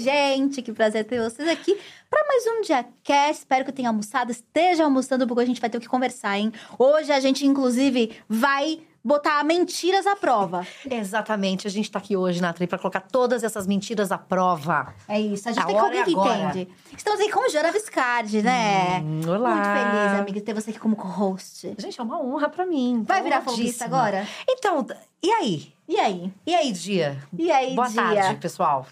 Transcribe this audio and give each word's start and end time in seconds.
Gente! 0.00 0.62
Que 0.62 0.72
prazer 0.72 1.04
ter 1.04 1.20
vocês 1.20 1.48
aqui 1.48 1.78
para 2.08 2.26
mais 2.26 2.44
um 2.46 2.62
dia 2.62 2.84
cast. 3.04 3.40
Espero 3.40 3.64
que 3.64 3.72
tenha 3.72 3.88
almoçado, 3.88 4.30
esteja 4.30 4.84
almoçando, 4.84 5.26
porque 5.26 5.42
a 5.42 5.46
gente 5.46 5.60
vai 5.60 5.70
ter 5.70 5.78
o 5.78 5.80
que 5.80 5.88
conversar, 5.88 6.38
hein? 6.38 6.52
Hoje 6.78 7.12
a 7.12 7.20
gente, 7.20 7.46
inclusive, 7.46 8.16
vai 8.28 8.80
botar 9.02 9.42
mentiras 9.44 10.06
à 10.06 10.14
prova. 10.14 10.66
Exatamente. 10.90 11.66
A 11.66 11.70
gente 11.70 11.90
tá 11.90 11.98
aqui 11.98 12.16
hoje, 12.16 12.40
Nathalie, 12.40 12.66
pra 12.66 12.78
colocar 12.78 13.00
todas 13.00 13.42
essas 13.42 13.66
mentiras 13.66 14.12
à 14.12 14.18
prova. 14.18 14.94
É 15.08 15.20
isso. 15.20 15.48
A 15.48 15.52
gente 15.52 15.62
A 15.62 15.66
tem 15.66 15.74
que 15.74 15.80
alguém 15.80 16.00
é 16.00 16.04
que 16.04 16.12
entende. 16.12 16.68
Estamos 16.96 17.20
aqui 17.20 17.30
com 17.30 17.48
Jana 17.48 17.72
Viscardi, 17.72 18.42
né? 18.42 19.00
Hum, 19.00 19.20
olá. 19.28 19.54
Muito 19.54 19.68
feliz, 19.68 20.20
amiga, 20.20 20.32
de 20.32 20.40
ter 20.40 20.54
você 20.54 20.70
aqui 20.70 20.78
como 20.78 20.96
co-host. 20.96 21.74
Gente, 21.78 21.98
é 21.98 22.02
uma 22.02 22.22
honra 22.22 22.48
pra 22.48 22.66
mim. 22.66 23.02
Vai 23.06 23.22
virar 23.22 23.40
folguista 23.42 23.84
agora? 23.84 24.26
Então, 24.48 24.86
e 25.22 25.30
aí? 25.30 25.72
E 25.90 25.98
aí? 25.98 26.32
E 26.46 26.54
aí, 26.54 26.70
Dia? 26.70 27.18
E 27.36 27.50
aí, 27.50 27.74
Boa 27.74 27.88
dia? 27.88 28.00
tarde, 28.00 28.36
pessoal. 28.40 28.86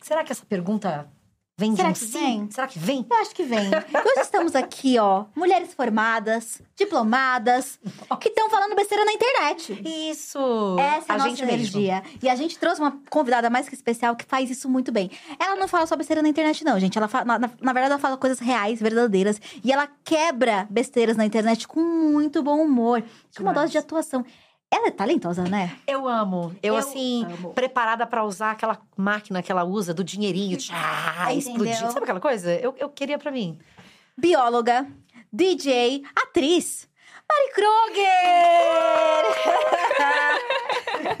Será 0.00 0.24
que 0.24 0.32
essa 0.32 0.44
pergunta 0.44 1.06
vem 1.56 1.76
Será 1.76 1.92
de 1.92 1.92
um 1.92 1.92
que 1.92 2.10
sim? 2.10 2.18
vem? 2.18 2.50
Será 2.50 2.66
que 2.66 2.76
vem? 2.76 3.06
Eu 3.08 3.16
acho 3.18 3.32
que 3.32 3.44
vem. 3.44 3.68
Hoje 3.68 4.20
estamos 4.20 4.56
aqui, 4.56 4.98
ó, 4.98 5.26
mulheres 5.36 5.72
formadas, 5.74 6.60
diplomadas, 6.74 7.78
que 8.20 8.30
estão 8.30 8.50
falando 8.50 8.74
besteira 8.74 9.04
na 9.04 9.12
internet. 9.12 9.80
Isso! 10.10 10.76
Essa 10.80 11.12
é 11.12 11.14
a, 11.14 11.18
nossa 11.18 11.28
gente 11.30 11.44
mesmo. 11.44 11.52
energia. 11.54 12.02
E 12.20 12.28
a 12.28 12.34
gente 12.34 12.58
trouxe 12.58 12.80
uma 12.80 12.98
convidada 13.08 13.48
mais 13.48 13.68
que 13.68 13.74
especial 13.76 14.16
que 14.16 14.24
faz 14.24 14.50
isso 14.50 14.68
muito 14.68 14.90
bem. 14.90 15.08
Ela 15.38 15.54
não 15.54 15.68
fala 15.68 15.86
só 15.86 15.94
besteira 15.94 16.20
na 16.20 16.28
internet, 16.28 16.64
não, 16.64 16.80
gente. 16.80 16.98
Ela 16.98 17.06
fala, 17.06 17.26
na, 17.26 17.38
na- 17.38 17.72
verdade, 17.72 17.92
ela 17.92 17.98
fala 18.00 18.16
coisas 18.16 18.40
reais, 18.40 18.80
verdadeiras. 18.80 19.40
E 19.62 19.70
ela 19.70 19.86
quebra 20.02 20.66
besteiras 20.68 21.16
na 21.16 21.24
internet 21.24 21.68
com 21.68 21.80
muito 21.80 22.42
bom 22.42 22.60
humor. 22.60 23.04
Com 23.36 23.44
uma 23.44 23.52
dose 23.52 23.70
de 23.70 23.78
atuação. 23.78 24.24
Ela 24.72 24.88
é 24.88 24.90
talentosa, 24.90 25.42
né? 25.44 25.76
Eu 25.86 26.06
amo. 26.06 26.54
Eu, 26.62 26.74
Eu 26.74 26.76
assim, 26.76 27.24
amo. 27.24 27.52
preparada 27.54 28.06
pra 28.06 28.24
usar 28.24 28.52
aquela 28.52 28.78
máquina 28.96 29.42
que 29.42 29.50
ela 29.50 29.64
usa 29.64 29.92
do 29.92 30.04
dinheirinho. 30.04 30.56
Tchá, 30.56 31.32
explodir. 31.34 31.76
Sabe 31.90 32.04
aquela 32.04 32.20
coisa? 32.20 32.52
Eu, 32.54 32.74
eu 32.78 32.88
queria 32.88 33.18
pra 33.18 33.32
mim. 33.32 33.58
Bióloga, 34.16 34.86
DJ, 35.32 36.02
atriz. 36.14 36.88
Mari 37.30 37.52
Kroger! 37.54 39.24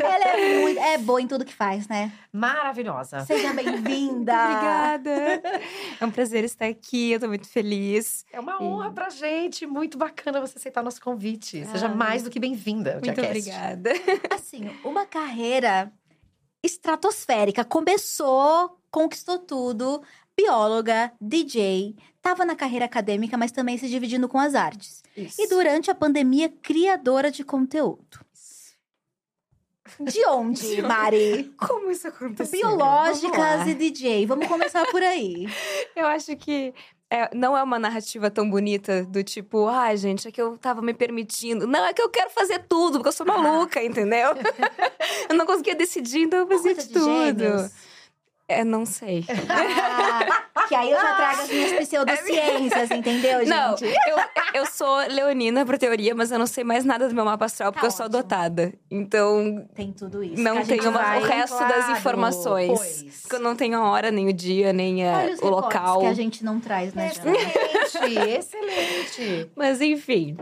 ela 0.00 0.24
é 0.24 0.60
muito. 0.60 0.80
É 0.80 0.98
boa 0.98 1.20
em 1.22 1.26
tudo 1.28 1.44
que 1.44 1.52
faz, 1.54 1.86
né? 1.86 2.10
Maravilhosa. 2.32 3.20
Seja 3.24 3.52
bem-vinda! 3.52 4.32
Obrigada. 4.42 5.42
É 6.00 6.04
um 6.04 6.10
prazer 6.10 6.42
estar 6.44 6.66
aqui, 6.66 7.12
eu 7.12 7.20
tô 7.20 7.28
muito 7.28 7.48
feliz. 7.48 8.24
É 8.32 8.40
uma 8.40 8.60
honra 8.62 8.90
pra 8.90 9.08
gente. 9.10 9.66
Muito 9.66 9.96
bacana 9.98 10.40
você 10.40 10.58
aceitar 10.58 10.82
nosso 10.82 11.00
convite. 11.00 11.64
Seja 11.66 11.86
Ah, 11.86 11.94
mais 11.94 12.22
do 12.24 12.30
que 12.30 12.40
bem-vinda. 12.40 12.94
Muito 12.94 13.04
Diacast. 13.04 13.28
obrigada. 13.28 13.90
Assim, 14.34 14.68
uma 14.84 15.06
carreira 15.06 15.92
estratosférica. 16.62 17.64
Começou, 17.64 18.78
conquistou 18.90 19.38
tudo. 19.38 20.02
Bióloga, 20.40 21.12
DJ, 21.20 21.94
tava 22.22 22.46
na 22.46 22.56
carreira 22.56 22.86
acadêmica, 22.86 23.36
mas 23.36 23.52
também 23.52 23.76
se 23.76 23.88
dividindo 23.88 24.26
com 24.26 24.38
as 24.38 24.54
artes. 24.54 25.02
Isso. 25.14 25.40
E 25.40 25.46
durante 25.48 25.90
a 25.90 25.94
pandemia, 25.94 26.48
criadora 26.62 27.30
de 27.30 27.44
conteúdo. 27.44 28.24
De 30.00 30.24
onde, 30.28 30.80
Mari? 30.80 31.52
Como 31.58 31.90
isso 31.90 32.08
aconteceu? 32.08 32.58
Biológicas 32.58 33.66
e 33.66 33.74
DJ. 33.74 34.24
Vamos 34.24 34.46
começar 34.46 34.86
por 34.86 35.02
aí. 35.02 35.46
Eu 35.94 36.06
acho 36.06 36.34
que 36.36 36.72
é, 37.10 37.28
não 37.34 37.56
é 37.56 37.62
uma 37.62 37.78
narrativa 37.78 38.30
tão 38.30 38.48
bonita 38.48 39.04
do 39.04 39.22
tipo, 39.22 39.66
ai, 39.66 39.96
gente, 39.96 40.28
é 40.28 40.32
que 40.32 40.40
eu 40.40 40.56
tava 40.56 40.80
me 40.80 40.94
permitindo. 40.94 41.66
Não, 41.66 41.84
é 41.84 41.92
que 41.92 42.00
eu 42.00 42.08
quero 42.08 42.30
fazer 42.30 42.60
tudo, 42.68 42.94
porque 42.94 43.08
eu 43.08 43.12
sou 43.12 43.26
maluca, 43.26 43.82
entendeu? 43.82 44.30
eu 45.28 45.34
não 45.34 45.44
conseguia 45.44 45.74
decidir, 45.74 46.22
então 46.22 46.38
eu 46.38 46.46
fazia 46.46 46.74
de 46.74 46.88
tudo. 46.88 47.04
gêmeos. 47.04 47.89
É, 48.50 48.64
não 48.64 48.84
sei. 48.84 49.24
Ah, 50.52 50.66
que 50.68 50.74
aí 50.74 50.90
eu 50.90 51.00
já 51.00 51.14
trago 51.14 51.42
as 51.42 51.48
minhas 51.48 51.72
pseudociências, 51.88 52.90
entendeu, 52.90 53.38
gente? 53.40 53.48
Não, 53.48 53.74
eu, 54.08 54.18
eu 54.54 54.66
sou 54.66 54.96
leonina 55.08 55.64
por 55.64 55.78
teoria, 55.78 56.14
mas 56.14 56.30
eu 56.30 56.38
não 56.38 56.46
sei 56.46 56.64
mais 56.64 56.84
nada 56.84 57.08
do 57.08 57.14
meu 57.14 57.24
mapa 57.24 57.44
astral, 57.46 57.72
porque 57.72 57.86
Tá 57.86 57.86
eu 57.86 57.90
sou 57.96 58.06
ótimo. 58.06 58.18
adotada. 58.18 58.72
Então, 58.90 59.66
Tem 59.74 59.92
tudo 59.92 60.22
isso. 60.22 60.42
não 60.42 60.62
tenho 60.64 60.90
uma- 60.90 61.18
o 61.18 61.22
resto 61.22 61.58
das 61.60 61.84
claro, 61.84 61.98
informações. 61.98 62.78
pois. 62.78 63.20
Porque 63.22 63.36
eu 63.36 63.40
não 63.40 63.54
tenho 63.56 63.78
a 63.78 63.88
hora, 63.90 64.10
nem 64.10 64.28
o 64.28 64.32
dia, 64.32 64.72
nem 64.72 65.06
a- 65.08 65.18
Olha 65.18 65.34
os 65.34 65.40
o 65.40 65.48
local. 65.48 66.00
que 66.00 66.06
a 66.06 66.14
gente 66.14 66.44
não 66.44 66.60
traz, 66.60 66.92
né? 66.94 67.10
Excelente, 67.10 68.28
excelente. 68.28 69.50
Mas 69.56 69.80
enfim, 69.80 70.36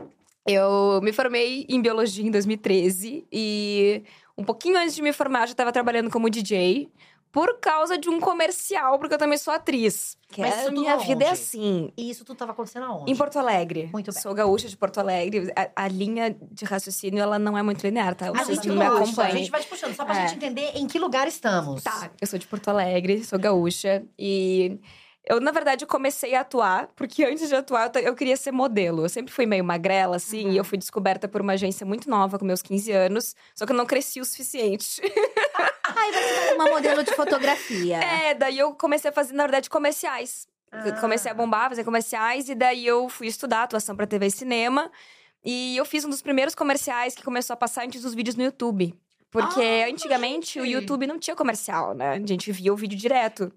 eu 0.47 1.01
me 1.03 1.13
formei 1.13 1.65
em 1.69 1.81
biologia 1.81 2.27
em 2.27 2.31
2013 2.31 3.27
e 3.33 4.03
um 4.37 4.43
pouquinho 4.45 4.77
antes 4.79 4.95
de 4.95 5.03
me 5.03 5.13
formar 5.13 5.43
eu 5.43 5.47
já 5.49 5.53
estava 5.53 5.71
trabalhando 5.73 6.11
como 6.11 6.29
DJ. 6.31 6.89
Por 7.31 7.59
causa 7.61 7.99
de 7.99 8.09
um 8.09 8.19
comercial, 8.21 8.99
porque 8.99 9.15
eu 9.15 9.19
também 9.19 9.37
sou 9.39 9.53
atriz. 9.53 10.17
Que 10.31 10.41
Mas 10.41 10.67
é, 10.67 10.71
minha 10.71 10.97
vida 10.97 11.25
é 11.25 11.29
aonde? 11.29 11.41
assim. 11.41 11.93
E 11.97 12.11
isso 12.11 12.25
tudo 12.25 12.37
tava 12.37 12.53
acontecendo 12.53 12.85
aonde? 12.87 13.11
Em 13.13 13.17
Porto 13.17 13.39
Alegre. 13.39 13.89
Muito 13.93 14.13
bem. 14.13 14.21
Sou 14.23 14.35
gaúcha 14.35 14.69
de 14.69 14.77
Porto 14.77 14.99
Alegre. 14.99 15.53
A, 15.57 15.85
a 15.85 15.89
linha 15.89 16.35
de 16.51 16.65
raciocínio, 16.65 17.21
ela 17.21 17.39
não 17.39 17.57
é 17.57 17.63
muito 17.63 17.83
linear, 17.83 18.15
tá? 18.15 18.29
A 18.29 18.33
Vocês 18.33 18.49
gente 18.59 18.61
que 18.63 18.69
me 18.71 18.85
puxa, 18.91 19.23
a 19.25 19.31
gente 19.31 19.51
vai 19.51 19.61
te 19.61 19.69
puxando, 19.69 19.95
só 19.95 20.05
pra 20.05 20.17
É. 20.19 20.29
gente 20.29 20.37
entender 20.37 20.73
em 20.75 20.87
que 20.87 20.99
lugar 20.99 21.29
estamos. 21.29 21.83
Tá, 21.83 22.11
eu 22.21 22.27
sou 22.27 22.39
de 22.39 22.47
Porto 22.47 22.69
Alegre, 22.69 23.23
sou 23.25 23.39
gaúcha 23.39 24.03
e 24.19 24.79
eu, 25.29 25.41
na 25.41 25.51
verdade, 25.51 25.85
comecei 25.87 26.35
a 26.35 26.41
atuar, 26.41 26.89
porque 26.97 27.25
antes 27.25 27.49
de 27.49 27.55
atuar, 27.55 27.91
eu, 28.03 28.15
queria 28.15 28.37
ser 28.37 28.51
modelo. 28.53 29.05
Eu 29.05 29.09
sempre 29.09 29.33
fui 29.33 29.47
meio 29.47 29.63
magrela, 29.65 30.17
assim, 30.17 30.47
Uhum. 30.47 30.53
e 30.53 30.57
eu 30.57 30.65
fui 30.65 30.79
descoberta 30.79 31.29
por 31.29 31.41
uma 31.41 31.53
agência 31.53 31.85
muito 31.87 32.09
nova, 32.11 32.39
com 32.39 32.45
meus 32.45 32.63
15 32.63 32.91
anos, 32.93 33.37
só 33.55 33.65
que 33.67 33.73
eu 33.73 33.77
não 33.77 33.87
cresci 33.87 34.21
o 34.21 34.25
suficiente. 34.25 35.01
Aí 35.85 36.13
você 36.13 36.35
faz 36.35 36.55
uma 36.55 36.67
modelo 36.71 37.03
de 37.03 37.15
fotografia. 37.15 37.97
É, 37.99 38.35
daí 38.35 38.59
eu 38.59 38.73
comecei 38.75 39.11
a 39.11 39.13
fazer, 39.13 39.33
na 39.35 39.45
verdade, 39.45 39.69
comerciais. 39.71 40.47
Ah. 40.71 40.93
Comecei 41.01 41.31
a 41.31 41.35
bombar, 41.35 41.69
fazer 41.71 41.85
comerciais, 41.85 42.49
e 42.49 42.55
daí 42.55 42.87
eu 42.87 43.09
fui 43.09 43.27
estudar 43.27 43.63
atuação 43.63 43.97
pra 43.97 44.07
TV 44.07 44.27
e 44.27 44.31
cinema. 44.31 44.91
E 45.45 45.77
eu 45.77 45.85
fiz 45.85 46.05
um 46.05 46.11
dos 46.11 46.21
primeiros 46.21 46.55
comerciais 46.55 47.15
que 47.15 47.23
começou 47.23 47.55
a 47.55 47.57
passar 47.57 47.85
antes 47.85 48.03
dos 48.03 48.15
vídeos 48.15 48.37
no 48.37 48.43
YouTube. 48.45 48.95
Porque 49.31 49.61
Ah, 49.61 49.89
antigamente 49.91 50.59
o 50.61 50.65
gente! 50.65 50.75
YouTube 50.75 51.07
não 51.07 51.19
tinha 51.19 51.37
comercial, 51.37 51.95
né? 51.95 52.13
A 52.13 52.27
gente 52.27 52.51
via 52.53 52.73
o 52.73 52.77
vídeo 52.77 52.99
direto. 52.99 53.53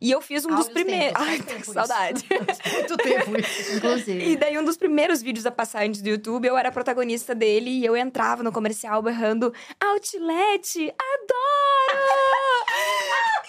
E 0.00 0.12
eu 0.12 0.20
fiz 0.20 0.44
um 0.44 0.50
dos 0.50 0.68
Áureos 0.68 0.72
primeiros. 0.74 1.12
tempos, 1.18 1.28
Ai, 1.28 1.40
tempo 1.40 1.72
saudade. 1.72 2.24
Muito 2.72 2.96
tempo 2.98 3.36
isso. 3.40 3.72
Inclusive. 3.76 4.24
E 4.30 4.36
daí, 4.36 4.56
um 4.56 4.64
dos 4.64 4.76
primeiros 4.76 5.20
vídeos 5.20 5.44
a 5.44 5.50
passar 5.50 5.82
antes 5.84 6.00
do 6.00 6.08
YouTube, 6.08 6.46
eu 6.46 6.56
era 6.56 6.68
a 6.68 6.72
protagonista 6.72 7.34
dele 7.34 7.68
e 7.70 7.84
eu 7.84 7.96
entrava 7.96 8.42
no 8.44 8.52
comercial 8.52 9.02
berrando: 9.02 9.52
Outlet, 9.84 10.94
adoro! 11.00 11.98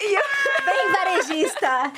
e 0.00 0.14
eu- 0.14 0.40
Bem 0.66 0.92
varejista. 0.92 1.92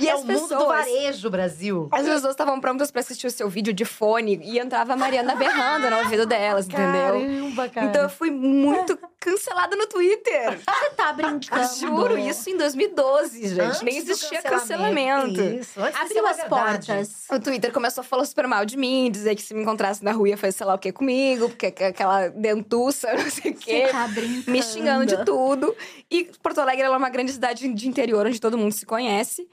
E 0.00 0.08
é 0.08 0.12
as 0.12 0.20
o 0.22 0.26
mundo 0.26 0.40
pessoas. 0.40 0.60
do 0.60 0.66
varejo, 0.66 1.30
Brasil. 1.30 1.88
As 1.92 2.02
pessoas 2.06 2.32
estavam 2.32 2.60
prontas 2.60 2.90
pra 2.90 3.00
assistir 3.00 3.26
o 3.26 3.30
seu 3.30 3.48
vídeo 3.48 3.72
de 3.72 3.84
fone 3.84 4.40
e 4.42 4.58
entrava 4.58 4.92
a 4.92 4.96
Mariana 4.96 5.34
berrando 5.34 5.88
no 5.90 5.98
ouvido 5.98 6.26
delas, 6.26 6.66
entendeu? 6.66 6.84
Caramba, 7.20 7.68
cara. 7.68 7.86
Então 7.86 8.02
eu 8.02 8.08
fui 8.10 8.30
muito 8.30 8.98
cancelada 9.18 9.76
no 9.76 9.86
Twitter. 9.86 10.58
Você 10.58 10.90
tá 10.96 11.12
brincando. 11.12 11.74
Juro, 11.78 12.18
isso 12.18 12.48
em 12.50 12.56
2012, 12.56 13.48
gente. 13.48 13.60
Antes 13.60 13.82
Nem 13.82 13.96
existia 13.98 14.42
cancelamento. 14.42 15.40
Isso, 15.42 15.80
antes 15.80 16.00
de 16.00 16.08
ser 16.08 16.18
Abriu 16.18 16.26
as 16.26 16.36
verdade. 16.36 16.86
portas. 16.86 17.24
O 17.30 17.40
Twitter 17.40 17.72
começou 17.72 18.00
a 18.02 18.04
falar 18.04 18.24
super 18.24 18.46
mal 18.46 18.64
de 18.64 18.76
mim, 18.76 19.10
dizer 19.10 19.34
que 19.34 19.42
se 19.42 19.52
me 19.54 19.62
encontrasse 19.62 20.02
na 20.04 20.12
rua 20.12 20.30
ia 20.30 20.36
fazer 20.36 20.52
sei 20.52 20.66
lá 20.66 20.74
o 20.74 20.78
que 20.78 20.92
comigo, 20.92 21.48
porque 21.48 21.70
que- 21.70 21.84
aquela 21.84 22.28
dentuça, 22.28 23.12
não 23.14 23.30
sei 23.30 23.52
o 23.52 23.54
quê. 23.54 23.86
Você 23.86 23.92
tá 23.92 24.08
brincando. 24.08 24.50
Me 24.50 24.62
xingando 24.62 25.06
de 25.06 25.24
tudo. 25.24 25.74
E 26.10 26.24
Porto 26.42 26.58
Alegre 26.60 26.82
ela 26.84 26.94
é 26.94 26.98
uma 26.98 27.10
grande 27.10 27.32
cidade 27.32 27.68
de 27.68 27.88
interior, 27.88 28.26
onde 28.26 28.40
todo 28.40 28.56
mundo 28.58 28.72
se 28.72 28.86
conhece. 28.86 29.46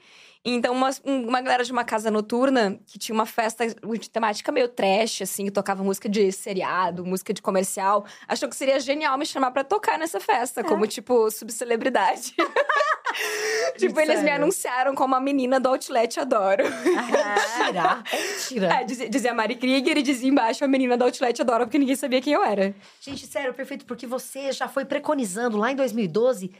Então, 0.44 0.72
uma, 0.72 0.90
um- 1.04 1.28
uma 1.28 1.40
galera 1.40 1.64
de 1.64 1.72
uma 1.72 1.84
casa 1.84 2.10
noturna 2.10 2.78
que 2.86 2.98
tinha 2.98 3.14
uma 3.14 3.26
festa 3.26 3.66
de 3.66 4.10
temática 4.10 4.50
meio 4.52 4.68
trash, 4.68 5.22
assim, 5.22 5.44
que 5.46 5.50
tocava 5.50 5.82
música 5.82 6.08
de 6.08 6.30
seriado, 6.32 7.04
música 7.04 7.34
de 7.34 7.42
comercial, 7.42 8.04
achou 8.26 8.48
que 8.48 8.56
seria 8.56 8.78
genial 8.80 9.18
me 9.18 9.26
chamar 9.26 9.50
pra 9.50 9.64
tocar 9.64 9.98
nessa 9.98 10.20
festa, 10.20 10.62
como, 10.64 10.86
tipo, 10.86 11.30
subcelebridade. 11.30 12.34
tipo, 13.76 13.98
eles 14.00 14.22
me 14.22 14.30
anunciaram 14.30 14.94
como 14.94 15.14
a 15.14 15.20
menina 15.20 15.58
do 15.58 15.68
Outlet 15.68 16.20
Adoro. 16.20 16.64
Mentira. 16.64 18.04
É 18.12 18.22
mentira. 18.22 18.74
É, 18.80 18.84
dizia, 18.84 19.08
dizia 19.10 19.34
Mari 19.34 19.56
Krieger 19.56 19.98
e 19.98 20.02
dizia 20.02 20.28
embaixo 20.28 20.64
a 20.64 20.68
menina 20.68 20.96
do 20.96 21.04
Outlet 21.04 21.40
Adoro, 21.42 21.64
porque 21.66 21.78
ninguém 21.78 21.96
sabia 21.96 22.20
quem 22.20 22.32
eu 22.32 22.42
era. 22.44 22.74
Gente, 23.00 23.26
sério, 23.26 23.52
perfeito, 23.52 23.84
porque 23.84 24.06
você 24.06 24.52
já 24.52 24.68
foi 24.68 24.84
preconizando 24.84 25.56
lá 25.58 25.70
em 25.72 25.76
2012 25.76 26.50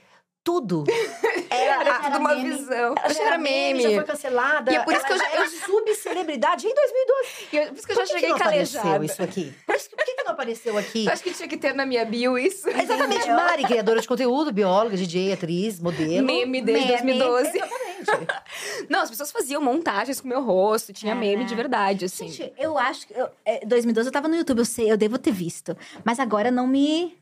tudo. 0.49 0.85
Era, 1.51 1.81
Era, 1.81 1.99
tudo 2.01 2.19
uma 2.19 2.35
meme. 2.35 2.51
visão. 2.57 2.75
ela 2.75 2.95
Ela 3.05 3.15
já 3.15 3.23
era 3.25 3.39
meme. 3.39 3.83
já 3.83 3.91
foi 3.91 4.05
cancelada. 4.05 4.71
E 4.73 4.77
é 4.77 4.83
por 4.83 4.93
isso 4.95 5.05
que 5.05 5.13
eu 5.13 5.17
ela 5.17 5.25
já- 5.25 5.33
era 5.33 5.49
subcelebridade 5.49 6.67
em 6.67 6.75
2012. 6.75 7.29
E 7.53 7.57
eu- 7.57 7.67
Por 7.69 7.77
isso 7.77 7.87
que 7.87 7.93
eu 7.93 7.97
Por 7.97 8.07
já 8.07 8.15
que 8.15 8.21
cheguei 8.21 8.23
que 8.23 8.29
não 8.29 8.37
apareceu 8.37 8.81
calejada. 8.83 9.05
isso 9.05 9.23
aqui? 9.23 9.55
Por, 9.67 9.75
isso, 9.77 9.91
por 9.91 10.05
que, 10.05 10.15
que 10.15 10.23
não 10.25 10.33
apareceu 10.33 10.79
aqui? 10.79 11.07
Eu 11.07 11.13
acho 11.13 11.23
que 11.23 11.33
tinha 11.33 11.49
que 11.49 11.57
ter 11.57 11.75
na 11.75 11.85
minha 11.87 12.05
bio 12.05 12.39
isso. 12.39 12.69
Exatamente, 12.69 13.29
Mari, 13.31 13.65
criadora 13.65 14.01
de 14.01 14.09
conteúdo, 14.09 14.53
bióloga, 14.53 14.97
DJ, 14.97 15.33
atriz, 15.33 15.81
modelo. 15.81 16.27
Meme 16.27 16.61
desde 16.63 17.03
Meme. 17.05 17.19
2012. 17.19 17.49
Exatamente. 17.59 18.37
Não, 18.89 19.01
as 19.01 19.11
pessoas 19.11 19.31
faziam 19.33 19.61
montagens 19.61 20.21
com 20.21 20.27
o 20.27 20.31
meu 20.31 20.43
rosto, 20.43 20.93
tinha 20.93 21.15
meme 21.15 21.45
de 21.45 21.55
verdade, 21.55 22.05
assim. 22.05 22.29
Gente, 22.29 22.53
eu 22.59 22.79
acho 22.79 23.07
que. 23.07 23.15
eu- 23.15 23.29
é, 23.45 23.65
2012 23.67 24.09
eu 24.09 24.13
tava 24.13 24.29
no 24.29 24.37
YouTube, 24.37 24.59
eu 24.59 24.65
sei, 24.65 24.91
eu 24.91 24.97
devo 24.97 25.19
ter 25.19 25.33
visto. 25.33 25.77
Mas 26.05 26.19
agora 26.21 26.51
não 26.51 26.67
me. 26.67 27.17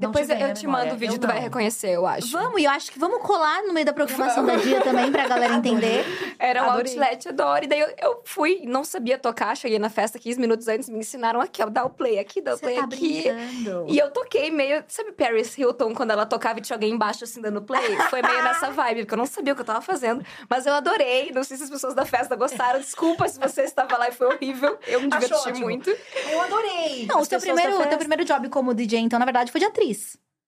Depois 0.00 0.26
vem 0.26 0.40
eu 0.40 0.48
na 0.48 0.54
te 0.54 0.66
mando 0.66 0.94
o 0.94 0.96
vídeo, 0.96 1.14
Eu 1.16 1.18
tu 1.20 1.26
vai 1.26 1.36
não. 1.36 1.42
reconhecer, 1.42 1.90
eu 1.90 2.06
acho. 2.06 2.32
Vamos, 2.32 2.60
e 2.60 2.64
eu 2.64 2.70
acho 2.70 2.90
que 2.90 2.98
vamos 2.98 3.20
colar 3.22 3.62
no 3.62 3.72
meio 3.72 3.84
da 3.86 3.92
programação 3.92 4.44
da 4.44 4.56
dia 4.56 4.80
também 4.80 5.12
pra 5.12 5.28
galera 5.28 5.54
entender. 5.54 6.04
Era 6.38 6.62
um 6.64 6.70
Adorei. 6.70 6.92
outlet, 6.92 7.28
adoro. 7.28 7.64
E 7.64 7.68
daí 7.68 7.80
eu, 7.80 7.88
eu 8.00 8.20
fui, 8.24 8.62
não 8.64 8.82
sabia 8.82 9.18
tocar, 9.18 9.56
cheguei 9.56 9.78
na 9.78 9.90
festa 9.90 10.18
15 10.18 10.40
minutos 10.40 10.68
antes, 10.68 10.88
me 10.88 10.98
ensinaram 10.98 11.40
aqui, 11.40 11.62
ó, 11.62 11.66
dá 11.68 11.84
o 11.84 11.90
play 11.90 12.18
aqui, 12.18 12.40
dá 12.40 12.54
o 12.54 12.56
Você 12.56 12.62
play 12.62 12.76
tá 12.76 12.84
aqui. 12.84 13.22
brincando. 13.30 13.84
E 13.88 13.98
eu 13.98 14.10
toquei 14.10 14.50
meio. 14.50 14.82
Sabe 14.88 15.12
Paris 15.12 15.56
Hilton, 15.58 15.94
quando 15.94 16.10
ela 16.12 16.24
tocava 16.24 16.58
e 16.58 16.62
tinha 16.62 16.76
alguém 16.76 16.92
embaixo 16.92 17.24
assim 17.24 17.40
dando 17.40 17.60
play? 17.60 17.96
Foi 18.08 18.22
meio 18.22 18.42
nessa 18.42 18.70
vibe, 18.72 19.00
porque 19.02 19.14
eu 19.14 19.18
não 19.18 19.26
sabia 19.26 19.52
o 19.52 19.56
que 19.56 19.62
eu 19.62 19.66
tava 19.66 19.80
fazendo. 19.82 20.24
Mas 20.48 20.64
eu 20.64 20.72
adorei. 20.72 21.30
Não 21.34 21.44
sei 21.44 21.56
se 21.58 21.64
as 21.64 21.70
pessoas 21.70 21.94
da 21.94 22.06
festa 22.06 22.34
gostaram. 22.36 22.80
Desculpa 22.80 23.28
se 23.28 23.38
você 23.38 23.62
estava 23.62 23.96
lá 23.98 24.08
e 24.08 24.12
foi 24.12 24.28
horrível. 24.28 24.78
Eu 24.86 25.00
me 25.02 25.08
diverti 25.08 25.52
muito. 25.60 25.90
Eu 26.30 26.40
adorei. 26.40 27.06
Não, 27.06 27.20
o 27.20 27.26
teu 27.26 27.38
primeiro, 27.40 27.76
teu 27.86 27.98
primeiro 27.98 28.24
job 28.24 28.48
como 28.48 28.72
DJ, 28.72 29.00
então, 29.00 29.18
na 29.18 29.24
verdade, 29.24 29.52
foi 29.52 29.60
de 29.60 29.66
atriz. 29.66 29.89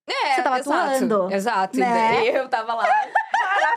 É, 0.09 0.35
Você 0.35 0.43
tava 0.43 0.59
exato, 0.59 0.73
atuando. 0.95 1.33
Exato. 1.33 1.79
Né? 1.79 1.87
E 1.87 2.33
daí 2.33 2.35
eu 2.43 2.49
tava 2.49 2.75
lá. 2.75 2.87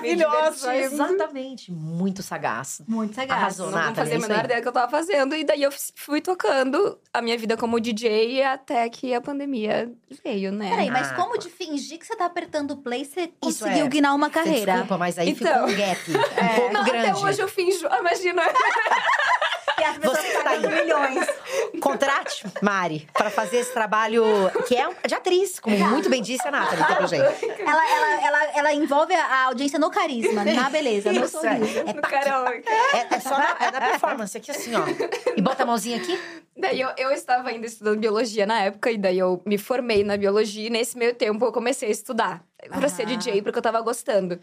Divertindo. 0.02 0.72
Exatamente. 0.72 1.72
Muito 1.72 2.22
sagaz. 2.24 2.82
Muito 2.88 3.16
legal. 3.18 3.38
Arrasou. 3.38 3.68
Não, 3.68 3.78
não 3.78 3.86
Nathalie, 3.86 3.96
fazia 3.96 4.14
é 4.14 4.18
a 4.18 4.22
menor 4.28 4.46
ideia 4.46 4.60
do 4.60 4.64
que 4.64 4.68
eu 4.68 4.74
tava 4.74 4.92
fazendo. 4.92 5.36
E 5.36 5.44
daí 5.44 5.62
eu 5.64 5.72
fui 5.96 6.22
tocando 6.22 7.00
a 7.14 7.22
minha 7.22 7.38
vida 7.38 7.56
como 7.56 7.80
DJ 7.80 8.44
até 8.44 8.90
que 8.90 9.14
a 9.14 9.22
pandemia 9.22 9.92
veio, 10.24 10.52
né? 10.52 10.70
Peraí, 10.72 10.90
mas 10.92 11.12
Ah, 11.12 11.16
como 11.16 11.38
de 11.38 11.50
fingir 11.50 12.00
que 12.00 12.06
você 12.06 12.16
tá 12.16 12.26
apertando 12.26 12.76
play, 12.78 13.06
você 13.06 13.32
conseguiu 13.40 13.86
é. 13.86 13.90
guinar 13.90 14.14
uma 14.16 14.30
carreira? 14.30 14.74
Desculpa, 14.74 14.98
mas 14.98 15.18
aí 15.20 15.30
Então. 15.30 15.68
ficou 15.68 15.70
um 15.70 15.78
gap 15.78 16.12
um 16.12 16.56
pouco 16.56 16.74
Não, 16.74 16.84
grande. 16.84 17.08
até 17.12 17.16
hoje 17.20 17.42
eu 17.42 17.48
finjo. 17.48 17.88
Imagina. 17.88 18.42
As 19.90 19.98
pessoas 19.98 20.20
Você 20.20 20.44
tá 20.44 20.50
aí. 20.52 20.68
milhões. 20.68 21.28
Contrate, 21.82 22.46
Mari, 22.62 23.08
para 23.14 23.30
fazer 23.30 23.58
esse 23.58 23.72
trabalho 23.74 24.24
que 24.68 24.76
é 24.76 24.88
de 25.08 25.16
atriz, 25.16 25.60
como 25.60 25.78
muito 25.90 26.10
bem 26.10 26.22
disse 26.22 26.48
a 26.48 26.52
Nathalie 26.52 26.84
aqui 26.84 26.96
pra 26.96 27.08
gente. 27.08 27.46
Ela, 27.62 27.90
ela, 27.92 28.26
ela, 28.28 28.44
ela 28.58 28.74
envolve 28.74 29.14
a 29.14 29.46
audiência 29.46 29.78
no 29.80 29.90
carisma, 29.90 30.44
na 30.44 30.70
beleza, 30.70 31.12
no 31.12 31.26
Isso, 31.26 31.40
sorriso. 31.40 31.80
é, 31.80 31.94
No 31.94 32.02
é, 32.94 33.08
é 33.16 33.20
só 33.20 33.38
na, 33.38 33.56
é 33.60 33.72
na 33.72 33.82
performance, 33.82 34.38
aqui 34.38 34.52
assim, 34.52 34.72
ó. 34.76 34.84
E 35.36 35.42
bota 35.42 35.64
a 35.64 35.66
mãozinha 35.66 35.98
aqui. 35.98 36.20
Daí 36.58 36.80
eu, 36.80 36.90
eu 36.98 37.12
estava 37.12 37.50
ainda 37.50 37.66
estudando 37.68 38.00
biologia 38.00 38.46
na 38.46 38.62
época, 38.62 38.90
e 38.90 38.98
daí 38.98 39.20
eu 39.20 39.42
me 39.46 39.58
formei 39.58 40.04
na 40.04 40.16
biologia, 40.18 40.68
e 40.68 40.70
nesse 40.70 40.98
meio 40.98 41.14
tempo 41.14 41.44
eu 41.46 41.52
comecei 41.52 41.90
a 41.90 41.92
estudar. 41.92 42.44
Pra 42.70 42.90
ser 42.90 43.04
Ah. 43.04 43.06
DJ, 43.06 43.42
porque 43.42 43.58
eu 43.58 43.64
tava 43.64 43.82
gostando. 43.82 44.40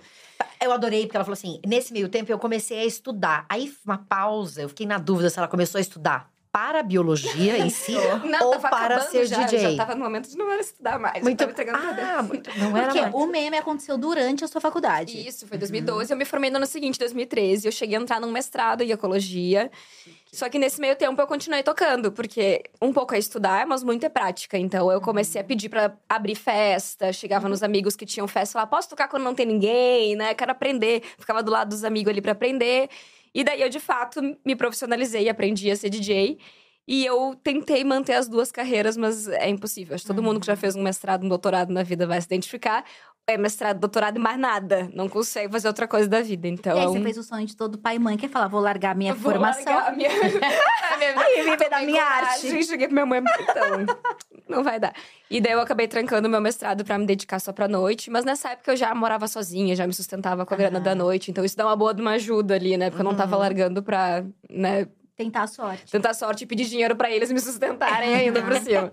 Eu 0.61 0.73
adorei, 0.73 1.03
porque 1.07 1.17
ela 1.17 1.25
falou 1.25 1.35
assim: 1.35 1.61
nesse 1.67 1.93
meio 1.93 2.09
tempo 2.09 2.31
eu 2.33 2.39
comecei 2.39 2.79
a 2.81 2.85
estudar. 2.85 3.47
Aí, 3.49 3.73
uma 3.85 3.99
pausa, 3.99 4.63
eu 4.63 4.69
fiquei 4.69 4.87
na 4.87 4.99
dúvida 4.99 5.29
se 5.31 5.39
ela 5.39 5.49
começou 5.49 5.79
a 5.79 5.83
estudar 5.83 6.32
para 6.53 6.81
a 6.81 6.83
biologia 6.83 7.57
em 7.59 7.71
si 7.71 7.95
Não, 8.29 8.47
ou 8.49 8.53
tava 8.53 8.69
para 8.69 8.97
acabando 8.97 9.11
ser 9.11 9.27
já, 9.27 9.45
DJ. 9.45 9.59
Eu 9.59 9.71
já 9.71 9.77
tava 9.79 9.95
no 9.95 10.05
momento 10.05 10.29
de 10.29 10.37
não 10.37 10.51
era 10.53 10.61
estudar 10.61 10.99
mais. 10.99 11.17
eu 11.17 11.23
Muito, 11.23 11.43
entregando 11.43 11.79
tudo. 11.79 12.01
ah, 12.01 12.23
muito, 12.23 12.51
não 12.59 12.77
era 12.77 12.87
Porque 12.89 13.01
mais. 13.01 13.15
o 13.15 13.27
meme 13.27 13.57
aconteceu 13.57 13.97
durante 13.97 14.45
a 14.45 14.49
sua 14.49 14.61
faculdade. 14.61 15.27
Isso, 15.27 15.47
foi 15.47 15.57
2012. 15.57 16.13
Eu 16.13 16.17
me 16.17 16.27
formei 16.27 16.51
no 16.51 16.59
ano 16.59 16.67
seguinte, 16.67 16.99
2013. 16.99 17.67
Eu 17.67 17.73
cheguei 17.73 17.97
a 17.97 18.01
entrar 18.01 18.21
num 18.21 18.31
mestrado 18.31 18.83
em 18.83 18.91
ecologia. 18.91 19.71
Só 20.31 20.49
que 20.49 20.59
nesse 20.59 20.81
meio 20.81 20.97
tempo 20.97 21.21
eu 21.21 21.27
continuei 21.27 21.63
tocando, 21.63 22.11
porque 22.11 22.63
um 22.81 22.93
pouco 22.93 23.15
é 23.15 23.19
estudar, 23.19 23.67
mas 23.67 23.83
muito 23.83 24.05
é 24.05 24.09
prática. 24.09 24.57
Então 24.59 24.91
eu 24.91 25.01
comecei 25.01 25.41
a 25.41 25.45
pedir 25.45 25.69
pra 25.69 25.95
abrir 26.09 26.35
festa, 26.35 27.13
chegava 27.13 27.49
nos 27.49 27.63
amigos 27.63 27.97
que 27.97 28.07
tinham 28.07 28.27
festa, 28.29 28.55
falava, 28.55 28.71
posso 28.71 28.89
tocar 28.89 29.09
quando 29.09 29.25
não 29.25 29.35
tem 29.35 29.45
ninguém, 29.47 30.17
né? 30.17 30.33
Quero 30.35 30.51
aprender. 30.53 31.03
Ficava 31.19 31.43
do 31.43 31.51
lado 31.51 31.69
dos 31.71 31.85
amigos 31.85 32.11
ali 32.11 32.21
pra 32.23 32.33
aprender. 32.33 32.89
E 33.35 33.43
daí 33.45 33.63
eu, 33.63 33.69
de 33.69 33.81
fato, 33.81 34.21
me 34.45 34.55
profissionalizei, 34.57 35.29
aprendi 35.29 35.71
a 35.71 35.77
ser 35.77 35.91
DJ. 35.91 36.39
E 36.87 37.07
eu 37.07 37.35
tentei 37.43 37.85
manter 37.85 38.15
as 38.15 38.29
duas 38.29 38.51
carreiras, 38.51 38.97
mas 38.97 39.29
é 39.29 39.49
impossível. 39.49 39.95
Acho 39.95 40.05
que 40.05 40.09
todo 40.09 40.23
mundo 40.23 40.41
que 40.41 40.47
já 40.47 40.57
fez 40.57 40.75
um 40.75 40.83
mestrado, 40.83 41.25
um 41.25 41.29
doutorado 41.29 41.73
na 41.73 41.83
vida 41.83 42.07
vai 42.07 42.21
se 42.21 42.27
identificar. 42.27 42.85
É 43.25 43.39
mestrado, 43.39 43.79
doutorado 43.79 44.17
e 44.17 44.19
mais 44.19 44.37
nada. 44.39 44.91
Não 44.93 45.09
consegue 45.09 45.53
fazer 45.53 45.69
outra 45.69 45.87
coisa 45.87 46.09
da 46.09 46.21
vida. 46.21 46.49
Então. 46.49 46.77
E 46.77 46.81
aí 46.81 46.87
você 46.87 47.01
fez 47.01 47.17
o 47.19 47.23
sonho 47.23 47.47
de 47.47 47.57
todo 47.57 47.79
pai 47.79 47.95
e 47.95 47.99
mãe, 47.99 48.17
que 48.17 48.27
é 48.27 48.29
falar, 48.29 48.49
vou 48.49 48.61
largar 48.61 48.97
minha 48.97 49.15
Vou 49.15 49.31
formação. 49.31 49.65
largar 49.73 49.93
a 49.93 49.97
minha... 49.97 50.11
a 50.11 50.13
minha... 50.99 51.21
Aí 51.25 51.43
viver 51.45 51.71
da 51.71 51.81
minha 51.83 52.05
coragem, 52.05 52.51
arte. 52.53 52.65
Cheguei 52.67 52.89
pra 52.89 52.95
minha 52.95 53.07
mãe, 53.07 53.23
então, 53.41 53.97
não 54.49 54.65
vai 54.65 54.81
dar. 54.81 54.93
E 55.31 55.41
daí 55.41 55.53
eu 55.53 55.61
acabei 55.61 55.87
trancando 55.87 56.29
meu 56.29 56.41
mestrado 56.41 56.85
pra 56.85 56.99
me 56.99 57.07
dedicar 57.07 57.39
só 57.39 57.53
pra 57.53 57.69
noite. 57.69 58.11
Mas 58.11 58.25
nessa 58.25 58.51
época 58.51 58.73
eu 58.73 58.77
já 58.77 58.93
morava 58.93 59.29
sozinha, 59.29 59.77
já 59.77 59.87
me 59.87 59.95
sustentava 59.95 60.45
com 60.45 60.53
a 60.53 60.57
grana 60.57 60.79
Ah. 60.79 60.83
da 60.83 60.95
noite. 60.95 61.31
Então 61.31 61.45
isso 61.45 61.57
dá 61.57 61.65
uma 61.65 61.77
boa 61.77 61.95
de 61.95 62.03
uma 62.03 62.13
ajuda 62.13 62.55
ali, 62.57 62.77
né? 62.77 62.91
Porque 62.91 63.03
eu 63.03 63.05
não 63.05 63.15
tava 63.15 63.37
largando 63.37 63.83
pra, 63.85 64.25
né, 64.51 64.89
Tentar 65.17 65.43
a 65.43 65.47
sorte. 65.47 65.91
tentar 65.93 66.15
sorte 66.15 66.45
e 66.45 66.47
pedir 66.47 66.65
dinheiro 66.65 66.97
pra 66.97 67.11
eles 67.11 67.31
me 67.31 67.39
sustentarem 67.39 68.15
ainda 68.15 68.43
por 68.43 68.55
cima. 68.63 68.91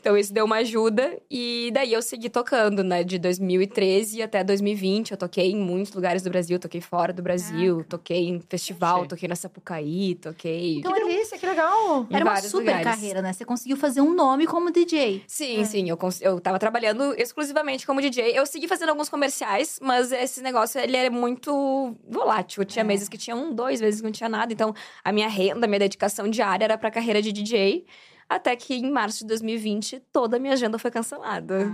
Então 0.00 0.16
isso 0.16 0.32
deu 0.32 0.44
uma 0.44 0.56
ajuda 0.56 1.16
e 1.30 1.70
daí 1.72 1.92
eu 1.92 2.02
segui 2.02 2.28
tocando, 2.28 2.82
né, 2.82 3.04
de 3.04 3.16
2013 3.18 4.22
até 4.22 4.42
2020. 4.42 5.12
Eu 5.12 5.16
toquei 5.16 5.52
em 5.52 5.56
muitos 5.56 5.92
lugares 5.92 6.22
do 6.22 6.30
Brasil, 6.30 6.58
toquei 6.58 6.80
fora 6.80 7.12
do 7.12 7.22
Brasil, 7.22 7.84
toquei 7.88 8.28
em 8.28 8.40
festival, 8.40 9.00
Gente. 9.02 9.10
toquei 9.10 9.28
na 9.28 9.36
Sapucaí, 9.36 10.16
toquei 10.16 10.78
Então, 10.78 10.92
Que 10.92 11.00
delícia, 11.04 11.38
que 11.38 11.46
legal. 11.46 12.06
em 12.10 12.16
Era 12.16 12.24
uma 12.24 12.36
super 12.42 12.58
lugares. 12.58 12.84
carreira, 12.84 13.22
né? 13.22 13.32
Você 13.32 13.44
conseguiu 13.44 13.76
fazer 13.76 14.00
um 14.00 14.12
nome 14.14 14.46
como 14.46 14.70
DJ. 14.70 15.22
Sim, 15.28 15.64
sim, 15.64 15.88
eu, 15.88 15.96
cons- 15.96 16.20
eu 16.20 16.40
tava 16.40 16.58
trabalhando 16.58 17.14
exclusivamente 17.16 17.86
como 17.86 18.00
DJ. 18.00 18.36
Eu 18.36 18.44
segui 18.46 18.66
fazendo 18.66 18.88
alguns 18.90 19.08
comerciais, 19.08 19.78
mas 19.80 20.10
esse 20.10 20.42
negócio, 20.42 20.80
ele 20.80 20.96
era 20.96 21.10
muito 21.10 21.94
volátil. 22.08 22.64
Tinha 22.64 22.84
meses 22.84 23.08
que 23.08 23.16
tinha 23.16 23.36
um, 23.36 23.54
dois, 23.54 23.78
vezes 23.80 24.00
que 24.00 24.04
não 24.04 24.12
tinha 24.12 24.28
nada. 24.28 24.52
Então, 24.52 24.74
a 25.04 25.12
minha 25.12 25.28
renda, 25.28 25.51
a 25.52 25.66
minha 25.66 25.78
dedicação 25.78 26.28
diária 26.28 26.64
era 26.64 26.78
pra 26.78 26.90
carreira 26.90 27.20
de 27.22 27.32
DJ. 27.32 27.84
Até 28.28 28.56
que 28.56 28.74
em 28.74 28.90
março 28.90 29.20
de 29.20 29.26
2020, 29.26 30.00
toda 30.12 30.36
a 30.36 30.40
minha 30.40 30.54
agenda 30.54 30.78
foi 30.78 30.90
cancelada. 30.90 31.70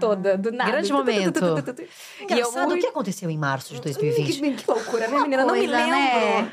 Toda, 0.00 0.36
do 0.36 0.50
nada. 0.50 0.72
Grande 0.72 0.92
momento. 0.92 1.38
E 2.28 2.38
eu 2.40 2.48
o 2.48 2.78
que 2.78 2.86
aconteceu 2.86 3.30
em 3.30 3.38
março 3.38 3.74
de 3.74 3.80
Que, 3.80 3.92
2020? 3.92 4.64
que 4.64 4.70
loucura, 4.70 5.06
né, 5.06 5.20
menina? 5.20 5.44
Não 5.44 5.54
me 5.54 5.60
coisa, 5.60 5.76
lembro. 5.76 5.94
né? 5.94 6.52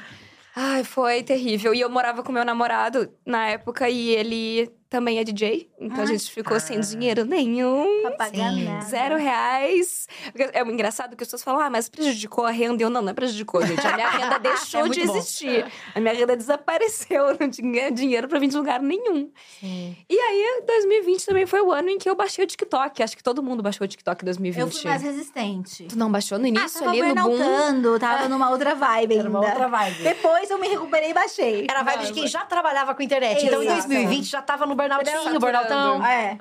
Ai, 0.56 0.84
foi 0.84 1.24
terrível. 1.24 1.74
E 1.74 1.80
eu 1.82 1.90
morava 1.90 2.22
com 2.22 2.32
meu 2.32 2.46
namorado 2.46 3.10
na 3.26 3.48
época 3.48 3.90
e 3.90 4.10
ele 4.10 4.70
também 4.90 5.20
é 5.20 5.24
DJ. 5.24 5.70
Então 5.80 6.02
a 6.02 6.06
gente 6.06 6.32
ficou 6.32 6.58
Ah. 6.58 6.60
sem 6.60 6.80
dinheiro 6.80 7.24
nenhum. 7.26 8.02
Pra 8.02 8.12
pagar 8.12 8.52
Sim. 8.54 8.64
nada. 8.66 8.86
Zero 8.86 9.18
reais. 9.18 10.08
É 10.54 10.62
engraçado 10.62 11.16
que 11.16 11.24
as 11.24 11.28
pessoas 11.28 11.44
falam, 11.44 11.62
ah, 11.62 11.70
mas 11.70 11.88
prejudicou 11.88 12.46
a 12.46 12.52
renda. 12.52 12.82
Eu 12.84 12.90
não, 12.90 13.02
não 13.02 13.10
é 13.10 13.14
prejudicou, 13.14 13.66
gente. 13.66 13.86
A 13.86 13.94
minha 13.96 14.10
renda 14.10 14.40
deixou 14.40 14.86
É 14.86 14.90
de 14.90 15.06
bom. 15.06 15.16
existir. 15.18 15.66
A 15.94 16.00
minha 16.00 16.14
renda 16.14 16.36
desapareceu. 16.36 17.28
Eu 17.30 17.38
não 17.40 17.50
tinha 17.50 17.92
dinheiro 17.92 18.28
pra 18.28 18.40
vir 18.40 18.48
de 18.48 18.58
lugar 18.58 18.82
nenhum. 18.82 19.30
Sim. 19.60 19.96
E 20.10 20.18
aí, 20.20 20.64
2020 20.66 21.26
também 21.26 21.46
foi 21.46 21.62
o 21.62 21.72
ano 21.72 21.90
em 21.90 21.98
que 21.98 22.10
eu 22.10 22.16
baixei 22.16 22.44
o 22.44 22.48
TikTok. 22.48 23.04
Acho 23.04 23.16
que 23.16 23.24
todo 23.24 23.44
mundo 23.44 23.62
baixou 23.62 23.86
o 23.86 23.88
TikTok 23.88 24.24
em 24.24 24.26
2020. 24.26 24.60
Eu 24.62 24.72
fui 24.72 24.90
mais 24.90 25.02
resistente. 25.04 25.84
Tu 25.86 25.98
não 25.98 26.12
baixou 26.12 26.38
no 26.40 26.46
Ah, 26.46 26.48
início 26.48 26.80
tava 26.80 26.92
ali 26.92 27.02
no 27.14 27.24
boom? 27.24 28.00
tava 28.00 28.28
numa 28.28 28.50
outra 28.50 28.74
vibe 28.76 29.12
ainda. 29.14 29.24
Era 29.24 29.30
uma 29.30 29.40
outra 29.40 29.68
vibe. 29.68 30.04
Depois 30.04 30.50
eu 30.50 30.58
me 30.60 30.68
recuperei 30.68 31.12
e 31.12 31.14
baixei. 31.14 31.68
Era 31.70 31.82
a 31.82 31.84
vibe 31.84 32.06
de 32.08 32.14
quem 32.14 32.28
já 32.28 32.44
trabalhava 32.46 32.96
com 32.96 33.04
internet. 33.04 33.46
Então, 33.46 33.62
em 33.62 33.66
Exato. 33.68 33.88
2020, 33.88 34.26
já 34.26 34.42
tava 34.42 34.66
no 34.66 34.79
burnoutinho, 34.88 35.40
burnoutão. 35.40 36.06
É. 36.06 36.38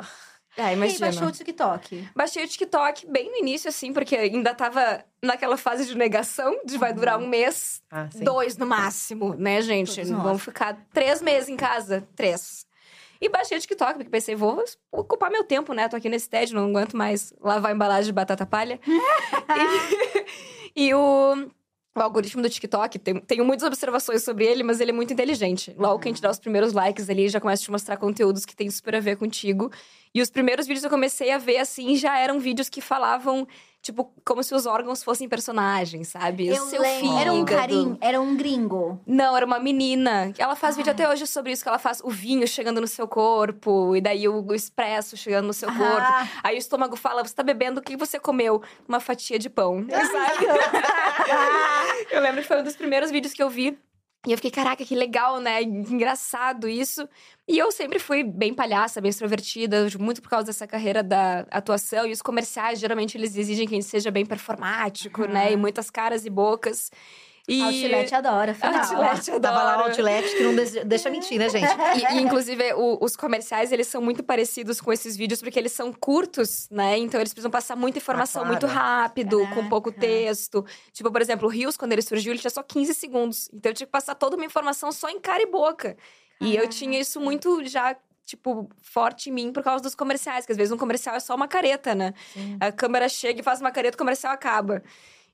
É, 0.57 0.71
E 0.71 0.73
imagina. 0.73 1.07
baixou 1.07 1.29
o 1.29 1.31
TikTok. 1.33 2.09
Baixei 2.17 2.45
o 2.45 2.49
TikTok 2.49 3.07
bem 3.07 3.31
no 3.31 3.37
início, 3.37 3.69
assim, 3.69 3.93
porque 3.93 4.17
ainda 4.17 4.53
tava 4.53 5.05
naquela 5.23 5.57
fase 5.57 5.87
de 5.87 5.97
negação, 5.97 6.53
de 6.65 6.77
vai 6.77 6.93
durar 6.93 7.17
um 7.19 7.29
mês, 7.29 7.81
Ah, 7.91 8.09
dois 8.17 8.57
no 8.57 8.67
máximo, 8.67 9.35
né, 9.37 9.63
gente? 9.63 9.95
Todos 9.95 10.11
Não 10.11 10.19
nós. 10.19 10.27
vamos 10.27 10.43
ficar 10.43 10.77
três 10.93 11.23
meses 11.23 11.49
em 11.49 11.57
casa, 11.57 12.09
três. 12.17 12.67
E 13.21 13.29
baixei 13.29 13.57
o 13.57 13.61
TikTok, 13.61 13.95
porque 13.95 14.11
pensei, 14.11 14.35
vou 14.35 14.65
ocupar 14.91 15.31
meu 15.31 15.45
tempo, 15.45 15.73
né? 15.73 15.89
Tô 15.89 15.95
aqui 15.97 16.09
nesse 16.09 16.29
TED, 16.29 16.53
não 16.55 16.71
aguento 16.71 16.97
mais 16.97 17.33
lavar 17.41 17.73
embalagem 17.73 18.07
de 18.07 18.13
batata 18.13 18.45
palha. 18.47 18.81
e, 20.75 20.87
e 20.89 20.95
o, 20.95 21.49
o 22.03 22.05
algoritmo 22.05 22.43
do 22.43 22.49
TikTok, 22.49 22.99
tem- 22.99 23.21
tenho 23.21 23.45
muitas 23.45 23.67
observações 23.67 24.23
sobre 24.23 24.45
ele, 24.47 24.63
mas 24.63 24.81
ele 24.81 24.91
é 24.91 24.95
muito 24.95 25.13
inteligente. 25.13 25.75
Logo 25.79 25.99
que 26.01 26.09
a 26.09 26.11
gente 26.13 26.23
dá 26.23 26.31
os 26.31 26.39
primeiros 26.39 26.73
likes 26.73 27.09
ali, 27.11 27.29
já 27.29 27.41
começa 27.41 27.63
a 27.63 27.65
te 27.65 27.71
mostrar 27.71 27.97
conteúdos 27.97 28.45
que 28.45 28.55
tem 28.57 28.71
super 28.71 28.95
a 28.97 29.01
ver 29.01 29.17
contigo. 29.17 29.71
E 30.15 30.23
os 30.23 30.31
primeiros 30.31 30.67
vídeos 30.67 30.81
que 30.83 30.87
eu 30.87 30.91
comecei 30.91 31.31
a 31.31 31.39
ver, 31.39 31.59
assim, 31.59 31.97
já 31.97 32.19
eram 32.19 32.41
vídeos 32.41 32.69
que 32.69 32.81
falavam 32.81 33.47
tipo, 33.83 34.13
como 34.25 34.43
se 34.43 34.55
os 34.55 34.67
órgãos 34.67 35.03
fossem 35.03 35.29
personagens, 35.29 36.09
sabe? 36.09 36.51
O 36.51 36.55
Eu 36.55 36.65
seu 36.67 36.81
lembro. 36.83 37.19
Era 37.19 37.33
um 37.33 37.37
fígado. 37.39 37.61
carinho, 37.61 37.99
era 38.01 38.21
um 38.21 38.37
gringo. 38.37 39.01
Não, 39.07 39.37
era 39.37 39.47
uma 39.47 39.59
menina. 39.59 40.33
Ela 40.39 40.55
faz 40.57 40.77
vídeo 40.77 40.91
até 40.93 41.09
hoje 41.09 41.27
sobre 41.27 41.53
isso, 41.53 41.63
que 41.63 41.69
ela 41.69 41.79
faz 41.79 42.01
o 42.05 42.11
vinho 42.11 42.47
chegando 42.47 42.81
no 42.81 42.87
seu 42.87 43.09
corpo, 43.09 43.97
e 43.97 44.01
daí 44.01 44.29
o, 44.29 44.45
o 44.47 44.55
expresso 44.55 45.17
chegando 45.17 45.47
no 45.47 45.53
seu 45.55 45.69
Ah. 45.71 45.75
corpo. 45.75 46.31
Aí 46.43 46.57
o 46.57 46.59
estômago 46.59 46.97
fala, 46.97 47.25
você 47.25 47.35
tá 47.35 47.43
bebendo, 47.43 47.81
o 47.81 47.83
que 47.83 47.97
você 47.97 48.19
comeu? 48.21 48.63
Uma 48.87 49.01
fatia 49.01 49.39
de 49.39 49.49
pão, 49.49 49.87
sabe? 49.89 50.47
eu 52.11 52.21
lembro 52.21 52.43
que 52.43 52.49
foi 52.49 52.61
um 52.61 52.65
dos 52.65 52.77
primeiros 52.77 53.11
vídeos 53.11 53.33
que 53.33 53.43
eu 53.43 53.49
vi. 53.51 53.79
E 54.29 54.33
eu 54.33 54.37
fiquei, 54.37 54.51
caraca, 54.51 54.85
que 54.85 54.95
legal, 54.95 55.41
né? 55.41 55.63
Engraçado 55.63 56.69
isso. 56.69 57.09
E 57.49 57.57
eu 57.57 57.73
sempre 57.73 57.99
fui 57.99 58.23
bem 58.23 58.53
palhaça, 58.53 59.01
bem 59.01 59.09
extrovertida, 59.09 59.89
muito 59.99 60.21
por 60.21 60.29
causa 60.29 60.49
dessa 60.49 60.67
carreira 60.67 61.03
da 61.03 61.47
atuação. 61.51 62.05
E 62.05 62.13
os 62.13 62.21
comerciais, 62.21 62.79
geralmente, 62.79 63.17
eles 63.17 63.35
exigem 63.35 63.67
que 63.67 63.73
a 63.73 63.81
gente 63.81 63.89
seja 63.89 64.11
bem 64.11 64.27
performático, 64.27 65.25
né? 65.25 65.51
E 65.51 65.57
muitas 65.57 65.89
caras 65.89 66.27
e 66.27 66.31
bocas. 66.31 66.91
E... 67.49 67.63
Outlet 67.63 68.15
adora, 68.15 68.53
afinal. 68.53 68.75
Outlet. 69.05 69.31
Eu 69.31 69.41
Tava 69.41 69.63
lá. 69.63 69.75
Outlet 69.85 70.37
que 70.37 70.43
não 70.43 70.55
deixa, 70.55 70.85
deixa 70.85 71.09
mentir, 71.11 71.39
né, 71.39 71.49
gente? 71.51 71.65
E, 71.97 72.17
e, 72.17 72.21
inclusive, 72.23 72.75
o- 72.75 72.99
os 73.03 73.17
comerciais, 73.17 73.73
eles 73.73 73.87
são 73.87 74.03
muito 74.03 74.23
parecidos 74.23 74.81
com 74.83 74.93
esses 74.93 75.17
vídeos, 75.17 75.41
porque 75.41 75.59
eles 75.59 75.73
são 75.73 75.91
curtos, 75.93 76.69
né? 76.71 76.99
Então, 76.99 77.19
eles 77.19 77.33
precisam 77.33 77.51
passar 77.51 77.75
muita 77.75 77.97
informação 77.99 78.43
Ah, 78.43 78.47
claro. 78.49 78.61
muito 78.67 78.77
rápido, 78.79 79.49
com 79.55 79.67
pouco 79.69 79.91
Caraca. 79.91 80.07
texto. 80.07 80.65
Tipo, 80.93 81.11
por 81.11 81.23
exemplo, 81.23 81.49
o 81.49 81.51
Rios, 81.51 81.77
quando 81.77 81.93
ele 81.93 82.03
surgiu, 82.03 82.33
ele 82.33 82.39
tinha 82.41 82.51
só 82.51 82.63
15 82.63 82.93
segundos. 82.93 83.49
Então, 83.55 83.71
eu 83.71 83.75
tinha 83.75 83.87
que 83.87 83.93
passar 83.93 84.15
toda 84.15 84.37
uma 84.37 84.45
informação 84.45 84.93
só 84.93 85.09
em 85.09 85.19
cara 85.19 85.43
e 85.43 85.47
boca. 85.47 85.97
E 86.41 86.55
eu 86.55 86.69
tinha 86.69 87.01
isso 87.01 87.19
muito 87.21 87.65
já... 87.67 87.97
Tipo, 88.27 88.69
forte 88.83 89.31
em 89.31 89.33
mim 89.33 89.51
por 89.55 89.63
causa 89.63 89.83
dos 89.83 89.95
comerciais, 89.95 90.45
que 90.45 90.53
às 90.53 90.59
vezes 90.59 90.71
um 90.71 90.77
comercial 90.77 91.17
é 91.17 91.21
só 91.21 91.35
uma 91.35 91.49
careta, 91.49 91.95
né? 91.95 92.13
A 92.61 92.71
câmera 92.71 93.09
chega 93.09 93.41
e 93.41 93.43
faz 93.43 93.59
uma 93.59 93.71
careta, 93.71 93.95
o 93.95 93.99
comercial 93.99 94.31
acaba. 94.35 94.83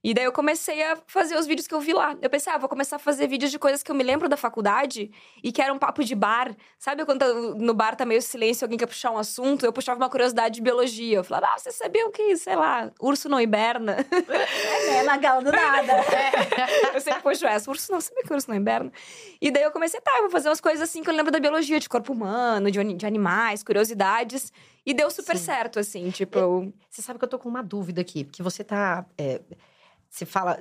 E 0.04 0.12
daí 0.12 0.24
eu 0.24 0.32
comecei 0.32 0.82
a 0.82 0.98
fazer 1.06 1.34
os 1.34 1.46
vídeos 1.46 1.66
que 1.66 1.74
eu 1.74 1.80
vi 1.80 1.94
lá. 1.94 2.14
Eu 2.20 2.28
pensei, 2.28 2.52
ah, 2.52 2.58
vou 2.58 2.68
começar 2.68 2.96
a 2.96 2.98
fazer 2.98 3.26
vídeos 3.26 3.50
de 3.50 3.58
coisas 3.58 3.82
que 3.82 3.90
eu 3.90 3.94
me 3.94 4.04
lembro 4.04 4.28
da 4.28 4.36
faculdade 4.36 5.10
e 5.42 5.50
que 5.50 5.62
era 5.62 5.72
um 5.72 5.78
papo 5.78 6.04
de 6.04 6.14
bar. 6.14 6.54
Sabe 6.78 7.06
quando 7.06 7.20
tá- 7.20 7.32
no 7.32 7.72
bar 7.72 7.96
tá 7.96 8.04
meio 8.04 8.20
silêncio 8.20 8.66
alguém 8.66 8.76
quer 8.78 8.86
puxar 8.86 9.10
um 9.10 9.16
assunto? 9.16 9.64
Eu 9.64 9.72
puxava 9.72 9.98
uma 9.98 10.10
curiosidade 10.10 10.56
de 10.56 10.60
biologia. 10.60 11.16
Eu 11.16 11.24
falava, 11.24 11.54
ah, 11.54 11.58
você 11.58 11.72
sabia 11.72 12.06
o 12.06 12.10
que, 12.12 12.36
sei 12.36 12.54
lá, 12.54 12.92
urso 13.00 13.30
não 13.30 13.40
hiberna? 13.40 13.96
É, 14.92 15.02
Magal, 15.04 15.42
do 15.42 15.50
nada. 15.50 15.92
eu 16.92 17.00
sempre 17.00 17.22
puxo 17.22 17.46
essa, 17.46 17.70
urso 17.70 17.90
não, 17.90 17.98
sabia 18.00 18.22
que 18.24 18.32
urso 18.34 18.50
não 18.50 18.56
hiberna? 18.58 18.92
E 19.40 19.50
daí 19.50 19.62
eu 19.62 19.70
comecei, 19.70 20.02
tá, 20.02 20.12
eu 20.16 20.22
vou 20.24 20.30
fazer 20.30 20.50
umas 20.50 20.60
coisas 20.60 20.82
assim 20.86 21.02
que 21.02 21.08
eu 21.08 21.14
lembro 21.14 21.32
da 21.32 21.40
biologia, 21.40 21.80
de 21.80 21.88
corpo 21.88 22.12
humano, 22.12 22.70
de, 22.70 22.92
de 22.94 23.06
animais, 23.06 23.62
curiosidades. 23.62 24.52
E 24.84 24.92
deu 24.92 25.10
super 25.10 25.38
Sim. 25.38 25.44
certo, 25.44 25.78
assim, 25.78 26.10
tipo... 26.10 26.38
eu- 26.38 26.72
Você 26.90 27.00
sabe 27.00 27.18
que 27.18 27.24
eu 27.24 27.28
tô 27.28 27.38
com 27.38 27.48
uma 27.48 27.62
dúvida 27.62 28.02
aqui, 28.02 28.22
porque 28.24 28.42
você 28.42 28.62
tá. 28.62 29.06
é, 29.16 29.40
você 30.14 30.24
fala. 30.24 30.58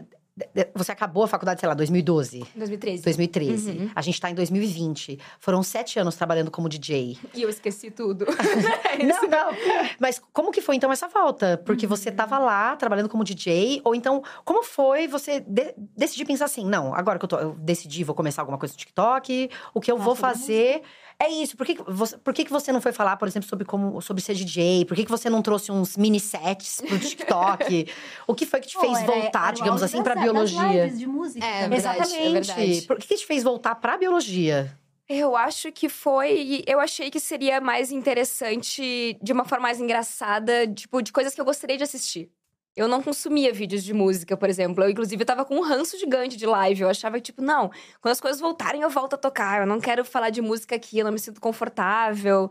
Você 0.74 0.92
acabou 0.92 1.24
a 1.26 1.28
faculdade, 1.28 1.60
sei 1.60 1.70
lá, 1.70 1.76
2012, 1.76 2.40
2013. 2.56 3.04
2013. 3.04 3.70
Uhum. 3.70 3.92
A 3.96 4.02
gente 4.02 4.20
tá 4.20 4.32
em 4.32 4.34
2020. 4.34 5.20
Foram 5.40 5.62
sete 5.62 6.00
anos 6.00 6.16
trabalhando 6.16 6.50
como 6.50 6.68
DJ. 6.68 7.20
E 7.36 7.44
eu 7.44 7.50
esqueci 7.50 7.92
tudo. 7.92 8.26
Não, 9.06 9.30
não. 9.30 9.52
Mas 10.00 10.20
como 10.32 10.52
que 10.52 10.60
foi 10.62 10.76
então 10.76 10.92
essa 10.92 11.08
volta? 11.08 11.62
Porque 11.66 11.86
você 11.86 12.12
tava 12.12 12.40
lá 12.40 12.76
trabalhando 12.76 13.10
como 13.10 13.24
DJ, 13.24 13.82
ou 13.84 13.94
então, 13.94 14.24
como 14.44 14.64
foi 14.64 15.08
você 15.08 15.40
de- 15.40 15.74
decidir 15.96 16.26
pensar 16.26 16.46
assim, 16.46 16.66
não, 16.66 16.94
agora 16.96 17.18
que 17.20 17.26
eu, 17.26 17.30
tô, 17.30 17.38
eu 17.38 17.54
decidi, 17.56 18.04
vou 18.04 18.16
começar 18.16 18.42
alguma 18.42 18.58
coisa 18.58 18.74
no 18.74 18.78
TikTok, 18.78 19.50
o 19.74 19.82
que 19.82 19.92
eu 19.92 19.98
Falar 19.98 20.06
vou 20.06 20.16
sobre 20.16 20.34
fazer. 20.34 20.82
É 21.24 21.30
isso. 21.30 21.56
Por 21.56 21.66
que, 21.66 21.76
que 21.76 21.84
você, 21.90 22.18
por 22.18 22.34
que, 22.34 22.44
que 22.44 22.52
você 22.52 22.70
não 22.74 22.82
foi 22.82 22.92
falar, 22.92 23.16
por 23.16 23.28
exemplo, 23.30 23.48
sobre 23.48 23.64
como 23.64 24.02
sobre 24.02 24.22
ser 24.22 24.34
DJ? 24.34 24.84
Por 24.84 24.94
que, 24.94 25.06
que 25.06 25.12
você 25.12 25.30
não 25.30 25.42
trouxe 25.42 25.72
uns 25.72 25.96
mini 25.96 26.20
sets 26.20 26.82
pro 26.82 27.00
TikTok? 27.00 27.88
o 28.28 28.36
que 28.36 28.46
foi 28.46 28.60
que 28.60 28.68
te 28.68 28.78
fez 28.78 29.00
Pô, 29.00 29.14
voltar, 29.14 29.48
era 29.48 29.52
digamos 29.54 29.82
assim, 29.82 30.04
das 30.04 30.20
biologia? 30.20 30.84
lives 30.84 31.00
de 31.00 31.08
música. 31.08 31.46
É, 31.46 31.64
também. 31.64 31.80
verdade, 31.80 32.02
Exatamente. 32.02 32.28
é 32.28 32.42
verdade. 32.42 32.82
Por 32.82 32.98
que, 32.98 33.08
que 33.08 33.16
te 33.16 33.26
fez 33.26 33.42
voltar 33.42 33.76
pra 33.76 33.98
biologia? 33.98 34.78
Eu 35.08 35.36
acho 35.36 35.72
que 35.72 35.88
foi. 35.88 36.62
Eu 36.68 36.82
achei 36.82 37.10
que 37.10 37.22
seria 37.22 37.62
mais 37.62 37.90
interessante, 37.90 39.18
de 39.22 39.32
uma 39.32 39.46
forma 39.46 39.64
mais 39.64 39.80
engraçada, 39.80 40.68
tipo, 40.68 41.02
de 41.02 41.14
coisas 41.14 41.34
que 41.34 41.40
eu 41.40 41.46
gostaria 41.46 41.78
de 41.78 41.84
assistir. 41.84 42.30
Eu 42.76 42.88
não 42.88 43.04
consumia 43.04 43.54
vídeos 43.54 43.84
de 43.84 43.94
música, 43.94 44.36
por 44.36 44.50
exemplo. 44.50 44.84
Eu, 44.84 44.90
inclusive, 44.90 45.24
tava 45.24 45.46
com 45.46 45.56
um 45.58 45.62
ranço 45.62 45.98
gigante 45.98 46.36
de 46.36 46.46
live. 46.46 46.82
Eu 46.82 46.90
achava 46.90 47.20
tipo, 47.20 47.42
não, 47.42 47.70
quando 48.02 48.12
as 48.14 48.20
coisas 48.20 48.42
voltarem, 48.42 48.82
eu 48.82 48.90
volto 48.90 49.14
a 49.14 49.18
tocar. 49.18 49.62
Eu 49.62 49.68
não 49.68 49.80
quero 49.80 50.04
falar 50.04 50.32
de 50.32 50.42
música 50.42 50.76
aqui, 50.76 50.98
eu 50.98 51.06
não 51.06 51.12
me 51.12 51.20
sinto 51.20 51.40
confortável. 51.40 52.50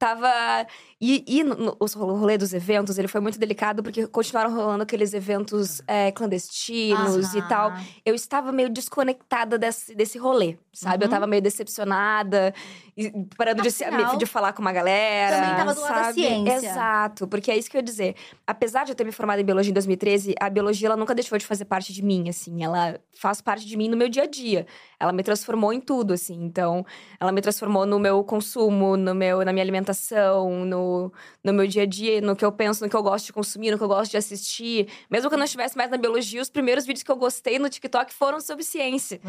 Tava. 0.00 0.66
E, 0.98 1.22
e 1.26 1.44
no, 1.44 1.76
os- 1.78 1.94
o 1.94 1.98
rolê 2.14 2.38
dos 2.38 2.54
eventos, 2.54 2.98
ele 2.98 3.06
foi 3.06 3.20
muito 3.20 3.38
delicado, 3.38 3.82
porque 3.82 4.06
continuaram 4.06 4.50
rolando 4.54 4.82
aqueles 4.82 5.12
eventos 5.12 5.82
é, 5.86 6.10
clandestinos 6.10 7.34
e 7.34 7.42
tal 7.42 7.72
eu 8.04 8.14
estava 8.14 8.50
meio 8.50 8.70
desconectada 8.70 9.58
desse, 9.58 9.94
desse 9.94 10.16
rolê, 10.18 10.56
sabe? 10.72 11.04
Eu 11.04 11.08
Uhum. 11.08 11.10
tava 11.10 11.26
meio 11.26 11.42
decepcionada, 11.42 12.52
e 12.96 13.10
parando 13.36 13.62
de, 13.62 13.70
se- 13.70 13.84
de 14.18 14.26
falar 14.26 14.52
com 14.54 14.62
uma 14.62 14.72
galera. 14.72 15.36
também 15.36 15.56
tava 15.56 15.74
do 15.74 15.80
lado 15.82 15.94
da 15.94 16.12
ciência. 16.12 16.56
Exato, 16.68 17.28
porque 17.28 17.50
é 17.50 17.56
isso 17.58 17.70
que 17.70 17.76
eu 17.76 17.80
ia 17.80 17.84
dizer. 17.84 18.14
Apesar 18.46 18.84
de 18.84 18.92
eu 18.92 18.94
ter 18.96 19.04
me 19.04 19.12
formado 19.12 19.38
em 19.40 19.44
biologia 19.44 19.70
em 19.70 19.74
2013, 19.74 20.34
a 20.40 20.48
biologia 20.50 20.88
ela 20.88 20.96
nunca 20.96 21.14
deixou 21.14 21.36
de 21.38 21.46
fazer 21.46 21.66
parte 21.66 21.92
de 21.92 22.02
mim, 22.02 22.28
assim. 22.28 22.62
Ela 22.64 22.98
faz 23.18 23.40
parte 23.42 23.66
de 23.66 23.76
mim 23.76 23.88
no 23.88 23.96
meu 23.98 24.08
dia 24.08 24.22
a 24.22 24.26
dia. 24.26 24.66
Ela 24.98 25.12
me 25.12 25.22
transformou 25.22 25.72
em 25.72 25.80
tudo, 25.80 26.12
assim. 26.14 26.42
Então, 26.42 26.84
ela 27.18 27.32
me 27.32 27.40
transformou 27.40 27.84
no 27.86 27.98
meu 27.98 28.22
consumo, 28.24 28.96
no 28.96 29.14
meu, 29.14 29.44
na 29.44 29.52
minha 29.52 29.62
alimentação, 29.62 29.89
no, 30.64 31.12
no 31.42 31.52
meu 31.52 31.66
dia 31.66 31.82
a 31.82 31.86
dia, 31.86 32.20
no 32.20 32.36
que 32.36 32.44
eu 32.44 32.52
penso, 32.52 32.82
no 32.84 32.90
que 32.90 32.96
eu 32.96 33.02
gosto 33.02 33.26
de 33.26 33.32
consumir, 33.32 33.70
no 33.70 33.78
que 33.78 33.84
eu 33.84 33.88
gosto 33.88 34.10
de 34.10 34.16
assistir. 34.16 34.88
Mesmo 35.10 35.28
que 35.28 35.34
eu 35.34 35.38
não 35.38 35.44
estivesse 35.44 35.76
mais 35.76 35.90
na 35.90 35.96
biologia, 35.96 36.40
os 36.40 36.50
primeiros 36.50 36.86
vídeos 36.86 37.02
que 37.02 37.10
eu 37.10 37.16
gostei 37.16 37.58
no 37.58 37.68
TikTok 37.68 38.12
foram 38.12 38.40
sobre 38.40 38.64
ciência. 38.64 39.20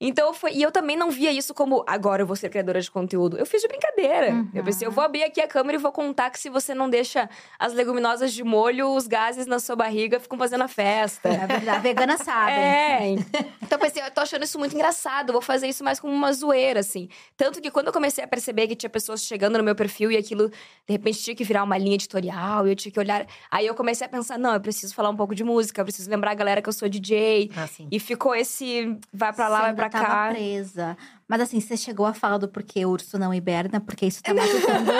Então 0.00 0.32
foi. 0.32 0.52
E 0.52 0.62
eu 0.62 0.70
também 0.70 0.96
não 0.96 1.10
via 1.10 1.32
isso 1.32 1.52
como 1.52 1.84
agora 1.86 2.22
eu 2.22 2.26
vou 2.26 2.36
ser 2.36 2.48
criadora 2.48 2.80
de 2.80 2.90
conteúdo. 2.90 3.36
Eu 3.36 3.44
fiz 3.44 3.60
de 3.60 3.66
brincadeira. 3.66 4.30
Uhum. 4.32 4.48
Eu 4.54 4.62
pensei, 4.62 4.86
eu 4.86 4.92
vou 4.92 5.02
abrir 5.02 5.24
aqui 5.24 5.40
a 5.40 5.48
câmera 5.48 5.76
e 5.76 5.80
vou 5.80 5.90
contar 5.90 6.30
que 6.30 6.38
se 6.38 6.48
você 6.48 6.72
não 6.72 6.88
deixa 6.88 7.28
as 7.58 7.72
leguminosas 7.72 8.32
de 8.32 8.44
molho, 8.44 8.94
os 8.94 9.08
gases 9.08 9.46
na 9.46 9.58
sua 9.58 9.74
barriga 9.74 10.20
ficam 10.20 10.38
fazendo 10.38 10.62
a 10.62 10.68
festa. 10.68 11.28
É 11.28 11.46
verdade, 11.46 11.68
a 11.68 11.78
vegana 11.78 12.16
sabe. 12.16 12.52
É. 12.52 13.14
Então 13.68 13.76
eu 13.76 13.84
pensei, 13.84 14.02
eu 14.02 14.10
tô 14.10 14.22
achando 14.22 14.44
isso 14.44 14.58
muito 14.58 14.74
engraçado, 14.74 15.30
vou 15.30 15.42
fazer 15.42 15.68
isso 15.68 15.84
mais 15.84 16.00
como 16.00 16.10
uma 16.10 16.32
zoeira, 16.32 16.80
assim. 16.80 17.06
Tanto 17.36 17.60
que 17.60 17.70
quando 17.70 17.88
eu 17.88 17.92
comecei 17.92 18.24
a 18.24 18.26
perceber 18.26 18.66
que 18.66 18.74
tinha 18.74 18.88
pessoas 18.88 19.22
chegando 19.22 19.58
no 19.58 19.64
meu 19.64 19.74
perfil 19.74 20.10
e 20.10 20.16
aquilo, 20.16 20.48
de 20.48 20.92
repente, 20.92 21.22
tinha 21.22 21.36
que 21.36 21.44
virar 21.44 21.64
uma 21.64 21.76
linha 21.76 21.94
editorial 21.94 22.66
e 22.66 22.70
eu 22.70 22.76
tinha 22.76 22.90
que 22.90 22.98
olhar. 22.98 23.26
Aí 23.50 23.66
eu 23.66 23.74
comecei 23.74 24.06
a 24.06 24.08
pensar, 24.08 24.38
não, 24.38 24.54
eu 24.54 24.60
preciso 24.60 24.94
falar 24.94 25.10
um 25.10 25.16
pouco 25.16 25.34
de 25.34 25.44
música, 25.44 25.82
eu 25.82 25.84
preciso 25.84 26.08
lembrar 26.08 26.30
a 26.30 26.34
galera 26.34 26.62
que 26.62 26.68
eu 26.70 26.72
sou 26.72 26.88
DJ. 26.88 27.50
Ah. 27.54 27.68
E 27.90 28.00
ficou 28.00 28.34
esse 28.34 28.96
vai 29.12 29.34
pra 29.34 29.48
lá, 29.48 29.58
vai 29.60 29.68
ainda 29.68 29.87
pra 29.88 30.00
tava 30.00 30.14
cá. 30.14 30.28
presa. 30.30 30.96
Mas 31.28 31.40
assim, 31.40 31.60
você 31.60 31.76
chegou 31.76 32.06
a 32.06 32.14
falar 32.14 32.38
do 32.38 32.48
porquê 32.48 32.84
o 32.84 32.90
urso 32.90 33.18
não 33.18 33.32
hiberna, 33.34 33.80
porque 33.80 34.06
isso 34.06 34.22
tá 34.22 34.32
machucando. 34.34 34.92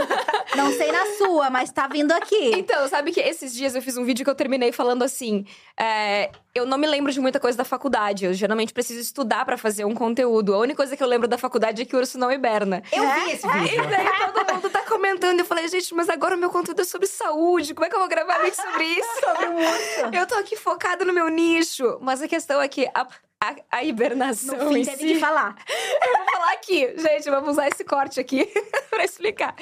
Não 0.56 0.72
sei 0.72 0.90
na 0.92 1.06
sua, 1.16 1.50
mas 1.50 1.70
tá 1.70 1.86
vindo 1.86 2.12
aqui. 2.12 2.52
Então, 2.54 2.86
sabe 2.88 3.12
que 3.12 3.20
esses 3.20 3.54
dias 3.54 3.74
eu 3.74 3.82
fiz 3.82 3.96
um 3.96 4.04
vídeo 4.04 4.24
que 4.24 4.30
eu 4.30 4.34
terminei 4.34 4.72
falando 4.72 5.02
assim: 5.02 5.44
é, 5.78 6.30
eu 6.54 6.66
não 6.66 6.78
me 6.78 6.86
lembro 6.86 7.12
de 7.12 7.20
muita 7.20 7.38
coisa 7.38 7.58
da 7.58 7.64
faculdade. 7.64 8.24
Eu 8.24 8.34
geralmente 8.34 8.72
preciso 8.72 9.00
estudar 9.00 9.44
pra 9.44 9.56
fazer 9.56 9.84
um 9.84 9.94
conteúdo. 9.94 10.54
A 10.54 10.58
única 10.58 10.76
coisa 10.76 10.96
que 10.96 11.02
eu 11.02 11.06
lembro 11.06 11.28
da 11.28 11.38
faculdade 11.38 11.82
é 11.82 11.84
que 11.84 11.94
o 11.94 11.98
urso 11.98 12.18
não 12.18 12.30
hiberna. 12.32 12.82
Eu 12.92 13.02
vi 13.02 13.32
esse 13.32 13.46
vídeo. 13.46 13.84
E 13.84 13.86
daí 13.86 14.32
todo 14.32 14.54
mundo 14.54 14.70
tá 14.70 14.82
comentando. 14.82 15.38
Eu 15.38 15.44
falei, 15.44 15.68
gente, 15.68 15.94
mas 15.94 16.08
agora 16.08 16.34
o 16.34 16.38
meu 16.38 16.50
conteúdo 16.50 16.80
é 16.80 16.84
sobre 16.84 17.06
saúde. 17.06 17.74
Como 17.74 17.84
é 17.84 17.88
que 17.88 17.94
eu 17.94 18.00
vou 18.00 18.08
gravar 18.08 18.38
vídeo 18.38 18.56
sobre 18.56 18.84
isso? 18.84 19.08
Sobre 19.28 19.46
o 19.46 19.56
urso. 19.56 20.16
Eu 20.16 20.26
tô 20.26 20.34
aqui 20.36 20.56
focada 20.56 21.04
no 21.04 21.12
meu 21.12 21.28
nicho. 21.28 21.98
Mas 22.00 22.22
a 22.22 22.28
questão 22.28 22.60
é 22.62 22.68
que 22.68 22.88
a, 22.94 23.06
a, 23.40 23.54
a 23.70 23.84
hibernação 23.84 24.56
No 24.56 24.72
fim, 24.72 24.80
em 24.80 24.84
teve 24.84 24.96
si... 24.96 25.06
que 25.14 25.20
falar. 25.20 25.54
Eu 25.68 26.16
vou 26.16 26.26
falar 26.32 26.52
aqui. 26.52 26.94
Gente, 26.96 27.30
vamos 27.30 27.50
usar 27.50 27.68
esse 27.68 27.84
corte 27.84 28.18
aqui 28.20 28.46
pra 28.90 29.04
explicar. 29.04 29.54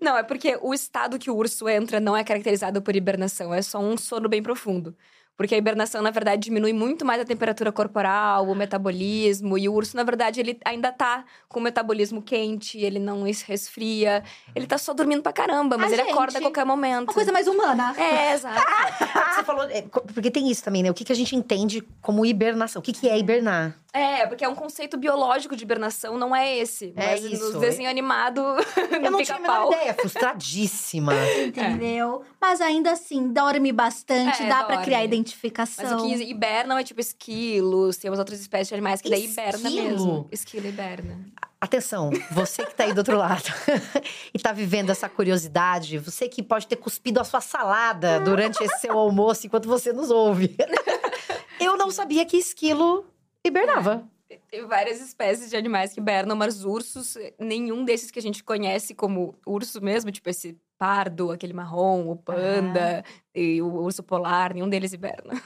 Não, 0.00 0.16
é 0.22 0.24
porque 0.24 0.58
o 0.62 0.72
estado 0.72 1.18
que 1.18 1.30
o 1.30 1.36
urso 1.36 1.68
entra 1.68 2.00
não 2.00 2.16
é 2.16 2.24
caracterizado 2.24 2.80
por 2.82 2.96
hibernação. 2.96 3.52
É 3.52 3.62
só 3.62 3.78
um 3.80 3.96
sono 3.96 4.28
bem 4.28 4.42
profundo. 4.42 4.96
Porque 5.36 5.54
a 5.54 5.58
hibernação, 5.58 6.02
na 6.02 6.10
verdade, 6.10 6.42
diminui 6.42 6.72
muito 6.72 7.04
mais 7.04 7.20
a 7.20 7.24
temperatura 7.24 7.72
corporal, 7.72 8.46
o 8.46 8.54
metabolismo. 8.54 9.56
E 9.58 9.68
o 9.68 9.72
urso, 9.72 9.96
na 9.96 10.02
verdade, 10.04 10.38
ele 10.40 10.58
ainda 10.64 10.92
tá 10.92 11.24
com 11.48 11.58
o 11.58 11.62
metabolismo 11.62 12.20
quente, 12.22 12.78
ele 12.78 12.98
não 12.98 13.26
es- 13.26 13.42
resfria. 13.42 14.22
Ele 14.54 14.66
tá 14.66 14.78
só 14.78 14.92
dormindo 14.92 15.22
pra 15.22 15.32
caramba, 15.32 15.76
mas 15.78 15.90
A 15.90 15.94
ele 15.94 16.02
acorda 16.10 16.32
a 16.38 16.40
gente- 16.40 16.42
qualquer 16.42 16.64
momento. 16.66 17.08
Uma 17.08 17.14
coisa 17.14 17.32
mais 17.32 17.46
humana. 17.48 17.94
É, 17.98 18.34
exato. 18.34 18.60
Você 19.34 19.44
falou. 19.44 19.64
é, 19.64 19.82
porque 19.82 20.30
tem 20.30 20.50
isso 20.50 20.62
também, 20.62 20.82
né? 20.82 20.90
O 20.90 20.94
que, 20.94 21.04
que 21.04 21.12
a 21.12 21.16
gente 21.16 21.34
entende 21.34 21.82
como 22.00 22.24
hibernação? 22.26 22.80
O 22.80 22.82
que, 22.82 22.92
que 22.92 23.08
é 23.08 23.18
hibernar? 23.18 23.76
É, 23.94 24.26
porque 24.26 24.42
é 24.44 24.48
um 24.48 24.54
conceito 24.54 24.96
biológico 24.96 25.54
de 25.54 25.64
hibernação, 25.64 26.16
não 26.16 26.34
é 26.34 26.56
esse. 26.56 26.94
É 26.96 27.10
mas 27.12 27.24
isso. 27.24 27.52
no 27.52 27.60
desenho 27.60 27.90
animado, 27.90 28.40
Eu 28.40 29.10
não 29.10 29.22
tinha 29.22 29.36
a 29.36 29.40
menor 29.40 29.66
ideia, 29.72 29.92
frustradíssima. 29.94 31.12
Entendeu? 31.46 32.22
Mas 32.40 32.60
ainda 32.60 32.92
assim, 32.92 33.28
dorme 33.28 33.70
bastante, 33.72 34.42
É, 34.42 34.46
dá 34.48 34.56
pra 34.64 34.76
dorme. 34.76 34.84
criar 34.84 35.02
Mas 35.02 35.21
identificação. 35.22 35.98
o 35.98 36.02
que 36.02 36.22
hibernam 36.24 36.76
é 36.76 36.84
tipo 36.84 37.00
esquilos, 37.00 37.96
temos 37.96 38.18
outras 38.18 38.40
espécies 38.40 38.68
de 38.68 38.74
animais 38.74 39.00
que 39.00 39.08
daí 39.08 39.24
hiberna 39.24 39.70
mesmo. 39.70 40.28
Esquilo 40.30 40.66
hiberna. 40.66 41.18
Atenção, 41.60 42.10
você 42.32 42.66
que 42.66 42.74
tá 42.74 42.84
aí 42.84 42.92
do 42.92 42.98
outro 42.98 43.16
lado 43.16 43.44
e 44.34 44.38
tá 44.38 44.52
vivendo 44.52 44.90
essa 44.90 45.08
curiosidade, 45.08 45.96
você 45.96 46.28
que 46.28 46.42
pode 46.42 46.66
ter 46.66 46.76
cuspido 46.76 47.20
a 47.20 47.24
sua 47.24 47.40
salada 47.40 48.18
durante 48.18 48.62
esse 48.62 48.80
seu 48.80 48.98
almoço 48.98 49.46
enquanto 49.46 49.68
você 49.68 49.92
nos 49.92 50.10
ouve. 50.10 50.56
Eu 51.60 51.76
não 51.76 51.90
sabia 51.92 52.26
que 52.26 52.36
esquilo 52.36 53.06
hibernava. 53.46 54.08
Tem 54.50 54.66
várias 54.66 55.00
espécies 55.00 55.50
de 55.50 55.56
animais 55.56 55.92
que 55.92 56.00
hibernam, 56.00 56.34
mas 56.34 56.64
ursos, 56.64 57.16
nenhum 57.38 57.84
desses 57.84 58.10
que 58.10 58.18
a 58.18 58.22
gente 58.22 58.42
conhece 58.42 58.94
como 58.94 59.34
urso 59.46 59.80
mesmo, 59.80 60.10
tipo 60.10 60.28
esse 60.28 60.56
pardo, 60.82 61.30
aquele 61.30 61.52
marrom, 61.52 62.10
o 62.10 62.16
panda 62.16 63.04
e 63.32 63.62
o 63.62 63.68
urso 63.68 64.02
polar, 64.02 64.52
nenhum 64.52 64.68
deles 64.68 64.92
hiberna. 64.92 65.40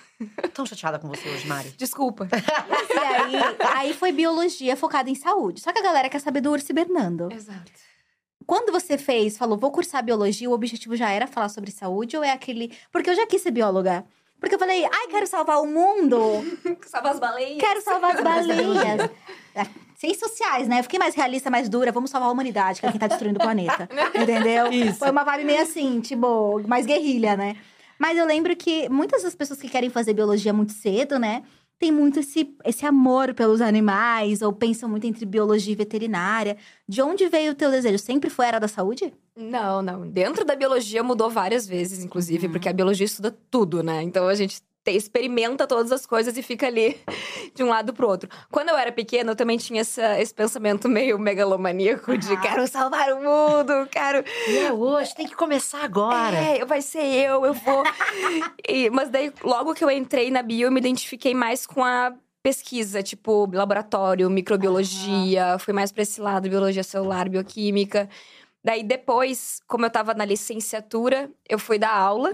Tão 0.55 0.65
chateada 0.65 0.99
com 0.99 1.09
você 1.09 1.29
hoje, 1.29 1.47
Mari. 1.47 1.75
Desculpa. 1.77 2.27
E 2.89 2.99
aí, 2.99 3.35
aí 3.77 3.95
foi 3.95 4.13
biologia 4.13 4.77
focada 4.77 5.11
em 5.11 5.15
saúde. 5.15 5.61
Só 5.61 5.73
que 5.73 5.79
a 5.79 5.83
galera 5.83 6.09
quer 6.09 6.21
saber 6.21 6.41
do 6.41 6.51
urso 6.51 6.73
hibernando. 6.73 7.29
Exato. 7.31 7.71
Quando 8.47 8.73
você 8.73 8.97
fez, 8.97 9.37
falou, 9.37 9.59
vou 9.59 9.71
cursar 9.71 10.03
biologia, 10.03 10.49
o 10.49 10.53
objetivo 10.53 10.97
já 10.97 11.11
era 11.11 11.27
falar 11.27 11.51
sobre 11.51 11.71
saúde 11.71 12.17
ou 12.17 12.25
é 12.25 12.31
aquele. 12.33 12.73
Porque 12.91 13.11
eu 13.11 13.15
já 13.15 13.27
quis 13.27 13.43
ser 13.43 13.51
bióloga. 13.51 14.05
Porque 14.41 14.55
eu 14.55 14.59
falei, 14.59 14.85
ai, 14.85 15.09
quero 15.09 15.27
salvar 15.27 15.61
o 15.61 15.67
mundo, 15.67 16.19
Salva 16.87 17.11
as 17.11 17.21
baleias. 17.21 17.61
quero 17.61 17.83
salvar 17.83 18.17
as 18.17 18.23
baleias. 18.23 19.11
Ciências 19.97 20.31
sociais, 20.31 20.69
né? 20.69 20.79
Eu 20.81 20.83
fiquei 20.83 20.99
mais 20.99 21.15
realista, 21.15 21.51
mais 21.51 21.69
dura, 21.69 21.91
vamos 21.91 22.11
salvar 22.11 22.29
a 22.29 22.33
humanidade, 22.33 22.81
que 22.81 22.87
é 22.87 22.91
quem 22.91 23.01
tá 23.01 23.07
destruindo 23.07 23.39
o 23.39 23.43
planeta. 23.43 23.89
Entendeu? 24.15 24.71
Isso. 24.73 24.99
Foi 24.99 25.11
uma 25.11 25.25
vibe 25.25 25.45
meio 25.45 25.63
assim, 25.63 26.01
tipo, 26.01 26.61
mais 26.69 26.85
guerrilha, 26.87 27.37
né? 27.37 27.57
Mas 27.99 28.19
eu 28.19 28.27
lembro 28.27 28.55
que 28.55 28.89
muitas 28.91 29.23
das 29.23 29.35
pessoas 29.35 29.61
que 29.61 29.69
querem 29.69 29.89
fazer 29.89 30.13
biologia 30.13 30.53
muito 30.53 30.73
cedo, 30.73 31.19
né? 31.19 31.43
Tem 31.79 31.93
muito 31.93 32.21
esse, 32.21 32.55
esse 32.65 32.87
amor 32.87 33.35
pelos 33.35 33.61
animais, 33.61 34.41
ou 34.41 34.51
pensam 34.53 34.89
muito 34.89 35.07
entre 35.07 35.27
biologia 35.27 35.73
e 35.73 35.77
veterinária. 35.77 36.57
De 36.89 37.03
onde 37.03 37.29
veio 37.29 37.53
o 37.53 37.55
teu 37.55 37.71
desejo? 37.71 37.99
Sempre 37.99 38.31
foi 38.31 38.45
a 38.47 38.49
área 38.49 38.61
da 38.61 38.69
saúde? 38.69 39.13
Não, 39.37 39.83
não. 39.83 40.09
Dentro 40.09 40.43
da 40.45 40.57
biologia 40.57 41.03
mudou 41.03 41.29
várias 41.29 41.67
vezes, 41.67 42.03
inclusive, 42.03 42.49
porque 42.49 42.69
a 42.69 42.73
biologia 42.73 43.05
estuda 43.05 43.37
tudo, 43.51 43.83
né? 43.83 44.03
Então 44.03 44.27
a 44.27 44.35
gente 44.35 44.57
te- 44.57 44.67
experimenta 44.93 45.67
todas 45.67 45.91
as 45.93 46.07
coisas 46.07 46.37
e 46.37 46.43
fica 46.43 46.67
ali 46.67 46.99
de 47.55 47.63
um 47.63 47.69
lado 47.69 47.93
pro 47.93 48.09
outro. 48.09 48.29
Quando 48.51 48.69
eu 48.69 48.77
era 48.77 48.93
pequena, 48.93 49.33
eu 49.33 49.37
também 49.37 49.57
tinha 49.59 49.81
essa- 49.81 50.21
esse 50.21 50.35
pensamento 50.35 50.89
meio 50.89 51.19
megalomaníaco 51.19 52.17
de 52.19 52.33
Aham. 52.33 52.41
quero 52.41 52.69
salvar 52.69 53.13
o 53.13 53.17
mundo, 53.17 53.89
quero. 53.91 54.25
É 54.65 54.73
hoje, 54.73 55.15
tem 55.15 55.27
que 55.27 55.35
começar 55.35 55.83
agora. 55.85 56.37
É, 56.37 56.65
vai 56.65 56.81
ser 56.83 57.03
eu, 57.05 57.45
eu 57.45 57.55
vou. 57.55 57.83
E- 58.69 58.91
mas 58.91 59.09
daí, 59.09 59.33
logo 59.45 59.75
que 59.75 59.85
eu 59.85 59.91
entrei 59.91 60.31
na 60.31 60.43
bio, 60.43 60.67
eu 60.67 60.73
me 60.73 60.81
identifiquei 60.81 61.35
mais 61.35 61.67
com 61.67 61.85
a 61.85 62.13
pesquisa, 62.43 63.03
tipo 63.03 63.49
laboratório, 63.53 64.29
microbiologia, 64.31 65.59
fui 65.59 65.73
mais 65.73 65.91
pra 65.93 66.03
esse 66.03 66.21
lado, 66.21 66.49
biologia 66.49 66.83
celular, 66.85 67.29
bioquímica. 67.29 68.09
Daí 68.65 68.83
depois, 68.83 69.61
como 69.67 69.87
eu 69.87 69.91
tava 69.91 70.13
na 70.15 70.25
licenciatura, 70.25 71.31
eu 71.49 71.59
fui 71.59 71.79
dar 71.79 71.95
aula. 71.97 72.33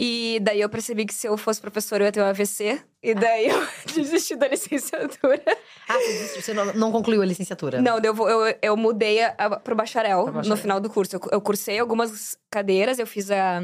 E 0.00 0.38
daí 0.40 0.60
eu 0.60 0.68
percebi 0.68 1.04
que 1.04 1.12
se 1.12 1.26
eu 1.26 1.36
fosse 1.36 1.60
professora, 1.60 2.04
eu 2.04 2.06
ia 2.06 2.12
ter 2.12 2.22
um 2.22 2.26
AVC. 2.26 2.80
E 3.02 3.14
daí 3.14 3.48
eu 3.48 3.66
desisti 3.92 4.36
da 4.36 4.46
licenciatura. 4.46 5.42
Ah, 5.88 5.98
você 6.36 6.54
não, 6.54 6.66
não 6.66 6.92
concluiu 6.92 7.20
a 7.20 7.24
licenciatura? 7.24 7.82
Não, 7.82 7.98
eu, 7.98 8.14
eu, 8.28 8.58
eu 8.62 8.76
mudei 8.76 9.24
a, 9.24 9.34
a, 9.36 9.58
pro 9.58 9.74
bacharel, 9.74 10.26
bacharel. 10.26 10.48
no 10.48 10.56
final 10.56 10.78
do 10.78 10.88
curso. 10.88 11.16
Eu, 11.16 11.20
eu 11.32 11.40
cursei 11.40 11.80
algumas 11.80 12.38
cadeiras, 12.48 13.00
eu 13.00 13.08
fiz 13.08 13.28
a, 13.32 13.60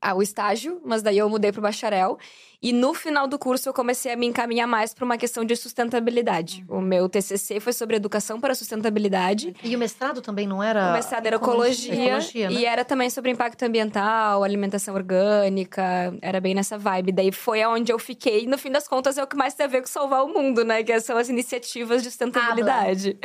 a- 0.00 0.14
o 0.14 0.22
estágio, 0.22 0.80
mas 0.84 1.02
daí 1.02 1.18
eu 1.18 1.28
mudei 1.28 1.52
pro 1.52 1.62
bacharel. 1.62 2.18
E 2.62 2.72
no 2.72 2.94
final 2.94 3.28
do 3.28 3.38
curso 3.38 3.68
eu 3.68 3.74
comecei 3.74 4.10
a 4.12 4.16
me 4.16 4.26
encaminhar 4.26 4.66
mais 4.66 4.94
para 4.94 5.04
uma 5.04 5.18
questão 5.18 5.44
de 5.44 5.54
sustentabilidade. 5.54 6.64
O 6.68 6.80
meu 6.80 7.06
TCC 7.08 7.60
foi 7.60 7.72
sobre 7.72 7.96
educação 7.96 8.40
para 8.40 8.54
sustentabilidade. 8.54 9.54
E 9.62 9.76
o 9.76 9.78
mestrado 9.78 10.22
também 10.22 10.46
não 10.46 10.62
era. 10.62 10.88
O 10.90 10.92
mestrado 10.94 11.26
era 11.26 11.36
ecologia, 11.36 11.92
Ecologia, 11.94 12.48
né? 12.50 12.56
e 12.56 12.64
era 12.64 12.82
também 12.84 13.10
sobre 13.10 13.30
impacto 13.30 13.62
ambiental, 13.62 14.42
alimentação 14.42 14.94
orgânica, 14.94 16.16
era 16.22 16.40
bem 16.40 16.54
nessa 16.54 16.78
vibe. 16.78 17.12
Daí 17.12 17.30
foi 17.30 17.62
aonde 17.62 17.92
eu 17.92 17.98
fiquei, 17.98 18.44
e 18.44 18.46
no 18.46 18.56
fim 18.56 18.70
das 18.70 18.88
contas 18.88 19.18
é 19.18 19.22
o 19.22 19.26
que 19.26 19.36
mais 19.36 19.52
tem 19.54 19.66
a 19.66 19.68
ver 19.68 19.82
com 19.82 19.86
salvar 19.86 20.24
o 20.24 20.28
mundo, 20.28 20.64
né? 20.64 20.82
Que 20.82 20.98
são 21.00 21.16
as 21.18 21.28
iniciativas 21.28 22.02
de 22.02 22.08
sustentabilidade. 22.10 23.18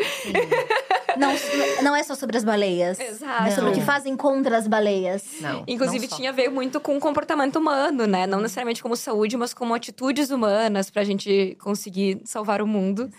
Não, 1.17 1.31
não 1.83 1.95
é 1.95 2.03
só 2.03 2.15
sobre 2.15 2.37
as 2.37 2.43
baleias. 2.43 2.99
Exato. 2.99 3.43
É 3.47 3.51
sobre 3.51 3.71
o 3.71 3.73
que 3.73 3.81
fazem 3.81 4.15
contra 4.15 4.57
as 4.57 4.67
baleias. 4.67 5.23
Não. 5.41 5.63
Inclusive, 5.67 6.07
não 6.07 6.17
tinha 6.17 6.29
a 6.29 6.33
ver 6.33 6.47
muito 6.51 6.79
com 6.79 6.95
o 6.97 6.99
comportamento 6.99 7.57
humano, 7.57 8.05
né? 8.05 8.27
Não 8.27 8.41
necessariamente 8.41 8.81
como 8.83 8.95
saúde, 8.95 9.35
mas 9.37 9.53
como 9.53 9.73
atitudes 9.73 10.29
humanas 10.29 10.89
pra 10.91 11.03
gente 11.03 11.55
conseguir 11.61 12.21
salvar 12.25 12.61
o 12.61 12.67
mundo. 12.67 13.09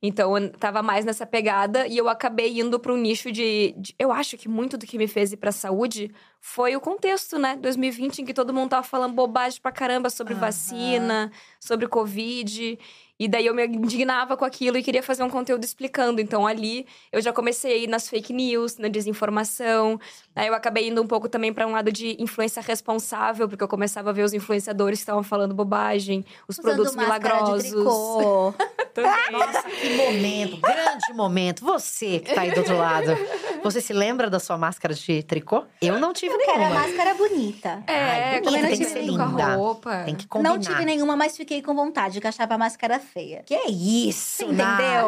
Então, 0.00 0.38
eu 0.38 0.50
tava 0.50 0.80
mais 0.80 1.04
nessa 1.04 1.26
pegada 1.26 1.86
e 1.88 1.96
eu 1.98 2.08
acabei 2.08 2.60
indo 2.60 2.78
para 2.78 2.92
um 2.92 2.96
nicho 2.96 3.32
de, 3.32 3.74
de- 3.76 3.94
Eu 3.98 4.12
acho 4.12 4.36
que 4.38 4.48
muito 4.48 4.78
do 4.78 4.86
que 4.86 4.96
me 4.96 5.08
fez 5.08 5.32
ir 5.32 5.36
pra 5.38 5.50
saúde 5.50 6.12
foi 6.40 6.76
o 6.76 6.80
contexto, 6.80 7.38
né? 7.38 7.56
2020, 7.56 8.20
em 8.20 8.24
que 8.24 8.32
todo 8.32 8.54
mundo 8.54 8.70
tava 8.70 8.82
falando 8.82 9.12
bobagem 9.14 9.60
pra 9.60 9.72
caramba 9.72 10.08
sobre 10.10 10.34
Aham. 10.34 10.40
vacina, 10.40 11.32
sobre 11.60 11.86
Covid. 11.88 12.78
E 13.20 13.26
daí 13.26 13.46
eu 13.46 13.54
me 13.54 13.66
indignava 13.66 14.36
com 14.36 14.44
aquilo 14.44 14.78
e 14.78 14.82
queria 14.82 15.02
fazer 15.02 15.24
um 15.24 15.30
conteúdo 15.30 15.64
explicando. 15.64 16.20
Então 16.20 16.46
ali 16.46 16.86
eu 17.10 17.20
já 17.20 17.32
comecei 17.32 17.72
a 17.72 17.76
ir 17.76 17.86
nas 17.88 18.08
fake 18.08 18.32
news, 18.32 18.78
na 18.78 18.86
desinformação. 18.86 20.00
Aí 20.36 20.46
eu 20.46 20.54
acabei 20.54 20.88
indo 20.88 21.02
um 21.02 21.06
pouco 21.06 21.28
também 21.28 21.52
para 21.52 21.66
um 21.66 21.72
lado 21.72 21.90
de 21.90 22.16
influência 22.22 22.62
responsável, 22.62 23.48
porque 23.48 23.64
eu 23.64 23.68
começava 23.68 24.10
a 24.10 24.12
ver 24.12 24.22
os 24.22 24.32
influenciadores 24.32 25.00
que 25.00 25.02
estavam 25.02 25.24
falando 25.24 25.52
bobagem, 25.52 26.24
os 26.46 26.58
Usando 26.58 26.76
produtos 26.76 26.94
milagrosos. 26.94 27.72
Nossa, 29.30 29.68
que 29.80 29.90
momento, 29.90 30.56
grande 30.56 31.12
momento. 31.12 31.64
Você 31.64 32.20
que 32.20 32.34
tá 32.34 32.42
aí 32.42 32.50
do 32.50 32.58
outro 32.58 32.76
lado. 32.76 33.16
Você 33.62 33.80
se 33.80 33.92
lembra 33.92 34.30
da 34.30 34.40
sua 34.40 34.56
máscara 34.56 34.94
de 34.94 35.22
tricô? 35.22 35.64
Eu 35.80 35.98
não 35.98 36.12
tive 36.12 36.27
Porque 36.36 36.50
era 36.50 36.58
nenhuma. 36.58 36.80
máscara 36.80 37.14
bonita. 37.14 37.82
É, 37.86 37.94
Ai, 37.94 38.40
como 38.40 38.50
bonita, 38.50 38.68
tem 38.68 38.78
que 38.78 38.84
ser 38.84 39.06
com 39.06 39.22
a 39.22 39.26
linda. 39.26 39.54
roupa. 39.54 40.02
Tem 40.04 40.14
que 40.14 40.26
combinar. 40.26 40.50
Não 40.50 40.58
tive 40.60 40.84
nenhuma, 40.84 41.16
mas 41.16 41.36
fiquei 41.36 41.62
com 41.62 41.74
vontade, 41.74 42.20
que 42.20 42.26
eu 42.26 42.28
achava 42.28 42.54
a 42.54 42.58
máscara 42.58 42.98
feia. 43.00 43.42
Que 43.44 43.54
é 43.54 43.68
isso, 43.70 44.44
Entendeu? 44.44 44.56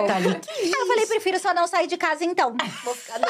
Nathalie? 0.07 0.35
Que 0.41 0.51
Aí 0.51 0.71
eu 0.73 0.87
falei, 0.87 1.07
prefiro 1.07 1.39
só 1.39 1.53
não 1.55 1.67
sair 1.67 1.87
de 1.87 1.97
casa 1.97 2.25
então. 2.25 2.55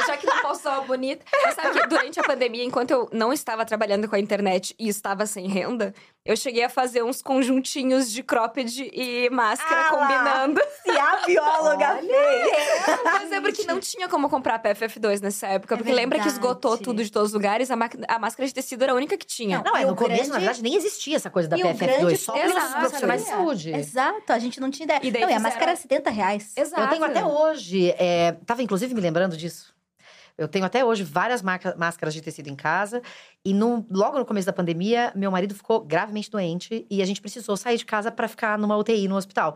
Já 0.06 0.16
que 0.16 0.26
não 0.26 0.38
posso 0.42 0.60
usar 0.60 0.78
uma 0.78 0.86
bonita. 0.86 1.24
Mas 1.44 1.54
sabe 1.54 1.80
que 1.80 1.86
durante 1.86 2.20
a 2.20 2.22
pandemia, 2.22 2.64
enquanto 2.64 2.90
eu 2.90 3.08
não 3.12 3.32
estava 3.32 3.64
trabalhando 3.64 4.08
com 4.08 4.14
a 4.16 4.18
internet 4.18 4.74
e 4.78 4.88
estava 4.88 5.26
sem 5.26 5.46
renda, 5.48 5.94
eu 6.24 6.36
cheguei 6.36 6.64
a 6.64 6.68
fazer 6.68 7.02
uns 7.02 7.22
conjuntinhos 7.22 8.10
de 8.10 8.22
cropped 8.22 8.90
e 8.92 9.28
máscara 9.30 9.88
Ah 9.88 9.92
lá. 9.94 9.98
combinando. 10.06 10.60
Se 10.82 10.90
a 10.90 11.16
bióloga 11.26 11.96
fez. 11.96 13.02
Mas 13.04 13.32
é 13.32 13.40
porque 13.40 13.64
não 13.64 13.80
tinha 13.80 14.08
como 14.08 14.28
comprar 14.28 14.62
PFF2 14.62 15.20
nessa 15.20 15.46
época. 15.46 15.74
É 15.74 15.78
porque 15.78 15.92
lembra 15.92 16.18
que 16.20 16.28
esgotou 16.28 16.76
tudo 16.76 17.02
de 17.02 17.10
todos 17.10 17.28
os 17.28 17.34
lugares? 17.34 17.70
A, 17.70 17.76
a 18.08 18.18
máscara 18.18 18.46
de 18.46 18.54
tecido 18.54 18.82
era 18.82 18.92
a 18.92 18.94
única 18.94 19.16
que 19.16 19.26
tinha. 19.26 19.62
Não, 19.64 19.76
é, 19.76 19.84
no 19.84 19.94
começo, 19.94 20.16
grande- 20.16 20.30
na 20.32 20.38
verdade, 20.38 20.62
nem 20.62 20.74
existia 20.76 21.16
essa 21.16 21.30
coisa 21.30 21.48
da 21.48 21.56
E 21.56 21.62
o 21.62 21.66
PFF2, 21.66 21.78
grande 21.98 22.16
só 22.16 22.32
pelos 22.32 22.56
Exato. 22.56 22.80
profissionais 22.80 23.22
de 23.22 23.28
saúde. 23.28 23.70
Exato, 23.74 24.32
a 24.32 24.38
gente 24.38 24.60
não 24.60 24.70
tinha 24.70 24.84
ideia. 24.84 25.00
E 25.02 25.10
daí 25.10 25.22
não, 25.22 25.28
e 25.30 25.32
a 25.32 25.36
fizeram- 25.36 25.42
máscara 25.42 25.70
era 25.72 25.76
70 25.80 26.10
reais. 26.10 26.52
Exato. 26.56 26.82
Eu 26.82 26.88
tenho 26.88 27.04
até 27.04 27.24
hoje, 27.24 27.90
é, 27.98 28.32
tava 28.46 28.62
inclusive 28.62 28.94
me 28.94 29.00
lembrando 29.00 29.36
disso. 29.36 29.74
Eu 30.38 30.48
tenho 30.48 30.64
até 30.64 30.82
hoje 30.82 31.02
várias 31.04 31.42
máscaras 31.42 32.14
de 32.14 32.22
tecido 32.22 32.48
em 32.48 32.56
casa. 32.56 33.02
E 33.44 33.52
no- 33.52 33.84
logo 33.90 34.18
no 34.18 34.24
começo 34.24 34.46
da 34.46 34.52
pandemia, 34.54 35.12
meu 35.14 35.30
marido 35.30 35.54
ficou 35.54 35.80
gravemente 35.80 36.30
doente 36.30 36.86
e 36.90 37.02
a 37.02 37.04
gente 37.04 37.20
precisou 37.20 37.58
sair 37.58 37.76
de 37.76 37.84
casa 37.84 38.10
para 38.10 38.26
ficar 38.26 38.56
numa 38.56 38.74
UTI 38.74 39.06
no 39.06 39.16
hospital. 39.16 39.54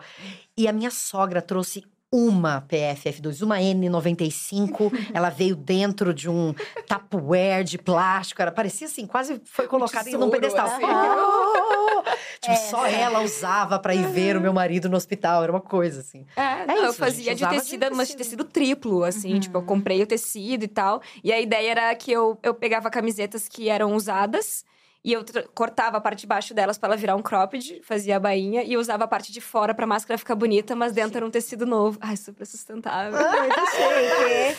E 0.54 0.68
a 0.68 0.72
minha 0.74 0.90
sogra 0.90 1.40
trouxe 1.40 1.82
uma 2.14 2.64
PFF2, 2.68 3.42
uma 3.42 3.58
N95. 3.58 4.92
ela 5.12 5.30
veio 5.30 5.56
dentro 5.56 6.14
de 6.14 6.30
um 6.30 6.54
Tupperware 6.86 7.64
de 7.64 7.76
plástico. 7.76 8.40
Era, 8.40 8.52
parecia 8.52 8.86
assim, 8.86 9.04
quase 9.04 9.42
foi 9.44 9.66
colocada 9.66 10.08
em 10.08 10.14
um 10.14 10.30
pedestal. 10.30 10.66
assim. 10.68 10.86
tipo, 12.40 12.56
só 12.70 12.86
Essa. 12.86 12.96
ela 12.96 13.20
usava 13.20 13.80
para 13.80 13.96
ir 13.96 14.06
ver 14.12 14.36
o 14.36 14.40
meu 14.40 14.52
marido 14.52 14.88
no 14.88 14.96
hospital. 14.96 15.42
Era 15.42 15.50
uma 15.50 15.60
coisa 15.60 16.02
assim. 16.02 16.24
É, 16.36 16.64
não, 16.66 16.76
eu 16.76 16.90
isso, 16.90 17.02
a 17.02 17.06
fazia 17.06 17.34
de 17.34 17.48
tecido, 17.48 17.90
de 17.90 17.96
mas 17.96 18.08
de 18.08 18.16
tecido. 18.16 18.44
tecido 18.44 18.52
triplo, 18.52 19.02
assim. 19.02 19.40
Tipo, 19.40 19.58
eu 19.58 19.62
comprei 19.62 20.00
o 20.00 20.06
tecido 20.06 20.64
e 20.64 20.68
tal. 20.68 21.02
E 21.24 21.32
a 21.32 21.40
ideia 21.40 21.72
era 21.72 21.94
que 21.96 22.12
eu, 22.12 22.38
eu 22.44 22.54
pegava 22.54 22.88
camisetas 22.90 23.48
que 23.48 23.68
eram 23.68 23.92
usadas. 23.92 24.64
E 25.04 25.12
eu 25.12 25.22
cortava 25.54 25.98
a 25.98 26.00
parte 26.00 26.20
de 26.20 26.26
baixo 26.26 26.54
delas 26.54 26.78
pra 26.78 26.88
ela 26.88 26.96
virar 26.96 27.14
um 27.14 27.20
cropped, 27.20 27.82
fazia 27.84 28.16
a 28.16 28.20
bainha. 28.20 28.62
E 28.62 28.72
eu 28.72 28.80
usava 28.80 29.04
a 29.04 29.06
parte 29.06 29.30
de 29.30 29.40
fora 29.40 29.74
pra 29.74 29.86
máscara 29.86 30.16
ficar 30.16 30.34
bonita, 30.34 30.74
mas 30.74 30.94
dentro 30.94 31.18
era 31.18 31.26
um 31.26 31.30
tecido 31.30 31.66
novo. 31.66 31.98
Ai, 32.00 32.16
super 32.16 32.46
sustentável. 32.46 33.12
Muito 33.12 33.60
chique. 33.70 34.56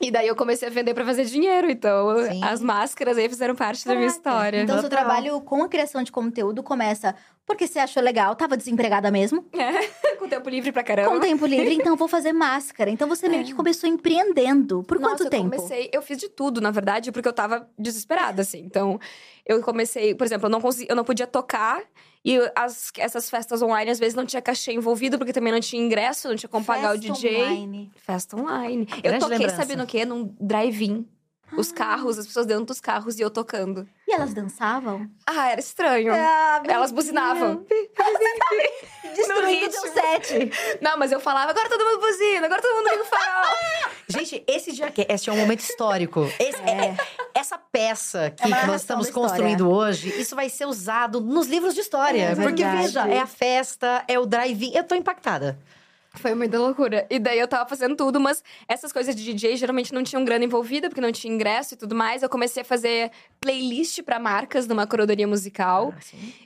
E 0.00 0.12
daí 0.12 0.28
eu 0.28 0.36
comecei 0.36 0.68
a 0.68 0.70
vender 0.70 0.94
pra 0.94 1.04
fazer 1.04 1.24
dinheiro. 1.24 1.68
Então, 1.68 2.16
Sim. 2.30 2.42
as 2.44 2.62
máscaras 2.62 3.18
aí 3.18 3.28
fizeram 3.28 3.54
parte 3.54 3.84
da 3.84 3.94
minha 3.94 4.06
história. 4.06 4.62
Então, 4.62 4.80
seu 4.80 4.88
Total. 4.88 5.04
trabalho 5.04 5.40
com 5.40 5.62
a 5.64 5.68
criação 5.68 6.02
de 6.02 6.12
conteúdo 6.12 6.62
começa 6.62 7.14
porque 7.48 7.66
você 7.66 7.78
achou 7.78 8.02
legal, 8.02 8.36
tava 8.36 8.56
desempregada 8.58 9.10
mesmo. 9.10 9.44
É, 9.58 10.16
com 10.16 10.28
tempo 10.28 10.48
livre 10.48 10.70
pra 10.70 10.82
caramba. 10.82 11.10
Com 11.10 11.20
tempo 11.20 11.46
livre, 11.46 11.74
então 11.74 11.96
vou 11.96 12.06
fazer 12.08 12.32
máscara. 12.34 12.90
Então 12.90 13.08
você 13.08 13.28
meio 13.28 13.44
que 13.44 13.54
começou 13.54 13.88
empreendendo. 13.88 14.82
Por 14.82 14.98
Nossa, 14.98 15.14
quanto 15.14 15.24
eu 15.24 15.30
tempo? 15.30 15.56
comecei, 15.56 15.88
eu 15.92 16.02
fiz 16.02 16.18
de 16.18 16.28
tudo, 16.28 16.60
na 16.60 16.70
verdade, 16.70 17.10
porque 17.10 17.26
eu 17.26 17.32
tava 17.32 17.68
desesperada, 17.78 18.42
assim. 18.42 18.58
Então, 18.58 19.00
eu 19.48 19.62
comecei, 19.62 20.14
por 20.14 20.26
exemplo, 20.26 20.46
eu 20.46 20.50
não 20.50 20.60
consegui, 20.60 20.86
eu 20.90 20.94
não 20.94 21.04
podia 21.04 21.26
tocar 21.26 21.82
e 22.22 22.36
as, 22.54 22.92
essas 22.98 23.30
festas 23.30 23.62
online 23.62 23.90
às 23.90 23.98
vezes 23.98 24.14
não 24.14 24.26
tinha 24.26 24.42
cachê 24.42 24.72
envolvido, 24.74 25.16
porque 25.16 25.32
também 25.32 25.50
não 25.50 25.60
tinha 25.60 25.82
ingresso, 25.82 26.28
não 26.28 26.36
tinha 26.36 26.50
como 26.50 26.64
pagar 26.64 26.94
o 26.94 27.00
Festa 27.00 27.12
DJ. 27.14 27.42
online. 27.42 27.92
Festa 27.96 28.36
online. 28.36 28.86
eu 29.02 29.18
toquei, 29.18 29.38
lembrança. 29.38 29.56
sabe 29.56 29.74
no 29.74 29.86
quê? 29.86 30.04
Num 30.04 30.34
drive-in. 30.38 31.08
Os 31.56 31.72
carros, 31.72 32.18
as 32.18 32.26
pessoas 32.26 32.46
dentro 32.46 32.66
dos 32.66 32.80
carros 32.80 33.18
e 33.18 33.22
eu 33.22 33.30
tocando. 33.30 33.88
E 34.06 34.12
elas 34.12 34.34
dançavam? 34.34 35.08
Ah, 35.26 35.50
era 35.50 35.60
estranho. 35.60 36.12
Ah, 36.14 36.62
Elas 36.66 36.92
buzinavam. 36.92 37.64
Destruindo 39.14 39.72
seu 39.72 39.92
set. 39.92 40.50
Não, 40.80 40.96
mas 40.98 41.10
eu 41.12 41.20
falava, 41.20 41.50
agora 41.50 41.68
todo 41.68 41.84
mundo 41.84 42.00
buzina, 42.00 42.46
agora 42.46 42.60
todo 42.62 42.74
mundo 42.76 42.88
liga 42.90 43.02
o 43.02 43.06
farol. 43.06 43.52
Gente, 44.08 44.44
esse 44.46 44.72
Diacast 44.72 45.28
é 45.28 45.32
um 45.32 45.36
momento 45.36 45.60
histórico. 45.60 46.20
Esse- 46.38 46.62
é- 46.62 46.96
essa 47.34 47.58
peça 47.58 48.30
que 48.30 48.44
É 48.52 48.66
nós 48.66 48.80
estamos 48.82 49.10
construindo 49.10 49.70
hoje, 49.70 50.08
isso 50.20 50.34
vai 50.36 50.48
ser 50.48 50.66
usado 50.66 51.20
nos 51.20 51.46
livros 51.46 51.74
de 51.74 51.80
história. 51.80 52.22
É 52.30 52.34
porque, 52.34 52.64
veja, 52.64 53.06
é 53.08 53.18
a 53.20 53.26
festa, 53.26 54.04
é 54.08 54.18
o 54.18 54.26
drive-in. 54.26 54.74
Eu 54.74 54.84
tô 54.84 54.94
impactada. 54.94 55.58
Foi 56.18 56.34
muita 56.34 56.58
loucura. 56.58 57.06
E 57.08 57.18
daí 57.18 57.38
eu 57.38 57.46
tava 57.46 57.68
fazendo 57.68 57.96
tudo, 57.96 58.18
mas 58.18 58.42
essas 58.68 58.92
coisas 58.92 59.14
de 59.14 59.24
DJ 59.24 59.56
geralmente 59.56 59.92
não 59.92 60.02
tinham 60.02 60.24
grana 60.24 60.44
envolvida, 60.44 60.88
porque 60.88 61.00
não 61.00 61.12
tinha 61.12 61.32
ingresso 61.32 61.74
e 61.74 61.76
tudo 61.76 61.94
mais. 61.94 62.22
Eu 62.22 62.28
comecei 62.28 62.62
a 62.62 62.64
fazer 62.64 63.10
playlist 63.40 64.02
pra 64.02 64.18
marcas 64.18 64.66
numa 64.66 64.86
curadoria 64.86 65.26
musical. 65.26 65.94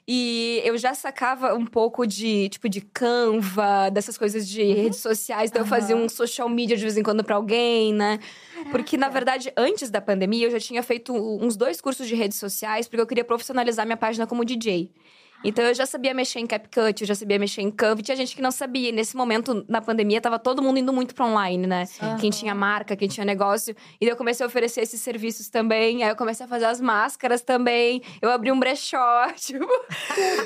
E 0.06 0.60
eu 0.64 0.76
já 0.76 0.94
sacava 0.94 1.54
um 1.54 1.64
pouco 1.64 2.06
de, 2.06 2.48
tipo, 2.50 2.68
de 2.68 2.80
Canva, 2.80 3.90
dessas 3.90 4.18
coisas 4.18 4.46
de 4.46 4.62
redes 4.62 4.98
sociais. 5.00 5.50
Então 5.50 5.62
eu 5.62 5.66
fazia 5.66 5.96
um 5.96 6.08
social 6.08 6.48
media 6.48 6.76
de 6.76 6.82
vez 6.82 6.96
em 6.96 7.02
quando 7.02 7.24
pra 7.24 7.36
alguém, 7.36 7.94
né? 7.94 8.18
Porque, 8.70 8.96
na 8.96 9.08
verdade, 9.08 9.52
antes 9.56 9.90
da 9.90 10.00
pandemia, 10.00 10.46
eu 10.46 10.50
já 10.50 10.60
tinha 10.60 10.82
feito 10.82 11.12
uns 11.12 11.56
dois 11.56 11.80
cursos 11.80 12.06
de 12.06 12.14
redes 12.14 12.38
sociais, 12.38 12.86
porque 12.86 13.00
eu 13.00 13.06
queria 13.06 13.24
profissionalizar 13.24 13.86
minha 13.86 13.96
página 13.96 14.26
como 14.26 14.44
DJ. 14.44 14.90
Então 15.44 15.64
eu 15.64 15.74
já 15.74 15.86
sabia 15.86 16.14
mexer 16.14 16.38
em 16.40 16.46
CapCut, 16.46 17.02
eu 17.02 17.06
já 17.06 17.14
sabia 17.14 17.38
mexer 17.38 17.62
em 17.62 17.70
Canva. 17.70 18.02
Tinha 18.02 18.16
gente 18.16 18.36
que 18.36 18.42
não 18.42 18.50
sabia. 18.50 18.92
Nesse 18.92 19.16
momento, 19.16 19.64
na 19.68 19.80
pandemia, 19.80 20.20
tava 20.20 20.38
todo 20.38 20.62
mundo 20.62 20.78
indo 20.78 20.92
muito 20.92 21.14
pra 21.14 21.26
online, 21.26 21.66
né? 21.66 21.84
Quem 22.20 22.30
tinha 22.30 22.54
marca, 22.54 22.96
quem 22.96 23.08
tinha 23.08 23.24
negócio. 23.24 23.74
E 24.00 24.04
daí 24.04 24.12
eu 24.12 24.16
comecei 24.16 24.44
a 24.44 24.46
oferecer 24.46 24.80
esses 24.82 25.00
serviços 25.00 25.48
também. 25.48 26.04
Aí 26.04 26.10
eu 26.10 26.16
comecei 26.16 26.46
a 26.46 26.48
fazer 26.48 26.66
as 26.66 26.80
máscaras 26.80 27.42
também. 27.42 28.02
Eu 28.20 28.30
abri 28.30 28.52
um 28.52 28.58
brechó, 28.58 29.26
tipo... 29.36 29.66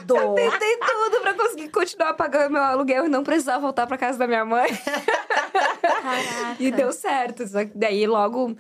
Tudo. 0.07 0.35
Tentei 0.35 0.77
tudo 0.79 1.21
pra 1.21 1.35
conseguir 1.35 1.69
continuar 1.69 2.15
pagando 2.15 2.53
meu 2.53 2.63
aluguel 2.63 3.07
e 3.07 3.09
não 3.09 3.23
precisar 3.23 3.59
voltar 3.59 3.87
pra 3.87 3.99
casa 3.99 4.19
da 4.19 4.27
minha 4.27 4.45
mãe. 4.45 4.69
Caraca. 5.83 6.57
E 6.59 6.71
deu 6.71 6.93
certo. 6.93 7.47
Só 7.47 7.65
que 7.65 7.73
daí 7.75 8.07
logo. 8.07 8.57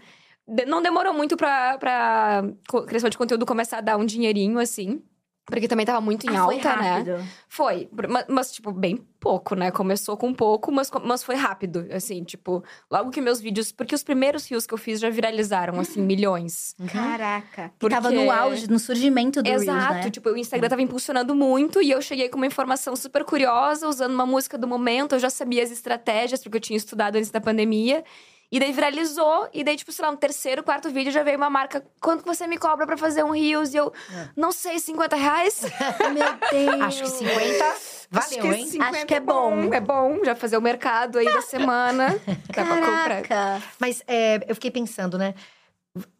Não 0.66 0.80
demorou 0.80 1.12
muito 1.12 1.36
pra, 1.36 1.76
pra 1.78 2.44
criação 2.86 3.10
de 3.10 3.18
conteúdo 3.18 3.44
começar 3.44 3.78
a 3.78 3.80
dar 3.80 3.96
um 3.96 4.04
dinheirinho, 4.04 4.58
assim. 4.58 5.02
Porque 5.48 5.68
também 5.68 5.86
tava 5.86 6.00
muito 6.00 6.26
em 6.26 6.36
Ah, 6.36 6.44
foi 6.44 6.56
alta, 6.56 6.76
né? 6.76 6.90
rápido. 6.90 7.24
Foi. 7.48 7.88
Mas, 8.08 8.24
mas, 8.28 8.52
tipo, 8.52 8.72
bem 8.72 8.96
pouco, 9.20 9.54
né? 9.54 9.70
Começou 9.70 10.16
com 10.16 10.34
pouco, 10.34 10.72
mas, 10.72 10.90
mas 11.04 11.22
foi 11.22 11.36
rápido. 11.36 11.86
Assim, 11.92 12.24
tipo, 12.24 12.64
logo 12.90 13.10
que 13.10 13.20
meus 13.20 13.40
vídeos. 13.40 13.70
Porque 13.70 13.94
os 13.94 14.02
primeiros 14.02 14.50
rios 14.50 14.66
que 14.66 14.74
eu 14.74 14.78
fiz 14.78 14.98
já 14.98 15.08
viralizaram, 15.08 15.78
assim, 15.78 16.00
milhões. 16.02 16.74
Caraca. 16.92 17.70
Porque- 17.78 17.94
E 17.94 17.96
tava 17.96 18.10
no 18.10 18.28
auge, 18.28 18.68
no 18.68 18.78
surgimento 18.80 19.40
do 19.40 19.48
Exato, 19.48 19.92
Reels, 19.92 20.04
né? 20.06 20.10
tipo, 20.10 20.30
o 20.30 20.36
Instagram 20.36 20.68
tava 20.68 20.82
impulsionando 20.82 21.32
muito 21.32 21.80
e 21.80 21.92
eu 21.92 22.02
cheguei 22.02 22.28
com 22.28 22.36
uma 22.38 22.46
informação 22.46 22.96
super 22.96 23.24
curiosa, 23.24 23.86
usando 23.88 24.12
uma 24.14 24.26
música 24.26 24.58
do 24.58 24.66
momento, 24.66 25.14
eu 25.14 25.20
já 25.20 25.30
sabia 25.30 25.62
as 25.62 25.70
estratégias, 25.70 26.42
porque 26.42 26.56
eu 26.56 26.60
tinha 26.60 26.76
estudado 26.76 27.14
antes 27.16 27.30
da 27.30 27.40
pandemia. 27.40 28.02
E 28.50 28.60
daí 28.60 28.72
viralizou, 28.72 29.48
e 29.52 29.64
daí, 29.64 29.76
tipo, 29.76 29.90
sei 29.90 30.04
lá, 30.04 30.12
no 30.12 30.16
terceiro, 30.16 30.62
quarto 30.62 30.88
vídeo 30.90 31.10
já 31.10 31.22
veio 31.22 31.36
uma 31.36 31.50
marca. 31.50 31.84
Quanto 32.00 32.22
que 32.22 32.28
você 32.28 32.46
me 32.46 32.56
cobra 32.56 32.86
pra 32.86 32.96
fazer 32.96 33.24
um 33.24 33.30
Reels? 33.30 33.74
E 33.74 33.76
eu, 33.76 33.92
não 34.36 34.52
sei, 34.52 34.78
50 34.78 35.16
reais? 35.16 35.62
Meu 36.14 36.50
Deus. 36.50 36.82
Acho 36.82 37.02
que 37.02 37.08
50 37.08 37.64
Acho 37.64 38.06
valeu, 38.10 38.40
que 38.40 38.46
hein? 38.46 38.66
50 38.66 38.96
Acho 38.96 39.06
que 39.06 39.14
é 39.14 39.20
bom. 39.20 39.74
É 39.74 39.80
bom, 39.80 40.24
já 40.24 40.36
fazer 40.36 40.56
o 40.56 40.62
mercado 40.62 41.18
aí 41.18 41.26
da 41.26 41.42
semana. 41.42 42.10
Dá 42.54 42.64
pra 42.64 42.76
comprar. 42.76 43.62
Mas 43.80 44.02
é, 44.06 44.40
eu 44.48 44.54
fiquei 44.54 44.70
pensando, 44.70 45.18
né? 45.18 45.34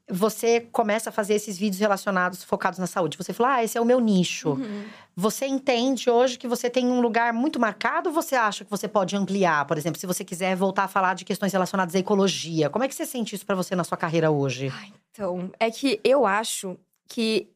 Você 0.08 0.60
começa 0.60 1.10
a 1.10 1.12
fazer 1.12 1.34
esses 1.34 1.58
vídeos 1.58 1.80
relacionados, 1.80 2.44
focados 2.44 2.78
na 2.78 2.86
saúde. 2.86 3.16
Você 3.16 3.32
falou, 3.32 3.52
ah, 3.52 3.64
esse 3.64 3.76
é 3.76 3.80
o 3.80 3.84
meu 3.84 3.98
nicho. 3.98 4.50
Uhum. 4.50 4.84
Você 5.16 5.46
entende 5.46 6.08
hoje 6.08 6.38
que 6.38 6.46
você 6.46 6.70
tem 6.70 6.86
um 6.86 7.00
lugar 7.00 7.32
muito 7.32 7.58
marcado 7.58 8.10
ou 8.10 8.14
você 8.14 8.36
acha 8.36 8.64
que 8.64 8.70
você 8.70 8.86
pode 8.86 9.16
ampliar? 9.16 9.64
Por 9.64 9.76
exemplo, 9.76 9.98
se 9.98 10.06
você 10.06 10.24
quiser 10.24 10.54
voltar 10.54 10.84
a 10.84 10.88
falar 10.88 11.14
de 11.14 11.24
questões 11.24 11.52
relacionadas 11.52 11.94
à 11.94 11.98
ecologia. 11.98 12.70
Como 12.70 12.84
é 12.84 12.88
que 12.88 12.94
você 12.94 13.04
sente 13.04 13.34
isso 13.34 13.44
pra 13.44 13.56
você 13.56 13.74
na 13.74 13.82
sua 13.82 13.96
carreira 13.96 14.30
hoje? 14.30 14.72
Então, 15.10 15.50
é 15.58 15.70
que 15.70 16.00
eu 16.04 16.24
acho 16.24 16.78
que 17.08 17.48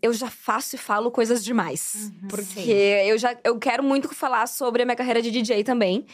eu 0.00 0.12
já 0.12 0.28
faço 0.28 0.74
e 0.74 0.78
falo 0.78 1.10
coisas 1.10 1.44
demais. 1.44 2.12
Porque 2.28 2.70
eu 3.06 3.16
já 3.16 3.36
eu 3.44 3.58
quero 3.58 3.82
muito 3.82 4.08
falar 4.14 4.46
sobre 4.46 4.82
a 4.82 4.84
minha 4.84 4.96
carreira 4.96 5.22
de 5.22 5.30
DJ 5.30 5.64
também. 5.64 6.04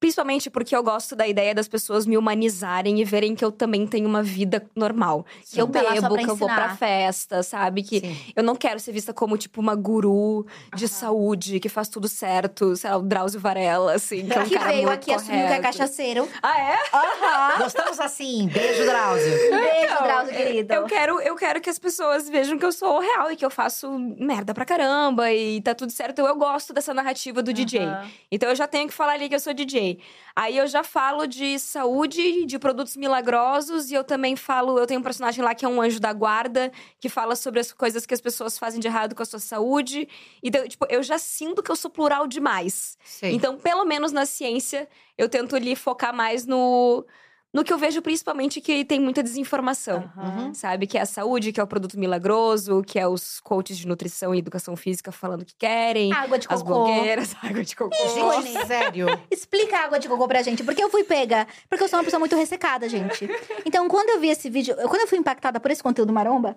Principalmente 0.00 0.50
porque 0.50 0.76
eu 0.76 0.82
gosto 0.82 1.16
da 1.16 1.26
ideia 1.26 1.54
das 1.54 1.66
pessoas 1.66 2.04
me 2.06 2.18
humanizarem 2.18 3.00
e 3.00 3.04
verem 3.04 3.34
que 3.34 3.42
eu 3.44 3.50
também 3.50 3.86
tenho 3.86 4.06
uma 4.06 4.22
vida 4.22 4.62
normal. 4.76 5.24
Que 5.50 5.60
eu 5.60 5.64
Não 5.66 5.72
tá 5.72 5.80
lá 5.82 5.96
só 5.96 6.02
bebo, 6.02 6.16
que 6.16 6.30
eu 6.30 6.36
vou 6.36 6.46
pra 6.48 6.56
ensinar. 6.64 6.76
festa, 6.76 7.42
sabe? 7.42 7.82
Que 7.82 8.00
Sim. 8.00 8.16
eu 8.36 8.42
não 8.42 8.54
quero 8.54 8.78
ser 8.78 8.92
vista 8.92 9.14
como, 9.14 9.38
tipo, 9.38 9.60
uma 9.62 9.74
guru 9.74 10.46
de 10.74 10.86
saúde, 10.88 11.58
que 11.58 11.68
faz 11.70 11.88
tudo 11.88 12.06
certo. 12.06 12.76
Sei 12.76 12.90
lá, 12.90 12.98
o 12.98 13.02
Drauzio 13.02 13.40
Varela, 13.40 13.94
assim. 13.94 14.26
Que, 14.26 14.32
é 14.34 14.40
um 14.40 14.44
que 14.44 14.54
cara 14.54 14.66
veio 14.72 14.82
muito 14.82 14.92
aqui 14.94 15.12
assumiu 15.12 15.30
que 15.32 15.36
é 15.40 15.46
correto. 15.46 15.62
cachaceiro. 15.62 16.28
Ah, 16.42 16.60
é? 16.60 16.78
Aham. 16.92 17.58
Gostamos 17.62 18.00
assim. 18.00 18.48
Beijo, 18.48 18.84
Drauzio. 18.84 19.30
Beijo, 19.50 19.84
Então, 19.84 20.02
Drauzio, 20.02 20.34
eu- 20.34 20.46
querido. 20.46 20.74
Eu 20.74 20.84
quero, 20.86 21.20
eu 21.20 21.36
quero 21.36 21.60
que 21.62 21.70
as 21.70 21.78
pessoas 21.78 22.28
vejam 22.28 22.58
que 22.58 22.64
eu 22.66 22.72
sou 22.72 22.98
real 23.00 23.30
e 23.32 23.36
que 23.36 23.44
eu 23.44 23.50
faço 23.50 23.90
merda 24.18 24.52
pra 24.52 24.64
caramba 24.66 25.32
e 25.32 25.62
tá 25.62 25.74
tudo 25.74 25.90
certo. 25.92 26.18
Eu 26.20 26.36
gosto 26.36 26.74
dessa 26.74 26.92
narrativa 26.92 27.42
do 27.42 27.52
DJ. 27.54 27.80
Aham. 27.86 28.10
Então 28.30 28.48
eu 28.50 28.54
já 28.56 28.66
tenho 28.66 28.86
que 28.88 28.94
falar 28.94 29.12
ali 29.14 29.28
que 29.28 29.34
eu 29.34 29.40
sou 29.40 29.54
DJ. 29.54 29.83
Aí 30.36 30.56
eu 30.56 30.66
já 30.66 30.82
falo 30.82 31.26
de 31.26 31.58
saúde, 31.60 32.44
de 32.44 32.58
produtos 32.58 32.96
milagrosos 32.96 33.90
e 33.90 33.94
eu 33.94 34.02
também 34.02 34.34
falo, 34.34 34.78
eu 34.78 34.86
tenho 34.86 34.98
um 34.98 35.02
personagem 35.02 35.44
lá 35.44 35.54
que 35.54 35.64
é 35.64 35.68
um 35.68 35.80
anjo 35.80 36.00
da 36.00 36.12
guarda, 36.12 36.72
que 36.98 37.08
fala 37.08 37.36
sobre 37.36 37.60
as 37.60 37.72
coisas 37.72 38.04
que 38.04 38.12
as 38.12 38.20
pessoas 38.20 38.58
fazem 38.58 38.80
de 38.80 38.88
errado 38.88 39.14
com 39.14 39.22
a 39.22 39.26
sua 39.26 39.38
saúde. 39.38 40.08
Então, 40.42 40.66
tipo, 40.66 40.86
eu 40.90 41.02
já 41.02 41.18
sinto 41.18 41.62
que 41.62 41.70
eu 41.70 41.76
sou 41.76 41.90
plural 41.90 42.26
demais. 42.26 42.98
Sei. 43.04 43.32
Então, 43.32 43.56
pelo 43.56 43.84
menos 43.84 44.10
na 44.10 44.26
ciência, 44.26 44.88
eu 45.16 45.28
tento 45.28 45.54
ali 45.54 45.76
focar 45.76 46.14
mais 46.14 46.44
no 46.46 47.06
no 47.54 47.62
que 47.62 47.72
eu 47.72 47.78
vejo 47.78 48.02
principalmente 48.02 48.60
que 48.60 48.84
tem 48.84 48.98
muita 48.98 49.22
desinformação. 49.22 50.10
Aham. 50.18 50.52
Sabe? 50.52 50.88
Que 50.88 50.98
é 50.98 51.02
a 51.02 51.06
saúde, 51.06 51.52
que 51.52 51.60
é 51.60 51.62
o 51.62 51.66
produto 51.68 51.96
milagroso, 51.96 52.82
que 52.84 52.98
é 52.98 53.06
os 53.06 53.38
coaches 53.38 53.78
de 53.78 53.86
nutrição 53.86 54.34
e 54.34 54.38
educação 54.40 54.74
física 54.74 55.12
falando 55.12 55.42
o 55.42 55.44
que 55.44 55.54
querem. 55.56 56.12
Água 56.12 56.36
de 56.36 56.48
As 56.50 56.60
cocô. 56.60 56.84
blogueiras, 56.84 57.36
água 57.40 57.62
de 57.62 57.76
cocô. 57.76 57.94
Gente, 58.42 58.66
sério. 58.66 59.06
Explica 59.30 59.76
a 59.78 59.84
água 59.84 60.00
de 60.00 60.08
cocô 60.08 60.26
pra 60.26 60.42
gente, 60.42 60.64
porque 60.64 60.82
eu 60.82 60.90
fui 60.90 61.04
pega. 61.04 61.46
Porque 61.68 61.84
eu 61.84 61.88
sou 61.88 62.00
uma 62.00 62.04
pessoa 62.04 62.18
muito 62.18 62.34
ressecada, 62.34 62.88
gente. 62.88 63.28
Então, 63.64 63.86
quando 63.88 64.10
eu 64.10 64.18
vi 64.20 64.30
esse 64.30 64.50
vídeo, 64.50 64.74
quando 64.88 65.02
eu 65.02 65.06
fui 65.06 65.18
impactada 65.18 65.60
por 65.60 65.70
esse 65.70 65.82
conteúdo 65.82 66.12
maromba, 66.12 66.56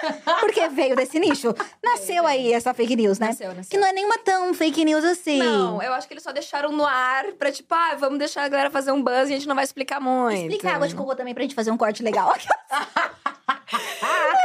porque 0.40 0.66
veio 0.70 0.96
desse 0.96 1.18
nicho, 1.18 1.54
nasceu 1.84 2.26
aí 2.26 2.54
essa 2.54 2.72
fake 2.72 2.96
news, 2.96 3.18
né? 3.18 3.28
Nasceu, 3.28 3.48
nasceu. 3.54 3.70
Que 3.70 3.76
não 3.76 3.86
é 3.86 3.92
nenhuma 3.92 4.16
tão 4.18 4.54
fake 4.54 4.82
news 4.82 5.04
assim. 5.04 5.38
Não, 5.38 5.82
eu 5.82 5.92
acho 5.92 6.08
que 6.08 6.14
eles 6.14 6.22
só 6.22 6.32
deixaram 6.32 6.72
no 6.72 6.86
ar 6.86 7.26
pra, 7.38 7.52
tipo, 7.52 7.74
ah, 7.74 7.94
vamos 7.98 8.18
deixar 8.18 8.44
a 8.44 8.48
galera 8.48 8.70
fazer 8.70 8.92
um 8.92 9.02
buzz 9.02 9.28
e 9.28 9.34
a 9.34 9.36
gente 9.36 9.46
não 9.46 9.54
vai 9.54 9.64
explicar 9.64 10.00
muito. 10.00 10.37
Explica 10.42 10.70
a 10.70 10.74
água 10.74 10.88
de 10.88 10.94
cocô 10.94 11.14
também 11.14 11.34
pra 11.34 11.42
gente 11.42 11.54
fazer 11.54 11.70
um 11.70 11.76
corte 11.76 12.02
legal. 12.02 12.32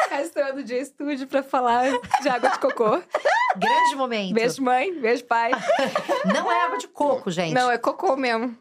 Restando 0.09 0.59
o 0.61 0.63
dia 0.63 0.79
estúdio 0.79 1.27
pra 1.27 1.43
falar 1.43 1.85
de 2.21 2.29
água 2.29 2.49
de 2.49 2.59
cocô. 2.59 3.01
Grande 3.55 3.95
momento. 3.95 4.33
Beijo, 4.33 4.61
mãe. 4.61 4.93
Beijo, 4.99 5.23
pai. 5.25 5.51
Não 6.33 6.51
é 6.51 6.61
água 6.61 6.77
de 6.77 6.87
coco, 6.87 7.29
gente. 7.31 7.53
Não, 7.53 7.71
é 7.71 7.77
cocô 7.77 8.15
mesmo. 8.15 8.57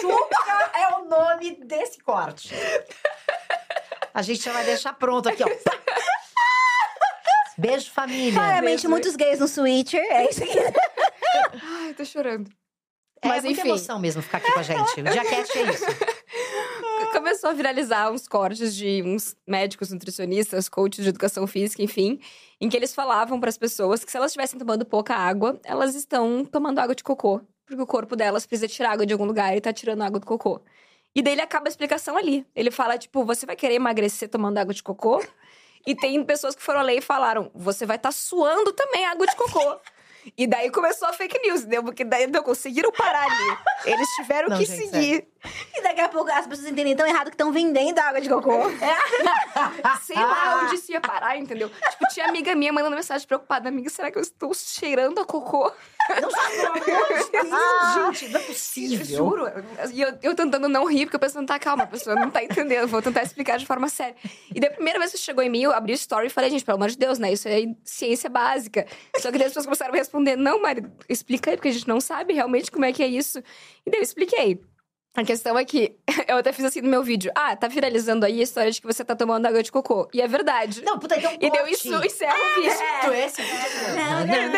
Chuca 0.00 0.70
é 0.74 0.96
o 0.96 1.04
nome 1.04 1.56
desse 1.64 2.02
corte. 2.02 2.54
A 4.14 4.22
gente 4.22 4.42
já 4.42 4.52
vai 4.52 4.64
deixar 4.64 4.92
pronto 4.94 5.28
aqui, 5.28 5.42
ó. 5.42 5.48
Beijo, 7.58 7.90
família. 7.90 8.32
Claramente, 8.32 8.88
muitos 8.88 9.16
gays 9.16 9.38
no 9.38 9.48
Switcher. 9.48 10.02
É 10.10 10.30
isso 10.30 10.42
aqui. 10.42 10.58
Ai, 11.62 11.94
tô 11.94 12.04
chorando. 12.04 12.50
É 13.22 13.28
Mas 13.28 13.44
muita 13.44 13.60
enfim. 13.60 13.68
emoção 13.70 14.00
mesmo 14.00 14.20
ficar 14.20 14.38
aqui 14.38 14.52
com 14.52 14.58
a 14.58 14.62
gente. 14.62 15.00
O 15.00 15.12
Jaquete 15.12 15.58
é 15.58 15.70
isso. 15.70 15.84
Começou 17.12 17.50
a 17.50 17.52
viralizar 17.52 18.10
uns 18.10 18.26
cortes 18.26 18.74
de 18.74 19.00
uns 19.04 19.36
médicos, 19.46 19.92
nutricionistas, 19.92 20.68
coaches 20.68 21.04
de 21.04 21.10
educação 21.10 21.46
física, 21.46 21.82
enfim, 21.82 22.18
em 22.60 22.68
que 22.68 22.76
eles 22.76 22.92
falavam 22.92 23.38
para 23.38 23.48
as 23.48 23.56
pessoas 23.56 24.04
que 24.04 24.10
se 24.10 24.16
elas 24.16 24.32
estivessem 24.32 24.58
tomando 24.58 24.84
pouca 24.84 25.14
água, 25.14 25.60
elas 25.64 25.94
estão 25.94 26.44
tomando 26.44 26.80
água 26.80 26.94
de 26.96 27.04
cocô, 27.04 27.40
porque 27.64 27.80
o 27.80 27.86
corpo 27.86 28.16
delas 28.16 28.44
precisa 28.44 28.66
tirar 28.66 28.92
água 28.92 29.06
de 29.06 29.12
algum 29.12 29.24
lugar 29.24 29.56
e 29.56 29.60
tá 29.60 29.72
tirando 29.72 30.02
água 30.02 30.18
do 30.18 30.26
cocô. 30.26 30.60
E 31.14 31.22
daí 31.22 31.34
ele 31.34 31.42
acaba 31.42 31.68
a 31.68 31.70
explicação 31.70 32.16
ali. 32.16 32.44
Ele 32.56 32.70
fala 32.70 32.98
tipo, 32.98 33.24
você 33.24 33.46
vai 33.46 33.54
querer 33.54 33.74
emagrecer 33.74 34.28
tomando 34.28 34.58
água 34.58 34.74
de 34.74 34.82
cocô? 34.82 35.22
E 35.86 35.94
tem 35.94 36.24
pessoas 36.24 36.54
que 36.56 36.62
foram 36.62 36.80
ler 36.82 36.98
e 36.98 37.00
falaram, 37.00 37.50
você 37.54 37.84
vai 37.84 37.96
estar 37.96 38.12
suando 38.12 38.72
também 38.72 39.04
água 39.04 39.26
de 39.26 39.36
cocô. 39.36 39.78
E 40.36 40.46
daí 40.46 40.70
começou 40.70 41.08
a 41.08 41.12
fake 41.12 41.38
news, 41.40 41.60
entendeu? 41.60 41.82
Porque 41.82 42.04
daí 42.04 42.26
não 42.26 42.42
conseguiram 42.42 42.92
parar 42.92 43.24
ali. 43.24 43.58
Eles 43.84 44.08
tiveram 44.16 44.48
Não, 44.48 44.58
que 44.58 44.64
gente, 44.64 44.88
seguir. 44.88 45.26
E 45.74 45.82
daqui 45.82 46.00
a 46.00 46.08
pouco 46.08 46.30
as 46.30 46.46
pessoas 46.46 46.68
entendem 46.68 46.94
tão 46.94 47.06
errado 47.06 47.24
que 47.24 47.34
estão 47.34 47.52
vendendo 47.52 47.98
água 47.98 48.20
de 48.20 48.28
cocô. 48.28 48.52
Sei 50.02 50.16
lá 50.16 50.62
onde 50.62 50.76
isso 50.76 50.92
ia 50.92 51.00
parar, 51.00 51.36
entendeu? 51.36 51.68
Tipo, 51.68 52.08
tinha 52.12 52.26
amiga 52.26 52.54
minha 52.54 52.72
mandando 52.72 52.94
mensagem 52.94 53.26
preocupada. 53.26 53.68
Amiga, 53.68 53.90
será 53.90 54.10
que 54.10 54.18
eu 54.18 54.22
estou 54.22 54.52
cheirando 54.54 55.20
a 55.20 55.24
cocô? 55.24 55.72
Não, 56.20 56.28
pelo 56.28 56.66
amor 56.68 56.78
de 57.24 57.30
Deus, 57.30 58.20
gente, 58.20 58.32
não 58.32 58.40
é 58.40 58.42
possível. 58.44 59.04
Juro. 59.04 59.46
E 59.92 60.00
eu, 60.00 60.18
eu 60.22 60.34
tentando 60.34 60.68
não 60.68 60.84
rir, 60.84 61.06
porque 61.06 61.16
eu 61.16 61.20
pensando, 61.20 61.46
tá, 61.46 61.58
calma, 61.58 61.84
a 61.84 61.86
pessoa 61.86 62.16
não 62.16 62.30
tá 62.30 62.42
entendendo. 62.42 62.86
Vou 62.88 63.02
tentar 63.02 63.22
explicar 63.22 63.58
de 63.58 63.66
forma 63.66 63.88
séria. 63.88 64.14
E 64.54 64.60
da 64.60 64.70
primeira 64.70 64.98
vez 64.98 65.12
que 65.12 65.18
chegou 65.18 65.42
em 65.42 65.50
mim, 65.50 65.62
eu 65.62 65.72
abri 65.72 65.92
o 65.92 65.94
story 65.94 66.26
e 66.26 66.30
falei, 66.30 66.50
gente, 66.50 66.64
pelo 66.64 66.76
amor 66.76 66.88
de 66.88 66.98
Deus, 66.98 67.18
né? 67.18 67.32
Isso 67.32 67.48
é 67.48 67.62
ciência 67.84 68.28
básica. 68.28 68.86
Só 69.16 69.30
que 69.30 69.38
daí 69.38 69.46
as 69.46 69.52
pessoas 69.52 69.66
começaram 69.66 69.94
a 69.94 69.96
responder, 69.96 70.36
não, 70.36 70.60
Mari, 70.60 70.84
explica 71.08 71.50
aí, 71.50 71.56
porque 71.56 71.68
a 71.68 71.72
gente 71.72 71.88
não 71.88 72.00
sabe 72.00 72.34
realmente 72.34 72.70
como 72.70 72.84
é 72.84 72.92
que 72.92 73.02
é 73.02 73.06
isso. 73.06 73.38
E 73.86 73.90
daí 73.90 74.00
eu 74.00 74.04
expliquei. 74.04 74.60
A 75.14 75.24
questão 75.24 75.58
é 75.58 75.64
que 75.64 75.94
eu 76.26 76.38
até 76.38 76.52
fiz 76.52 76.64
assim 76.64 76.80
no 76.80 76.88
meu 76.88 77.02
vídeo. 77.02 77.30
Ah, 77.34 77.54
tá 77.54 77.68
viralizando 77.68 78.24
aí 78.24 78.40
a 78.40 78.42
história 78.42 78.70
de 78.70 78.80
que 78.80 78.86
você 78.86 79.04
tá 79.04 79.14
tomando 79.14 79.44
água 79.44 79.62
de 79.62 79.70
cocô. 79.70 80.08
E 80.12 80.22
é 80.22 80.26
verdade. 80.26 80.82
Não, 80.82 80.98
puta, 80.98 81.18
então 81.18 81.32
e 81.38 81.50
deu 81.50 81.66
isso, 81.68 81.88
encerra 82.02 82.34
o 82.34 82.60
vídeo. 82.62 82.78
Tu, 83.04 83.12
esse 83.12 83.42
vídeo 83.42 83.56
é 83.58 84.24
vendo 84.26 84.52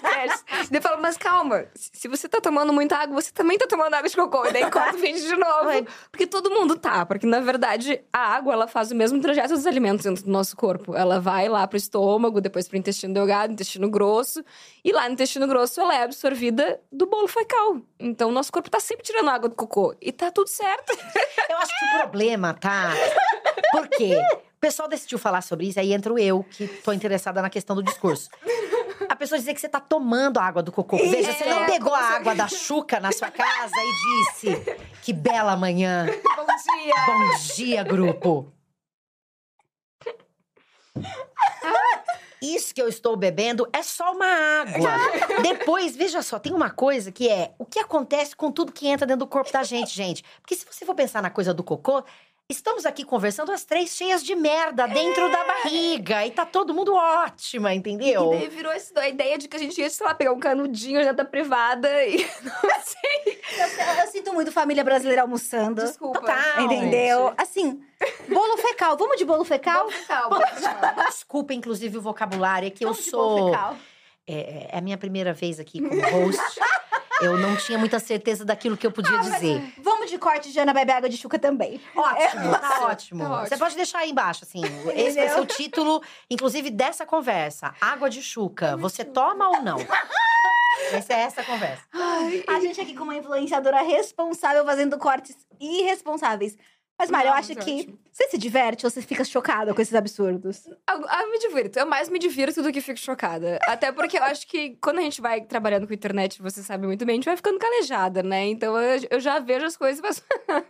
créditos. 0.00 0.44
Daí 0.70 0.78
eu 0.78 0.82
falo, 0.82 1.00
mas 1.00 1.16
calma, 1.16 1.66
se 1.74 2.08
você 2.08 2.28
tá 2.28 2.40
tomando 2.40 2.72
muita 2.72 2.96
água, 2.96 3.20
você 3.20 3.30
também 3.30 3.56
tá 3.56 3.66
tomando 3.66 3.94
água 3.94 4.08
de 4.08 4.16
cocô. 4.16 4.44
E 4.46 4.52
daí 4.52 4.68
corta 4.70 4.96
o 4.96 4.98
vídeo 5.00 5.20
de 5.20 5.36
novo. 5.36 5.86
Porque 6.10 6.26
todo 6.26 6.50
mundo 6.50 6.76
tá. 6.76 7.06
Porque, 7.06 7.26
na 7.26 7.40
verdade, 7.40 8.02
a 8.12 8.34
água, 8.34 8.52
ela 8.52 8.66
faz 8.66 8.90
o 8.90 8.94
mesmo 8.94 9.20
trajeto 9.20 9.54
dos 9.54 9.66
alimentos 9.66 10.04
dentro 10.04 10.24
do 10.24 10.30
nosso 10.30 10.56
corpo. 10.56 10.96
Ela 10.96 11.20
vai 11.20 11.48
lá 11.48 11.66
pro 11.68 11.76
estômago, 11.76 12.40
depois 12.40 12.66
pro 12.66 12.76
intestino 12.76 13.14
delgado, 13.14 13.52
intestino 13.52 13.88
grosso. 13.88 14.44
E 14.84 14.90
lá 14.90 15.06
no 15.06 15.12
intestino 15.12 15.46
grosso, 15.46 15.80
ela 15.80 15.94
é 15.94 16.02
absorvida 16.02 16.80
do 16.90 17.06
bolo 17.06 17.28
fecal. 17.28 17.80
Então, 18.00 18.30
o 18.30 18.32
nosso 18.32 18.52
corpo 18.52 18.68
tá 18.68 18.80
sempre 18.80 19.04
tirando 19.12 19.28
água 19.28 19.48
do 19.48 19.54
cocô. 19.54 19.94
E 20.00 20.10
tá 20.10 20.30
tudo 20.30 20.48
certo. 20.48 20.92
Eu 21.48 21.58
acho 21.58 21.78
que 21.78 21.84
o 21.84 21.98
problema 22.00 22.54
tá. 22.54 22.92
Por 23.70 23.88
quê? 23.88 24.16
O 24.56 24.60
pessoal 24.60 24.88
decidiu 24.88 25.18
falar 25.18 25.42
sobre 25.42 25.68
isso, 25.68 25.78
aí 25.78 25.92
entro 25.92 26.18
eu, 26.18 26.44
que 26.44 26.66
tô 26.68 26.92
interessada 26.92 27.42
na 27.42 27.50
questão 27.50 27.74
do 27.74 27.82
discurso. 27.82 28.30
A 29.08 29.16
pessoa 29.16 29.38
dizer 29.38 29.52
que 29.54 29.60
você 29.60 29.68
tá 29.68 29.80
tomando 29.80 30.38
a 30.38 30.44
água 30.44 30.62
do 30.62 30.70
cocô. 30.70 30.96
Veja, 30.96 31.32
você 31.32 31.44
não 31.44 31.64
É, 31.64 31.66
pegou 31.66 31.92
a 31.92 32.00
água 32.00 32.34
da 32.34 32.48
chuca 32.48 33.00
na 33.00 33.10
sua 33.12 33.30
casa 33.30 33.74
e 33.76 34.30
disse: 34.30 34.78
Que 35.02 35.12
bela 35.12 35.56
manhã. 35.56 36.06
Bom 36.06 36.46
dia. 36.46 36.94
Bom 37.06 37.54
dia, 37.54 37.82
grupo. 37.82 38.52
Isso 42.42 42.74
que 42.74 42.82
eu 42.82 42.88
estou 42.88 43.16
bebendo 43.16 43.68
é 43.72 43.82
só 43.82 44.12
uma 44.12 44.26
água. 44.26 44.90
Depois, 45.42 45.96
veja 45.96 46.20
só, 46.22 46.38
tem 46.38 46.52
uma 46.52 46.70
coisa 46.70 47.12
que 47.12 47.28
é 47.28 47.52
o 47.58 47.64
que 47.64 47.78
acontece 47.78 48.34
com 48.34 48.50
tudo 48.50 48.72
que 48.72 48.88
entra 48.88 49.06
dentro 49.06 49.24
do 49.24 49.28
corpo 49.28 49.52
da 49.52 49.62
gente, 49.62 49.94
gente. 49.94 50.24
Porque 50.40 50.56
se 50.56 50.66
você 50.66 50.84
for 50.84 50.94
pensar 50.94 51.22
na 51.22 51.30
coisa 51.30 51.54
do 51.54 51.62
cocô, 51.62 52.02
estamos 52.48 52.84
aqui 52.84 53.04
conversando 53.04 53.50
as 53.52 53.64
três 53.64 53.90
cheias 53.90 54.22
de 54.22 54.34
merda 54.34 54.86
dentro 54.86 55.30
da 55.30 55.44
barriga. 55.44 56.26
E 56.26 56.30
tá 56.30 56.44
todo 56.44 56.74
mundo 56.74 56.94
ótima, 56.94 57.72
entendeu? 57.74 58.34
E 58.34 58.38
daí 58.38 58.48
virou 58.48 58.72
esse- 58.72 58.96
a 58.98 59.08
ideia 59.08 59.38
de 59.38 59.48
que 59.48 59.56
a 59.56 59.58
gente 59.58 59.80
ia, 59.80 59.88
sei 59.88 60.06
lá, 60.06 60.14
pegar 60.14 60.32
um 60.32 60.38
canudinho 60.40 61.00
dentro 61.00 61.16
da 61.16 61.24
privada 61.24 61.88
e. 62.04 62.18
Não 62.44 62.80
sei. 62.80 63.40
Eu, 63.58 64.04
eu 64.04 64.10
sinto 64.10 64.32
muito 64.34 64.52
família 64.52 64.84
brasileira 64.84 65.22
almoçando. 65.22 65.82
Desculpa. 65.82 66.20
Total. 66.20 66.60
Entendeu? 66.64 67.32
Assim, 67.38 67.82
bolo 68.28 68.56
fecal. 68.58 68.96
Vamos 68.96 69.16
de 69.16 69.24
bolo 69.24 69.44
fecal? 69.44 69.88
Calma. 70.06 70.40
Desculpa, 71.08 71.54
inclusive, 71.54 71.96
o 71.98 72.00
vocabulário, 72.02 72.66
é 72.66 72.70
que 72.70 72.84
eu 72.84 72.92
Vamos 72.92 73.08
bolo 73.10 73.38
sou. 73.38 73.50
fecal. 73.50 73.76
É, 74.26 74.68
é 74.72 74.78
a 74.78 74.80
minha 74.80 74.96
primeira 74.98 75.32
vez 75.32 75.58
aqui 75.58 75.80
como 75.80 76.00
host. 76.00 76.40
eu 77.24 77.36
não 77.38 77.56
tinha 77.56 77.78
muita 77.78 77.98
certeza 77.98 78.44
daquilo 78.44 78.76
que 78.76 78.86
eu 78.86 78.92
podia 78.92 79.18
dizer. 79.18 79.72
Vamos 79.78 80.10
de 80.10 80.18
corte 80.18 80.52
de 80.52 80.58
Ana 80.58 80.74
Bebe 80.74 80.92
Água 80.92 81.08
de 81.08 81.16
Chuca 81.16 81.38
também. 81.38 81.80
Ótimo, 81.94 82.50
tá 82.58 82.86
ótimo. 82.86 83.20
tá 83.24 83.28
Você 83.28 83.42
ótimo. 83.44 83.58
pode 83.58 83.76
deixar 83.76 83.98
aí 83.98 84.10
embaixo, 84.10 84.44
assim. 84.44 84.60
Esse 84.94 85.16
vai 85.16 85.28
ser 85.28 85.40
o 85.40 85.46
título, 85.46 86.02
inclusive, 86.30 86.70
dessa 86.70 87.06
conversa. 87.06 87.74
Água 87.80 88.10
de 88.10 88.22
chuca. 88.22 88.76
Você 88.76 89.04
toma 89.04 89.48
ou 89.48 89.62
não? 89.62 89.78
Vai 90.90 91.02
ser 91.02 91.14
essa 91.14 91.40
a 91.40 91.44
conversa. 91.44 91.82
A 92.48 92.60
gente 92.60 92.80
aqui 92.80 92.94
com 92.94 93.04
uma 93.04 93.16
influenciadora 93.16 93.82
responsável 93.82 94.64
fazendo 94.64 94.98
cortes 94.98 95.36
irresponsáveis. 95.60 96.56
Mas, 96.98 97.10
Mário, 97.10 97.28
eu 97.30 97.34
acho 97.34 97.54
mas 97.54 97.64
que 97.64 97.72
ótimo. 97.80 97.98
você 98.12 98.28
se 98.28 98.38
diverte 98.38 98.86
ou 98.86 98.90
você 98.90 99.02
fica 99.02 99.24
chocada 99.24 99.74
com 99.74 99.82
esses 99.82 99.94
absurdos? 99.94 100.66
Eu, 100.66 101.00
eu 101.00 101.30
me 101.30 101.38
divirto. 101.38 101.78
Eu 101.78 101.86
mais 101.86 102.08
me 102.08 102.18
divirto 102.18 102.62
do 102.62 102.70
que 102.70 102.80
fico 102.80 102.98
chocada. 102.98 103.58
Até 103.66 103.90
porque 103.90 104.18
eu 104.18 104.22
acho 104.22 104.46
que 104.46 104.76
quando 104.80 104.98
a 104.98 105.02
gente 105.02 105.20
vai 105.20 105.40
trabalhando 105.40 105.86
com 105.86 105.94
internet, 105.94 106.40
você 106.40 106.62
sabe 106.62 106.86
muito 106.86 107.04
bem, 107.04 107.14
a 107.14 107.16
gente 107.16 107.24
vai 107.24 107.36
ficando 107.36 107.58
calejada, 107.58 108.22
né? 108.22 108.46
Então 108.46 108.78
eu, 108.78 109.00
eu 109.10 109.20
já 109.20 109.38
vejo 109.40 109.66
as 109.66 109.76
coisas. 109.76 110.00
Mas... 110.00 110.22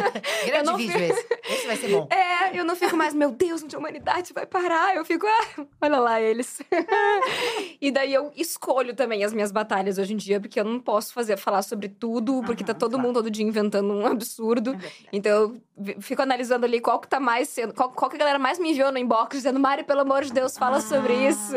Grande 0.46 0.64
não 0.64 0.76
vídeo 0.76 0.98
esse. 0.98 1.26
Esse 1.50 1.66
vai 1.66 1.76
ser 1.76 1.88
bom. 1.88 2.08
É, 2.10 2.58
eu 2.58 2.64
não 2.64 2.76
fico 2.76 2.96
mais, 2.96 3.14
meu 3.14 3.30
Deus, 3.30 3.62
onde 3.62 3.74
a 3.74 3.78
humanidade 3.78 4.32
vai 4.32 4.46
parar? 4.46 4.94
Eu 4.94 5.04
fico, 5.04 5.26
ah, 5.26 5.64
olha 5.80 5.98
lá 5.98 6.20
eles. 6.20 6.60
e 7.80 7.90
daí 7.90 8.12
eu 8.12 8.32
escolho 8.36 8.94
também 8.94 9.24
as 9.24 9.32
minhas 9.32 9.52
batalhas 9.52 9.98
hoje 9.98 10.14
em 10.14 10.16
dia, 10.16 10.40
porque 10.40 10.58
eu 10.58 10.64
não 10.64 10.80
posso 10.80 11.12
fazer, 11.12 11.36
falar 11.36 11.62
sobre 11.62 11.88
tudo, 11.88 12.42
porque 12.44 12.64
tá 12.64 12.72
Aham, 12.72 12.78
todo 12.78 12.90
claro. 12.92 13.06
mundo 13.06 13.14
todo 13.20 13.30
dia 13.30 13.44
inventando 13.44 13.92
um 13.92 14.06
absurdo. 14.06 14.76
Então 15.12 15.32
eu 15.76 16.00
fico 16.00 16.22
analisando 16.22 16.64
ali 16.64 16.80
qual 16.80 16.98
que 16.98 17.08
tá 17.08 17.20
mais 17.20 17.48
sendo. 17.48 17.74
Qual, 17.74 17.90
qual 17.90 18.10
que 18.10 18.16
a 18.16 18.18
galera 18.18 18.38
mais 18.38 18.58
me 18.58 18.70
enviou 18.70 18.90
no 18.90 18.98
inbox 18.98 19.36
dizendo, 19.36 19.60
Mari, 19.60 19.84
pelo 19.84 20.00
amor 20.00 20.24
de 20.24 20.32
Deus, 20.32 20.56
fala 20.56 20.80
sobre 20.80 21.12
isso. 21.14 21.54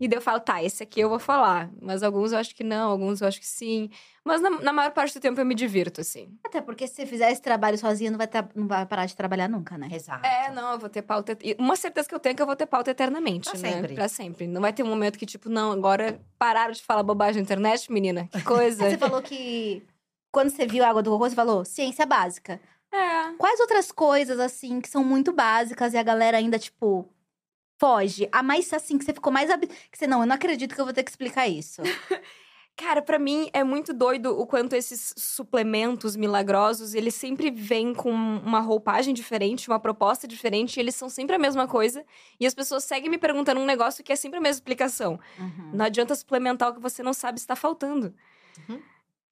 E 0.00 0.08
daí 0.08 0.18
eu 0.18 0.22
falo, 0.22 0.40
tá, 0.40 0.62
esse 0.62 0.82
aqui 0.82 1.00
eu 1.00 1.08
vou 1.08 1.18
falar. 1.18 1.70
Mas 1.80 2.02
alguns 2.02 2.32
eu 2.32 2.38
acho 2.38 2.54
que 2.54 2.64
não, 2.64 2.90
alguns 2.90 3.20
eu 3.20 3.28
acho 3.28 3.38
que 3.40 3.46
sim. 3.46 3.88
Mas 4.24 4.40
na, 4.40 4.50
na 4.50 4.72
maior 4.72 4.90
parte 4.92 5.14
do 5.14 5.20
tempo 5.20 5.40
eu 5.40 5.44
me 5.44 5.54
divirto, 5.54 6.00
assim. 6.00 6.36
Até 6.44 6.60
porque 6.60 6.86
se 6.86 6.94
você 6.94 7.06
fizer 7.06 7.30
esse 7.30 7.40
trabalho 7.42 7.78
sozinha, 7.78 8.10
não 8.10 8.18
vai, 8.18 8.26
tra- 8.26 8.48
não 8.54 8.66
vai 8.66 8.84
parar 8.86 9.06
de 9.06 9.14
trabalhar 9.14 9.48
nunca, 9.48 9.76
né? 9.78 9.88
Exato. 9.92 10.26
É, 10.26 10.50
não, 10.50 10.72
eu 10.72 10.78
vou 10.78 10.88
ter 10.88 11.02
pauta. 11.02 11.36
e 11.42 11.54
Uma 11.58 11.76
certeza 11.76 12.08
que 12.08 12.14
eu 12.14 12.18
tenho 12.20 12.32
é 12.32 12.36
que 12.36 12.42
eu 12.42 12.46
vou 12.46 12.56
ter 12.56 12.66
pauta 12.66 12.90
eternamente, 12.90 13.50
Pra 13.50 13.58
né? 13.60 13.72
sempre. 13.72 13.94
Pra 13.94 14.08
sempre. 14.08 14.46
Não 14.46 14.60
vai 14.60 14.72
ter 14.72 14.82
um 14.82 14.88
momento 14.88 15.18
que, 15.18 15.26
tipo, 15.26 15.48
não, 15.48 15.72
agora 15.72 16.20
pararam 16.38 16.72
de 16.72 16.82
falar 16.82 17.02
bobagem 17.02 17.36
na 17.36 17.42
internet, 17.42 17.92
menina. 17.92 18.28
Que 18.32 18.42
coisa. 18.44 18.88
Você 18.90 18.98
falou 18.98 19.22
que 19.22 19.82
quando 20.32 20.50
você 20.50 20.66
viu 20.66 20.82
a 20.84 20.88
água 20.88 21.02
do 21.02 21.10
cocô, 21.10 21.28
você 21.28 21.34
falou 21.36 21.64
ciência 21.64 22.04
básica. 22.04 22.60
é. 22.92 23.32
Quais 23.38 23.60
outras 23.60 23.92
coisas, 23.92 24.38
assim, 24.40 24.80
que 24.80 24.88
são 24.88 25.04
muito 25.04 25.32
básicas 25.32 25.92
e 25.92 25.96
a 25.96 26.02
galera 26.02 26.36
ainda, 26.38 26.58
tipo, 26.58 27.08
foge? 27.84 28.26
A 28.32 28.42
mais, 28.42 28.72
assim, 28.72 28.96
que 28.96 29.04
você 29.04 29.12
ficou 29.12 29.30
mais... 29.30 29.50
Ab... 29.50 29.66
Que 29.66 29.98
você, 29.98 30.06
não, 30.06 30.20
eu 30.20 30.26
não 30.26 30.34
acredito 30.34 30.74
que 30.74 30.80
eu 30.80 30.86
vou 30.86 30.94
ter 30.94 31.02
que 31.02 31.10
explicar 31.10 31.46
isso. 31.46 31.82
Cara, 32.74 33.02
pra 33.02 33.18
mim 33.18 33.50
é 33.52 33.62
muito 33.62 33.92
doido 33.92 34.36
o 34.36 34.46
quanto 34.46 34.74
esses 34.74 35.12
suplementos 35.16 36.16
milagrosos, 36.16 36.94
eles 36.94 37.14
sempre 37.14 37.50
vêm 37.50 37.94
com 37.94 38.10
uma 38.10 38.58
roupagem 38.58 39.12
diferente, 39.12 39.68
uma 39.68 39.78
proposta 39.78 40.26
diferente, 40.26 40.76
e 40.76 40.80
eles 40.80 40.94
são 40.96 41.08
sempre 41.10 41.36
a 41.36 41.38
mesma 41.38 41.68
coisa. 41.68 42.04
E 42.40 42.46
as 42.46 42.54
pessoas 42.54 42.82
seguem 42.84 43.10
me 43.10 43.18
perguntando 43.18 43.60
um 43.60 43.66
negócio 43.66 44.02
que 44.02 44.12
é 44.12 44.16
sempre 44.16 44.38
a 44.38 44.40
mesma 44.40 44.56
explicação. 44.56 45.20
Uhum. 45.38 45.70
Não 45.74 45.84
adianta 45.84 46.14
suplementar 46.14 46.70
o 46.70 46.74
que 46.74 46.80
você 46.80 47.02
não 47.02 47.12
sabe 47.12 47.38
se 47.38 47.46
tá 47.46 47.54
faltando. 47.54 48.14
Uhum. 48.68 48.80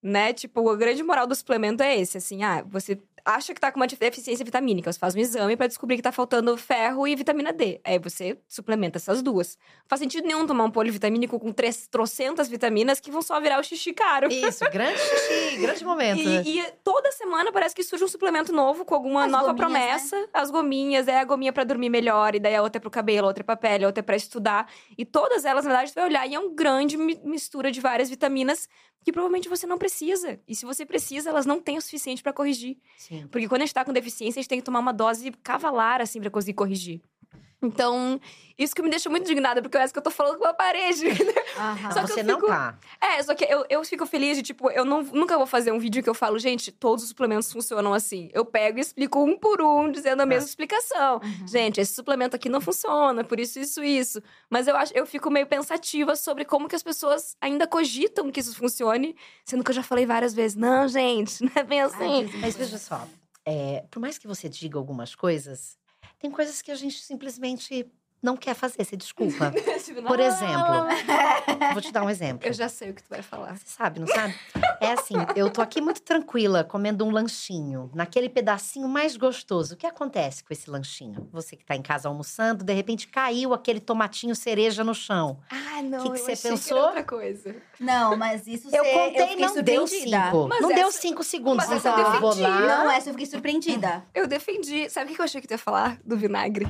Né? 0.03 0.33
Tipo, 0.33 0.69
a 0.69 0.77
grande 0.77 1.03
moral 1.03 1.27
do 1.27 1.35
suplemento 1.35 1.83
é 1.83 1.99
esse, 1.99 2.19
assim, 2.19 2.45
ah, 2.45 2.63
você 2.69 3.01
acha 3.25 3.55
que 3.55 3.61
tá 3.61 3.71
com 3.71 3.79
uma 3.79 3.87
deficiência 3.87 4.45
vitamínica, 4.45 4.93
você 4.93 4.99
faz 4.99 5.15
um 5.15 5.19
exame 5.19 5.57
pra 5.57 5.67
descobrir 5.67 5.97
que 5.97 6.03
tá 6.03 6.11
faltando 6.13 6.57
ferro 6.57 7.07
e 7.07 7.15
vitamina 7.15 7.53
D. 7.53 7.81
Aí 7.85 7.99
você 7.99 8.39
suplementa 8.49 8.99
essas 8.99 9.23
duas. 9.23 9.57
Não 9.81 9.89
faz 9.89 10.01
sentido 10.01 10.27
nenhum 10.27 10.47
tomar 10.47 10.65
um 10.65 10.71
polivitamínico 10.71 11.39
com 11.39 11.53
três, 11.53 11.87
trocentas 11.87 12.49
vitaminas 12.49 12.99
que 13.01 13.11
vão 13.11 13.23
só 13.23 13.41
virar 13.41 13.61
o 13.61 13.63
xixi 13.63 13.93
caro. 13.93 14.31
Isso, 14.33 14.65
grande 14.71 14.99
xixi, 14.99 15.57
grande 15.59 15.85
momento. 15.85 16.21
E, 16.21 16.59
e 16.61 16.73
toda 16.83 17.13
semana 17.13 17.53
parece 17.53 17.75
que 17.75 17.83
surge 17.83 18.05
um 18.05 18.09
suplemento 18.09 18.53
novo 18.53 18.85
com 18.85 18.95
alguma 18.95 19.25
As 19.27 19.31
nova 19.33 19.53
gominhas, 19.53 19.71
né? 19.73 19.79
promessa. 19.87 20.29
As 20.33 20.51
gominhas, 20.51 21.09
é 21.09 21.19
a 21.19 21.25
gominha 21.25 21.53
pra 21.53 21.65
dormir 21.65 21.89
melhor, 21.91 22.35
e 22.35 22.41
daí 22.41 22.55
a 22.57 22.63
outra 22.63 22.79
é 22.79 22.81
pro 22.81 22.91
cabelo, 22.91 23.27
a 23.27 23.29
outra 23.29 23.43
é 23.43 23.45
pra 23.45 23.57
pele, 23.57 23.85
a 23.85 23.87
outra 23.89 24.01
é 24.01 24.03
pra 24.03 24.17
estudar. 24.17 24.69
E 24.99 25.05
todas 25.05 25.45
elas, 25.45 25.65
na 25.65 25.71
verdade, 25.71 25.91
você 25.91 26.01
vai 26.01 26.09
olhar 26.09 26.27
e 26.27 26.35
é 26.35 26.39
uma 26.39 26.53
grande 26.55 26.97
mi- 26.97 27.21
mistura 27.25 27.71
de 27.71 27.81
várias 27.81 28.09
vitaminas 28.11 28.69
que 29.05 29.11
provavelmente 29.11 29.49
você 29.49 29.67
não 29.67 29.79
precisa. 29.79 30.39
E 30.47 30.55
se 30.55 30.65
você 30.65 30.87
precisa, 30.87 31.29
elas 31.31 31.45
não 31.45 31.61
têm 31.61 31.77
o 31.77 31.83
suficiente 31.83 32.23
pra 32.23 32.33
corrigir. 32.33 32.77
Sim. 32.97 33.12
Porque 33.31 33.49
quando 33.49 33.63
a 33.63 33.65
gente 33.67 33.75
tá 33.75 33.85
com 33.85 33.93
deficiência, 33.93 34.41
a 34.41 34.43
gente 34.43 34.49
tem 34.49 34.59
que 34.59 34.65
tomar 34.65 34.81
uma 34.81 34.93
dose 34.93 35.31
cavalar, 35.43 36.01
assim, 36.01 36.21
pra 36.21 36.31
conseguir 36.31 36.55
corrigir. 36.55 37.01
Então, 37.63 38.21
isso 38.59 38.75
que 38.75 38.83
me 38.83 38.91
deixa 38.91 39.09
muito 39.09 39.23
indignada, 39.25 39.63
porque 39.63 39.77
eu 39.77 39.81
acho 39.81 39.93
que 39.93 39.99
eu 39.99 40.03
tô 40.03 40.11
falando 40.11 40.37
com 40.39 40.45
uma 40.45 40.53
parede. 40.55 41.05
Aham. 41.57 41.91
Só 41.93 42.05
que 42.05 42.11
eu 42.13 42.15
Você 42.17 42.23
não 42.23 42.35
fico- 42.37 42.49
tá. 42.49 42.79
É, 43.01 43.23
só 43.23 43.35
que 43.35 43.45
eu, 43.45 43.65
eu 43.71 43.85
fico 43.85 44.05
feliz 44.05 44.37
de, 44.37 44.43
tipo, 44.43 44.71
eu 44.71 44.85
não, 44.85 45.03
nunca 45.03 45.37
vou 45.37 45.47
fazer 45.47 45.71
um 45.73 45.79
vídeo 45.79 46.03
que 46.03 46.09
eu 46.11 46.15
falo, 46.15 46.39
gente, 46.39 46.73
todos 46.73 47.05
os 47.05 47.11
suplementos 47.11 47.53
funcionam 47.53 47.95
assim. 47.95 48.29
Eu 48.33 48.45
pego 48.45 48.79
e 48.79 48.81
explico 48.81 49.23
um 49.23 49.39
por 49.39 49.63
um, 49.63 49.91
dizendo 49.91 50.21
a 50.23 50.27
mesma 50.27 50.49
explicação. 50.49 51.21
Uhum. 51.23 51.47
Gente, 51.47 51.81
esse 51.81 51.95
suplemento 51.95 52.35
aqui 52.37 52.49
não 52.49 52.61
funciona, 52.61 53.23
por 53.23 53.39
isso, 53.39 53.59
isso, 53.61 53.83
isso. 53.83 54.21
Mas 54.51 54.67
eu 54.67 54.77
acho, 54.77 54.93
eu 54.95 55.07
fico 55.07 55.31
meio 55.31 55.47
pensativa 55.47 56.17
sobre 56.17 56.45
como 56.45 56.69
que 56.69 56.75
as 56.77 56.83
pessoas 56.83 57.37
ainda 57.41 57.67
cogitam 57.67 58.31
que 58.31 58.41
isso 58.41 58.57
funcione, 58.57 59.15
sendo 59.45 59.63
que 59.63 59.71
eu 59.71 59.75
já 59.75 59.83
falei 59.83 60.05
várias 60.05 60.35
vezes, 60.35 60.57
não, 60.57 60.89
gente, 60.89 61.43
não 61.45 61.53
é 61.55 61.63
bem 61.63 61.81
assim. 61.81 62.29
Mas 62.41 62.57
veja 62.57 62.77
só, 62.79 63.07
é, 63.45 63.85
por 63.91 64.01
mais 64.01 64.19
que 64.19 64.27
você 64.27 64.49
diga 64.49 64.79
algumas 64.79 65.15
coisas, 65.15 65.77
tem 66.23 66.31
coisas 66.31 66.63
que 66.63 66.71
a 66.71 66.77
gente 66.77 67.03
simplesmente 67.03 67.85
não 68.23 68.37
quer 68.37 68.55
fazer, 68.55 68.85
você 68.85 68.97
desculpa. 68.97 69.53
Tipo, 69.83 70.01
Por 70.05 70.21
exemplo, 70.21 70.87
vou 71.73 71.83
te 71.83 71.93
dar 71.93 72.05
um 72.05 72.09
exemplo. 72.09 72.47
Eu 72.47 72.53
já 72.53 72.69
sei 72.69 72.91
o 72.91 72.95
que 72.95 73.03
tu 73.03 73.11
vai 73.11 73.21
falar. 73.21 73.57
Você 73.59 73.65
sabe, 73.67 73.99
não 73.99 74.07
sabe? 74.07 74.33
É 74.81 74.93
assim, 74.93 75.15
eu 75.35 75.51
tô 75.51 75.61
aqui 75.61 75.81
muito 75.81 76.01
tranquila, 76.01 76.63
comendo 76.63 77.05
um 77.05 77.11
lanchinho, 77.11 77.91
naquele 77.93 78.29
pedacinho 78.29 78.89
mais 78.89 79.17
gostoso. 79.17 79.75
O 79.75 79.77
que 79.77 79.87
acontece 79.87 80.45
com 80.45 80.53
esse 80.53 80.71
lanchinho? 80.71 81.29
Você 81.33 81.57
que 81.57 81.65
tá 81.65 81.75
em 81.75 81.83
casa 81.83 82.09
almoçando, 82.09 82.63
de 82.65 82.73
repente 82.73 83.09
caiu 83.09 83.53
aquele 83.53 83.81
tomatinho 83.81 84.37
cereja 84.37 84.85
no 84.85 84.95
chão. 84.95 85.41
Ah, 85.51 85.62
não. 85.83 85.99
Que 86.05 86.11
que 86.11 86.21
eu 86.21 86.25
você 86.25 86.33
achei 86.33 86.51
pensou? 86.51 86.77
era 86.79 86.87
outra 86.87 87.05
coisa. 87.05 87.57
Não, 87.79 88.17
mas 88.17 88.47
isso 88.47 88.69
Eu 88.75 88.85
cê- 88.85 88.91
contei, 88.93 89.27
fiquei 89.29 89.47
não 89.47 89.63
deu 89.63 89.87
cinco. 89.87 90.49
Mas 90.49 90.61
não 90.61 90.69
deu 90.69 90.89
essa- 90.89 90.99
cinco 91.01 91.23
segundos. 91.25 91.67
mas 91.69 91.79
Então 91.79 91.99
eu 91.99 92.07
eu 92.07 92.21
defendi. 92.21 92.43
lá. 92.43 92.61
Não, 92.61 92.91
essa 92.91 93.09
eu 93.11 93.13
fiquei 93.15 93.27
surpreendida. 93.27 94.07
Eu 94.15 94.27
defendi. 94.27 94.89
Sabe 94.91 95.13
o 95.13 95.15
que 95.15 95.21
eu 95.21 95.25
achei 95.25 95.41
que 95.41 95.47
tu 95.47 95.53
ia 95.53 95.59
falar? 95.59 95.99
Do 96.05 96.17
vinagre. 96.17 96.67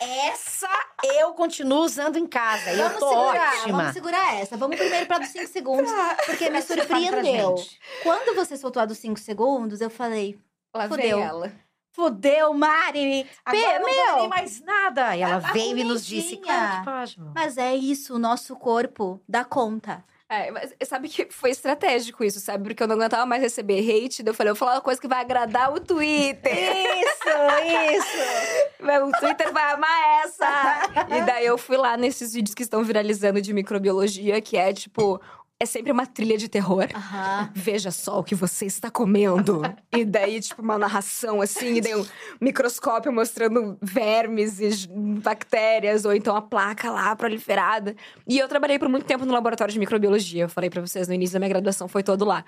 Essa 0.00 0.68
eu 1.04 1.32
continuo 1.34 1.80
usando 1.84 2.16
em 2.16 2.26
casa. 2.26 2.70
e 2.70 2.78
eu 2.78 2.84
Vamos 2.84 2.98
tô 2.98 3.08
segurar, 3.08 3.54
ótima. 3.54 3.78
vamos 3.78 3.92
segurar 3.92 4.34
essa. 4.40 4.56
Vamos 4.56 4.76
primeiro 4.76 5.06
pra 5.06 5.18
dos 5.18 5.28
5 5.28 5.46
segundos, 5.52 5.90
porque 6.26 6.50
me 6.50 6.60
surpreendeu. 6.62 7.56
gente. 7.56 7.78
Quando 8.02 8.34
você 8.34 8.56
soltou 8.56 8.82
a 8.82 8.86
dos 8.86 8.98
5 8.98 9.18
segundos, 9.18 9.80
eu 9.80 9.90
falei, 9.90 10.38
Lá 10.74 10.88
Fudeu. 10.88 11.20
ela. 11.20 11.52
Fudeu, 11.94 12.52
Mari! 12.52 13.26
Agora 13.44 13.62
Pê, 13.62 13.76
eu 13.76 13.80
não 13.80 14.16
meu! 14.18 14.28
mais 14.28 14.60
nada. 14.62 15.16
E 15.16 15.22
ela 15.22 15.36
A 15.36 15.52
veio 15.52 15.78
e 15.78 15.84
nos 15.84 16.04
disse, 16.04 16.36
claro 16.36 16.78
que 16.78 16.84
pode. 16.84 17.16
amor. 17.20 17.32
Mas 17.34 17.56
é 17.56 17.74
isso, 17.74 18.14
o 18.14 18.18
nosso 18.18 18.56
corpo 18.56 19.20
dá 19.28 19.44
conta. 19.44 20.04
É, 20.26 20.50
mas 20.50 20.74
sabe 20.84 21.08
que 21.08 21.28
foi 21.30 21.50
estratégico 21.50 22.24
isso, 22.24 22.40
sabe? 22.40 22.64
Porque 22.64 22.82
eu 22.82 22.88
não 22.88 22.96
aguentava 22.96 23.26
mais 23.26 23.42
receber 23.42 23.78
hate. 23.78 24.22
daí 24.22 24.32
Eu 24.32 24.34
falei, 24.34 24.50
eu 24.50 24.54
vou 24.54 24.58
falar 24.58 24.76
uma 24.76 24.80
coisa 24.80 25.00
que 25.00 25.06
vai 25.06 25.20
agradar 25.20 25.72
o 25.72 25.78
Twitter. 25.78 26.52
Isso, 26.52 27.94
isso! 27.96 28.74
o 29.06 29.12
Twitter 29.20 29.52
vai 29.52 29.72
amar 29.72 30.24
essa! 30.24 31.06
E 31.16 31.22
daí 31.22 31.46
eu 31.46 31.56
fui 31.58 31.76
lá 31.76 31.96
nesses 31.96 32.32
vídeos 32.32 32.54
que 32.54 32.62
estão 32.62 32.82
viralizando 32.82 33.40
de 33.40 33.52
microbiologia, 33.52 34.40
que 34.40 34.56
é 34.56 34.72
tipo. 34.72 35.20
É 35.60 35.66
sempre 35.66 35.92
uma 35.92 36.04
trilha 36.04 36.36
de 36.36 36.48
terror. 36.48 36.88
Veja 37.54 37.90
só 37.90 38.18
o 38.18 38.24
que 38.24 38.34
você 38.34 38.66
está 38.66 38.90
comendo. 38.90 39.62
e 39.96 40.04
daí, 40.04 40.40
tipo, 40.40 40.60
uma 40.60 40.76
narração 40.76 41.40
assim, 41.40 41.76
e 41.76 41.80
daí 41.80 41.94
um 41.94 42.04
microscópio 42.40 43.12
mostrando 43.12 43.78
vermes 43.80 44.58
e 44.60 44.88
bactérias, 45.22 46.04
ou 46.04 46.12
então 46.12 46.34
a 46.34 46.42
placa 46.42 46.90
lá 46.90 47.14
proliferada. 47.14 47.94
E 48.28 48.38
eu 48.38 48.48
trabalhei 48.48 48.78
por 48.78 48.88
muito 48.88 49.06
tempo 49.06 49.24
no 49.24 49.32
laboratório 49.32 49.72
de 49.72 49.78
microbiologia. 49.78 50.42
Eu 50.44 50.48
falei 50.48 50.68
pra 50.68 50.80
vocês 50.80 51.06
no 51.06 51.14
início 51.14 51.34
da 51.34 51.38
minha 51.38 51.50
graduação, 51.50 51.86
foi 51.86 52.02
todo 52.02 52.24
lá. 52.24 52.44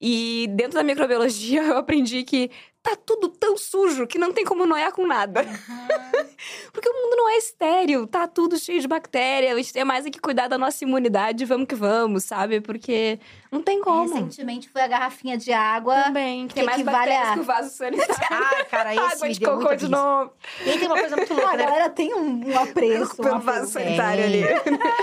E 0.00 0.46
dentro 0.54 0.74
da 0.74 0.82
microbiologia 0.82 1.62
eu 1.64 1.76
aprendi 1.78 2.22
que 2.24 2.50
tá 2.82 2.96
tudo 2.96 3.28
tão 3.28 3.56
sujo 3.58 4.06
que 4.06 4.18
não 4.18 4.32
tem 4.32 4.44
como 4.44 4.64
noiar 4.66 4.92
com 4.92 5.06
nada. 5.06 5.44
Porque 6.72 6.88
o 6.88 6.92
mundo 6.92 7.16
não 7.16 7.28
é 7.28 7.36
estéril, 7.36 8.06
tá 8.06 8.26
tudo 8.26 8.58
cheio 8.58 8.80
de 8.80 8.88
bactéria. 8.88 9.52
A 9.52 9.56
gente 9.56 9.72
tem 9.72 9.84
mais 9.84 10.06
é 10.06 10.10
que 10.10 10.18
cuidar 10.18 10.48
da 10.48 10.56
nossa 10.56 10.82
imunidade, 10.84 11.44
vamos 11.44 11.66
que 11.66 11.74
vamos, 11.74 12.24
sabe? 12.24 12.60
Porque 12.62 13.18
não 13.52 13.60
tem 13.62 13.80
como. 13.82 14.14
Recentemente 14.14 14.68
foi 14.70 14.80
a 14.80 14.88
garrafinha 14.88 15.36
de 15.36 15.52
água. 15.52 16.04
Também, 16.04 16.48
que 16.48 16.54
tem 16.54 16.64
mais 16.64 16.80
equivale 16.80 17.10
bactérias 17.10 17.28
a- 17.30 17.34
que 17.34 17.40
o 17.40 17.44
vaso 17.44 17.70
sanitário. 17.76 18.16
Ai, 18.30 18.64
cara, 18.70 18.94
esse 18.94 19.14
Água 19.14 19.26
me 19.28 19.34
de 19.34 19.40
deu 19.40 19.58
cocô 19.58 19.74
de 19.74 19.88
novo. 19.88 20.32
E 20.64 20.70
aí 20.70 20.78
tem 20.78 20.86
uma 20.88 20.98
coisa 20.98 21.16
muito 21.16 21.32
A 21.32 21.36
louca, 21.36 21.56
né? 21.56 21.64
galera 21.64 21.90
tem 21.90 22.14
um, 22.14 22.48
um 22.50 22.58
apreço. 22.58 23.12
um 23.12 23.16
Pelo 23.16 23.36
apreço. 23.36 23.40
vaso 23.60 23.72
sanitário 23.72 24.24
ali. 24.24 24.42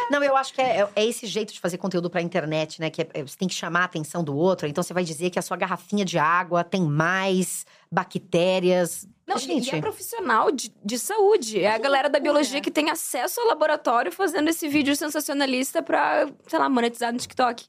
Não, 0.10 0.24
eu 0.24 0.36
acho 0.36 0.54
que 0.54 0.62
é, 0.62 0.88
é 0.96 1.06
esse 1.06 1.28
jeito 1.28 1.54
de 1.54 1.60
fazer 1.60 1.78
conteúdo 1.78 2.10
pra 2.10 2.22
internet, 2.22 2.82
né? 2.82 2.90
Que 2.90 3.04
é- 3.04 3.10
é- 3.14 3.22
você 3.22 3.38
tem 3.38 3.48
que 3.48 3.54
chamar 3.54 3.82
a 3.82 3.86
atenção 3.86 4.24
do 4.24 4.36
outro. 4.36 4.68
Então 4.68 4.84
você 4.84 4.94
vai 4.94 5.04
dizer 5.04 5.30
que 5.30 5.38
a 5.38 5.42
sua 5.44 5.56
garrafinha 5.58 6.04
de 6.04 6.18
água 6.18 6.64
tem 6.64 6.82
mais 6.82 7.66
bactérias. 7.92 9.08
Não, 9.28 9.38
Gente, 9.38 9.74
e 9.74 9.76
é 9.76 9.82
profissional 9.82 10.52
de, 10.52 10.74
de 10.84 10.98
saúde. 10.98 11.60
É 11.60 11.74
a 11.74 11.78
galera 11.78 12.10
da 12.10 12.20
biologia 12.20 12.62
que 12.62 12.72
tem 12.72 12.90
acesso 12.90 13.42
ao 13.42 13.48
laboratório 13.48 14.12
fazendo 14.12 14.50
esse 14.50 14.68
vídeo 14.68 14.96
sensacionalista 14.96 15.84
pra, 15.84 16.30
sei 16.48 16.60
lá, 16.60 16.70
monetizar 16.70 17.12
no 17.12 17.20
TikTok. 17.20 17.66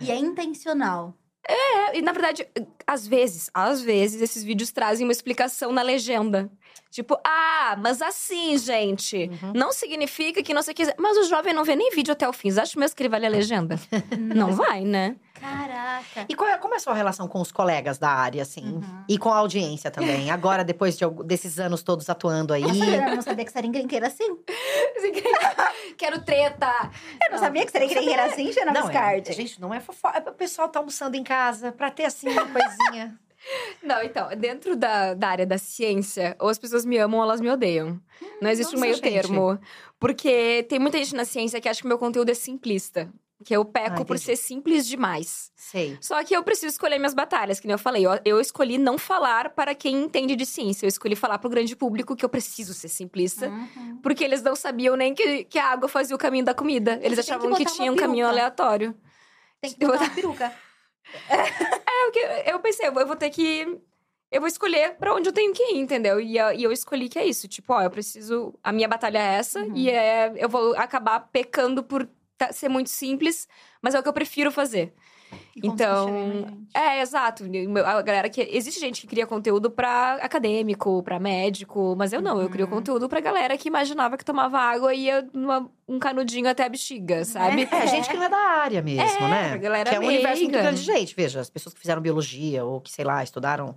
E 0.00 0.10
é 0.10 0.16
intencional. 0.16 1.14
É, 1.46 1.98
e 1.98 2.02
na 2.02 2.12
verdade, 2.12 2.46
às 2.86 3.06
vezes, 3.06 3.50
às 3.52 3.82
vezes, 3.82 4.22
esses 4.22 4.42
vídeos 4.42 4.70
trazem 4.70 5.06
uma 5.06 5.12
explicação 5.12 5.72
na 5.72 5.82
legenda. 5.82 6.50
Tipo, 6.90 7.18
ah, 7.24 7.74
mas 7.80 8.02
assim, 8.02 8.56
gente, 8.58 9.30
Uhum. 9.42 9.52
não 9.54 9.72
significa 9.72 10.42
que 10.42 10.52
não 10.52 10.60
sei 10.62 10.72
o 10.72 10.74
que. 10.74 10.94
Mas 10.98 11.16
o 11.16 11.24
jovem 11.24 11.54
não 11.54 11.64
vê 11.64 11.74
nem 11.74 11.90
vídeo 11.90 12.12
até 12.12 12.28
o 12.28 12.32
fim. 12.34 12.50
Você 12.50 12.60
acha 12.60 12.78
mesmo 12.78 12.94
que 12.94 13.02
ele 13.02 13.08
vai 13.08 13.18
ler 13.20 13.28
a 13.28 13.30
legenda? 13.30 13.80
não 14.18 14.52
vai, 14.52 14.82
né? 14.82 15.16
Caraca. 15.40 16.26
E 16.28 16.34
qual 16.36 16.48
é, 16.50 16.56
como 16.58 16.74
é 16.74 16.76
a 16.76 16.80
sua 16.80 16.94
relação 16.94 17.26
com 17.26 17.40
os 17.40 17.50
colegas 17.50 17.98
da 17.98 18.10
área, 18.10 18.42
assim? 18.42 18.74
Uhum. 18.74 19.04
E 19.08 19.18
com 19.18 19.32
a 19.32 19.38
audiência 19.38 19.90
também? 19.90 20.30
Agora, 20.30 20.62
depois 20.62 20.96
de, 20.96 21.04
desses 21.24 21.58
anos 21.58 21.82
todos 21.82 22.08
atuando 22.08 22.52
aí. 22.52 22.62
Eu 22.62 23.16
não 23.16 23.22
sabia 23.22 23.44
que 23.44 23.50
você 23.50 23.58
era 23.58 23.66
encrenqueira 23.66 24.06
assim. 24.06 24.38
Quero 25.96 26.20
treta! 26.24 26.70
Eu 27.26 27.32
não 27.32 27.38
sabia 27.38 27.64
que 27.64 27.70
você 27.70 27.78
era 27.78 27.86
encrenqueira 27.86 28.24
assim, 28.26 28.52
Jana 28.52 28.72
Não, 28.72 28.82
Biscardi. 28.82 29.30
é, 29.30 29.32
gente, 29.32 29.60
não 29.60 29.72
é 29.74 29.80
fofoca. 29.80 30.30
O 30.30 30.34
pessoal 30.34 30.68
tá 30.68 30.78
almoçando 30.78 31.16
em 31.16 31.24
casa 31.24 31.72
pra 31.72 31.90
ter, 31.90 32.04
assim, 32.04 32.28
uma 32.28 32.46
coisinha. 32.46 33.18
Não, 33.82 34.02
então, 34.02 34.28
dentro 34.36 34.76
da, 34.76 35.14
da 35.14 35.28
área 35.28 35.46
da 35.46 35.58
ciência, 35.58 36.36
ou 36.38 36.48
as 36.48 36.58
pessoas 36.58 36.84
me 36.84 36.96
amam 36.98 37.18
ou 37.18 37.24
elas 37.24 37.40
me 37.40 37.50
odeiam. 37.50 38.00
Não 38.40 38.48
existe 38.50 38.70
um 38.70 38.78
nossa, 38.78 38.80
meio 38.80 38.94
gente. 38.94 39.02
termo. 39.04 39.58
Porque 39.98 40.64
tem 40.68 40.78
muita 40.78 40.98
gente 40.98 41.14
na 41.14 41.24
ciência 41.24 41.60
que 41.60 41.68
acha 41.68 41.80
que 41.82 41.88
meu 41.88 41.98
conteúdo 41.98 42.30
é 42.30 42.34
simplista. 42.34 43.12
Que 43.44 43.56
eu 43.56 43.64
peco 43.64 44.02
Ah, 44.02 44.04
por 44.04 44.16
ser 44.20 44.36
simples 44.36 44.86
demais. 44.86 45.50
Sei. 45.56 45.98
Só 46.00 46.22
que 46.22 46.32
eu 46.36 46.44
preciso 46.44 46.68
escolher 46.68 46.96
minhas 46.98 47.12
batalhas, 47.12 47.58
que 47.58 47.66
nem 47.66 47.72
eu 47.72 47.78
falei. 47.78 48.06
Eu, 48.06 48.12
eu 48.24 48.40
escolhi 48.40 48.78
não 48.78 48.96
falar 48.96 49.50
para 49.50 49.74
quem 49.74 49.96
entende 50.04 50.36
de 50.36 50.46
ciência. 50.46 50.86
Eu 50.86 50.88
escolhi 50.88 51.16
falar 51.16 51.38
pro 51.38 51.50
grande 51.50 51.74
público 51.74 52.14
que 52.14 52.24
eu 52.24 52.28
preciso 52.28 52.72
ser 52.72 52.86
simplista. 52.88 53.48
Uhum. 53.48 53.98
Porque 54.00 54.22
eles 54.22 54.42
não 54.42 54.54
sabiam 54.54 54.94
nem 54.94 55.12
que, 55.12 55.42
que 55.44 55.58
a 55.58 55.66
água 55.72 55.88
fazia 55.88 56.14
o 56.14 56.18
caminho 56.18 56.44
da 56.44 56.54
comida. 56.54 57.00
Eles 57.02 57.18
tem 57.18 57.34
achavam 57.34 57.50
que 57.50 57.56
que, 57.56 57.64
botar 57.64 57.76
tinha 57.76 57.90
um 57.90 57.94
uma 57.94 58.00
caminho 58.00 58.26
peruca. 58.26 58.40
aleatório. 58.40 58.94
Tem 59.60 59.72
que 59.72 59.86
botar 59.86 60.04
uma 60.04 60.10
peruca. 60.10 60.52
É, 61.92 62.08
o 62.08 62.12
que 62.12 62.50
eu 62.50 62.58
pensei, 62.60 62.86
eu 62.86 62.92
vou 63.06 63.16
ter 63.16 63.30
que. 63.30 63.78
Eu 64.30 64.40
vou 64.40 64.48
escolher 64.48 64.94
pra 64.96 65.14
onde 65.14 65.28
eu 65.28 65.32
tenho 65.32 65.52
que 65.52 65.62
ir, 65.74 65.78
entendeu? 65.78 66.18
E, 66.18 66.38
eu- 66.38 66.52
escolhi 66.72 67.08
que 67.08 67.18
é 67.18 67.26
isso. 67.26 67.46
Tipo, 67.46 67.74
ó, 67.74 67.82
eu 67.82 67.90
preciso. 67.90 68.54
A 68.62 68.72
minha 68.72 68.88
batalha 68.88 69.18
é 69.18 69.34
essa. 69.34 69.60
Uhum. 69.60 69.76
E 69.76 69.90
é, 69.90 70.32
eu 70.36 70.48
vou 70.48 70.74
acabar 70.76 71.20
pecando 71.20 71.82
por 71.82 72.08
ser 72.52 72.68
muito 72.68 72.88
simples, 72.90 73.46
mas 73.80 73.94
é 73.94 73.98
o 74.00 74.02
que 74.02 74.08
eu 74.08 74.12
prefiro 74.12 74.50
fazer. 74.50 74.92
Então? 75.56 76.46
É, 76.74 77.00
exato. 77.00 77.44
A 77.84 78.02
galera 78.02 78.28
que. 78.28 78.40
Existe 78.50 78.80
gente 78.80 79.00
que 79.02 79.06
cria 79.06 79.26
conteúdo 79.26 79.70
pra 79.70 80.14
acadêmico, 80.14 81.02
pra 81.02 81.18
médico, 81.20 81.94
mas 81.96 82.12
eu 82.12 82.20
não. 82.20 82.40
Eu 82.40 82.48
crio 82.48 82.66
Uhum. 82.66 82.72
conteúdo 82.72 83.08
pra 83.08 83.20
galera 83.20 83.56
que 83.56 83.68
imaginava 83.68 84.16
que 84.16 84.24
tomava 84.24 84.58
água 84.58 84.94
e 84.94 85.04
ia 85.04 85.26
numa, 85.32 85.70
um 85.88 85.98
canudinho 85.98 86.48
até 86.48 86.64
a 86.64 86.68
bexiga, 86.68 87.24
sabe? 87.24 87.68
É, 87.70 87.86
gente 87.86 88.08
que 88.08 88.16
não 88.16 88.24
é 88.24 88.28
da 88.28 88.36
área 88.36 88.82
mesmo, 88.82 89.02
É, 89.02 89.28
né? 89.28 89.58
galera 89.58 89.90
que 89.90 89.96
é 89.96 90.00
um 90.00 90.06
universo 90.06 90.42
muito 90.42 90.52
grande 90.58 90.80
de 90.80 90.86
gente. 90.86 91.14
Veja, 91.14 91.40
as 91.40 91.50
pessoas 91.50 91.74
que 91.74 91.80
fizeram 91.80 92.00
biologia 92.02 92.64
ou 92.64 92.80
que, 92.80 92.90
sei 92.90 93.04
lá, 93.04 93.22
estudaram 93.22 93.76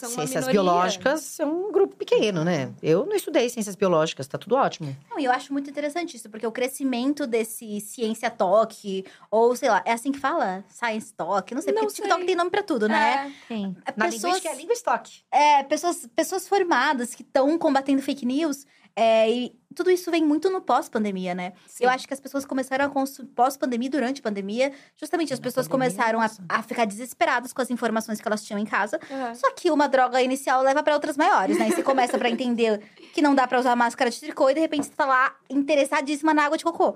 São 0.00 0.08
uma 0.10 0.16
ciências 0.26 0.46
minoria. 0.46 0.62
biológicas, 0.70 1.38
é 1.40 1.46
um 1.46 1.70
grupo 1.70 1.94
pequeno, 1.96 2.44
né? 2.44 2.72
Eu 2.82 3.04
não 3.06 3.14
estudei 3.14 3.48
ciências 3.48 3.74
biológicas, 3.76 4.26
tá 4.26 4.38
tudo 4.38 4.54
ótimo. 4.56 4.96
Não, 5.10 5.18
e 5.18 5.24
eu 5.24 5.32
acho 5.32 5.52
muito 5.52 5.68
interessante 5.70 6.16
isso, 6.16 6.28
porque 6.30 6.46
o 6.46 6.52
crescimento 6.52 7.26
desse 7.26 7.80
ciência 7.80 8.30
talk, 8.30 9.04
ou 9.30 9.54
sei 9.56 9.68
lá, 9.68 9.82
é 9.84 9.92
assim 9.92 10.10
que 10.12 10.18
fala? 10.18 10.64
Science 10.68 11.12
talk, 11.14 11.54
não 11.54 11.62
sei, 11.62 11.72
Não 11.72 11.82
porque 11.82 11.96
TikTok 11.96 12.18
sei. 12.20 12.26
tem 12.26 12.36
nome 12.36 12.50
pra 12.50 12.62
tudo, 12.62 12.88
né? 12.88 13.32
É. 13.48 13.54
Sim. 13.54 13.76
É, 13.84 13.92
Na 13.96 14.04
pessoas- 14.06 14.22
linguística 14.22 14.48
é 14.48 14.56
língua 14.56 14.72
estoque. 14.72 15.20
É, 15.30 15.62
pessoas, 15.64 16.08
pessoas 16.16 16.48
formadas 16.48 17.14
que 17.14 17.22
estão 17.22 17.56
combatendo 17.58 18.02
fake 18.02 18.24
news. 18.26 18.66
É, 18.96 19.30
e 19.30 19.60
tudo 19.74 19.90
isso 19.90 20.10
vem 20.10 20.24
muito 20.24 20.50
no 20.50 20.60
pós-pandemia, 20.60 21.34
né? 21.34 21.52
Sim. 21.66 21.84
Eu 21.84 21.90
acho 21.90 22.06
que 22.06 22.12
as 22.12 22.20
pessoas 22.20 22.44
começaram 22.44 22.84
a 22.84 22.88
consumir 22.88 23.28
pós-pandemia 23.28 23.88
durante 23.88 24.20
a 24.20 24.22
pandemia. 24.22 24.72
Justamente, 24.96 25.32
as 25.32 25.38
Na 25.38 25.44
pessoas 25.44 25.68
pandemia, 25.68 25.90
começaram 25.94 26.20
a, 26.20 26.30
a 26.48 26.62
ficar 26.62 26.84
desesperadas 26.84 27.52
com 27.52 27.62
as 27.62 27.70
informações 27.70 28.20
que 28.20 28.26
elas 28.26 28.42
tinham 28.44 28.58
em 28.58 28.64
casa. 28.64 28.98
Aham. 29.10 29.34
Só 29.34 29.52
que 29.52 29.70
uma 29.70 29.88
droga 29.88 30.20
inicial 30.20 30.62
leva 30.62 30.82
pra 30.82 30.94
outras 30.94 31.16
maiores, 31.16 31.58
né? 31.58 31.68
E 31.68 31.72
você 31.72 31.82
começa 31.82 32.18
pra 32.18 32.28
entender 32.28 32.80
que 33.14 33.22
não 33.22 33.34
dá 33.34 33.46
pra 33.46 33.60
usar 33.60 33.76
máscara 33.76 34.10
de 34.10 34.20
tricô 34.20 34.50
e 34.50 34.54
de 34.54 34.60
repente 34.60 34.86
você 34.86 34.92
tá 34.92 35.06
lá 35.06 35.36
interessadíssima 35.48 36.34
na 36.34 36.44
água 36.44 36.58
de 36.58 36.64
cocô. 36.64 36.94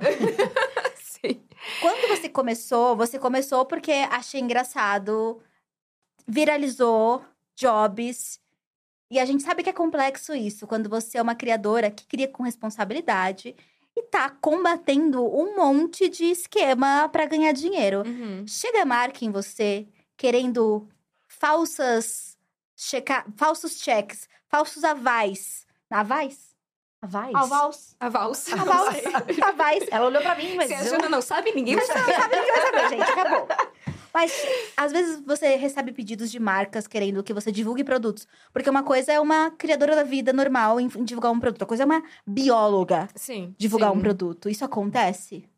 Sim. 0.96 1.42
Quando 1.80 2.08
você 2.08 2.28
começou, 2.28 2.96
você 2.96 3.18
começou 3.18 3.64
porque 3.64 3.92
achei 4.10 4.40
engraçado, 4.40 5.40
viralizou 6.26 7.24
jobs. 7.56 8.40
E 9.14 9.18
a 9.20 9.24
gente 9.24 9.44
sabe 9.44 9.62
que 9.62 9.70
é 9.70 9.72
complexo 9.72 10.34
isso, 10.34 10.66
quando 10.66 10.88
você 10.90 11.18
é 11.18 11.22
uma 11.22 11.36
criadora 11.36 11.88
que 11.88 12.04
cria 12.04 12.26
com 12.26 12.42
responsabilidade 12.42 13.54
e 13.96 14.02
tá 14.02 14.28
combatendo 14.28 15.24
um 15.24 15.54
monte 15.54 16.08
de 16.08 16.24
esquema 16.24 17.08
pra 17.10 17.24
ganhar 17.24 17.52
dinheiro. 17.52 18.02
Uhum. 18.04 18.44
Chega 18.44 18.82
a 18.82 18.84
marca 18.84 19.24
em 19.24 19.30
você 19.30 19.86
querendo 20.16 20.88
falsas 21.28 22.36
checa... 22.74 23.24
falsos 23.36 23.78
cheques, 23.78 24.28
falsos 24.48 24.82
avais. 24.82 25.64
Avais? 25.88 26.52
Avais? 27.00 27.34
Avals. 27.36 27.96
Avals. 28.00 28.46
Avais. 29.42 29.84
Ela 29.92 30.06
olhou 30.06 30.22
pra 30.22 30.34
mim, 30.34 30.56
mas 30.56 30.66
Se 30.66 30.74
a 30.74 30.82
eu... 30.82 30.90
Jana 30.90 31.08
não 31.08 31.22
sabe, 31.22 31.52
ninguém 31.52 31.76
vai 31.76 31.86
Você 31.86 31.92
saber. 31.92 32.10
não 32.10 32.20
sabe 32.20 32.36
ninguém 32.36 32.52
vai 32.52 32.62
saber, 32.66 32.88
gente. 32.88 33.10
Acabou. 33.12 33.48
Mas 34.14 34.32
às 34.76 34.92
vezes 34.92 35.20
você 35.26 35.56
recebe 35.56 35.90
pedidos 35.92 36.30
de 36.30 36.38
marcas 36.38 36.86
querendo 36.86 37.22
que 37.24 37.34
você 37.34 37.50
divulgue 37.50 37.82
produtos. 37.82 38.28
Porque 38.52 38.70
uma 38.70 38.84
coisa 38.84 39.12
é 39.12 39.18
uma 39.18 39.50
criadora 39.50 39.96
da 39.96 40.04
vida 40.04 40.32
normal 40.32 40.80
em 40.80 40.86
divulgar 40.86 41.32
um 41.32 41.40
produto, 41.40 41.56
outra 41.56 41.66
coisa 41.66 41.82
é 41.82 41.86
uma 41.86 42.02
bióloga 42.24 43.08
Sim. 43.16 43.54
divulgar 43.58 43.90
sim. 43.90 43.98
um 43.98 44.00
produto. 44.00 44.48
Isso 44.48 44.64
acontece? 44.64 45.48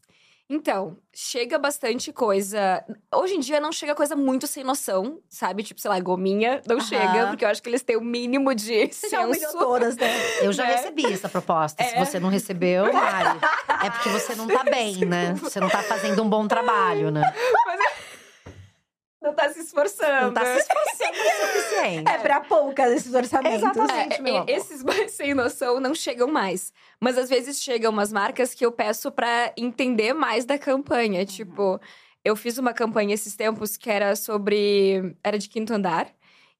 Então, 0.48 0.96
chega 1.12 1.58
bastante 1.58 2.12
coisa. 2.12 2.84
Hoje 3.12 3.34
em 3.34 3.40
dia 3.40 3.58
não 3.58 3.72
chega 3.72 3.96
coisa 3.96 4.14
muito 4.14 4.46
sem 4.46 4.62
noção, 4.62 5.18
sabe? 5.28 5.64
Tipo, 5.64 5.80
sei 5.80 5.90
lá, 5.90 5.98
gominha 5.98 6.62
não 6.68 6.76
Aham. 6.76 6.86
chega, 6.86 7.26
porque 7.26 7.44
eu 7.44 7.48
acho 7.48 7.60
que 7.60 7.68
eles 7.68 7.82
têm 7.82 7.96
o 7.96 8.00
mínimo 8.00 8.54
de 8.54 8.86
Você 8.92 9.08
já 9.08 9.26
senso. 9.34 9.58
todas, 9.58 9.96
né? 9.96 10.06
Eu 10.40 10.52
já 10.52 10.64
Né? 10.64 10.76
recebi 10.76 11.12
essa 11.12 11.28
proposta. 11.28 11.82
Se 11.82 11.96
É. 11.96 11.98
você 12.04 12.20
não 12.20 12.28
recebeu, 12.28 12.92
Mari, 12.92 13.40
é 13.84 13.90
porque 13.90 14.08
você 14.08 14.36
não 14.36 14.46
tá 14.46 14.62
bem, 14.62 15.04
né? 15.04 15.34
Você 15.34 15.58
não 15.58 15.68
tá 15.68 15.82
fazendo 15.82 16.22
um 16.22 16.28
bom 16.28 16.46
trabalho, 16.46 17.10
né? 17.10 17.22
Não 19.26 19.34
tá 19.34 19.52
se 19.52 19.58
esforçando. 19.58 20.26
Não 20.26 20.32
tá 20.32 20.44
se 20.44 20.58
esforçando 20.58 21.18
o 21.18 21.46
suficiente. 21.46 22.08
É 22.08 22.18
pra 22.18 22.40
poucas 22.40 22.92
esses 22.92 23.12
orçamentos. 23.12 23.58
Exatamente. 23.58 24.14
É, 24.14 24.22
meu 24.22 24.36
amor. 24.36 24.48
esses 24.48 24.84
mais 24.84 25.10
sem 25.10 25.34
noção 25.34 25.80
não 25.80 25.96
chegam 25.96 26.28
mais. 26.28 26.72
Mas 27.00 27.18
às 27.18 27.28
vezes 27.28 27.60
chegam 27.60 27.90
umas 27.90 28.12
marcas 28.12 28.54
que 28.54 28.64
eu 28.64 28.70
peço 28.70 29.10
pra 29.10 29.52
entender 29.56 30.12
mais 30.12 30.44
da 30.44 30.56
campanha. 30.56 31.20
Uhum. 31.20 31.26
Tipo, 31.26 31.80
eu 32.24 32.36
fiz 32.36 32.56
uma 32.56 32.72
campanha 32.72 33.14
esses 33.14 33.34
tempos 33.34 33.76
que 33.76 33.90
era 33.90 34.14
sobre. 34.14 35.16
Era 35.24 35.36
de 35.36 35.48
quinto 35.48 35.74
andar. 35.74 36.08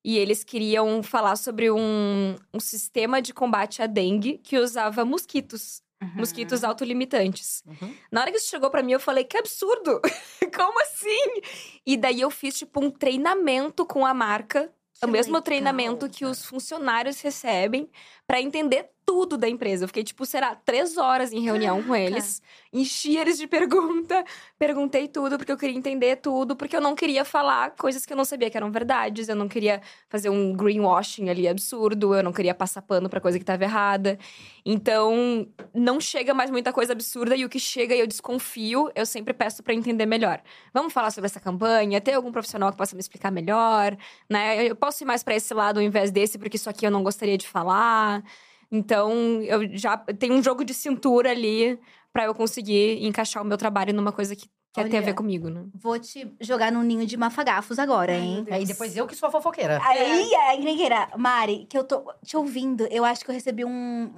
E 0.05 0.19
eles 0.19 0.43
queriam 0.43 1.03
falar 1.05 1.37
sobre 1.37 1.71
um, 1.71 2.35
um 2.53 2.61
sistema 2.61 3.23
de 3.23 3.33
combate 3.33 3.81
à 3.81 3.87
dengue 3.87 4.39
que 4.39 4.59
usava 4.59 5.05
mosquitos. 5.05 5.83
Mosquitos 6.15 6.63
autolimitantes. 6.63 7.63
Uhum. 7.67 7.95
Na 8.13 8.21
hora 8.21 8.31
que 8.31 8.37
isso 8.37 8.49
chegou 8.49 8.71
pra 8.71 8.83
mim, 8.83 8.93
eu 8.93 9.01
falei, 9.01 9.25
que 9.25 9.37
absurdo! 9.37 10.01
Como 10.55 10.81
assim? 10.83 11.41
E 11.85 11.97
daí 11.97 12.21
eu 12.21 12.31
fiz, 12.31 12.59
tipo, 12.59 12.81
um 12.85 12.91
treinamento 12.91 13.87
com 13.87 14.05
a 14.05 14.13
marca. 14.13 14.73
Que 14.99 15.05
o 15.05 15.09
mesmo 15.11 15.33
legal, 15.33 15.43
treinamento 15.43 16.09
que 16.09 16.21
cara. 16.21 16.33
os 16.33 16.45
funcionários 16.45 17.21
recebem 17.21 17.91
pra 18.27 18.41
entender 18.41 18.91
tudo 19.07 19.39
da 19.39 19.49
empresa. 19.49 19.85
Eu 19.85 19.89
fiquei, 19.89 20.03
tipo, 20.03 20.27
será, 20.27 20.57
três 20.57 20.97
horas 20.97 21.33
em 21.33 21.41
reunião 21.41 21.81
com 21.81 21.95
eles. 21.95 22.43
Enchi 22.73 23.17
eles 23.17 23.39
de 23.39 23.47
pergunta. 23.47 24.25
Perguntei 24.59 25.07
tudo, 25.07 25.39
porque 25.39 25.53
eu 25.53 25.57
queria 25.57 25.77
entender 25.77 26.17
tudo. 26.17 26.57
Porque 26.57 26.77
eu 26.77 26.81
não 26.81 26.97
queria 26.97 27.25
falar 27.25 27.71
coisas 27.71 28.05
que 28.05 28.13
eu 28.13 28.17
não 28.17 28.25
sabia 28.25 28.51
que 28.51 28.57
eram 28.57 28.73
verdades. 28.73 29.29
Eu 29.29 29.37
não 29.37 29.47
queria 29.47 29.81
fazer 30.09 30.29
um 30.29 30.53
greenwashing 30.53 31.31
ali 31.31 31.47
absurdo. 31.47 32.17
Eu 32.17 32.23
não 32.25 32.33
queria 32.33 32.53
passar 32.53 32.83
pano 32.83 33.09
pra 33.09 33.21
coisa 33.21 33.39
que 33.39 33.45
tava 33.45 33.63
errada. 33.63 34.19
Então, 34.65 35.47
não 35.73 36.01
chega 36.01 36.35
mais 36.35 36.51
muita 36.51 36.73
coisa 36.73 36.93
absurda. 36.93 37.37
E 37.37 37.45
o 37.45 37.49
que 37.49 37.61
chega 37.61 37.95
e 37.95 38.01
eu 38.01 38.07
desconfio, 38.09 38.91
eu 38.97 39.07
sempre 39.07 39.33
peço 39.33 39.63
pra 39.63 39.73
entender 39.73 40.05
melhor. 40.05 40.43
Vamos 40.75 40.93
falar 40.93 41.13
sobre 41.13 41.27
essa 41.27 41.39
campanha? 41.39 42.01
Tem 42.01 42.15
algum 42.15 42.33
profissional 42.33 42.73
que 42.73 42.77
possa 42.77 42.97
me 42.97 43.01
explicar 43.01 43.31
melhor? 43.31 43.97
Né? 44.29 44.67
Eu 44.67 44.75
posso 44.75 45.05
ir 45.05 45.07
mais 45.07 45.23
pra 45.23 45.37
esse 45.37 45.55
lado 45.55 45.79
ao 45.79 45.83
invés 45.85 46.11
desse, 46.11 46.39
porque 46.39 46.57
isso 46.57 46.69
aqui 46.69 46.85
eu 46.85 46.91
não 46.91 47.05
gostaria 47.05 47.39
de 47.39 47.47
falar. 47.47 48.25
Então, 48.71 49.13
eu 49.43 49.77
já 49.77 49.97
tenho 49.97 50.35
um 50.35 50.43
jogo 50.43 50.65
de 50.65 50.75
cintura 50.75 51.31
ali 51.31 51.79
pra 52.13 52.25
eu 52.25 52.35
conseguir 52.35 53.05
encaixar 53.05 53.43
o 53.43 53.47
meu 53.47 53.57
trabalho 53.57 53.93
numa 53.95 54.13
coisa 54.13 54.35
que 54.35 54.49
quer 54.73 54.89
ter 54.89 54.99
a 54.99 55.01
ver 55.01 55.15
comigo, 55.15 55.49
né? 55.49 55.65
Vou 55.75 55.99
te 55.99 56.31
jogar 56.41 56.71
num 56.71 56.83
ninho 56.83 57.07
de 57.07 57.17
mafagafos 57.17 57.79
agora, 57.79 58.13
hein? 58.13 58.47
Aí 58.51 58.65
depois 58.67 58.97
eu 58.97 59.07
que 59.07 59.15
sou 59.15 59.29
a 59.29 59.33
fofoqueira. 59.33 59.81
Aí, 59.83 60.31
é, 60.35 60.57
Gringueira. 60.59 61.09
Mari, 61.17 61.67
que 61.69 61.79
eu 61.79 61.85
tô 61.85 62.13
te 62.23 62.37
ouvindo, 62.37 62.87
eu 62.91 63.05
acho 63.05 63.25
que 63.25 63.31
eu 63.31 63.35
recebi 63.35 63.65
um, 63.65 63.71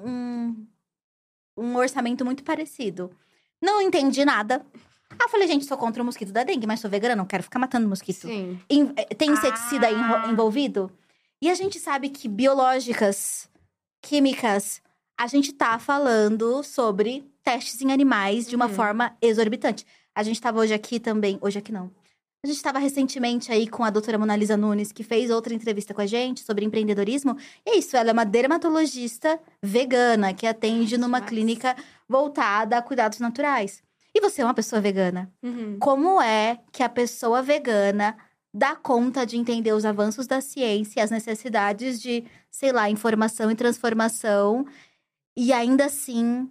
um, 0.04 0.66
um 1.56 1.76
orçamento 1.76 2.24
muito 2.24 2.42
parecido. 2.42 3.10
Não 3.62 3.80
entendi 3.80 4.24
nada. 4.24 4.64
Ah, 5.10 5.24
eu 5.24 5.28
falei, 5.28 5.46
gente, 5.48 5.64
sou 5.64 5.76
contra 5.76 6.02
o 6.02 6.06
mosquito 6.06 6.32
da 6.32 6.44
dengue, 6.44 6.66
mas 6.66 6.80
sou 6.80 6.90
vegana, 6.90 7.16
não 7.16 7.24
quero 7.26 7.42
ficar 7.42 7.58
matando 7.58 7.88
mosquito. 7.88 8.26
Sim. 8.28 8.60
Eh, 8.96 9.14
tem 9.14 9.30
inseticida 9.30 9.88
Ah. 9.88 10.28
envolvido? 10.30 10.90
E 11.40 11.48
a 11.50 11.54
gente 11.54 11.78
sabe 11.78 12.08
que 12.08 12.28
biológicas, 12.28 13.48
químicas, 14.00 14.80
a 15.18 15.26
gente 15.26 15.52
tá 15.52 15.78
falando 15.78 16.62
sobre 16.62 17.24
testes 17.42 17.80
em 17.82 17.92
animais 17.92 18.46
de 18.46 18.54
uma 18.56 18.66
Uhum. 18.66 18.74
forma 18.74 19.16
exorbitante. 19.20 19.84
A 20.14 20.22
gente 20.22 20.40
tava 20.40 20.60
hoje 20.60 20.74
aqui 20.74 21.00
também. 21.00 21.38
Hoje 21.40 21.58
aqui 21.58 21.72
não. 21.72 21.90
A 22.44 22.46
gente 22.46 22.56
estava 22.56 22.78
recentemente 22.78 23.50
aí 23.50 23.66
com 23.66 23.82
a 23.82 23.90
doutora 23.90 24.16
Monalisa 24.16 24.56
Nunes, 24.56 24.92
que 24.92 25.02
fez 25.02 25.28
outra 25.28 25.52
entrevista 25.52 25.92
com 25.92 26.00
a 26.00 26.06
gente 26.06 26.40
sobre 26.40 26.64
empreendedorismo. 26.64 27.36
E 27.66 27.70
é 27.70 27.76
isso, 27.78 27.96
ela 27.96 28.10
é 28.10 28.12
uma 28.12 28.24
dermatologista 28.24 29.40
vegana 29.62 30.32
que 30.32 30.46
atende 30.46 30.96
numa 30.96 31.20
clínica 31.20 31.74
voltada 32.08 32.78
a 32.78 32.82
cuidados 32.82 33.18
naturais. 33.18 33.82
E 34.14 34.20
você 34.20 34.40
é 34.40 34.44
uma 34.44 34.54
pessoa 34.54 34.80
vegana 34.80 35.30
Uhum. 35.42 35.78
como 35.80 36.20
é 36.22 36.58
que 36.72 36.82
a 36.82 36.88
pessoa 36.88 37.42
vegana 37.42 38.16
dá 38.52 38.74
conta 38.74 39.24
de 39.24 39.36
entender 39.36 39.72
os 39.72 39.84
avanços 39.84 40.26
da 40.26 40.40
ciência, 40.40 41.02
as 41.02 41.10
necessidades 41.10 42.00
de, 42.00 42.24
sei 42.50 42.72
lá, 42.72 42.88
informação 42.88 43.50
e 43.50 43.54
transformação, 43.54 44.66
e 45.36 45.52
ainda 45.52 45.86
assim 45.86 46.50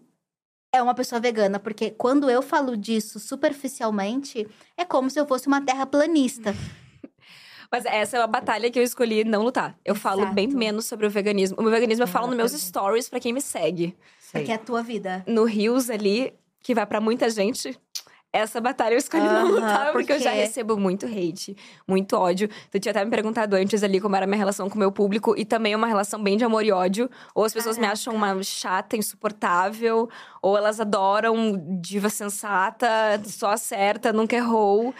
é 0.73 0.81
uma 0.81 0.93
pessoa 0.93 1.19
vegana, 1.19 1.59
porque 1.59 1.91
quando 1.91 2.29
eu 2.29 2.41
falo 2.41 2.77
disso 2.77 3.19
superficialmente, 3.19 4.47
é 4.77 4.85
como 4.85 5.09
se 5.09 5.19
eu 5.19 5.25
fosse 5.25 5.47
uma 5.47 5.61
terraplanista. 5.61 6.53
Mas 7.71 7.85
essa 7.85 8.15
é 8.15 8.19
uma 8.21 8.27
batalha 8.27 8.71
que 8.71 8.79
eu 8.79 8.83
escolhi 8.83 9.25
não 9.25 9.43
lutar. 9.43 9.77
Eu 9.83 9.93
falo 9.93 10.25
bem 10.27 10.47
menos 10.47 10.85
sobre 10.85 11.05
o 11.05 11.09
veganismo. 11.09 11.57
O 11.59 11.61
meu 11.61 11.71
veganismo 11.71 12.03
eu 12.03 12.07
falo 12.07 12.27
nos 12.27 12.37
meus 12.37 12.51
stories 12.53 13.09
pra 13.09 13.19
quem 13.19 13.33
me 13.33 13.41
segue. 13.41 13.97
Sei. 14.19 14.41
Porque 14.41 14.51
é 14.53 14.55
a 14.55 14.59
tua 14.59 14.81
vida. 14.81 15.23
No 15.27 15.43
Rios 15.43 15.89
ali, 15.89 16.33
que 16.61 16.73
vai 16.73 16.85
pra 16.85 17.01
muita 17.01 17.29
gente. 17.29 17.77
Essa 18.33 18.59
batalha 18.59 18.93
eu 18.93 18.97
escolhi 18.97 19.23
não 19.23 19.47
lutar, 19.51 19.91
porque 19.93 20.11
eu 20.11 20.19
já 20.19 20.29
porque- 20.29 20.43
recebo 20.43 20.77
muito 20.77 21.05
hate, 21.05 21.55
muito 21.87 22.15
ódio. 22.15 22.49
Tu 22.69 22.79
tinha 22.79 22.91
até 22.91 23.03
me 23.03 23.09
perguntado 23.09 23.55
antes 23.55 23.81
ali 23.83 23.99
como 24.01 24.15
era 24.15 24.27
minha 24.27 24.37
relação 24.37 24.69
com 24.69 24.75
o 24.75 24.79
meu 24.79 24.91
público, 24.91 25.33
e 25.37 25.45
também 25.45 25.73
uma 25.73 25.87
relação 25.87 26.21
bem 26.21 26.37
de 26.37 26.43
amor 26.43 26.63
e 26.63 26.71
ódio. 26.71 27.09
Ou 27.33 27.45
as 27.45 27.53
pessoas 27.53 27.77
me 27.77 27.81
Caraca. 27.83 27.93
acham 27.93 28.13
uma 28.13 28.43
chata, 28.43 28.97
insuportável, 28.97 30.09
ou 30.41 30.57
elas 30.57 30.79
adoram 30.79 31.57
diva 31.81 32.09
sensata, 32.09 32.87
só 33.25 33.51
acerta, 33.51 34.11
nunca 34.13 34.35
errou. 34.35 34.93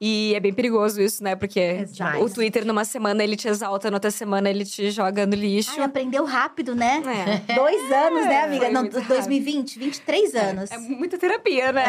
E 0.00 0.34
é 0.34 0.40
bem 0.40 0.52
perigoso 0.52 1.00
isso, 1.00 1.24
né? 1.24 1.34
Porque 1.34 1.58
Exato. 1.58 2.22
o 2.22 2.28
Twitter, 2.28 2.66
numa 2.66 2.84
semana, 2.84 3.24
ele 3.24 3.34
te 3.36 3.48
exalta, 3.48 3.90
na 3.90 3.96
outra 3.96 4.10
semana, 4.10 4.50
ele 4.50 4.64
te 4.64 4.90
joga 4.90 5.24
no 5.26 5.34
lixo. 5.34 5.72
Ai, 5.78 5.84
aprendeu 5.84 6.24
rápido, 6.24 6.74
né? 6.74 7.02
É. 7.48 7.54
Dois 7.54 7.90
anos, 7.90 8.26
né, 8.26 8.42
amiga? 8.44 8.64
foi 8.66 8.74
Não, 8.74 8.80
muito 8.82 8.94
rápido. 8.94 9.08
2020, 9.14 9.78
23 9.78 10.34
anos. 10.34 10.70
É 10.70 10.76
muita 10.78 11.16
terapia, 11.16 11.72
né? 11.72 11.84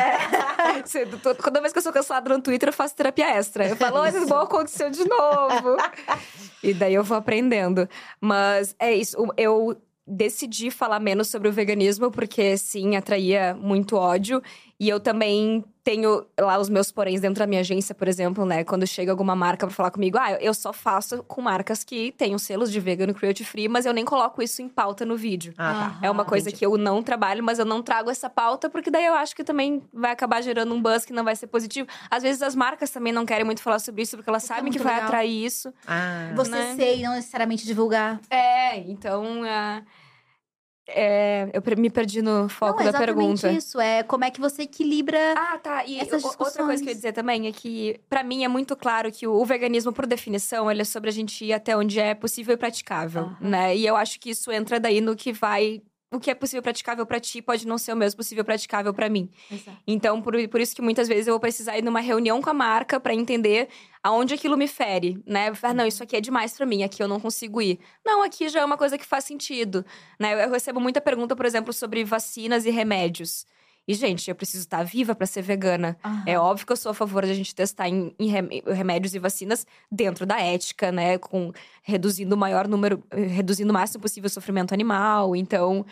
To- 1.22 1.36
Toda 1.36 1.60
vez 1.62 1.74
que 1.74 1.80
eu 1.80 1.84
sou 1.84 1.92
cancelada 1.92 2.30
no 2.36 2.42
Twitter, 2.42 2.70
eu 2.70 2.74
faço 2.74 2.96
terapia 2.96 3.30
extra. 3.38 3.68
Eu 3.68 3.76
falo, 3.76 3.98
olha, 3.98 4.26
bom, 4.26 4.38
aconteceu 4.38 4.90
de 4.90 5.04
novo. 5.08 5.76
e 6.64 6.74
daí 6.74 6.94
eu 6.94 7.04
vou 7.04 7.18
aprendendo. 7.18 7.88
Mas 8.22 8.76
é 8.80 8.94
isso, 8.94 9.18
eu 9.38 9.76
decidi 10.06 10.72
falar 10.72 11.00
menos 11.02 11.28
sobre 11.28 11.50
o 11.50 11.52
veganismo, 11.52 12.10
porque 12.10 12.58
sim, 12.58 12.96
atraía 12.96 13.54
muito 13.54 13.98
ódio. 13.98 14.42
E 14.80 14.88
eu 14.88 15.00
também 15.00 15.64
tenho 15.84 16.24
lá 16.40 16.60
os 16.60 16.70
meus 16.70 16.92
poréns 16.92 17.22
dentro 17.22 17.40
da 17.40 17.48
minha 17.48 17.62
agência, 17.62 17.96
por 17.96 18.08
exemplo, 18.08 18.46
né? 18.46 18.64
Quando 18.64 18.86
chega 18.86 19.10
alguma 19.12 19.36
marca 19.36 19.66
pra 19.66 19.74
falar 19.76 19.90
comigo, 19.90 20.18
ah, 20.20 20.34
eu 20.34 20.54
só 20.54 20.72
faço 20.72 21.24
com 21.24 21.42
marcas 21.42 21.84
que 21.84 22.12
tenham 22.12 22.38
selos 22.38 22.72
de 22.72 22.80
vegano, 22.80 23.14
cruelty 23.14 23.44
free, 23.44 23.68
mas 23.68 23.86
eu 23.88 23.94
nem 23.94 24.04
coloco 24.06 24.42
isso 24.44 24.62
em 24.62 24.68
pauta 24.70 25.04
no 25.06 25.16
vídeo. 25.18 25.54
Ah, 25.58 25.94
tá. 26.00 26.06
É 26.08 26.12
uma 26.12 26.26
coisa 26.26 26.50
Entendi. 26.50 26.60
que 26.60 26.66
eu 26.66 26.78
não 26.78 27.02
trabalho, 27.02 27.42
mas 27.44 27.58
eu 27.58 27.66
não 27.66 27.82
trago 27.82 28.12
essa 28.12 28.30
pauta, 28.30 28.70
porque 28.70 28.92
daí 28.92 29.06
eu 29.06 29.14
acho 29.16 29.36
que 29.36 29.44
também 29.44 29.82
vai 29.94 30.12
acabar 30.12 30.42
gerando 30.42 30.76
um 30.76 30.82
buzz 30.82 31.06
que 31.06 31.14
não 31.14 31.24
vai 31.24 31.36
ser 31.36 31.48
positivo. 31.48 31.88
Às 32.12 32.22
vezes 32.22 32.42
as 32.44 32.54
marcas 32.54 32.92
também 32.92 33.12
não 33.14 33.26
querem 33.26 33.46
muito 33.46 33.62
falar 33.64 33.80
sobre 33.80 34.04
isso, 34.04 34.16
porque 34.18 34.30
elas 34.30 34.44
Isso 34.44 34.54
é 34.54 34.56
sabem 34.58 34.72
que 34.72 34.78
muito 34.78 34.84
vai 34.88 34.96
legal. 34.96 35.08
atrair 35.08 35.46
isso. 35.46 35.74
Ah, 35.88 36.34
Você 36.36 36.52
né? 36.52 36.76
ser 36.76 36.98
e 36.98 37.02
não 37.04 37.14
necessariamente 37.14 37.66
divulgar. 37.66 38.20
É, 38.30 38.78
então. 38.80 39.42
ah, 39.46 39.82
é, 40.88 41.50
eu 41.54 41.62
me 41.78 41.90
perdi 41.90 42.22
no 42.22 42.48
foco 42.48 42.82
não, 42.82 42.88
é 42.88 42.92
da 42.92 42.98
exatamente 43.00 43.42
pergunta. 43.42 43.52
isso. 43.52 43.80
É 43.80 44.04
como 44.04 44.24
é 44.24 44.32
que 44.32 44.40
você 44.40 44.64
equilibra. 44.64 45.34
Ah, 45.36 45.58
tá. 45.58 45.86
E 45.86 46.00
Essas 46.00 46.24
outra 46.24 46.64
coisa 46.64 46.82
que 46.82 46.90
eu 46.90 46.92
ia 46.92 46.96
dizer 46.96 47.12
também 47.12 47.48
é 47.48 47.52
que, 47.52 48.00
pra 48.10 48.24
mim, 48.24 48.44
é 48.44 48.48
muito 48.48 48.76
claro 48.76 49.12
que 49.12 49.28
o, 49.28 49.44
veganismo, 49.46 49.92
por 49.92 50.06
definição, 50.06 50.72
ele 50.72 50.82
é 50.82 50.86
sobre 50.86 51.10
a 51.10 51.14
gente 51.14 51.44
ir 51.44 51.54
até 51.54 51.76
onde 51.76 52.00
é 52.00 52.14
possível 52.14 52.54
e 52.54 52.58
praticável, 52.58 53.32
né? 53.42 53.76
E 53.76 53.86
eu 53.86 53.96
acho 53.96 54.20
que 54.20 54.30
isso 54.30 54.52
entra 54.52 54.80
daí 54.80 55.02
no 55.02 55.16
que 55.16 55.34
vai. 55.34 55.82
O 56.10 56.20
que 56.20 56.32
é 56.32 56.36
possível 56.36 56.62
praticável 56.64 57.06
pra 57.06 57.20
ti 57.20 57.42
pode 57.42 57.68
não 57.68 57.78
ser 57.78 57.92
o 57.92 57.96
mesmo 57.96 58.18
possível 58.18 58.46
praticável 58.46 58.94
pra 58.94 59.10
mim. 59.10 59.30
Exato. 59.52 59.78
Então, 59.86 60.22
por, 60.22 60.34
por 60.48 60.62
isso 60.62 60.74
que 60.74 60.82
muitas 60.82 61.08
vezes 61.08 61.28
eu 61.28 61.34
vou 61.34 61.40
precisar 61.40 61.78
ir 61.78 61.84
numa 61.84 62.00
reunião 62.00 62.42
com 62.42 62.50
a 62.50 62.54
marca 62.54 62.98
pra 62.98 63.14
entender 63.14 63.68
aonde 64.02 64.34
aquilo 64.34 64.56
me 64.56 64.70
fere, 64.70 65.22
né? 65.26 65.52
Ah, 65.62 65.74
não, 65.74 65.86
isso 65.86 66.02
aqui 66.02 66.16
é 66.16 66.22
demais 66.22 66.54
pra 66.54 66.66
mim, 66.66 66.82
aqui 66.82 67.04
eu 67.04 67.10
não 67.10 67.20
consigo 67.20 67.62
ir. 67.62 67.78
Não, 68.06 68.24
aqui 68.24 68.48
já 68.48 68.62
é 68.62 68.66
uma 68.66 68.78
coisa 68.78 68.98
que 68.98 69.06
faz 69.06 69.26
sentido, 69.26 69.86
né? 70.18 70.46
Eu 70.46 70.50
recebo 70.50 70.80
muita 70.80 71.02
pergunta, 71.02 71.36
por 71.36 71.46
exemplo, 71.46 71.74
sobre 71.74 72.06
vacinas 72.06 72.66
e 72.66 72.70
remédios. 72.70 73.46
E, 73.88 73.94
gente, 73.94 74.30
eu 74.30 74.36
preciso 74.36 74.64
estar 74.64 74.84
viva 74.84 75.16
pra 75.16 75.26
ser 75.26 75.42
vegana. 75.42 75.98
É 76.26 76.38
óbvio 76.38 76.66
que 76.66 76.74
eu 76.74 76.78
sou 76.78 76.92
a 76.92 76.94
favor 76.94 77.24
de 77.26 77.32
a 77.32 77.34
gente 77.34 77.56
testar 77.56 77.88
em, 77.88 78.14
em 78.20 78.28
rem- 78.28 78.62
remédios 78.68 79.16
e 79.16 79.20
vacinas 79.20 79.66
dentro 79.92 80.26
da 80.26 80.40
ética, 80.42 80.92
né? 80.92 81.18
Com 81.18 81.54
reduzindo 81.84 82.34
o 82.36 82.38
maior 82.38 82.68
número, 82.68 83.02
eh, 83.12 83.22
reduzindo 83.28 83.70
o 83.72 83.74
máximo 83.74 84.02
possível 84.02 84.28
o 84.28 84.30
sofrimento 84.30 84.74
animal. 84.74 85.36
Então, 85.36 85.86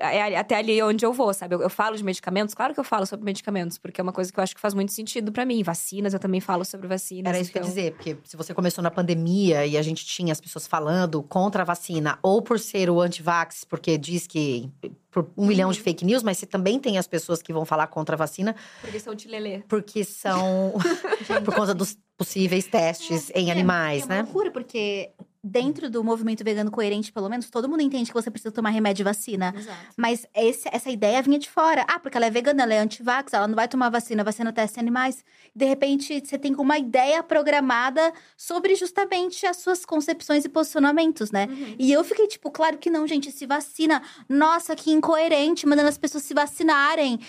é 0.00 0.36
até 0.36 0.56
ali 0.56 0.82
onde 0.82 1.04
eu 1.06 1.12
vou, 1.12 1.32
sabe? 1.32 1.54
Eu, 1.54 1.62
eu 1.62 1.70
falo 1.70 1.96
de 1.96 2.02
medicamentos, 2.02 2.54
claro 2.54 2.74
que 2.74 2.80
eu 2.80 2.84
falo 2.84 3.06
sobre 3.06 3.24
medicamentos, 3.24 3.78
porque 3.78 4.00
é 4.00 4.02
uma 4.02 4.12
coisa 4.12 4.32
que 4.32 4.38
eu 4.38 4.42
acho 4.42 4.54
que 4.54 4.60
faz 4.60 4.74
muito 4.74 4.92
sentido 4.92 5.30
pra 5.30 5.44
mim. 5.44 5.62
Vacinas, 5.62 6.12
eu 6.12 6.18
também 6.18 6.40
falo 6.40 6.64
sobre 6.64 6.88
vacinas. 6.88 7.28
Era 7.32 7.38
isso 7.40 7.52
que 7.52 7.58
eu 7.58 7.62
ia 7.62 7.66
então- 7.68 7.74
dizer, 7.76 7.92
porque 7.92 8.16
se 8.24 8.36
você 8.36 8.52
começou 8.52 8.82
na 8.82 8.90
pandemia 8.90 9.64
e 9.66 9.76
a 9.76 9.82
gente 9.82 10.04
tinha 10.04 10.32
as 10.32 10.40
pessoas 10.40 10.66
falando 10.66 11.22
contra 11.22 11.62
a 11.62 11.64
vacina, 11.64 12.18
ou 12.22 12.42
por 12.42 12.58
ser 12.58 12.90
o 12.90 13.00
antivax, 13.00 13.64
porque 13.64 13.96
diz 13.96 14.26
que 14.26 14.70
por 15.10 15.30
um 15.36 15.46
milhão 15.46 15.68
Uhum. 15.68 15.72
de 15.74 15.80
fake 15.80 16.04
news, 16.04 16.22
mas 16.22 16.36
você 16.38 16.46
também 16.46 16.78
tem 16.78 16.98
as 16.98 17.06
pessoas 17.06 17.40
que 17.40 17.52
vão 17.52 17.64
falar 17.64 17.86
contra 17.86 18.16
a 18.16 18.18
vacina, 18.18 18.54
Porque 18.82 19.00
são 19.00 19.14
de 19.14 19.28
lelê. 19.28 19.62
porque 19.68 20.04
são 20.04 20.74
por 21.44 21.54
conta 21.54 21.72
dos 21.74 21.96
possíveis 22.18 22.66
testes 22.66 23.30
em 23.34 23.50
animais, 23.50 24.02
é 24.02 24.06
uma 24.06 24.14
né? 24.16 24.22
loucura, 24.22 24.50
porque 24.50 25.10
dentro 25.48 25.88
do 25.88 26.02
movimento 26.02 26.42
vegano 26.42 26.70
coerente, 26.70 27.12
pelo 27.12 27.28
menos, 27.28 27.48
todo 27.48 27.68
mundo 27.68 27.80
entende 27.82 28.10
que 28.10 28.14
você 28.14 28.30
precisa 28.30 28.50
tomar 28.52 28.70
remédio 28.70 29.02
e 29.02 29.04
vacina. 29.04 29.54
Exato. 29.56 29.78
Mas 29.96 30.26
esse- 30.34 30.68
essa 30.72 30.90
ideia 30.90 31.22
vinha 31.22 31.38
de 31.38 31.48
fora. 31.48 31.86
Ah, 31.88 32.00
porque 32.00 32.16
ela 32.16 32.26
é 32.26 32.30
vegana, 32.30 32.64
ela 32.64 32.74
é 32.74 32.78
antivax, 32.80 33.32
ela 33.32 33.46
não 33.46 33.54
vai 33.54 33.68
tomar 33.68 33.88
vacina, 33.88 34.24
vacina 34.24 34.52
testa 34.52 34.80
em 34.80 34.82
animais. 34.82 35.24
De 35.54 35.64
repente, 35.64 36.20
você 36.24 36.36
tem 36.36 36.54
uma 36.56 36.76
ideia 36.78 37.22
programada 37.22 38.12
sobre 38.36 38.74
justamente 38.74 39.46
as 39.46 39.58
suas 39.58 39.84
concepções 39.84 40.44
e 40.44 40.48
posicionamentos, 40.48 41.30
né? 41.30 41.46
Uhum. 41.48 41.76
E 41.78 41.92
eu 41.92 42.02
fiquei 42.02 42.26
tipo, 42.26 42.50
claro 42.50 42.76
que 42.78 42.90
não, 42.90 43.06
gente, 43.06 43.30
se 43.30 43.46
vacina. 43.46 44.02
Nossa, 44.28 44.74
que 44.74 44.90
incoerente, 44.90 45.66
mandando 45.66 45.88
as 45.88 45.96
pessoas 45.98 46.24
se 46.24 46.34
vacinarem. 46.34 47.20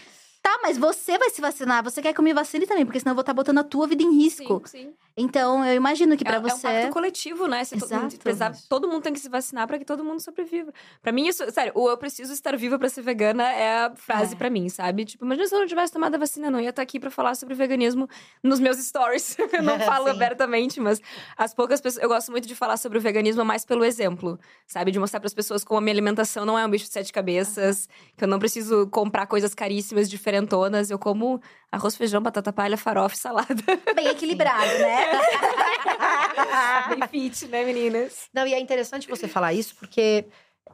Tá, 0.41 0.59
mas 0.63 0.77
você 0.77 1.17
vai 1.17 1.29
se 1.29 1.41
vacinar, 1.41 1.83
você 1.83 2.01
quer 2.01 2.13
que 2.13 2.19
eu 2.19 2.23
me 2.23 2.33
vacine 2.33 2.65
também, 2.65 2.85
porque 2.85 2.99
senão 2.99 3.11
eu 3.11 3.15
vou 3.15 3.21
estar 3.21 3.33
botando 3.33 3.57
a 3.57 3.63
tua 3.63 3.85
vida 3.85 4.01
em 4.01 4.15
risco. 4.17 4.61
Sim, 4.65 4.83
sim. 4.85 4.93
Então, 5.19 5.65
eu 5.65 5.73
imagino 5.73 6.15
que 6.15 6.23
pra 6.23 6.33
é, 6.33 6.37
é 6.37 6.39
um 6.39 6.43
você. 6.43 6.61
pacto 6.67 6.93
coletivo, 6.93 7.47
né? 7.47 7.63
Se 7.63 7.75
todo, 7.77 7.91
mundo 7.95 8.15
Exato. 8.23 8.59
todo 8.69 8.87
mundo 8.87 9.01
tem 9.01 9.11
que 9.13 9.19
se 9.19 9.27
vacinar 9.27 9.65
pra 9.67 9.79
que 9.79 9.83
todo 9.85 10.03
mundo 10.03 10.19
sobreviva. 10.21 10.71
Pra 11.01 11.11
mim, 11.11 11.27
isso, 11.27 11.49
sério, 11.51 11.71
o 11.75 11.89
eu 11.89 11.97
preciso 11.97 12.31
estar 12.31 12.55
viva 12.55 12.77
pra 12.77 12.87
ser 12.87 13.01
vegana 13.01 13.43
é 13.51 13.85
a 13.85 13.95
frase 13.95 14.35
É. 14.35 14.37
pra 14.37 14.47
mim, 14.49 14.69
sabe? 14.69 15.05
Tipo, 15.05 15.25
imagina 15.25 15.47
se 15.47 15.55
eu 15.55 15.59
não 15.59 15.65
tivesse 15.67 15.91
tomado 15.91 16.13
a 16.13 16.17
vacina, 16.19 16.47
eu 16.47 16.51
não 16.51 16.61
ia 16.61 16.69
estar 16.69 16.83
aqui 16.83 16.99
pra 16.99 17.09
falar 17.09 17.33
sobre 17.33 17.55
veganismo 17.55 18.07
nos 18.43 18.59
meus 18.59 18.77
stories. 18.77 19.35
eu 19.51 19.63
não 19.63 19.79
falo 19.81 20.07
abertamente, 20.07 20.79
mas 20.79 21.01
as 21.35 21.51
poucas 21.53 21.81
pessoas. 21.81 22.03
Eu 22.03 22.09
gosto 22.09 22.29
muito 22.31 22.47
de 22.47 22.53
falar 22.53 22.77
sobre 22.77 22.99
o 22.99 23.01
veganismo 23.01 23.43
mais 23.43 23.65
pelo 23.65 23.83
exemplo, 23.83 24.39
sabe? 24.67 24.91
De 24.91 24.99
mostrar 24.99 25.19
pras 25.19 25.33
pessoas 25.33 25.63
como 25.63 25.79
a 25.79 25.81
minha 25.81 25.93
alimentação 25.93 26.45
não 26.45 26.59
é 26.59 26.63
um 26.63 26.69
bicho 26.69 26.85
de 26.85 26.91
sete 26.91 27.11
cabeças, 27.11 27.89
que 28.15 28.23
eu 28.23 28.27
não 28.27 28.37
preciso 28.37 28.85
comprar 28.87 29.25
coisas 29.25 29.55
caríssimas, 29.55 30.07
diferentonas. 30.07 30.91
Eu 30.91 30.99
como 30.99 31.41
arroz, 31.71 31.95
feijão, 31.95 32.21
batata 32.21 32.53
palha, 32.53 32.77
farofa 32.77 33.15
e 33.15 33.17
salada. 33.17 33.47
Bem 33.95 34.07
equilibrado, 34.09 34.77
né? 34.79 35.06
Bem 36.89 37.07
fit, 37.09 37.47
né, 37.47 37.63
meninas? 37.63 38.29
Não, 38.33 38.45
e 38.47 38.53
é 38.53 38.59
interessante 38.59 39.07
você 39.07 39.27
falar 39.27 39.53
isso, 39.53 39.75
porque 39.75 40.25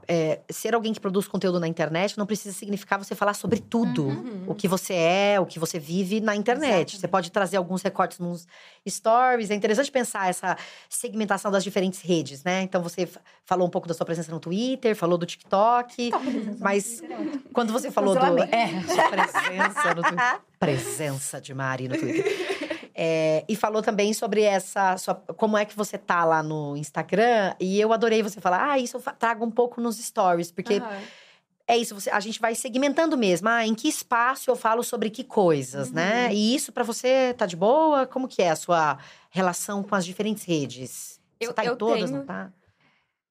é, 0.08 0.42
ser 0.50 0.76
alguém 0.76 0.94
que 0.94 1.00
produz 1.00 1.28
conteúdo 1.28 1.60
na 1.60 1.68
internet 1.68 2.18
não 2.18 2.26
precisa 2.26 2.54
significar 2.54 3.00
você 3.00 3.16
falar 3.16 3.34
sobre 3.34 3.60
tudo. 3.60 4.06
Uhum. 4.06 4.44
O 4.48 4.56
que 4.56 4.68
você 4.68 4.94
é, 4.94 5.40
o 5.40 5.46
que 5.46 5.60
você 5.60 5.80
vive 5.80 6.20
na 6.20 6.36
internet. 6.36 6.64
Exatamente. 6.66 7.00
Você 7.00 7.08
pode 7.08 7.32
trazer 7.32 7.58
alguns 7.58 7.82
recortes 7.82 8.20
nos 8.20 8.48
stories. 8.88 9.50
É 9.50 9.56
interessante 9.56 9.92
pensar 9.92 10.30
essa 10.30 10.58
segmentação 10.90 11.52
das 11.52 11.64
diferentes 11.64 12.02
redes, 12.02 12.44
né? 12.44 12.62
Então, 12.62 12.82
você 12.82 13.08
falou 13.46 13.68
um 13.68 13.70
pouco 13.70 13.88
da 13.88 13.94
sua 13.94 14.06
presença 14.06 14.32
no 14.32 14.40
Twitter, 14.40 14.96
falou 14.96 15.18
do 15.18 15.26
TikTok. 15.26 16.12
Mas 16.60 17.02
quando 17.54 17.72
você 17.72 17.92
falou 17.92 18.16
do. 18.16 18.44
É, 18.44 18.68
sua 18.84 19.10
presença 19.10 19.96
no 19.96 20.02
Twitter. 20.02 20.42
Presença 20.60 21.42
de 21.42 21.54
Mari 21.54 21.88
no 21.88 21.98
Twitter. 21.98 22.24
É, 22.96 23.44
e 23.50 23.56
falou 23.56 23.82
também 23.82 24.14
sobre 24.14 24.42
essa. 24.44 24.96
sua- 24.98 25.16
como 25.16 25.58
é 25.58 25.66
que 25.66 25.76
você 25.76 25.98
tá 25.98 26.24
lá 26.24 26.44
no 26.44 26.78
Instagram. 26.78 27.56
E 27.60 27.80
eu 27.80 27.92
adorei 27.92 28.22
você 28.22 28.40
falar, 28.40 28.72
ah, 28.72 28.78
isso 28.80 28.98
eu 28.98 29.02
trago 29.18 29.44
um 29.46 29.50
pouco 29.52 29.82
nos 29.82 29.98
stories, 29.98 30.52
porque 30.52 30.76
Aham. 30.76 31.00
é 31.68 31.76
isso, 31.78 31.96
você- 32.00 32.12
a 32.12 32.20
gente 32.20 32.40
vai 32.40 32.54
segmentando 32.54 33.18
mesmo. 33.18 33.50
Ah, 33.50 33.66
em 33.66 33.74
que 33.74 33.88
espaço 33.88 34.52
eu 34.52 34.56
falo 34.56 34.84
sobre 34.84 35.10
que 35.10 35.24
coisas, 35.24 35.92
né? 35.92 36.32
E 36.34 36.54
isso 36.56 36.72
pra 36.72 36.84
você 36.84 37.34
tá 37.36 37.46
de 37.48 37.56
boa? 37.56 38.06
Como 38.06 38.28
que 38.28 38.42
é 38.44 38.52
a 38.52 38.56
sua 38.56 39.00
relação 39.32 39.82
com 39.82 39.96
as 39.96 40.06
diferentes 40.06 40.44
redes? 40.44 41.20
Eu- 41.40 41.48
você 41.50 41.54
tá 41.56 41.66
eu 41.66 41.74
em 41.74 41.78
todas, 41.78 42.04
tenho- 42.10 42.18
não 42.20 42.26
tá? 42.26 42.52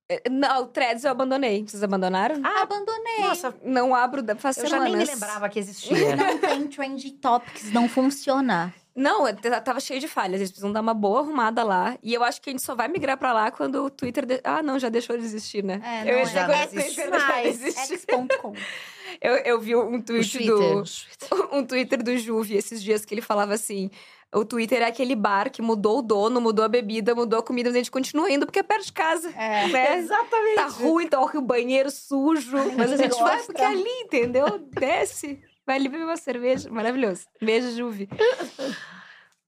É, 0.09 0.29
Não, 0.29 0.65
o 0.65 0.67
Threads 0.67 1.05
eu 1.05 1.11
abandonei. 1.13 1.65
Vocês 1.67 1.83
abandonaram? 1.83 2.41
Ah, 2.45 2.63
Abandonei. 2.63 3.21
nossa, 3.21 3.55
Não 3.65 3.95
abro 3.95 4.23
faz 4.37 4.57
eu 4.59 4.65
já 4.67 4.71
semanas. 4.71 4.93
nem 4.93 5.07
me 5.07 5.13
lembrava 5.15 5.49
que 5.49 5.59
existia. 5.61 6.17
Não 6.17 6.39
tem 6.39 6.67
trend 6.67 7.11
topics, 7.13 7.71
não 7.73 7.89
funciona. 7.89 8.75
Não, 8.95 9.25
tava 9.65 9.81
cheio 9.81 9.99
de 10.01 10.07
falhas. 10.09 10.37
Eles 10.41 10.51
precisam 10.51 10.71
dar 10.73 10.81
uma 10.81 10.93
boa 10.95 11.21
arrumada 11.21 11.63
lá. 11.65 11.97
E 12.03 12.13
eu 12.13 12.23
acho 12.23 12.41
que 12.43 12.51
a 12.51 12.53
gente 12.53 12.63
só 12.63 12.75
vai 12.75 12.89
migrar 12.89 13.17
pra 13.17 13.33
lá 13.33 13.51
quando 13.51 13.85
o 13.85 13.91
Twitter. 13.91 14.27
de- 14.27 14.41
Ah, 14.45 14.63
não, 14.63 14.79
já 14.79 14.89
deixou 14.89 15.17
de 15.17 15.25
existir, 15.25 15.65
né? 15.65 15.81
É, 15.85 16.01
eu 16.03 16.13
não 16.13 16.19
ia 16.19 16.25
dizer 16.25 16.47
quando 16.47 16.65
o 16.65 16.69
Twitter 16.69 17.11
mais. 17.11 17.77
X.com. 17.77 18.53
Eu, 19.21 19.35
eu 19.37 19.61
vi 19.61 19.77
um 19.77 20.01
tweet 20.01 20.39
Twitter. 20.39 20.49
do. 20.57 20.83
Um 21.53 21.67
Twitter 21.67 22.03
do 22.03 22.17
Juve 22.17 22.57
esses 22.57 22.83
dias 22.83 23.05
que 23.05 23.13
ele 23.13 23.21
falava 23.21 23.53
assim. 23.53 23.91
O 24.35 24.43
Twitter 24.43 24.81
é 24.81 24.87
aquele 24.87 25.15
bar 25.15 25.51
que 25.51 25.61
mudou 25.61 25.99
o 25.99 26.03
dono, 26.03 26.41
mudou 26.41 26.65
a 26.65 26.69
bebida, 26.69 27.15
mudou 27.15 27.39
a 27.41 27.43
comida, 27.43 27.69
mas 27.69 27.77
a 27.77 27.79
gente 27.79 27.91
continua 27.91 28.31
indo 28.31 28.47
porque 28.47 28.61
é 28.61 28.63
perto 28.63 28.87
de 28.87 28.93
casa. 28.95 29.29
É. 29.37 29.69
né? 29.69 29.99
Exatamente. 30.01 30.55
Tá 30.55 30.67
ruim, 30.67 31.07
tá 31.07 31.21
o 31.21 31.41
banheiro 31.43 31.91
sujo. 31.91 32.57
Mas 32.75 32.91
a 32.93 32.97
gente 32.97 33.19
vai 33.19 33.43
porque 33.43 33.61
é 33.61 33.67
ali, 33.67 33.85
entendeu? 34.03 34.59
Desce. 34.71 35.39
Vai 35.73 35.79
ali 35.79 35.89
beber 35.89 36.05
uma 36.05 36.19
cerveja. 36.19 36.71
Maravilhoso. 36.71 37.25
Beijo, 37.41 37.75
Juve. 37.75 38.07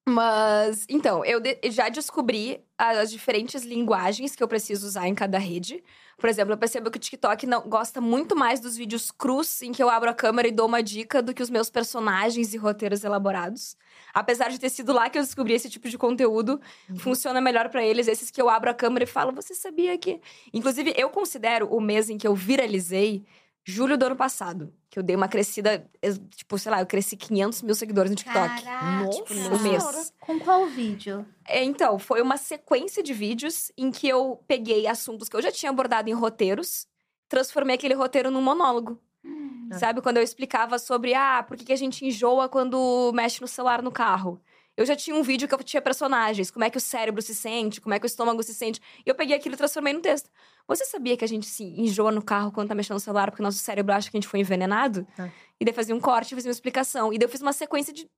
Mas, 0.07 0.87
então, 0.89 1.23
eu 1.23 1.39
de- 1.39 1.59
já 1.65 1.87
descobri 1.87 2.63
as 2.75 3.11
diferentes 3.11 3.63
linguagens 3.63 4.35
que 4.35 4.41
eu 4.41 4.47
preciso 4.47 4.87
usar 4.87 5.07
em 5.07 5.13
cada 5.13 5.37
rede. 5.37 5.83
Por 6.17 6.27
exemplo, 6.27 6.53
eu 6.53 6.57
percebo 6.57 6.89
que 6.89 6.97
o 6.97 6.99
TikTok 6.99 7.45
não, 7.45 7.61
gosta 7.61 8.01
muito 8.01 8.35
mais 8.35 8.59
dos 8.59 8.75
vídeos 8.75 9.11
crus, 9.11 9.61
em 9.61 9.71
que 9.71 9.83
eu 9.83 9.89
abro 9.89 10.09
a 10.09 10.15
câmera 10.15 10.47
e 10.47 10.51
dou 10.51 10.65
uma 10.65 10.81
dica, 10.81 11.21
do 11.21 11.31
que 11.31 11.43
os 11.43 11.49
meus 11.51 11.69
personagens 11.69 12.55
e 12.55 12.57
roteiros 12.57 13.03
elaborados. 13.03 13.77
Apesar 14.11 14.49
de 14.49 14.59
ter 14.59 14.69
sido 14.69 14.93
lá 14.93 15.09
que 15.11 15.19
eu 15.19 15.23
descobri 15.23 15.53
esse 15.53 15.69
tipo 15.69 15.87
de 15.89 15.97
conteúdo, 15.97 16.59
funciona 16.97 17.39
melhor 17.39 17.69
pra 17.69 17.83
eles 17.85 18.07
esses 18.07 18.31
que 18.31 18.41
eu 18.41 18.49
abro 18.49 18.71
a 18.71 18.73
câmera 18.73 19.03
e 19.03 19.07
falo, 19.07 19.31
você 19.31 19.53
sabia 19.53 19.95
que. 19.95 20.19
Inclusive, 20.51 20.91
eu 20.97 21.09
considero 21.11 21.67
o 21.67 21.79
mês 21.79 22.09
em 22.09 22.17
que 22.17 22.27
eu 22.27 22.33
viralizei 22.33 23.23
julho 23.65 23.97
do 23.97 24.05
ano 24.05 24.15
passado. 24.15 24.71
Que 24.89 24.99
eu 24.99 25.03
dei 25.03 25.15
uma 25.15 25.27
crescida, 25.27 25.85
tipo, 26.29 26.57
sei 26.57 26.71
lá, 26.71 26.79
eu 26.79 26.85
cresci 26.85 27.17
500 27.17 27.63
mil 27.63 27.75
seguidores 27.75 28.11
no 28.11 28.15
TikTok. 28.15 28.63
Caraca. 28.63 29.03
Nossa. 29.03 29.49
no 29.49 29.59
mês. 29.59 30.13
Com 30.21 30.39
qual 30.39 30.67
vídeo? 30.67 31.25
É, 31.45 31.63
Então, 31.63 31.97
foi 31.97 32.21
uma 32.21 32.37
sequência 32.37 33.01
de 33.03 33.13
vídeos 33.13 33.71
em 33.75 33.91
que 33.91 34.07
eu 34.07 34.41
peguei 34.47 34.87
assuntos 34.87 35.27
que 35.27 35.35
eu 35.35 35.41
já 35.41 35.51
tinha 35.51 35.71
abordado 35.71 36.09
em 36.09 36.13
roteiros, 36.13 36.87
transformei 37.27 37.75
aquele 37.75 37.95
roteiro 37.95 38.29
num 38.29 38.41
monólogo. 38.41 39.01
Ah. 39.25 39.79
Sabe? 39.79 40.01
Quando 40.01 40.17
eu 40.17 40.23
explicava 40.23 40.77
sobre, 40.77 41.13
ah, 41.15 41.43
por 41.43 41.57
que, 41.57 41.65
que 41.65 41.73
a 41.73 41.77
gente 41.77 42.05
enjoa 42.05 42.47
quando 42.47 43.11
mexe 43.13 43.41
no 43.41 43.47
celular 43.47 43.81
no 43.81 43.91
carro. 43.91 44.39
Eu 44.77 44.85
já 44.85 44.95
tinha 44.95 45.15
um 45.15 45.23
vídeo 45.23 45.47
que 45.47 45.53
eu 45.53 45.63
tinha 45.63 45.81
personagens, 45.81 46.51
como 46.51 46.65
é 46.65 46.69
que 46.69 46.77
o 46.77 46.81
cérebro 46.81 47.21
se 47.21 47.33
sente, 47.33 47.79
como 47.79 47.93
é 47.93 47.99
que 47.99 48.05
o 48.05 48.07
estômago 48.07 48.43
se 48.43 48.53
sente. 48.53 48.81
E 49.05 49.09
eu 49.09 49.15
peguei 49.15 49.35
aquilo 49.35 49.55
e 49.55 49.57
transformei 49.57 49.93
no 49.93 50.01
texto. 50.01 50.29
Você 50.67 50.83
sabia 50.85 51.15
que 51.15 51.23
a 51.23 51.27
gente 51.27 51.45
se 51.45 51.63
enjoa 51.63 52.11
no 52.11 52.21
carro 52.21 52.51
quando 52.51 52.67
tá 52.67 52.75
mexendo 52.75 52.95
no 52.95 52.99
celular 52.99 53.31
porque 53.31 53.41
o 53.41 53.45
nosso 53.45 53.59
cérebro 53.59 53.93
acha 53.93 54.11
que 54.11 54.17
a 54.17 54.19
gente 54.19 54.27
foi 54.27 54.41
envenenado? 54.41 55.07
Ah. 55.17 55.29
E 55.59 55.63
daí 55.63 55.73
fazia 55.73 55.95
um 55.95 55.99
corte, 55.99 56.35
fazia 56.35 56.49
uma 56.49 56.53
explicação. 56.53 57.13
E 57.13 57.17
daí 57.17 57.25
eu 57.25 57.29
fiz 57.29 57.41
uma 57.41 57.53
sequência 57.53 57.93
de 57.93 58.09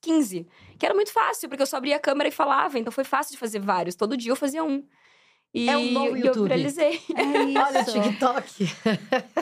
15. 0.00 0.46
Que 0.78 0.86
era 0.86 0.94
muito 0.94 1.12
fácil, 1.12 1.48
porque 1.48 1.62
eu 1.62 1.66
só 1.66 1.76
abria 1.76 1.96
a 1.96 2.00
câmera 2.00 2.28
e 2.28 2.32
falava. 2.32 2.78
Então 2.78 2.92
foi 2.92 3.04
fácil 3.04 3.32
de 3.32 3.38
fazer 3.38 3.58
vários. 3.58 3.94
Todo 3.94 4.16
dia 4.16 4.32
eu 4.32 4.36
fazia 4.36 4.64
um. 4.64 4.86
E, 5.58 5.70
É 5.70 5.78
um 5.78 5.90
novo 5.90 6.16
e 6.16 6.20
eu 6.20 6.26
YouTube. 6.26 6.42
viralizei. 6.48 7.00
É 7.16 7.22
isso. 7.44 7.58
Olha 7.58 7.80
o 7.80 7.84
TikTok. 7.84 8.74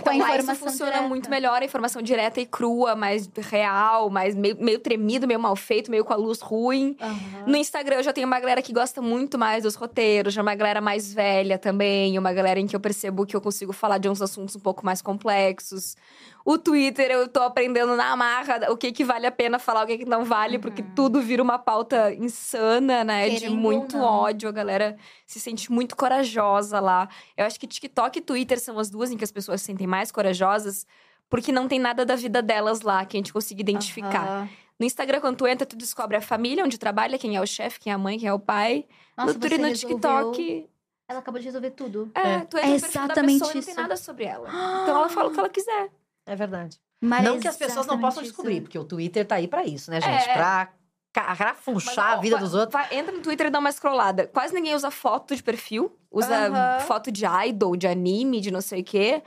Com 0.03 0.11
a 0.11 0.15
isso 0.15 0.23
informação 0.25 0.55
funciona 0.57 0.93
direta. 0.93 1.09
muito 1.09 1.29
melhor, 1.29 1.61
a 1.61 1.65
informação 1.65 2.01
direta 2.03 2.41
e 2.41 2.47
crua, 2.47 2.95
mais 2.95 3.29
real, 3.51 4.09
mais 4.11 4.35
meio, 4.35 4.57
meio 4.61 4.79
tremido, 4.79 5.27
meio 5.27 5.41
mal 5.41 5.57
feito, 5.57 5.91
meio 5.91 6.05
com 6.05 6.13
a 6.13 6.17
luz 6.17 6.41
ruim. 6.41 6.97
Aham. 7.01 7.17
No 7.49 7.57
Instagram 7.57 7.97
eu 7.97 8.03
já 8.05 8.13
tenho 8.13 8.27
uma 8.29 8.39
galera 8.39 8.63
que 8.63 8.73
gosta 8.73 9.03
muito 9.03 9.37
mais 9.37 9.65
dos 9.65 9.75
roteiros, 9.75 10.33
já 10.33 10.41
uma 10.43 10.55
galera 10.55 10.81
mais 10.81 11.13
velha 11.13 11.59
também, 11.59 12.17
uma 12.19 12.33
galera 12.33 12.61
em 12.61 12.67
que 12.67 12.77
eu 12.77 12.81
percebo 12.81 13.27
que 13.27 13.35
eu 13.35 13.41
consigo 13.41 13.73
falar 13.73 13.99
de 13.99 14.09
uns 14.09 14.23
assuntos 14.23 14.55
um 14.55 14.61
pouco 14.61 14.85
mais 14.87 15.03
complexos. 15.03 15.97
O 16.45 16.59
Twitter 16.59 17.11
eu 17.11 17.27
tô 17.27 17.41
aprendendo 17.41 17.97
na 17.97 18.11
amarra 18.13 18.71
o 18.71 18.77
que 18.77 18.93
que 18.93 19.03
vale 19.03 19.27
a 19.27 19.31
pena 19.33 19.59
falar, 19.59 19.85
o 19.85 19.87
que 19.87 19.99
que 19.99 20.05
não 20.05 20.25
vale, 20.27 20.59
porque 20.59 20.83
tudo 20.95 21.23
vira 21.23 21.43
uma 21.43 21.59
pauta 21.59 22.13
insana, 22.13 23.03
né? 23.03 23.31
de 23.31 23.37
Querendo 23.41 23.53
ou 23.55 23.59
muito 23.61 23.97
ódio, 23.99 24.49
a 24.49 24.53
galera 24.53 24.95
se 25.27 25.41
sente 25.41 25.73
muito 25.73 25.97
corajosa 25.97 26.81
lá. 26.81 27.09
Eu 27.35 27.47
acho 27.47 27.59
que 27.59 27.67
TikTok 27.67 28.19
e 28.19 28.23
Twitter 28.23 28.61
são 28.61 28.79
as 28.79 28.91
duas 28.91 29.11
em 29.11 29.17
que 29.17 29.25
as 29.25 29.33
pessoas 29.33 29.63
se 29.63 29.67
sentem 29.69 29.87
mais 29.87 30.13
corajosas, 30.13 30.87
porque 31.31 31.51
não 31.51 31.67
tem 31.67 31.79
nada 31.79 32.05
da 32.05 32.15
vida 32.15 32.43
delas 32.43 32.83
lá 32.83 33.07
que 33.07 33.17
a 33.17 33.19
gente 33.19 33.33
consiga 33.33 33.63
identificar. 33.63 34.27
Aham. 34.27 34.49
No 34.79 34.85
Instagram, 34.85 35.21
quando 35.21 35.37
tu 35.39 35.47
entra, 35.47 35.65
tu 35.65 35.77
descobre 35.77 36.17
a 36.17 36.21
família 36.21 36.63
onde 36.65 36.77
trabalha, 36.77 37.17
quem 37.17 37.37
é 37.37 37.41
o 37.41 37.47
chefe, 37.47 37.79
quem 37.81 37.91
é 37.91 37.95
a 37.95 37.99
mãe, 37.99 38.19
quem 38.19 38.29
é 38.29 38.33
o 38.35 38.39
pai. 38.41 38.85
Nossa, 39.17 39.33
no 39.33 39.39
Twitter 39.39 39.59
e 39.61 39.63
no 39.63 39.69
resolveu- 39.69 39.97
TikTok. 40.33 40.69
Ela 41.09 41.19
acabou 41.21 41.39
de 41.39 41.47
resolver 41.47 41.71
tudo. 41.71 42.11
É, 42.15 42.21
É. 42.21 42.39
tu 42.41 42.57
entra 42.59 42.61
É 42.69 42.75
no 42.75 42.81
perfil 42.81 43.01
da 43.01 43.05
exatamente 43.05 43.39
pessoa 43.39 43.53
e 43.53 43.55
não 43.55 43.63
tem 43.63 43.73
isso. 43.73 43.81
nada 43.81 43.97
sobre 43.97 44.25
ela. 44.25 44.49
Então 44.83 44.97
ela 44.99 45.09
fala 45.09 45.29
o 45.29 45.33
que 45.33 45.39
ela 45.39 45.49
quiser. 45.49 45.91
É 46.27 46.35
verdade. 46.37 46.79
Mas 47.01 47.23
não 47.25 47.39
que 47.39 47.47
as 47.49 47.57
pessoas 47.57 47.87
não 47.87 48.01
possam 48.01 48.23
isso. 48.23 48.33
descobrir, 48.33 48.61
porque 48.63 48.79
o 48.79 48.85
Twitter 48.85 49.27
tá 49.27 49.35
aí 49.35 49.47
pra 49.47 49.65
isso, 49.65 49.91
né, 49.91 50.01
gente? 50.01 50.29
É. 50.31 50.33
Pra 50.35 50.69
carafunchar 51.13 52.13
a 52.15 52.17
vida 52.17 52.37
vai- 52.37 52.45
dos 52.45 52.55
outros. 52.55 52.73
vai- 52.73 52.97
entra 52.97 53.13
no 53.13 53.21
Twitter 53.21 53.47
e 53.47 53.51
dá 53.51 53.59
uma 53.59 53.71
scrollada. 53.71 54.27
Quase 54.27 54.55
ninguém 54.55 54.75
usa 54.75 54.91
foto 54.91 55.37
de 55.37 55.43
perfil. 55.43 55.97
Usa 56.11 56.47
Aham. 56.49 56.81
foto 56.81 57.11
de 57.13 57.25
idol, 57.27 57.77
de 57.77 57.87
anime, 57.87 58.41
de 58.41 58.51
não 58.51 58.61
sei 58.61 58.81
o 58.81 58.85
quê. 58.85 59.23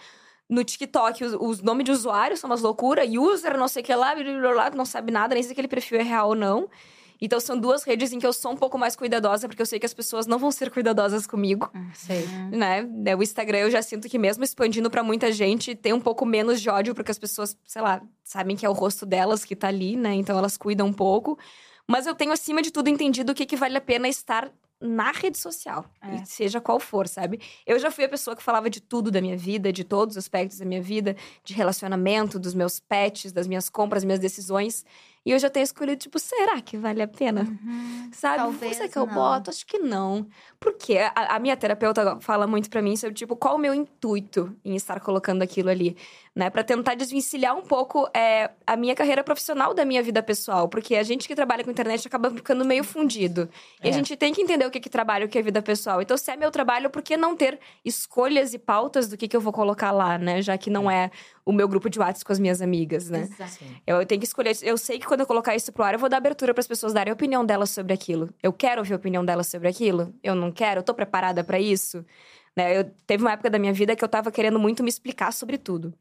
no 0.49 0.63
TikTok, 0.63 1.25
os, 1.25 1.33
os 1.33 1.61
nomes 1.61 1.83
de 1.83 1.91
usuários 1.91 2.39
são 2.39 2.49
umas 2.49 2.61
loucuras, 2.61 3.05
user, 3.09 3.57
não 3.57 3.67
sei 3.67 3.81
o 3.83 3.85
que 3.85 3.93
lá, 3.93 4.15
blá, 4.15 4.23
blá, 4.23 4.51
blá, 4.53 4.69
não 4.69 4.85
sabe 4.85 5.11
nada, 5.11 5.33
nem 5.33 5.43
sei 5.43 5.49
se 5.49 5.51
aquele 5.51 5.67
perfil 5.67 5.99
é 5.99 6.03
real 6.03 6.29
ou 6.29 6.35
não. 6.35 6.69
Então 7.19 7.39
são 7.39 7.57
duas 7.57 7.83
redes 7.83 8.11
em 8.11 8.19
que 8.19 8.25
eu 8.25 8.33
sou 8.33 8.51
um 8.51 8.55
pouco 8.55 8.77
mais 8.77 8.95
cuidadosa, 8.95 9.47
porque 9.47 9.61
eu 9.61 9.65
sei 9.65 9.79
que 9.79 9.85
as 9.85 9.93
pessoas 9.93 10.27
não 10.27 10.37
vão 10.37 10.51
ser 10.51 10.69
cuidadosas 10.71 11.25
comigo, 11.25 11.71
Sei. 11.93 12.25
né? 12.51 12.87
É, 13.05 13.15
O 13.15 13.23
Instagram 13.23 13.59
eu 13.59 13.71
já 13.71 13.81
sinto 13.81 14.07
que 14.07 14.17
mesmo 14.17 14.43
expandindo 14.43 14.89
pra 14.89 15.03
muita 15.03 15.31
gente, 15.31 15.75
tem 15.75 15.93
um 15.93 15.99
pouco 15.99 16.25
menos 16.25 16.61
de 16.61 16.69
ódio, 16.69 16.93
porque 16.93 17.11
as 17.11 17.19
pessoas, 17.19 17.57
sei 17.65 17.81
lá, 17.81 18.01
sabem 18.23 18.55
que 18.55 18.65
é 18.65 18.69
o 18.69 18.73
rosto 18.73 19.05
delas 19.05 19.43
que 19.43 19.55
tá 19.55 19.67
ali, 19.67 19.95
né? 19.95 20.13
Então 20.13 20.37
elas 20.37 20.57
cuidam 20.57 20.87
um 20.87 20.93
pouco. 20.93 21.37
Mas 21.87 22.05
eu 22.05 22.13
tenho, 22.13 22.31
acima 22.31 22.61
de 22.61 22.69
tudo, 22.69 22.89
entendido 22.89 23.31
o 23.31 23.35
que, 23.35 23.45
que 23.45 23.55
vale 23.55 23.77
a 23.77 23.81
pena 23.81 24.09
estar 24.09 24.51
na 24.79 25.11
rede 25.11 25.37
social. 25.37 25.85
É. 26.01 26.23
Seja 26.25 26.61
qual 26.61 26.79
for, 26.79 27.07
sabe? 27.07 27.39
Eu 27.65 27.79
já 27.79 27.89
fui 27.89 28.03
a 28.05 28.09
pessoa 28.09 28.35
que 28.35 28.43
falava 28.43 28.69
de 28.69 28.79
tudo 28.79 29.09
da 29.09 29.19
minha 29.19 29.37
vida, 29.37 29.73
de 29.73 29.83
todos 29.83 30.13
os 30.13 30.17
aspectos 30.17 30.59
da 30.59 30.65
minha 30.65 30.81
vida, 30.81 31.15
de 31.43 31.53
relacionamento, 31.53 32.37
dos 32.37 32.53
meus 32.53 32.79
pets, 32.79 33.31
das 33.31 33.47
minhas 33.47 33.69
compras, 33.69 34.03
minhas 34.03 34.19
decisões. 34.19 34.85
E 35.27 35.31
eu 35.31 35.39
já 35.39 35.49
tenho 35.49 35.65
escolhido, 35.65 35.99
tipo, 35.99 36.17
será 36.19 36.61
que 36.61 36.77
vale 36.77 37.01
a 37.01 37.07
pena? 37.07 37.45
Sabe? 38.13 38.37
Talvez 38.37 38.77
Você 38.77 38.87
que 38.87 38.97
eu 38.97 39.05
não. 39.05 39.13
boto? 39.13 39.49
Acho 39.49 39.65
que 39.65 39.77
não. 39.77 40.25
Porque 40.57 40.97
a, 40.97 41.35
a 41.35 41.37
minha 41.37 41.57
terapeuta 41.57 42.17
fala 42.21 42.47
muito 42.47 42.69
pra 42.69 42.81
mim 42.81 42.95
sobre, 42.95 43.13
tipo, 43.13 43.35
qual 43.35 43.55
o 43.55 43.57
meu 43.57 43.73
intuito 43.73 44.55
em 44.63 44.73
estar 44.77 45.01
colocando 45.01 45.41
aquilo 45.41 45.69
ali, 45.69 45.97
né? 46.37 46.51
Pra 46.51 46.63
tentar 46.63 46.93
desvencilhar 46.93 47.57
um 47.57 47.63
pouco 47.63 48.07
é, 48.15 48.51
a 48.65 48.75
minha 48.77 48.93
carreira 48.93 49.23
profissional 49.23 49.73
da 49.73 49.83
minha 49.83 50.03
vida 50.03 50.21
pessoal. 50.21 50.69
Porque 50.69 50.95
a 50.95 51.01
gente 51.01 51.27
que 51.27 51.33
trabalha 51.33 51.63
com 51.63 51.71
internet 51.71 52.07
acaba 52.07 52.29
ficando 52.29 52.63
meio 52.63 52.83
fundido. 52.83 53.49
E 53.83 53.87
É. 53.87 53.89
a 53.89 53.91
gente 53.91 54.15
tem 54.15 54.31
que 54.31 54.39
entender 54.39 54.63
o 54.63 54.69
que, 54.69 54.79
que 54.79 54.87
trabalho 54.89 55.23
e 55.23 55.25
o 55.25 55.29
que 55.29 55.39
é 55.39 55.41
vida 55.41 55.63
pessoal. 55.63 55.99
Então, 55.99 56.15
se 56.15 56.29
é 56.29 56.35
meu 56.37 56.51
trabalho, 56.51 56.91
por 56.91 57.01
que 57.01 57.17
não 57.17 57.35
ter 57.35 57.59
escolhas 57.83 58.53
e 58.53 58.59
pautas 58.59 59.07
do 59.09 59.17
que, 59.17 59.27
que 59.27 59.35
eu 59.35 59.41
vou 59.41 59.51
colocar 59.51 59.91
lá, 59.91 60.15
né? 60.19 60.39
Já 60.43 60.55
que 60.59 60.69
não 60.69 60.91
é 60.91 61.09
o 61.43 61.51
meu 61.51 61.67
grupo 61.67 61.89
de 61.89 61.97
WhatsApp 61.97 62.23
com 62.25 62.33
as 62.33 62.37
minhas 62.39 62.61
amigas, 62.61 63.09
né? 63.09 63.21
Exato. 63.23 63.65
Eu 63.87 64.05
tenho 64.05 64.21
que 64.21 64.27
escolher. 64.27 64.55
Eu 64.61 64.77
sei 64.77 64.99
que 64.99 65.07
quando 65.07 65.21
eu 65.21 65.25
colocar 65.25 65.55
isso 65.55 65.71
pro 65.73 65.83
ar, 65.83 65.93
eu 65.95 65.99
vou 65.99 66.07
dar 66.07 66.17
abertura 66.17 66.53
para 66.53 66.61
as 66.61 66.67
pessoas 66.67 66.93
darem 66.93 67.09
a 67.09 67.15
opinião 67.15 67.43
delas 67.43 67.71
sobre 67.71 67.93
aquilo. 67.93 68.29
Eu 68.43 68.53
quero 68.53 68.81
ouvir 68.81 68.93
a 68.93 68.97
opinião 68.97 69.25
delas 69.25 69.47
sobre 69.47 69.67
aquilo? 69.67 70.13
Eu 70.21 70.35
não 70.35 70.51
quero? 70.51 70.81
Eu 70.81 70.83
tô 70.83 70.93
preparada 70.93 71.43
para 71.43 71.59
isso? 71.59 72.05
Né? 72.55 72.77
Eu, 72.79 72.83
teve 73.07 73.23
uma 73.23 73.31
época 73.31 73.49
da 73.49 73.57
minha 73.57 73.73
vida 73.73 73.95
que 73.95 74.03
eu 74.03 74.07
tava 74.09 74.31
querendo 74.31 74.59
muito 74.59 74.83
me 74.83 74.89
explicar 74.89 75.31
sobre 75.33 75.57
tudo. 75.57 75.93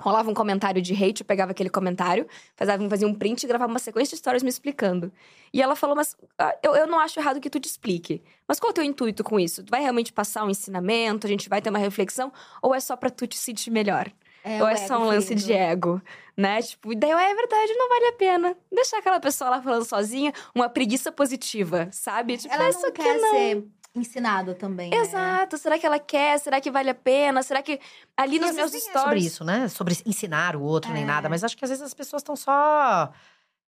Rolava 0.00 0.30
um 0.30 0.34
comentário 0.34 0.80
de 0.80 0.94
hate, 0.94 1.20
eu 1.20 1.26
pegava 1.26 1.50
aquele 1.52 1.68
comentário, 1.68 2.26
fazia, 2.56 2.88
fazia 2.88 3.06
um 3.06 3.14
print 3.14 3.42
e 3.42 3.46
gravava 3.46 3.70
uma 3.70 3.78
sequência 3.78 4.10
de 4.10 4.14
histórias 4.16 4.42
me 4.42 4.48
explicando. 4.48 5.12
E 5.52 5.60
ela 5.60 5.76
falou, 5.76 5.94
mas 5.94 6.16
ah, 6.38 6.56
eu, 6.62 6.74
eu 6.74 6.86
não 6.86 6.98
acho 6.98 7.20
errado 7.20 7.38
que 7.40 7.50
tu 7.50 7.60
te 7.60 7.66
explique. 7.68 8.22
Mas 8.48 8.58
qual 8.58 8.70
é 8.70 8.72
o 8.72 8.74
teu 8.74 8.84
intuito 8.84 9.22
com 9.22 9.38
isso? 9.38 9.62
Tu 9.62 9.70
vai 9.70 9.80
realmente 9.82 10.12
passar 10.12 10.44
um 10.44 10.50
ensinamento? 10.50 11.26
A 11.26 11.30
gente 11.30 11.48
vai 11.48 11.60
ter 11.60 11.68
uma 11.70 11.78
reflexão? 11.78 12.32
Ou 12.62 12.74
é 12.74 12.80
só 12.80 12.96
pra 12.96 13.10
tu 13.10 13.26
te 13.26 13.36
sentir 13.36 13.70
melhor? 13.70 14.10
É 14.42 14.62
Ou 14.62 14.68
é 14.68 14.76
só 14.76 14.98
um 14.98 15.04
lance 15.04 15.34
de 15.34 15.52
ego, 15.52 16.00
né? 16.34 16.62
Tipo, 16.62 16.92
e 16.94 16.96
daí 16.96 17.10
é 17.10 17.34
verdade, 17.34 17.74
não 17.74 17.88
vale 17.90 18.06
a 18.06 18.12
pena. 18.14 18.56
Deixar 18.72 18.96
aquela 18.98 19.20
pessoa 19.20 19.50
lá 19.50 19.60
falando 19.60 19.84
sozinha, 19.84 20.32
uma 20.54 20.66
preguiça 20.66 21.12
positiva, 21.12 21.88
sabe? 21.92 22.38
Tipo, 22.38 22.54
Ela 22.54 22.68
"Ah, 22.68 22.72
não 22.72 22.90
quer 22.90 23.18
não. 23.20 23.30
ser 23.34 23.64
ensinado 23.94 24.54
também, 24.54 24.90
né? 24.90 24.96
Exato. 24.98 25.58
Será 25.58 25.78
que 25.78 25.84
ela 25.86 25.98
quer? 25.98 26.38
Será 26.38 26.60
que 26.60 26.70
vale 26.70 26.90
a 26.90 26.94
pena? 26.94 27.42
Será 27.42 27.62
que 27.62 27.80
ali 28.16 28.36
E 28.36 28.38
nos 28.40 28.54
meus 28.54 28.72
nem 28.72 28.80
é 28.80 28.84
stories. 28.84 29.02
sobre 29.02 29.18
isso, 29.20 29.44
né? 29.44 29.68
Sobre 29.68 29.96
ensinar 30.06 30.54
o 30.56 30.62
outro 30.62 30.92
nem 30.92 31.02
É. 31.02 31.06
nada. 31.06 31.28
Mas 31.28 31.42
acho 31.42 31.56
que 31.56 31.64
às 31.64 31.70
vezes 31.70 31.84
as 31.84 31.94
pessoas 31.94 32.22
estão 32.22 32.36
só 32.36 33.10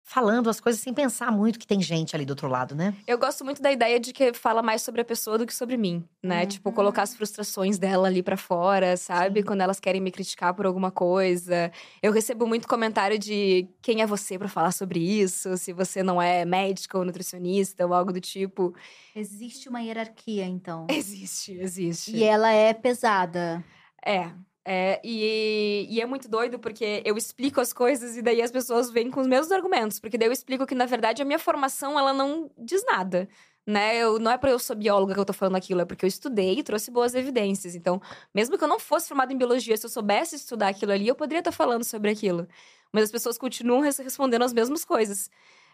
falando 0.04 0.50
as 0.50 0.60
coisas 0.60 0.80
sem 0.82 0.92
pensar 0.92 1.32
muito 1.32 1.58
que 1.58 1.66
tem 1.66 1.80
gente 1.80 2.14
ali 2.14 2.26
do 2.26 2.30
outro 2.30 2.46
lado, 2.46 2.74
né? 2.74 2.94
Eu 3.06 3.18
gosto 3.18 3.42
muito 3.42 3.62
da 3.62 3.72
ideia 3.72 3.98
de 3.98 4.12
que 4.12 4.34
fala 4.34 4.62
mais 4.62 4.82
sobre 4.82 5.00
a 5.00 5.04
pessoa 5.04 5.38
do 5.38 5.46
que 5.46 5.54
sobre 5.54 5.78
mim, 5.78 6.06
né? 6.22 6.42
Uhum. 6.42 6.46
Tipo, 6.46 6.72
colocar 6.72 7.02
as 7.02 7.16
frustrações 7.16 7.78
dela 7.78 8.06
ali 8.06 8.22
pra 8.22 8.36
fora, 8.36 8.96
sabe? 8.98 9.40
Sim. 9.40 9.46
Quando 9.46 9.62
elas 9.62 9.80
querem 9.80 10.02
me 10.02 10.12
criticar 10.12 10.52
por 10.52 10.66
alguma 10.66 10.90
coisa. 10.90 11.72
Eu 12.02 12.12
recebo 12.12 12.46
muito 12.46 12.68
comentário 12.68 13.18
de 13.18 13.66
quem 13.80 14.02
é 14.02 14.06
você 14.06 14.38
pra 14.38 14.46
falar 14.46 14.72
sobre 14.72 15.00
isso, 15.00 15.56
se 15.56 15.72
você 15.72 16.02
não 16.02 16.20
é 16.20 16.44
médico 16.44 16.98
ou 16.98 17.04
nutricionista 17.04 17.86
ou 17.86 17.94
algo 17.94 18.12
do 18.12 18.20
tipo. 18.20 18.74
Existe 19.16 19.70
uma 19.70 19.80
hierarquia, 19.80 20.44
então. 20.44 20.86
Existe, 20.94 21.52
existe. 21.58 22.14
E 22.14 22.22
ela 22.22 22.50
é 22.52 22.74
pesada. 22.74 23.64
É. 24.04 24.30
É, 24.66 24.98
e, 25.04 25.86
e 25.90 26.00
é 26.00 26.06
muito 26.06 26.26
doido 26.28 26.58
porque 26.58 27.02
eu 27.04 27.16
explico 27.18 27.60
as 27.60 27.72
coisas 27.72 28.16
e 28.16 28.22
daí 28.22 28.40
as 28.40 28.50
pessoas 28.50 28.90
vêm 28.90 29.10
com 29.10 29.20
os 29.20 29.26
mesmos 29.26 29.52
argumentos. 29.52 30.00
Porque 30.00 30.16
daí 30.16 30.28
eu 30.28 30.32
explico 30.32 30.66
que, 30.66 30.74
na 30.74 30.86
verdade, 30.86 31.20
a 31.22 31.24
minha 31.24 31.38
formação, 31.38 31.98
ela 31.98 32.12
não 32.14 32.50
diz 32.58 32.82
nada. 32.86 33.28
Né? 33.66 33.96
Eu, 33.98 34.18
não 34.18 34.30
é 34.30 34.38
porque 34.38 34.52
eu 34.52 34.58
sou 34.58 34.76
bióloga 34.76 35.14
que 35.14 35.20
eu 35.20 35.24
tô 35.24 35.32
falando 35.32 35.56
aquilo, 35.56 35.80
é 35.80 35.84
porque 35.86 36.04
eu 36.04 36.08
estudei 36.08 36.58
e 36.58 36.62
trouxe 36.62 36.90
boas 36.90 37.14
evidências. 37.14 37.74
Então, 37.74 38.00
mesmo 38.34 38.58
que 38.58 38.64
eu 38.64 38.68
não 38.68 38.78
fosse 38.78 39.08
formada 39.08 39.32
em 39.32 39.38
biologia, 39.38 39.76
se 39.76 39.86
eu 39.86 39.90
soubesse 39.90 40.36
estudar 40.36 40.68
aquilo 40.68 40.92
ali, 40.92 41.08
eu 41.08 41.14
poderia 41.14 41.40
estar 41.40 41.52
falando 41.52 41.84
sobre 41.84 42.10
aquilo. 42.10 42.46
Mas 42.92 43.04
as 43.04 43.10
pessoas 43.10 43.38
continuam 43.38 43.80
res- 43.80 43.98
respondendo 43.98 44.42
as 44.42 44.52
mesmas 44.52 44.84
coisas. 44.84 45.30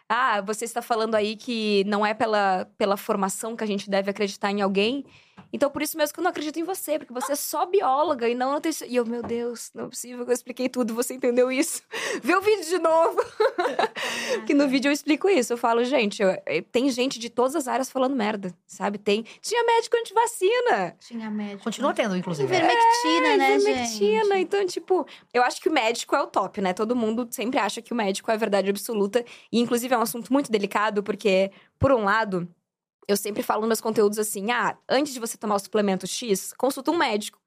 Ah, 0.08 0.40
você 0.40 0.64
está 0.64 0.82
falando 0.82 1.14
aí 1.14 1.36
que 1.36 1.84
não 1.86 2.04
é 2.04 2.12
pela, 2.14 2.64
pela 2.76 2.96
formação 2.96 3.54
que 3.56 3.62
a 3.62 3.66
gente 3.66 3.88
deve 3.88 4.10
acreditar 4.10 4.50
em 4.50 4.60
alguém. 4.60 5.04
Então, 5.52 5.70
por 5.70 5.82
isso 5.82 5.96
mesmo 5.96 6.14
que 6.14 6.20
eu 6.20 6.24
não 6.24 6.30
acredito 6.30 6.58
em 6.58 6.62
você, 6.64 6.98
porque 6.98 7.12
você 7.12 7.32
é 7.32 7.36
só 7.36 7.66
bióloga 7.66 8.28
e 8.28 8.34
não 8.34 8.52
nutrici- 8.52 8.86
E 8.88 8.96
eu, 8.96 9.04
meu 9.06 9.22
Deus, 9.22 9.70
não 9.74 9.84
é 9.84 9.88
possível 9.88 10.24
que 10.24 10.30
eu 10.30 10.34
expliquei 10.34 10.68
tudo, 10.68 10.94
você 10.94 11.14
entendeu 11.14 11.50
isso. 11.50 11.82
Vê 12.22 12.34
o 12.34 12.40
vídeo 12.40 12.64
de 12.64 12.78
novo. 12.78 13.18
que 14.46 14.54
no 14.54 14.68
vídeo 14.68 14.88
eu 14.88 14.92
explico 14.92 15.28
isso. 15.28 15.52
Eu 15.52 15.56
falo, 15.56 15.84
gente, 15.84 16.22
eu- 16.22 16.30
eh, 16.46 16.62
tem 16.72 16.90
gente 16.90 17.18
de 17.18 17.28
todas 17.30 17.54
as 17.56 17.68
áreas 17.68 17.90
falando 17.90 18.14
merda, 18.16 18.54
sabe? 18.66 18.98
Tem. 18.98 19.24
Tinha 19.40 19.64
médico 19.64 19.96
antivacina. 19.96 20.96
Tinha 21.00 21.30
médico. 21.30 21.64
Continua 21.64 21.92
tendo, 21.94 22.16
inclusive. 22.16 22.46
Ivermectina, 22.46 23.36
né, 23.36 23.56
Ivermectina. 23.56 24.24
gente? 24.24 24.40
Então, 24.40 24.66
tipo, 24.66 25.06
eu 25.32 25.42
acho 25.42 25.60
que 25.60 25.68
o 25.68 25.72
médico 25.72 26.14
é 26.14 26.20
o 26.22 26.26
top, 26.26 26.60
né? 26.60 26.72
Todo 26.72 26.94
mundo 26.96 27.26
sempre 27.30 27.58
acha 27.58 27.80
que 27.82 27.92
o 27.92 27.96
médico 27.96 28.30
é 28.30 28.34
a 28.34 28.36
verdade 28.36 28.70
absoluta. 28.70 29.24
E, 29.52 29.60
inclusive, 29.60 29.94
é 29.94 29.98
um 29.98 30.02
assunto 30.02 30.32
muito 30.32 30.50
delicado, 30.50 31.02
porque, 31.02 31.50
por 31.78 31.92
um 31.92 32.04
lado, 32.04 32.48
eu 33.08 33.16
sempre 33.16 33.42
falo 33.42 33.60
nos 33.60 33.68
meus 33.68 33.80
conteúdos 33.80 34.18
assim: 34.18 34.50
ah, 34.50 34.76
antes 34.88 35.12
de 35.12 35.20
você 35.20 35.36
tomar 35.36 35.56
o 35.56 35.58
suplemento 35.58 36.06
X, 36.06 36.52
consulta 36.56 36.90
um 36.90 36.96
médico. 36.96 37.38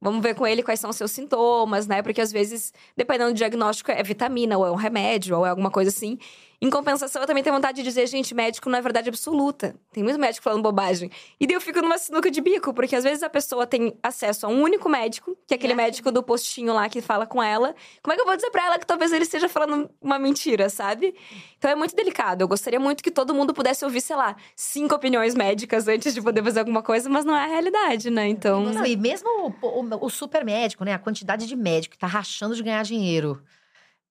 Vamos 0.00 0.22
ver 0.22 0.34
com 0.34 0.46
ele 0.46 0.62
quais 0.62 0.78
são 0.78 0.90
os 0.90 0.96
seus 0.96 1.10
sintomas, 1.10 1.86
né? 1.86 2.02
Porque 2.02 2.20
às 2.20 2.30
vezes, 2.30 2.72
dependendo 2.96 3.32
do 3.32 3.36
diagnóstico, 3.36 3.90
é 3.90 4.02
vitamina, 4.02 4.58
ou 4.58 4.66
é 4.66 4.70
um 4.70 4.74
remédio, 4.74 5.38
ou 5.38 5.46
é 5.46 5.48
alguma 5.48 5.70
coisa 5.70 5.90
assim. 5.90 6.18
Em 6.60 6.70
compensação, 6.70 7.20
eu 7.22 7.26
também 7.26 7.42
tenho 7.42 7.54
vontade 7.54 7.76
de 7.76 7.82
dizer, 7.82 8.06
gente, 8.06 8.34
médico 8.34 8.70
não 8.70 8.78
é 8.78 8.82
verdade 8.82 9.08
absoluta. 9.08 9.76
Tem 9.92 10.02
muito 10.02 10.18
médico 10.18 10.42
falando 10.42 10.62
bobagem. 10.62 11.10
E 11.38 11.46
daí 11.46 11.54
eu 11.54 11.60
fico 11.60 11.82
numa 11.82 11.98
sinuca 11.98 12.30
de 12.30 12.40
bico, 12.40 12.72
porque 12.72 12.96
às 12.96 13.04
vezes 13.04 13.22
a 13.22 13.28
pessoa 13.28 13.66
tem 13.66 13.94
acesso 14.02 14.46
a 14.46 14.48
um 14.48 14.62
único 14.62 14.88
médico, 14.88 15.36
que 15.46 15.52
é 15.52 15.56
aquele 15.56 15.74
E 15.74 15.76
médico 15.76 16.10
do 16.10 16.22
postinho 16.22 16.72
lá 16.72 16.88
que 16.88 17.02
fala 17.02 17.26
com 17.26 17.42
ela. 17.42 17.74
Como 18.02 18.12
é 18.12 18.16
que 18.16 18.22
eu 18.22 18.26
vou 18.26 18.34
dizer 18.36 18.50
pra 18.50 18.64
ela 18.66 18.78
que 18.78 18.86
talvez 18.86 19.12
ele 19.12 19.24
esteja 19.24 19.48
falando 19.48 19.90
uma 20.00 20.18
mentira, 20.18 20.70
sabe? 20.70 21.14
Então 21.58 21.70
é 21.70 21.74
muito 21.74 21.94
delicado. 21.94 22.40
Eu 22.40 22.48
gostaria 22.48 22.80
muito 22.80 23.02
que 23.02 23.10
todo 23.10 23.34
mundo 23.34 23.52
pudesse 23.52 23.84
ouvir, 23.84 24.00
sei 24.00 24.16
lá, 24.16 24.34
cinco 24.54 24.94
opiniões 24.94 25.34
médicas 25.34 25.86
antes 25.88 26.14
de 26.14 26.22
poder 26.22 26.42
fazer 26.42 26.60
alguma 26.60 26.82
coisa, 26.82 27.08
mas 27.10 27.24
não 27.24 27.36
é 27.36 27.44
a 27.44 27.46
realidade, 27.48 28.08
né? 28.10 28.26
Então. 28.28 28.62
Não, 28.64 28.86
e 28.86 28.96
mesmo 28.96 29.28
o, 29.60 29.66
o- 29.66 30.06
o 30.06 30.08
super 30.10 30.44
médico, 30.44 30.84
né? 30.84 30.94
A 30.94 30.98
quantidade 30.98 31.46
de 31.46 31.54
médico 31.56 31.92
que 31.92 31.98
tá 31.98 32.06
rachando 32.06 32.54
de 32.54 32.62
ganhar 32.62 32.82
dinheiro 32.82 33.42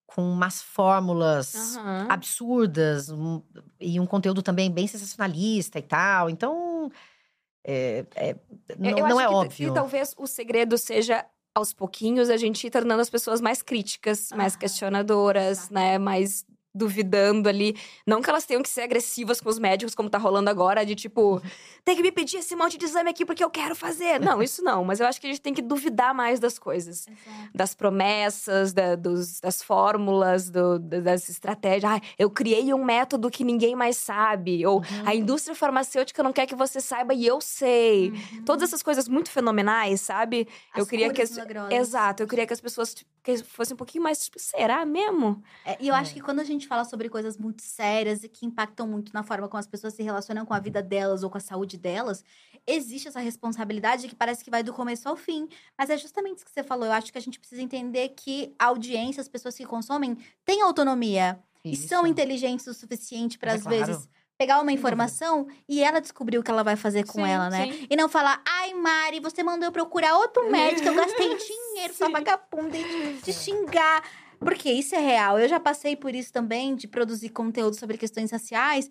com 0.07 0.21
umas 0.23 0.61
fórmulas 0.61 1.75
Aham. 1.77 2.07
absurdas 2.09 3.09
um- 3.09 3.41
e 3.79 3.99
um 3.99 4.05
conteúdo 4.05 4.41
também 4.43 4.69
bem 4.71 4.87
sensacionalista 4.87 5.79
e 5.79 5.81
tal. 5.83 6.29
Então, 6.29 6.91
é, 7.65 8.05
é- 8.15 8.35
não, 8.77 8.89
Eu 8.91 8.97
não 8.97 9.19
acho 9.19 9.21
é 9.21 9.27
que, 9.27 9.33
óbvio. 9.33 9.69
Que 9.69 9.73
talvez 9.73 10.13
o 10.17 10.27
segredo 10.27 10.77
seja, 10.77 11.25
aos 11.55 11.73
pouquinhos, 11.73 12.29
a 12.29 12.37
gente 12.37 12.67
ir 12.67 12.69
tornando 12.71 13.01
as 13.01 13.09
pessoas 13.09 13.41
mais 13.41 13.61
críticas, 13.61 14.29
mais 14.35 14.53
Aham. 14.53 14.59
questionadoras, 14.59 15.57
Exato. 15.59 15.73
né? 15.73 15.97
Mais 15.97 16.45
duvidando 16.76 17.47
ali. 17.49 17.76
Não 18.05 18.21
que 18.21 18.30
elas 18.30 18.45
tenham 18.45 18.61
que 18.61 18.69
ser 18.69 18.82
agressivas 18.82 19.39
com 19.41 19.49
os 19.49 19.57
médicos, 19.57 19.95
como 19.95 20.09
tá 20.09 20.17
rolando 20.17 20.49
agora, 20.49 20.86
de 20.86 20.93
tipo, 20.93 21.41
tem 21.84 21.95
que 21.95 22.01
me 22.01 22.11
pedir 22.11 22.38
esse 22.38 22.55
monte 22.55 22.78
de 22.78 22.86
exame 22.86 23.09
aqui 23.09 23.26
porque 23.26 23.43
eu 23.43 23.49
quero 23.49 23.76
fazer. 23.76 24.19
Não, 24.19 24.43
isso 24.43 24.61
não. 24.63 24.84
Mas 24.84 24.99
eu 24.99 25.07
acho 25.07 25.19
que 25.21 25.28
a 25.28 25.30
gente 25.30 25.41
tem 25.41 25.53
que 25.53 25.61
duvidar 25.61 26.13
mais 26.13 26.39
das 26.39 26.59
coisas. 26.59 27.07
Exato. 27.07 27.49
Das 27.53 27.73
promessas, 27.73 28.73
da- 28.73 28.95
dos- 28.95 29.39
das 29.39 29.61
fórmulas, 29.63 30.49
do- 30.49 30.78
da- 30.80 30.99
das 30.99 31.30
estratégias. 31.30 31.91
Ah, 31.93 32.01
eu 32.19 32.30
criei 32.30 32.73
um 32.73 32.84
método 32.84 33.30
que 33.32 33.43
ninguém 33.43 33.76
mais 33.76 33.97
sabe. 33.97 34.65
Ou 34.65 34.78
Uhum. 34.80 34.84
a 35.05 35.15
indústria 35.15 35.55
farmacêutica 35.55 36.21
não 36.21 36.34
quer 36.34 36.45
que 36.45 36.55
você 36.55 36.82
saiba 36.82 37.13
e 37.13 37.26
eu 37.26 37.39
sei. 37.39 38.09
Uhum. 38.11 38.43
Todas 38.45 38.69
essas 38.69 38.84
coisas 38.84 39.07
muito 39.07 39.32
fenomenais, 39.32 40.01
sabe? 40.01 40.47
eu 40.76 40.84
As 40.84 40.89
queria 40.89 41.11
que 41.13 41.21
as... 41.21 41.32
milagrosas. 41.32 41.71
Exato, 41.73 42.23
eu 42.23 42.28
queria 42.28 42.45
que 42.45 42.53
as 42.53 42.59
pessoas 42.61 42.93
tipo, 42.93 43.09
que 43.26 43.43
fossem 43.43 43.73
um 43.73 43.78
pouquinho 43.78 44.03
mais 44.03 44.19
tipo, 44.23 44.39
será 44.39 44.86
mesmo? 44.86 45.43
É, 45.65 45.76
e 45.84 45.88
eu 45.88 45.95
acho 45.95 46.11
É. 46.11 46.13
que 46.13 46.21
quando 46.21 46.39
a 46.39 46.43
gente 46.43 46.67
fala 46.67 46.86
sobre 46.86 47.09
coisas 47.09 47.38
muito 47.38 47.63
sérias 47.63 48.23
e 48.23 48.30
que 48.30 48.45
impactam 48.45 48.88
muito 48.88 49.11
na 49.13 49.23
forma 49.23 49.47
como 49.49 49.59
as 49.59 49.67
pessoas 49.67 49.95
se 49.95 50.03
relacionam 50.03 50.45
com 50.45 50.53
a 50.53 50.59
vida 50.59 50.82
delas 50.82 51.23
ou 51.23 51.30
com 51.30 51.38
a 51.38 51.41
saúde 51.41 51.78
delas, 51.78 52.23
existe 52.67 53.07
essa 53.07 53.19
responsabilidade 53.19 54.07
que 54.07 54.15
parece 54.15 54.43
que 54.43 54.51
vai 54.51 54.61
do 54.63 54.71
começo 54.73 55.09
ao 55.09 55.15
fim. 55.17 55.47
Mas 55.78 55.89
é 55.89 55.97
justamente 55.97 56.38
isso 56.38 56.45
que 56.45 56.51
você 56.51 56.63
falou. 56.63 56.86
Eu 56.86 56.91
acho 56.93 57.11
que 57.11 57.17
a 57.17 57.21
gente 57.21 57.39
precisa 57.39 57.61
entender 57.61 58.09
que 58.09 58.53
a 58.59 58.65
audiência, 58.67 59.21
as 59.21 59.28
pessoas 59.28 59.55
que 59.57 59.65
consomem, 59.65 60.15
têm 60.45 60.61
autonomia. 60.61 61.39
E 61.63 61.73
Isso. 61.73 61.88
são 61.88 62.05
inteligentes 62.05 62.67
o 62.67 62.73
suficiente 62.76 63.39
para, 63.39 63.53
é 63.53 63.55
às 63.55 63.63
claro. 63.63 63.86
vezes, 63.86 64.09
pegar 64.38 64.61
uma 64.61 64.71
informação 64.71 65.47
e 65.67 65.81
ela 65.81 66.01
descobrir 66.01 66.38
o 66.38 66.43
que 66.43 66.51
ela 66.51 66.63
vai 66.63 66.75
fazer 66.75 67.05
com 67.05 67.23
Sim, 67.23 67.29
ela, 67.29 67.49
né? 67.49 67.71
sim. 67.71 67.88
E 67.89 67.95
não 67.95 68.09
falar, 68.09 68.41
ai, 68.47 68.73
Mari, 68.73 69.19
você 69.19 69.43
mandou 69.43 69.67
eu 69.67 69.71
procurar 69.71 70.17
outro 70.17 70.49
médico, 70.51 70.88
eu 70.88 70.95
gastei 70.95 71.29
dinheiro, 71.38 71.93
sua 71.93 72.09
vagabunda, 72.09 72.77
e 72.77 73.17
te 73.21 73.31
xingar. 73.31 74.03
Porque 74.39 74.69
isso 74.69 74.93
é 74.95 74.99
real. 74.99 75.39
Eu 75.39 75.47
já 75.47 75.59
passei 75.59 75.95
por 75.95 76.13
isso 76.13 76.31
também, 76.31 76.75
de 76.75 76.88
produzir 76.88 77.29
conteúdo 77.29 77.75
sobre 77.75 77.97
questões 77.97 78.31
raciais. 78.31 78.89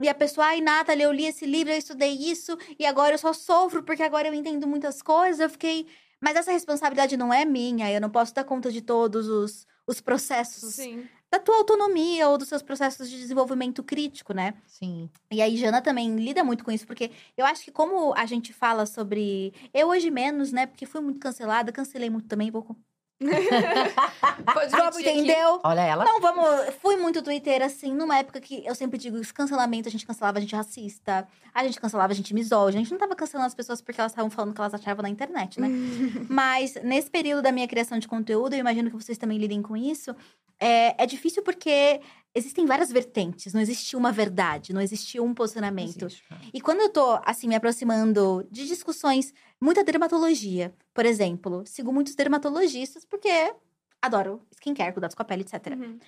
E 0.00 0.08
a 0.08 0.14
pessoa, 0.14 0.46
ai, 0.46 0.60
Nathalie, 0.60 1.04
eu 1.04 1.12
li 1.12 1.26
esse 1.26 1.44
livro, 1.46 1.72
eu 1.72 1.78
estudei 1.78 2.12
isso, 2.12 2.56
e 2.78 2.86
agora 2.86 3.14
eu 3.14 3.18
só 3.18 3.32
sofro 3.32 3.82
porque 3.82 4.02
agora 4.02 4.28
eu 4.28 4.34
entendo 4.34 4.66
muitas 4.66 5.02
coisas. 5.02 5.40
Eu 5.40 5.50
fiquei. 5.50 5.86
Mas 6.20 6.36
essa 6.36 6.52
responsabilidade 6.52 7.16
não 7.16 7.32
é 7.32 7.44
minha, 7.44 7.92
eu 7.92 8.00
não 8.00 8.08
posso 8.08 8.32
dar 8.34 8.44
conta 8.44 8.70
de 8.70 8.80
todos 8.80 9.28
os, 9.28 9.66
os 9.86 10.00
processos 10.00 10.74
Sim. 10.74 11.06
Da 11.34 11.40
tua 11.40 11.56
autonomia 11.56 12.28
ou 12.28 12.38
dos 12.38 12.48
seus 12.48 12.62
processos 12.62 13.10
de 13.10 13.18
desenvolvimento 13.18 13.82
crítico, 13.82 14.32
né? 14.32 14.54
Sim. 14.66 15.10
E 15.30 15.42
aí, 15.42 15.56
Jana 15.56 15.82
também 15.82 16.14
lida 16.16 16.44
muito 16.44 16.64
com 16.64 16.70
isso, 16.70 16.86
porque 16.86 17.10
eu 17.36 17.44
acho 17.44 17.64
que 17.64 17.72
como 17.72 18.14
a 18.14 18.24
gente 18.24 18.52
fala 18.52 18.86
sobre. 18.86 19.52
Eu 19.72 19.88
hoje 19.88 20.10
menos, 20.10 20.52
né? 20.52 20.66
Porque 20.66 20.86
fui 20.86 21.00
muito 21.00 21.18
cancelada, 21.18 21.72
cancelei 21.72 22.08
muito 22.08 22.28
também, 22.28 22.50
vou. 22.50 22.76
Aqui. 23.24 25.00
entendeu? 25.00 25.60
Olha 25.62 25.80
ela. 25.80 26.04
Não, 26.04 26.20
vamos. 26.20 26.74
Fui 26.82 26.96
muito 26.96 27.22
Twitter, 27.22 27.62
assim, 27.62 27.94
numa 27.94 28.18
época 28.18 28.40
que 28.40 28.64
eu 28.66 28.74
sempre 28.74 28.98
digo: 28.98 29.20
cancelamento, 29.32 29.88
a 29.88 29.90
gente 29.90 30.06
cancelava 30.06 30.38
a 30.38 30.40
gente 30.40 30.54
racista, 30.54 31.26
a 31.54 31.64
gente 31.64 31.80
cancelava 31.80 32.12
a 32.12 32.16
gente 32.16 32.34
misógina, 32.34 32.80
a 32.80 32.84
gente 32.84 32.92
não 32.92 32.98
tava 32.98 33.14
cancelando 33.14 33.46
as 33.46 33.54
pessoas 33.54 33.80
porque 33.80 34.00
elas 34.00 34.12
estavam 34.12 34.30
falando 34.30 34.50
o 34.50 34.54
que 34.54 34.60
elas 34.60 34.74
achavam 34.74 35.02
na 35.02 35.08
internet, 35.08 35.60
né? 35.60 35.68
Mas 36.28 36.74
nesse 36.82 37.10
período 37.10 37.42
da 37.42 37.52
minha 37.52 37.68
criação 37.68 37.98
de 37.98 38.08
conteúdo, 38.08 38.54
eu 38.54 38.58
imagino 38.58 38.90
que 38.90 38.96
vocês 38.96 39.16
também 39.16 39.38
lidem 39.38 39.62
com 39.62 39.76
isso. 39.76 40.14
É, 40.58 41.02
é 41.02 41.06
difícil 41.06 41.42
porque 41.42 42.00
existem 42.34 42.66
várias 42.66 42.90
vertentes, 42.90 43.52
não 43.54 43.60
existe 43.60 43.96
uma 43.96 44.10
verdade, 44.10 44.72
não 44.72 44.80
existe 44.80 45.20
um 45.20 45.32
posicionamento. 45.32 46.06
Existe, 46.06 46.28
cara. 46.28 46.40
E 46.52 46.60
quando 46.60 46.80
eu 46.80 46.88
tô, 46.88 47.20
assim, 47.24 47.46
me 47.46 47.54
aproximando 47.54 48.46
de 48.50 48.66
discussões, 48.66 49.32
muita 49.60 49.84
dermatologia, 49.84 50.74
por 50.92 51.06
exemplo, 51.06 51.64
sigo 51.66 51.92
muitos 51.92 52.14
dermatologistas 52.14 53.04
porque 53.04 53.54
adoro 54.02 54.46
skincare, 54.56 54.92
cuidados 54.92 55.14
com 55.14 55.22
a 55.22 55.24
pele, 55.24 55.42
etc. 55.42 55.74
Uhum. 55.76 55.98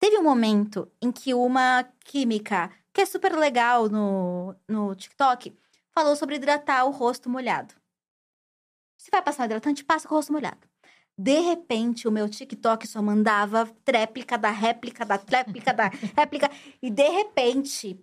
Teve 0.00 0.18
um 0.18 0.22
momento 0.22 0.90
em 1.00 1.12
que 1.12 1.32
uma 1.32 1.84
química, 2.04 2.70
que 2.92 3.00
é 3.00 3.06
super 3.06 3.32
legal 3.32 3.88
no, 3.88 4.54
no 4.68 4.94
TikTok, 4.94 5.56
falou 5.92 6.16
sobre 6.16 6.36
hidratar 6.36 6.84
o 6.84 6.90
rosto 6.90 7.30
molhado. 7.30 7.74
Se 8.98 9.10
vai 9.10 9.22
passar 9.22 9.42
um 9.42 9.46
hidratante, 9.46 9.84
passa 9.84 10.08
com 10.08 10.14
o 10.14 10.18
rosto 10.18 10.32
molhado. 10.32 10.66
De 11.16 11.38
repente, 11.38 12.08
o 12.08 12.12
meu 12.12 12.28
TikTok 12.28 12.86
só 12.88 13.00
mandava 13.00 13.66
tréplica 13.84 14.36
da 14.36 14.50
réplica 14.50 15.04
da 15.04 15.16
tréplica 15.16 15.72
da 15.72 15.88
réplica. 16.16 16.50
E 16.82 16.90
de 16.90 17.08
repente, 17.08 17.98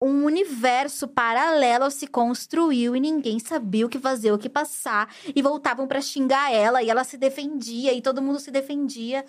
um 0.00 0.24
universo 0.24 1.08
paralelo 1.08 1.90
se 1.90 2.06
construiu 2.06 2.94
e 2.94 3.00
ninguém 3.00 3.38
sabia 3.38 3.86
o 3.86 3.88
que 3.88 3.98
fazer, 3.98 4.30
o 4.32 4.38
que 4.38 4.48
passar. 4.48 5.12
E 5.34 5.42
voltavam 5.42 5.88
pra 5.88 6.00
xingar 6.00 6.52
ela 6.52 6.82
e 6.82 6.90
ela 6.90 7.02
se 7.02 7.16
defendia 7.16 7.92
e 7.92 8.02
todo 8.02 8.22
mundo 8.22 8.38
se 8.38 8.50
defendia. 8.50 9.24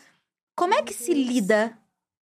Como 0.55 0.73
é 0.73 0.83
que 0.83 0.93
se 0.93 1.13
lida 1.13 1.77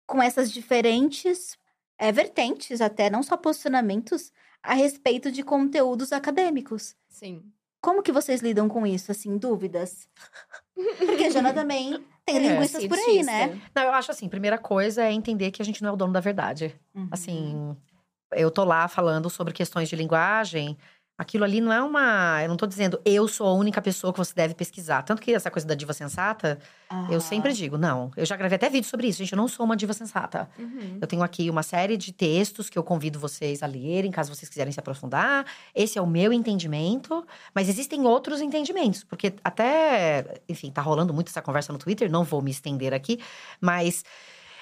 com 0.06 0.22
essas 0.22 0.50
diferentes 0.50 1.58
é, 1.98 2.10
vertentes, 2.10 2.80
até 2.80 3.10
não 3.10 3.22
só 3.22 3.36
posicionamentos, 3.36 4.32
a 4.62 4.74
respeito 4.74 5.30
de 5.30 5.42
conteúdos 5.42 6.12
acadêmicos? 6.12 6.94
Sim. 7.08 7.42
Como 7.80 8.02
que 8.02 8.12
vocês 8.12 8.42
lidam 8.42 8.68
com 8.68 8.86
isso, 8.86 9.10
assim, 9.10 9.38
dúvidas? 9.38 10.08
Porque 10.98 11.24
a 11.24 11.30
Jana 11.30 11.52
também 11.52 12.02
tem 12.24 12.36
É, 12.36 12.40
linguistas 12.40 12.86
por 12.86 12.98
aí, 12.98 13.22
né? 13.22 13.60
Não, 13.74 13.82
eu 13.82 13.92
acho 13.92 14.10
assim, 14.10 14.28
primeira 14.28 14.58
coisa 14.58 15.04
é 15.04 15.12
entender 15.12 15.50
que 15.50 15.62
a 15.62 15.64
gente 15.64 15.82
não 15.82 15.90
é 15.90 15.92
o 15.92 15.96
dono 15.96 16.12
da 16.12 16.20
verdade. 16.20 16.74
Uhum. 16.94 17.08
Assim, 17.10 17.76
eu 18.32 18.50
tô 18.50 18.64
lá 18.64 18.86
falando 18.88 19.28
sobre 19.28 19.52
questões 19.52 19.88
de 19.88 19.96
linguagem. 19.96 20.76
Aquilo 21.20 21.44
ali 21.44 21.60
não 21.60 21.70
é 21.70 21.82
uma. 21.82 22.42
Eu 22.42 22.48
não 22.48 22.56
tô 22.56 22.66
dizendo 22.66 22.98
eu 23.04 23.28
sou 23.28 23.46
a 23.46 23.52
única 23.52 23.82
pessoa 23.82 24.10
que 24.10 24.18
você 24.18 24.32
deve 24.34 24.54
pesquisar. 24.54 25.02
Tanto 25.02 25.20
que 25.20 25.34
essa 25.34 25.50
coisa 25.50 25.68
da 25.68 25.74
diva 25.74 25.92
sensata, 25.92 26.58
eu 27.10 27.18
Ah. 27.18 27.20
sempre 27.20 27.52
digo, 27.52 27.76
não. 27.76 28.10
Eu 28.16 28.24
já 28.24 28.36
gravei 28.36 28.56
até 28.56 28.70
vídeo 28.70 28.88
sobre 28.88 29.06
isso, 29.06 29.18
gente. 29.18 29.32
Eu 29.34 29.36
não 29.36 29.46
sou 29.46 29.66
uma 29.66 29.76
diva 29.76 29.92
sensata. 29.92 30.48
Uhum. 30.58 30.96
Eu 30.98 31.06
tenho 31.06 31.22
aqui 31.22 31.50
uma 31.50 31.62
série 31.62 31.98
de 31.98 32.10
textos 32.10 32.70
que 32.70 32.78
eu 32.78 32.82
convido 32.82 33.18
vocês 33.20 33.62
a 33.62 33.66
lerem, 33.66 34.10
caso 34.10 34.34
vocês 34.34 34.48
quiserem 34.48 34.72
se 34.72 34.80
aprofundar. 34.80 35.44
Esse 35.74 35.98
é 35.98 36.00
o 36.02 36.06
meu 36.06 36.32
entendimento, 36.32 37.22
mas 37.54 37.68
existem 37.68 38.06
outros 38.06 38.40
entendimentos, 38.40 39.04
porque 39.04 39.34
até, 39.44 40.40
enfim, 40.48 40.70
tá 40.70 40.80
rolando 40.80 41.12
muito 41.12 41.28
essa 41.28 41.42
conversa 41.42 41.70
no 41.70 41.78
Twitter, 41.78 42.10
não 42.10 42.24
vou 42.24 42.40
me 42.40 42.50
estender 42.50 42.94
aqui, 42.94 43.20
mas 43.60 44.02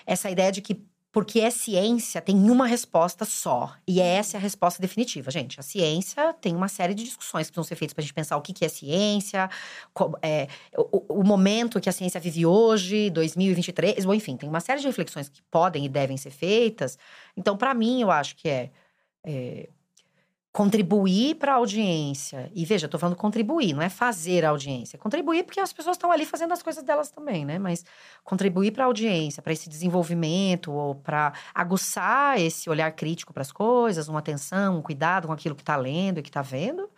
essa 0.04 0.28
ideia 0.28 0.50
de 0.50 0.60
que 0.60 0.82
porque 1.10 1.40
é 1.40 1.50
ciência, 1.50 2.20
tem 2.20 2.36
uma 2.50 2.66
resposta 2.66 3.24
só. 3.24 3.74
E 3.86 4.00
é 4.00 4.06
essa 4.16 4.36
a 4.36 4.40
resposta 4.40 4.80
definitiva, 4.80 5.30
gente. 5.30 5.58
A 5.58 5.62
ciência 5.62 6.34
tem 6.34 6.54
uma 6.54 6.68
série 6.68 6.94
de 6.94 7.02
discussões 7.04 7.46
que 7.46 7.52
precisam 7.52 7.64
ser 7.68 7.76
feitas 7.76 7.94
pra 7.94 8.02
gente 8.02 8.14
pensar 8.14 8.36
o 8.36 8.42
que, 8.42 8.52
que 8.52 8.64
é 8.64 8.68
ciência, 8.68 9.48
co- 9.94 10.12
é, 10.22 10.48
o, 10.76 11.20
o 11.20 11.24
momento 11.24 11.80
que 11.80 11.88
a 11.88 11.92
ciência 11.92 12.20
vive 12.20 12.44
hoje, 12.46 13.10
2023, 13.10 14.04
bom, 14.04 14.14
enfim, 14.14 14.36
tem 14.36 14.48
uma 14.48 14.60
série 14.60 14.80
de 14.80 14.86
reflexões 14.86 15.28
que 15.28 15.42
podem 15.50 15.84
e 15.86 15.88
devem 15.88 16.16
ser 16.16 16.30
feitas. 16.30 16.98
Então, 17.36 17.56
para 17.56 17.72
mim, 17.74 18.02
eu 18.02 18.10
acho 18.10 18.36
que 18.36 18.48
é, 18.48 18.70
é, 19.24 19.68
contribuir 20.58 21.36
para 21.36 21.52
a 21.52 21.54
audiência. 21.54 22.50
E 22.52 22.64
veja, 22.64 22.86
eu 22.86 22.90
tô 22.90 22.98
falando 22.98 23.14
contribuir, 23.14 23.74
não 23.74 23.80
é 23.80 23.88
fazer 23.88 24.44
a 24.44 24.48
audiência. 24.48 24.98
Contribuir 24.98 25.44
porque 25.44 25.60
as 25.60 25.72
pessoas 25.72 25.94
estão 25.94 26.10
ali 26.10 26.26
fazendo 26.26 26.52
as 26.52 26.64
coisas 26.64 26.82
delas 26.82 27.12
também, 27.12 27.44
né? 27.44 27.60
Mas 27.60 27.84
contribuir 28.24 28.72
para 28.72 28.82
a 28.82 28.86
audiência, 28.86 29.40
para 29.40 29.52
esse 29.52 29.68
desenvolvimento 29.68 30.72
ou 30.72 30.96
para 30.96 31.32
aguçar 31.54 32.40
esse 32.40 32.68
olhar 32.68 32.90
crítico 32.90 33.32
para 33.32 33.42
as 33.42 33.52
coisas, 33.52 34.08
uma 34.08 34.18
atenção, 34.18 34.78
um 34.78 34.82
cuidado 34.82 35.28
com 35.28 35.32
aquilo 35.32 35.54
que 35.54 35.62
está 35.62 35.76
lendo 35.76 36.18
e 36.18 36.22
que 36.24 36.28
está 36.28 36.42
vendo. 36.42 36.90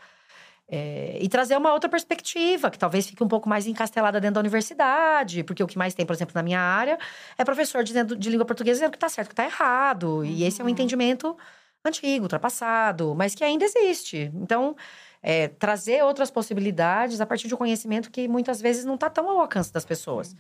É, 0.67 1.19
e 1.21 1.29
trazer 1.29 1.55
uma 1.59 1.75
outra 1.75 1.91
perspectiva, 1.91 2.71
que 2.71 2.79
talvez 2.79 3.07
fique 3.09 3.23
um 3.23 3.29
pouco 3.29 3.47
mais 3.47 3.67
encastelada 3.67 4.19
dentro 4.23 4.37
da 4.37 4.41
universidade, 4.41 5.45
porque 5.45 5.63
o 5.63 5.67
que 5.67 5.77
mais 5.77 5.93
tem, 5.93 6.07
por 6.07 6.15
exemplo, 6.15 6.33
na 6.35 6.43
minha 6.43 6.61
área, 6.61 6.99
é 7.37 7.45
professor 7.45 7.85
dizendo, 7.85 8.17
de 8.17 8.31
língua 8.31 8.47
portuguesa 8.47 8.79
dizendo 8.79 8.93
que 8.93 8.97
está 8.97 9.09
certo, 9.11 9.29
que 9.29 9.33
está 9.35 9.45
errado. 9.45 10.25
E 10.25 10.45
esse 10.45 10.63
é 10.63 10.65
um 10.65 10.67
Uhum. 10.69 10.73
entendimento 10.73 11.37
antigo, 11.85 12.25
ultrapassado, 12.25 13.15
mas 13.15 13.35
que 13.35 13.45
ainda 13.45 13.65
existe. 13.65 14.31
Então, 14.35 14.77
é, 15.23 15.49
trazer 15.49 16.03
outras 16.03 16.31
possibilidades 16.31 17.21
a 17.21 17.27
partir 17.27 17.49
de 17.49 17.55
um 17.55 17.59
conhecimento 17.59 18.11
que 18.11 18.29
muitas 18.29 18.61
vezes 18.61 18.85
não 18.85 18.95
está 18.95 19.09
tão 19.09 19.29
ao 19.29 19.41
alcance 19.41 19.73
das 19.73 19.85
pessoas. 19.85 20.35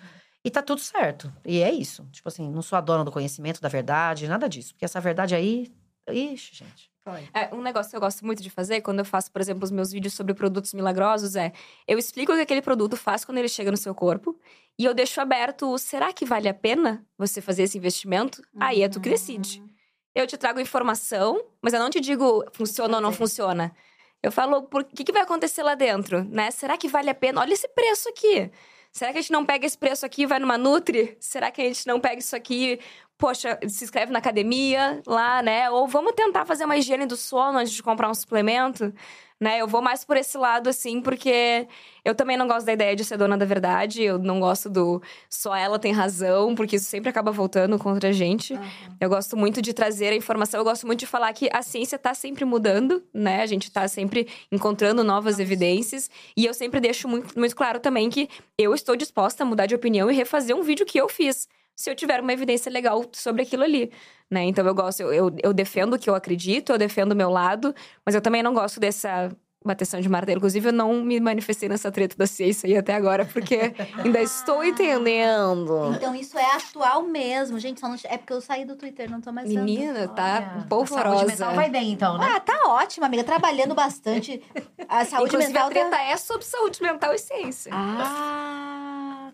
E 0.44 0.50
tá 0.50 0.62
tudo 0.62 0.80
certo. 0.80 1.32
E 1.44 1.62
é 1.62 1.70
isso. 1.70 2.06
Tipo 2.10 2.28
assim, 2.28 2.50
não 2.50 2.62
sou 2.62 2.76
a 2.76 2.80
dona 2.80 3.04
do 3.04 3.12
conhecimento, 3.12 3.60
da 3.60 3.68
verdade, 3.68 4.26
nada 4.26 4.48
disso. 4.48 4.72
Porque 4.72 4.84
essa 4.84 5.00
verdade 5.00 5.34
aí. 5.34 5.70
Ixi, 6.08 6.56
gente. 6.56 6.90
É, 7.34 7.54
um 7.54 7.62
negócio 7.62 7.90
que 7.90 7.96
eu 7.96 8.00
gosto 8.00 8.24
muito 8.24 8.42
de 8.42 8.50
fazer, 8.50 8.80
quando 8.82 9.00
eu 9.00 9.04
faço, 9.04 9.32
por 9.32 9.40
exemplo, 9.40 9.64
os 9.64 9.70
meus 9.70 9.90
vídeos 9.90 10.14
sobre 10.14 10.34
produtos 10.34 10.72
milagrosos, 10.72 11.34
é 11.34 11.52
eu 11.88 11.98
explico 11.98 12.32
o 12.32 12.36
que 12.36 12.42
aquele 12.42 12.62
produto 12.62 12.96
faz 12.96 13.24
quando 13.24 13.38
ele 13.38 13.48
chega 13.48 13.70
no 13.70 13.76
seu 13.76 13.94
corpo 13.94 14.38
e 14.78 14.84
eu 14.84 14.94
deixo 14.94 15.20
aberto 15.20 15.70
o 15.70 15.78
será 15.78 16.12
que 16.12 16.24
vale 16.24 16.48
a 16.48 16.54
pena 16.54 17.04
você 17.18 17.40
fazer 17.40 17.64
esse 17.64 17.76
investimento? 17.78 18.42
Aí 18.58 18.82
é 18.82 18.88
tu 18.88 19.00
que 19.00 19.10
decide. 19.10 19.62
Eu 20.14 20.26
te 20.26 20.36
trago 20.36 20.60
informação, 20.60 21.40
mas 21.62 21.72
eu 21.72 21.80
não 21.80 21.90
te 21.90 22.00
digo 22.00 22.44
funciona 22.52 22.96
ou 22.96 23.00
não 23.00 23.12
funciona. 23.12 23.74
Eu 24.22 24.30
falo, 24.30 24.62
por 24.64 24.84
que, 24.84 25.04
que 25.04 25.12
vai 25.12 25.22
acontecer 25.22 25.62
lá 25.62 25.74
dentro, 25.74 26.24
né? 26.24 26.50
Será 26.50 26.76
que 26.76 26.88
vale 26.88 27.08
a 27.10 27.14
pena? 27.14 27.40
Olha 27.40 27.54
esse 27.54 27.68
preço 27.68 28.08
aqui. 28.08 28.50
Será 28.92 29.12
que 29.12 29.18
a 29.18 29.20
gente 29.20 29.32
não 29.32 29.46
pega 29.46 29.64
esse 29.66 29.78
preço 29.78 30.04
aqui 30.04 30.22
e 30.22 30.26
vai 30.26 30.38
numa 30.38 30.58
Nutri? 30.58 31.16
Será 31.20 31.50
que 31.50 31.62
a 31.62 31.64
gente 31.64 31.86
não 31.86 32.00
pega 32.00 32.18
isso 32.18 32.34
aqui, 32.34 32.80
poxa, 33.16 33.58
se 33.68 33.84
inscreve 33.84 34.12
na 34.12 34.18
academia 34.18 35.00
lá, 35.06 35.42
né? 35.42 35.70
Ou 35.70 35.86
vamos 35.86 36.12
tentar 36.14 36.44
fazer 36.44 36.64
uma 36.64 36.76
higiene 36.76 37.06
do 37.06 37.16
sono 37.16 37.58
antes 37.58 37.72
de 37.72 37.82
comprar 37.82 38.10
um 38.10 38.14
suplemento, 38.14 38.92
né? 39.40 39.58
Eu 39.60 39.66
vou 39.66 39.80
mais 39.80 40.04
por 40.04 40.16
esse 40.18 40.36
lado, 40.36 40.68
assim, 40.68 41.00
porque 41.00 41.66
eu 42.04 42.14
também 42.14 42.36
não 42.36 42.46
gosto 42.46 42.66
da 42.66 42.74
ideia 42.74 42.94
de 42.94 43.02
ser 43.04 43.16
dona 43.16 43.38
da 43.38 43.46
verdade. 43.46 44.02
Eu 44.02 44.18
não 44.18 44.38
gosto 44.38 44.68
do 44.68 45.02
só 45.30 45.54
ela 45.56 45.78
tem 45.78 45.92
razão, 45.92 46.54
porque 46.54 46.76
isso 46.76 46.84
sempre 46.84 47.08
acaba 47.08 47.32
voltando 47.32 47.78
contra 47.78 48.10
a 48.10 48.12
gente. 48.12 48.54
Eu 49.00 49.08
gosto 49.08 49.36
muito 49.36 49.62
de 49.62 49.72
trazer 49.72 50.08
a 50.12 50.16
informação, 50.16 50.60
eu 50.60 50.64
gosto 50.64 50.86
muito 50.86 51.00
de 51.00 51.06
falar 51.06 51.32
que 51.32 51.48
a 51.52 51.62
ciência 51.62 51.96
está 51.96 52.12
sempre 52.12 52.44
mudando, 52.44 53.02
né? 53.14 53.42
A 53.42 53.46
gente 53.46 53.64
está 53.64 53.88
sempre 53.88 54.28
encontrando 54.52 55.02
novas 55.02 55.38
evidências. 55.38 56.10
E 56.36 56.44
eu 56.44 56.52
sempre 56.52 56.78
deixo 56.78 57.08
muito, 57.08 57.38
muito 57.38 57.56
claro 57.56 57.80
também 57.80 58.10
que 58.10 58.28
eu 58.58 58.74
estou 58.74 58.94
disposta 58.94 59.42
a 59.42 59.46
mudar 59.46 59.66
de 59.66 59.74
opinião 59.74 60.10
e 60.10 60.14
refazer 60.14 60.54
um 60.54 60.62
vídeo 60.62 60.84
que 60.84 60.98
eu 60.98 61.08
fiz. 61.08 61.48
Se 61.80 61.88
eu 61.88 61.94
tiver 61.94 62.20
uma 62.20 62.30
evidência 62.30 62.70
legal 62.70 63.02
sobre 63.10 63.40
aquilo 63.40 63.62
ali, 63.62 63.90
né? 64.30 64.42
Então 64.42 64.66
eu 64.66 64.74
gosto, 64.74 65.00
eu, 65.00 65.14
eu, 65.14 65.36
eu 65.42 65.54
defendo 65.54 65.94
o 65.94 65.98
que 65.98 66.10
eu 66.10 66.14
acredito, 66.14 66.72
eu 66.72 66.76
defendo 66.76 67.12
o 67.12 67.16
meu 67.16 67.30
lado, 67.30 67.74
mas 68.04 68.14
eu 68.14 68.20
também 68.20 68.42
não 68.42 68.52
gosto 68.52 68.78
dessa 68.78 69.34
bateção 69.64 69.98
de 69.98 70.06
martelo. 70.06 70.36
Inclusive, 70.36 70.68
eu 70.68 70.72
não 70.72 71.02
me 71.02 71.18
manifestei 71.18 71.70
nessa 71.70 71.90
treta 71.90 72.16
da 72.18 72.26
ciência 72.26 72.66
aí 72.66 72.76
até 72.76 72.94
agora, 72.94 73.24
porque 73.24 73.72
ainda 74.04 74.20
estou 74.20 74.62
entendendo. 74.62 75.94
Então 75.94 76.14
isso 76.14 76.38
é 76.38 76.56
atual 76.56 77.02
mesmo, 77.02 77.58
gente. 77.58 77.80
Só 77.80 77.88
não... 77.88 77.96
É 78.04 78.18
porque 78.18 78.34
eu 78.34 78.42
saí 78.42 78.66
do 78.66 78.76
Twitter, 78.76 79.10
não 79.10 79.22
tô 79.22 79.32
mais 79.32 79.48
vendo. 79.48 79.64
Menina, 79.64 80.06
tá 80.08 80.36
Olha, 80.36 80.62
a 80.62 80.66
polvorosa. 80.66 81.16
saúde 81.16 81.32
mental 81.32 81.54
vai 81.54 81.70
bem, 81.70 81.92
então, 81.92 82.18
né? 82.18 82.32
Ah, 82.36 82.40
tá 82.40 82.60
ótimo, 82.66 83.06
amiga. 83.06 83.24
Trabalhando 83.24 83.74
bastante. 83.74 84.42
A 84.88 85.04
saúde 85.04 85.28
Inclusive, 85.28 85.52
mental 85.52 85.68
a 85.68 85.70
treta 85.70 85.90
tá... 85.90 86.02
é 86.02 86.16
sobre 86.16 86.44
saúde 86.44 86.82
mental 86.82 87.14
e 87.14 87.18
ciência. 87.18 87.72
Ah, 87.74 88.59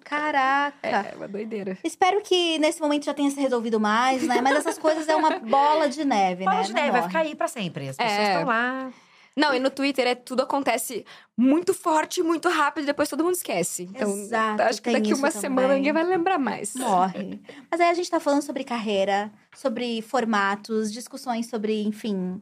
Caraca. 0.09 0.77
É, 0.83 1.13
é 1.13 1.17
uma 1.17 1.27
doideira. 1.29 1.77
Espero 1.83 2.21
que 2.23 2.59
nesse 2.59 2.81
momento 2.81 3.05
já 3.05 3.13
tenha 3.15 3.31
se 3.31 3.41
resolvido 3.41 3.81
mais, 3.81 4.23
né? 4.23 4.41
Mas 4.41 4.57
essas 4.59 4.79
coisas 4.79 5.09
é 5.09 5.17
uma 5.17 5.39
bola 5.41 5.89
de 5.89 6.05
neve, 6.05 6.45
Bola 6.45 6.57
né? 6.59 6.63
de 6.63 6.69
Não 6.73 6.75
neve, 6.81 6.91
vai 6.93 7.01
morre. 7.01 7.13
ficar 7.13 7.21
aí 7.25 7.35
pra 7.35 7.49
sempre. 7.49 7.89
As 7.89 7.97
pessoas 7.97 8.19
É. 8.19 8.33
estão 8.33 8.45
lá. 8.47 8.93
Não, 9.39 9.53
e 9.53 9.61
no 9.61 9.69
Twitter 9.69 10.07
é 10.07 10.15
tudo 10.15 10.43
acontece 10.45 11.05
muito 11.37 11.75
forte, 11.75 12.23
muito 12.23 12.49
rápido, 12.49 12.85
e 12.85 12.87
depois 12.87 13.07
todo 13.07 13.23
mundo 13.23 13.35
esquece. 13.35 13.83
Então, 13.83 14.11
Exato, 14.11 14.63
acho 14.63 14.81
que 14.81 14.91
daqui 14.91 15.13
uma 15.13 15.31
semana 15.31 15.63
também. 15.69 15.77
ninguém 15.77 15.93
vai 15.93 16.05
lembrar 16.05 16.39
mais. 16.39 16.75
Morre. 16.75 17.39
Mas 17.71 17.79
aí 17.81 17.91
a 17.91 17.95
gente 17.95 18.11
tá 18.11 18.19
falando 18.19 18.41
sobre 18.41 18.65
carreira, 18.65 19.31
sobre 19.55 20.01
formatos, 20.01 20.91
discussões 20.91 21.51
sobre, 21.51 21.83
enfim, 21.83 22.41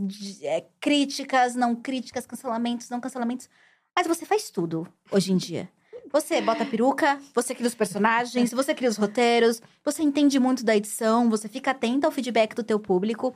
de- 0.00 0.44
é, 0.46 0.66
críticas, 0.80 1.54
não 1.54 1.76
críticas, 1.76 2.26
cancelamentos, 2.26 2.90
não 2.90 3.00
cancelamentos. 3.00 3.48
Mas 3.96 4.06
você 4.08 4.26
faz 4.26 4.50
tudo 4.50 4.88
hoje 5.12 5.32
em 5.32 5.36
dia. 5.36 5.68
Você 6.12 6.40
bota 6.40 6.64
a 6.64 6.66
peruca, 6.66 7.20
você 7.34 7.54
cria 7.54 7.68
os 7.68 7.74
personagens, 7.74 8.50
você 8.52 8.74
cria 8.74 8.90
os 8.90 8.96
roteiros, 8.96 9.62
você 9.84 10.02
entende 10.02 10.40
muito 10.40 10.64
da 10.64 10.76
edição, 10.76 11.30
você 11.30 11.48
fica 11.48 11.70
atento 11.70 12.04
ao 12.06 12.12
feedback 12.12 12.54
do 12.54 12.64
teu 12.64 12.80
público. 12.80 13.34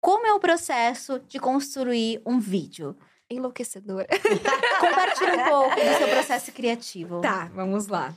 Como 0.00 0.26
é 0.26 0.32
o 0.32 0.40
processo 0.40 1.20
de 1.28 1.38
construir 1.38 2.20
um 2.26 2.40
vídeo? 2.40 2.96
Enlouquecedora. 3.30 4.06
Compartilha 4.80 5.34
um 5.34 5.44
pouco 5.48 5.76
do 5.76 5.98
seu 5.98 6.08
processo 6.08 6.52
criativo. 6.52 7.20
Tá, 7.20 7.50
vamos 7.54 7.88
lá. 7.88 8.14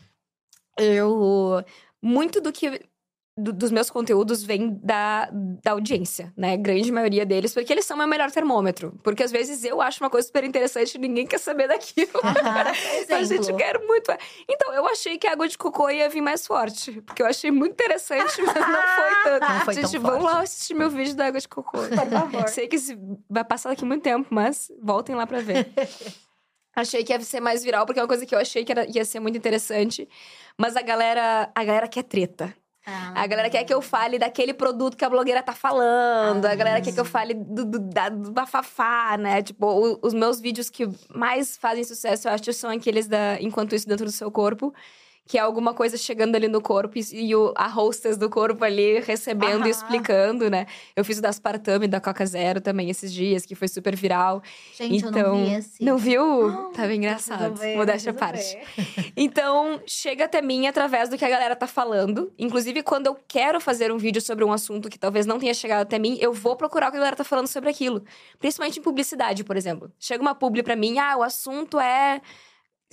Eu. 0.78 1.64
Muito 2.02 2.42
do 2.42 2.52
que. 2.52 2.82
Do- 3.38 3.54
dos 3.54 3.72
meus 3.72 3.90
conteúdos 3.90 4.44
vem 4.44 4.78
da, 4.84 5.30
da 5.64 5.72
audiência, 5.72 6.34
né? 6.36 6.58
Grande 6.58 6.92
maioria 6.92 7.26
deles, 7.26 7.54
porque 7.54 7.72
eles 7.72 7.86
são 7.86 7.96
meu 7.98 8.06
melhor 8.08 8.30
termômetro. 8.30 9.00
Porque 9.04 9.24
às 9.24 9.32
vezes 9.32 9.64
eu 9.64 9.82
acho 9.82 10.04
uma 10.04 10.10
coisa 10.10 10.28
super 10.28 10.44
interessante 10.44 10.96
e 10.96 10.98
ninguém 11.00 11.26
quer 11.26 11.38
saber 11.40 11.68
daquilo. 11.70 12.10
Então, 13.02 13.18
a 13.18 13.24
gente 13.24 13.54
quer 13.54 13.80
muito. 13.80 14.12
Então, 14.50 14.74
eu 14.74 14.86
achei 14.88 15.18
que 15.18 15.26
a 15.28 15.32
água 15.32 15.48
de 15.48 15.58
cocô 15.58 15.90
ia 15.90 16.10
vir 16.10 16.22
mais 16.22 16.46
forte. 16.46 17.02
Porque 17.02 17.22
eu 17.22 17.26
achei 17.26 17.50
muito 17.52 17.72
interessante, 17.74 18.42
mas 18.42 18.56
não 18.56 18.64
foi 18.96 19.24
tanto. 19.24 19.50
Não 19.50 19.60
foi 19.62 19.74
tão 19.76 19.84
gente, 19.84 19.98
vão 19.98 20.12
forte. 20.12 20.24
lá 20.26 20.42
assistir 20.42 20.74
meu 20.74 20.90
vídeo 20.90 21.16
da 21.16 21.28
água 21.28 21.40
de 21.40 21.48
cocô. 21.48 21.78
Por 21.80 22.10
favor. 22.10 22.48
Sei 22.50 22.68
que 22.68 22.78
vai 23.30 23.44
passar 23.46 23.70
daqui 23.70 23.86
muito 23.86 24.04
tempo, 24.04 24.28
mas 24.30 24.72
voltem 24.82 25.16
lá 25.16 25.26
pra 25.26 25.40
ver. 25.40 25.70
Achei 26.74 27.04
que 27.04 27.12
ia 27.12 27.20
ser 27.20 27.42
mais 27.42 27.64
viral, 27.64 27.86
porque 27.86 28.00
é 28.00 28.04
uma 28.04 28.08
coisa 28.08 28.26
que 28.26 28.34
eu 28.34 28.40
achei 28.40 28.64
que 28.64 28.72
era- 28.72 28.86
ia 28.90 29.04
ser 29.04 29.20
muito 29.20 29.38
interessante. 29.38 30.08
Mas 30.58 30.78
a 30.78 30.82
galera, 30.82 31.52
a 31.54 31.64
galera 31.66 31.86
quer 31.88 32.04
treta. 32.04 32.56
Ah. 32.86 33.14
A 33.22 33.28
galera 33.28 33.50
quer 33.50 33.64
que 33.64 33.74
eu 33.74 33.82
fale 33.82 34.18
daquele 34.18 34.54
produto 34.54 34.98
que 34.98 35.06
a 35.06 35.10
blogueira 35.10 35.44
tá 35.44 35.54
falando. 35.54 36.46
A 36.46 36.56
galera 36.56 36.82
quer 36.82 36.92
que 36.92 37.00
eu 37.00 37.06
fale 37.06 37.34
do, 37.36 37.64
do, 37.66 37.80
da- 37.80 38.10
do 38.10 38.32
bafafá, 38.32 39.18
né? 39.18 39.42
Tipo, 39.44 39.68
o- 39.68 40.00
os 40.02 40.14
meus 40.14 40.40
vídeos 40.40 40.70
que 40.70 40.88
mais 41.14 41.56
fazem 41.58 41.84
sucesso, 41.84 42.28
eu 42.28 42.32
acho, 42.34 42.52
são 42.54 42.70
aqueles 42.72 43.08
da 43.08 43.40
Enquanto 43.40 43.76
Isso 43.76 43.88
Dentro 43.88 44.06
do 44.06 44.12
Seu 44.12 44.32
Corpo. 44.32 44.74
Que 45.28 45.38
é 45.38 45.42
alguma 45.42 45.74
coisa 45.74 45.98
chegando 45.98 46.36
ali 46.36 46.48
no 46.48 46.62
corpo 46.62 46.98
e, 46.98 47.02
e 47.14 47.36
o, 47.36 47.54
a 47.56 47.68
hostess 47.68 48.18
do 48.18 48.30
corpo 48.30 48.66
ali 48.66 49.00
recebendo 49.00 49.68
e 49.68 49.70
explicando, 49.70 50.50
né? 50.50 50.66
Eu 50.96 51.06
fiz 51.06 51.20
o 51.20 51.22
da 51.22 51.30
Aspartame, 51.30 51.88
da 51.88 52.02
Coca 52.02 52.26
Zero 52.26 52.60
também 52.60 52.90
esses 52.90 53.14
dias, 53.14 53.46
que 53.46 53.56
foi 53.56 53.68
super 53.68 53.96
viral. 53.96 54.42
Gente, 54.76 55.04
eu 55.04 55.10
então, 55.10 55.36
não 55.38 55.46
vi 55.46 55.54
esse. 55.54 55.84
não 55.84 55.98
viu? 55.98 56.48
Não, 56.50 56.72
Tava 56.74 56.94
engraçado. 56.94 57.56
Ver, 57.56 57.78
Modéstia 57.78 58.12
à 58.12 58.14
parte. 58.14 58.58
ver. 58.76 59.14
Então, 59.16 59.80
chega 59.86 60.26
até 60.26 60.42
mim 60.42 60.68
através 60.68 61.08
do 61.10 61.18
que 61.18 61.24
a 61.24 61.30
galera 61.30 61.56
tá 61.56 61.68
falando. 61.68 62.32
Inclusive, 62.38 62.84
quando 62.84 63.08
eu 63.08 63.18
quero 63.28 63.62
fazer 63.62 63.92
um 63.92 63.98
vídeo 63.98 64.22
sobre 64.22 64.44
um 64.44 64.52
assunto 64.52 64.90
que 64.90 64.98
talvez 65.00 65.26
não 65.26 65.40
tenha 65.40 65.54
chegado 65.54 65.82
até 65.82 66.00
mim, 66.00 66.18
eu 66.20 66.34
vou 66.34 66.56
procurar 66.56 66.88
o 66.88 66.92
que 66.92 66.98
a 66.98 67.00
galera 67.00 67.16
tá 67.16 67.24
falando 67.24 67.48
sobre 67.48 67.70
aquilo. 67.70 68.04
Principalmente 68.40 68.80
em 68.80 68.82
publicidade, 68.82 69.44
por 69.44 69.56
exemplo. 69.56 69.92
Chega 70.00 70.22
uma 70.22 70.36
publi 70.36 70.64
pra 70.64 70.76
mim, 70.76 70.98
ah, 70.98 71.18
o 71.18 71.24
assunto 71.24 71.80
é 71.80 72.22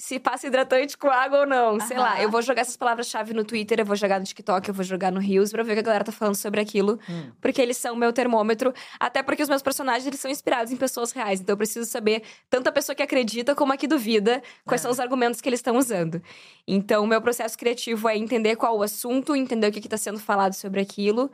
se 0.01 0.21
passa 0.21 0.47
hidratante 0.47 0.97
com 0.97 1.11
água 1.11 1.41
ou 1.41 1.47
não. 1.47 1.81
Sei 1.81 1.99
lá, 1.99 2.23
eu 2.23 2.31
vou 2.31 2.41
jogar 2.41 2.61
essas 2.63 2.77
palavras-chave 2.77 3.35
no 3.35 3.43
Twitter, 3.45 3.81
eu 3.81 3.85
vou 3.85 3.97
jogar 3.97 4.21
no 4.21 4.25
TikTok, 4.25 4.69
eu 4.69 4.73
vou 4.73 4.85
jogar 4.85 5.11
no 5.11 5.19
Reels 5.19 5.51
pra 5.51 5.65
ver 5.65 5.73
o 5.73 5.75
que 5.75 5.81
a 5.81 5.83
galera 5.83 6.05
tá 6.05 6.13
falando 6.13 6.37
sobre 6.37 6.61
aquilo. 6.61 7.01
Hum. 7.11 7.33
Porque 7.41 7.61
eles 7.61 7.77
são 7.77 7.97
meu 7.97 8.13
termômetro. 8.13 8.73
Até 9.01 9.25
porque 9.25 9.43
os 9.43 9.49
meus 9.49 9.61
personagens, 9.61 10.07
eles 10.07 10.21
são 10.21 10.31
inspirados 10.31 10.73
em 10.73 10.77
pessoas 10.77 11.11
reais. 11.11 11.41
Então 11.41 11.55
eu 11.55 11.57
preciso 11.57 11.91
saber 11.91 12.23
tanto 12.49 12.69
a 12.69 12.73
pessoa 12.73 12.95
que 12.95 13.03
acredita 13.03 13.57
como 13.57 13.73
a 13.73 13.77
que 13.77 13.89
duvida 13.89 14.41
quais 14.65 14.81
É. 14.81 14.83
são 14.83 14.93
os 14.93 15.01
argumentos 15.01 15.41
que 15.41 15.49
eles 15.49 15.59
estão 15.59 15.77
usando. 15.77 16.23
Então, 16.67 17.03
o 17.03 17.07
meu 17.07 17.21
processo 17.21 17.59
criativo 17.59 18.09
é 18.09 18.17
entender 18.17 18.55
qual 18.55 18.79
o 18.79 18.83
assunto, 18.85 19.35
entender 19.35 19.67
o 19.67 19.73
que 19.73 19.81
está 19.81 19.97
sendo 19.97 20.21
falado 20.21 20.53
sobre 20.55 20.81
aquilo. 20.81 21.29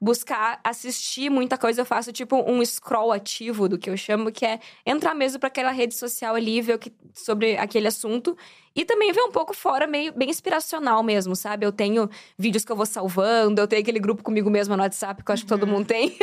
Buscar 0.00 0.60
assistir 0.62 1.28
muita 1.28 1.58
coisa, 1.58 1.80
eu 1.80 1.84
faço 1.84 2.12
tipo 2.12 2.36
um 2.48 2.64
scroll 2.64 3.12
ativo 3.12 3.68
do 3.68 3.76
que 3.76 3.90
eu 3.90 3.96
chamo, 3.96 4.30
que 4.30 4.46
é 4.46 4.60
entrar 4.86 5.14
mesmo 5.14 5.40
para 5.40 5.48
aquela 5.48 5.70
rede 5.72 5.94
social 5.94 6.34
ali, 6.34 6.60
ver 6.60 6.78
que, 6.78 6.92
sobre 7.12 7.56
aquele 7.56 7.88
assunto. 7.88 8.36
E 8.76 8.84
também 8.84 9.12
ver 9.12 9.22
um 9.22 9.32
pouco 9.32 9.52
fora, 9.52 9.88
meio 9.88 10.12
bem 10.12 10.30
inspiracional 10.30 11.02
mesmo, 11.02 11.34
sabe? 11.34 11.66
Eu 11.66 11.72
tenho 11.72 12.08
vídeos 12.38 12.64
que 12.64 12.70
eu 12.70 12.76
vou 12.76 12.86
salvando, 12.86 13.60
eu 13.60 13.66
tenho 13.66 13.82
aquele 13.82 13.98
grupo 13.98 14.22
comigo 14.22 14.48
mesma 14.48 14.76
no 14.76 14.82
WhatsApp, 14.84 15.24
que 15.24 15.30
eu 15.30 15.34
acho 15.34 15.42
que 15.42 15.48
todo 15.48 15.66
mundo 15.66 15.86
tem. 15.86 16.16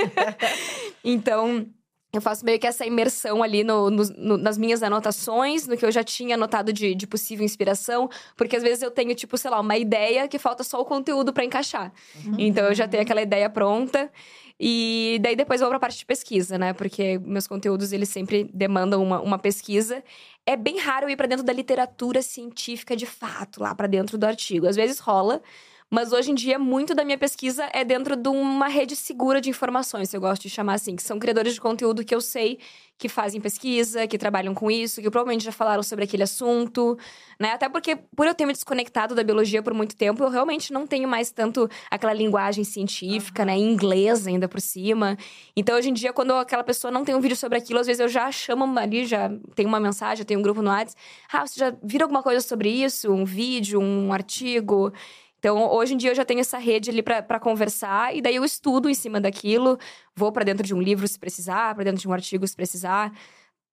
então, 1.03 1.67
eu 2.17 2.21
faço 2.21 2.43
meio 2.45 2.59
que 2.59 2.67
essa 2.67 2.85
imersão 2.85 3.41
ali 3.43 3.63
no- 3.63 3.89
no- 3.89 4.03
no- 4.17 4.37
nas 4.37 4.57
minhas 4.57 4.81
anotações, 4.83 5.67
no 5.67 5.75
que 5.77 5.85
eu 5.85 5.91
já 5.91 6.03
tinha 6.03 6.35
anotado 6.35 6.71
de, 6.73 6.93
de 6.95 7.05
possível 7.07 7.43
inspiração, 7.45 8.09
porque 8.35 8.55
às 8.55 8.63
vezes 8.63 8.81
eu 8.81 8.91
tenho, 8.91 9.13
tipo, 9.15 9.37
sei 9.37 9.51
lá, 9.51 9.59
uma 9.59 9.77
ideia 9.77 10.27
que 10.27 10.37
falta 10.39 10.63
só 10.63 10.79
o 10.81 10.85
conteúdo 10.85 11.31
para 11.33 11.43
encaixar. 11.45 11.91
Então 12.37 12.65
eu 12.65 12.73
já 12.73 12.87
tenho 12.87 13.03
aquela 13.03 13.21
ideia 13.21 13.49
pronta. 13.49 14.11
E 14.59 15.19
daí 15.21 15.35
depois 15.35 15.59
eu 15.59 15.65
vou 15.65 15.71
pra 15.71 15.79
parte 15.81 15.97
de 15.97 16.05
pesquisa, 16.05 16.57
né? 16.57 16.71
Porque 16.71 17.19
meus 17.19 17.45
conteúdos, 17.45 17.91
eles 17.91 18.07
sempre 18.07 18.49
demandam 18.53 19.03
uma, 19.03 19.19
uma 19.21 19.37
pesquisa. 19.37 20.01
É 20.45 20.55
bem 20.55 20.79
raro 20.79 21.05
eu 21.07 21.09
ir 21.09 21.17
pra 21.17 21.27
dentro 21.27 21.43
da 21.43 21.51
literatura 21.51 22.21
científica 22.21 22.95
de 22.95 23.05
fato, 23.05 23.61
lá 23.61 23.75
pra 23.75 23.85
dentro 23.87 24.17
do 24.17 24.23
artigo. 24.25 24.65
Às 24.67 24.77
vezes 24.77 24.99
rola, 24.99 25.41
mas 25.89 26.11
hoje 26.11 26.31
em 26.31 26.35
dia 26.35 26.57
muito 26.59 26.93
da 26.93 27.03
minha 27.03 27.17
pesquisa 27.17 27.69
é 27.73 27.83
dentro 27.83 28.15
de 28.15 28.29
uma 28.29 28.67
rede 28.67 28.95
segura 28.95 29.39
de 29.39 29.49
informações, 29.49 30.13
eu 30.13 30.21
gosto 30.21 30.43
de 30.43 30.49
chamar 30.49 30.73
assim, 30.73 30.95
que 30.95 31.03
são 31.03 31.19
criadores 31.19 31.53
de 31.53 31.61
conteúdo 31.61 32.03
que 32.03 32.13
eu 32.13 32.21
sei 32.21 32.59
que 32.97 33.09
fazem 33.09 33.41
pesquisa, 33.41 34.07
que 34.07 34.17
trabalham 34.17 34.53
com 34.53 34.71
isso, 34.71 35.01
que 35.01 35.09
provavelmente 35.09 35.43
já 35.43 35.51
falaram 35.51 35.83
sobre 35.83 36.05
aquele 36.05 36.23
assunto, 36.23 36.97
né? 37.39 37.51
Até 37.51 37.67
porque, 37.67 37.97
por 38.15 38.25
eu 38.25 38.33
ter 38.33 38.45
me 38.45 38.53
desconectado 38.53 39.13
da 39.13 39.21
biologia 39.21 39.61
por 39.61 39.73
muito 39.73 39.95
tempo, 39.95 40.23
eu 40.23 40.29
realmente 40.29 40.71
não 40.71 40.87
tenho 40.87 41.07
mais 41.07 41.29
tanto 41.29 41.69
aquela 41.91 42.13
linguagem 42.13 42.63
científica, 42.63 43.43
né? 43.43 43.57
Em 43.57 43.73
inglês 43.73 44.25
ainda 44.25 44.47
por 44.47 44.61
cima. 44.61 45.17
Então, 45.57 45.75
hoje 45.75 45.89
em 45.89 45.93
dia, 45.93 46.13
quando 46.13 46.33
aquela 46.33 46.63
pessoa 46.63 46.89
não 46.89 47.03
tem 47.03 47.13
um 47.13 47.19
vídeo 47.19 47.35
sobre 47.35 47.57
aquilo, 47.57 47.79
às 47.79 47.87
vezes 47.87 47.99
eu 47.99 48.07
já 48.07 48.31
chamo 48.31 48.65
ali, 48.79 49.05
já 49.05 49.29
tem 49.55 49.65
uma 49.65 49.79
mensagem, 49.79 50.25
tem 50.25 50.37
um 50.37 50.41
grupo 50.41 50.61
no 50.61 50.69
WhatsApp. 50.69 51.01
Ah, 51.31 51.45
você 51.45 51.59
já 51.59 51.75
viram 51.83 52.05
alguma 52.05 52.23
coisa 52.23 52.39
sobre 52.39 52.69
isso? 52.69 53.11
Um 53.11 53.25
vídeo, 53.25 53.81
um 53.81 54.13
artigo? 54.13 54.93
Então, 55.45 55.71
hoje 55.71 55.93
em 55.93 55.97
dia 55.97 56.09
eu 56.09 56.15
já 56.15 56.25
tenho 56.25 56.39
essa 56.39 56.57
rede 56.57 56.89
ali 56.89 57.03
pra 57.03 57.39
conversar 57.39 58.15
e 58.15 58.19
daí 58.19 58.35
eu 58.35 58.43
estudo 58.43 58.89
em 58.89 58.95
cima 58.95 59.21
daquilo, 59.21 59.77
vou 60.15 60.31
pra 60.31 60.43
dentro 60.43 60.65
de 60.65 60.73
um 60.73 60.81
livro 60.81 61.07
se 61.07 61.19
precisar, 61.19 61.75
pra 61.75 61.83
dentro 61.83 62.01
de 62.01 62.07
um 62.07 62.11
artigo 62.11 62.47
se 62.47 62.55
precisar, 62.55 63.13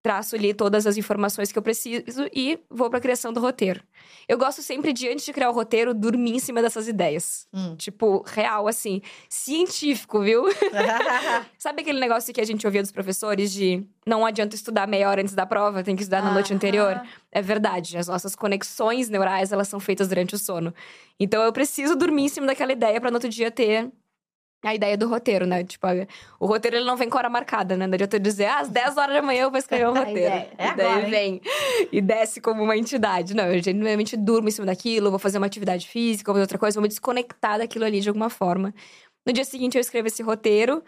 traço 0.03 0.35
ali 0.35 0.53
todas 0.53 0.85
as 0.85 0.97
informações 0.97 1.49
que 1.49 1.57
eu 1.57 1.63
preciso 1.63 2.29
e 2.33 2.59
vou 2.69 2.89
pra 2.89 2.99
criação 2.99 3.31
do 3.31 3.39
roteiro. 3.39 3.81
Eu 4.27 4.37
gosto 4.37 4.61
sempre 4.61 4.91
de 4.91 5.07
antes 5.07 5.23
de 5.23 5.31
criar 5.31 5.49
o 5.49 5.53
roteiro 5.53 5.93
dormir 5.93 6.35
em 6.35 6.39
cima 6.39 6.61
dessas 6.61 6.89
ideias. 6.89 7.47
Hum. 7.53 7.75
Tipo, 7.77 8.21
real 8.27 8.67
assim, 8.67 9.01
científico, 9.29 10.21
viu? 10.21 10.43
Sabe 11.57 11.81
aquele 11.81 12.01
negócio 12.01 12.33
que 12.33 12.41
a 12.41 12.45
gente 12.45 12.67
ouvia 12.67 12.81
dos 12.81 12.91
professores 12.91 13.51
de 13.51 13.81
não 14.05 14.25
adianta 14.25 14.55
estudar 14.55 14.85
meia 14.85 15.09
hora 15.09 15.21
antes 15.21 15.33
da 15.33 15.45
prova, 15.45 15.81
tem 15.81 15.95
que 15.95 16.01
estudar 16.01 16.21
na 16.21 16.33
noite 16.33 16.51
Aham. 16.51 16.57
anterior? 16.57 17.01
É 17.31 17.41
verdade, 17.41 17.97
as 17.97 18.07
nossas 18.07 18.35
conexões 18.35 19.09
neurais, 19.09 19.53
elas 19.53 19.69
são 19.69 19.79
feitas 19.79 20.09
durante 20.09 20.35
o 20.35 20.37
sono. 20.37 20.73
Então 21.17 21.41
eu 21.41 21.53
preciso 21.53 21.95
dormir 21.95 22.23
em 22.23 22.29
cima 22.29 22.45
daquela 22.45 22.73
ideia 22.73 22.99
para 22.99 23.09
no 23.09 23.15
outro 23.15 23.29
dia 23.29 23.49
ter 23.49 23.89
a 24.63 24.73
ideia 24.73 24.97
do 24.97 25.07
roteiro, 25.07 25.45
né? 25.45 25.63
Tipo, 25.63 25.87
o 26.39 26.45
roteiro 26.45 26.77
ele 26.77 26.85
não 26.85 26.95
vem 26.95 27.09
com 27.09 27.17
hora 27.17 27.29
marcada, 27.29 27.75
né? 27.75 27.85
Não 27.85 27.93
adianta 27.93 28.19
dizer, 28.19 28.45
ah, 28.45 28.59
às 28.59 28.69
10 28.69 28.97
horas 28.97 29.15
da 29.15 29.21
manhã 29.21 29.43
eu 29.43 29.51
vou 29.51 29.59
escrever 29.59 29.87
um 29.87 29.93
roteiro. 29.97 30.19
ideia. 30.19 30.49
É 30.57 30.67
e 30.69 30.75
daí 30.75 30.87
agora, 30.87 31.05
hein? 31.05 31.09
vem 31.09 31.41
e 31.91 32.01
desce 32.01 32.39
como 32.41 32.63
uma 32.63 32.77
entidade. 32.77 33.33
Não, 33.35 33.45
eu 33.45 33.61
genuinamente 33.61 34.15
durmo 34.15 34.47
em 34.47 34.51
cima 34.51 34.65
daquilo, 34.65 35.09
vou 35.09 35.19
fazer 35.19 35.37
uma 35.37 35.47
atividade 35.47 35.87
física, 35.87 36.31
vou 36.31 36.35
fazer 36.35 36.43
outra 36.43 36.57
coisa, 36.57 36.75
vou 36.75 36.83
me 36.83 36.87
desconectar 36.87 37.57
daquilo 37.57 37.85
ali 37.85 37.99
de 37.99 38.09
alguma 38.09 38.29
forma. 38.29 38.73
No 39.25 39.31
dia 39.31 39.45
seguinte 39.45 39.75
eu 39.77 39.81
escrevo 39.81 40.07
esse 40.07 40.21
roteiro 40.21 40.83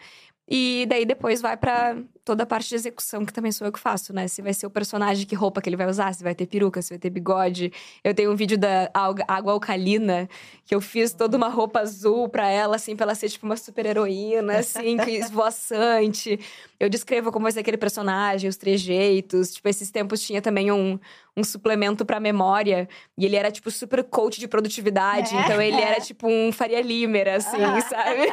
e 0.48 0.86
daí 0.88 1.06
depois 1.06 1.42
vai 1.42 1.58
pra 1.58 1.98
toda 2.24 2.44
a 2.44 2.46
parte 2.46 2.70
de 2.70 2.76
execução, 2.76 3.26
que 3.26 3.34
também 3.34 3.52
sou 3.52 3.68
eu 3.68 3.72
que 3.72 3.80
faço, 3.80 4.14
né? 4.14 4.28
Se 4.28 4.42
vai 4.42 4.54
ser 4.54 4.66
o 4.66 4.70
personagem, 4.70 5.26
que 5.26 5.36
roupa 5.36 5.62
que 5.62 5.70
ele 5.70 5.76
vai 5.76 5.88
usar, 5.88 6.14
se 6.14 6.24
vai 6.24 6.36
ter 6.36 6.46
peruca, 6.46 6.82
se 6.82 6.90
vai 6.90 7.00
ter 7.00 7.10
bigode. 7.10 7.72
Eu 8.04 8.14
tenho 8.14 8.32
um 8.32 8.36
vídeo 8.36 8.58
da 8.58 8.90
água 9.28 9.54
alcalina, 9.54 10.28
que 10.66 10.74
eu 10.74 10.82
fiz 10.82 11.14
toda 11.14 11.36
uma 11.38 11.50
roupa 11.50 11.80
azul 11.80 12.30
pra 12.30 12.48
ela, 12.48 12.76
assim, 12.76 12.96
pra 12.96 13.06
ela 13.06 13.16
ser 13.16 13.30
tipo 13.30 13.46
uma 13.46 13.58
super 13.58 13.86
heroína, 13.86 14.58
assim, 14.60 14.98
que 14.98 15.12
esvoaçante. 15.18 16.40
Eu 16.80 16.90
descrevo 16.90 17.32
como 17.32 17.44
vai 17.44 17.52
ser 17.52 17.62
aquele 17.62 17.78
personagem, 17.78 18.48
os 18.50 18.58
trejeitos. 18.58 19.52
Tipo, 19.52 19.70
esses 19.70 19.90
tempos 19.90 20.20
tinha 20.22 20.42
também 20.42 20.72
um, 20.72 21.00
um 21.36 21.44
suplemento 21.44 22.06
pra 22.06 22.20
memória. 22.20 22.88
E 23.18 23.26
ele 23.26 23.36
era, 23.36 23.52
tipo, 23.52 23.70
super 23.72 24.04
coach 24.04 24.40
de 24.40 24.48
produtividade. 24.48 25.36
É. 25.36 25.42
Então, 25.42 25.62
ele 25.62 25.80
era, 25.80 26.00
tipo, 26.02 26.28
um 26.28 26.52
Faria 26.52 26.82
Limer, 26.82 27.28
assim, 27.36 27.62
Aham. 27.62 27.82
sabe? 27.82 28.28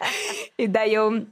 e 0.58 0.68
daí 0.68 0.94
eu 0.94 1.26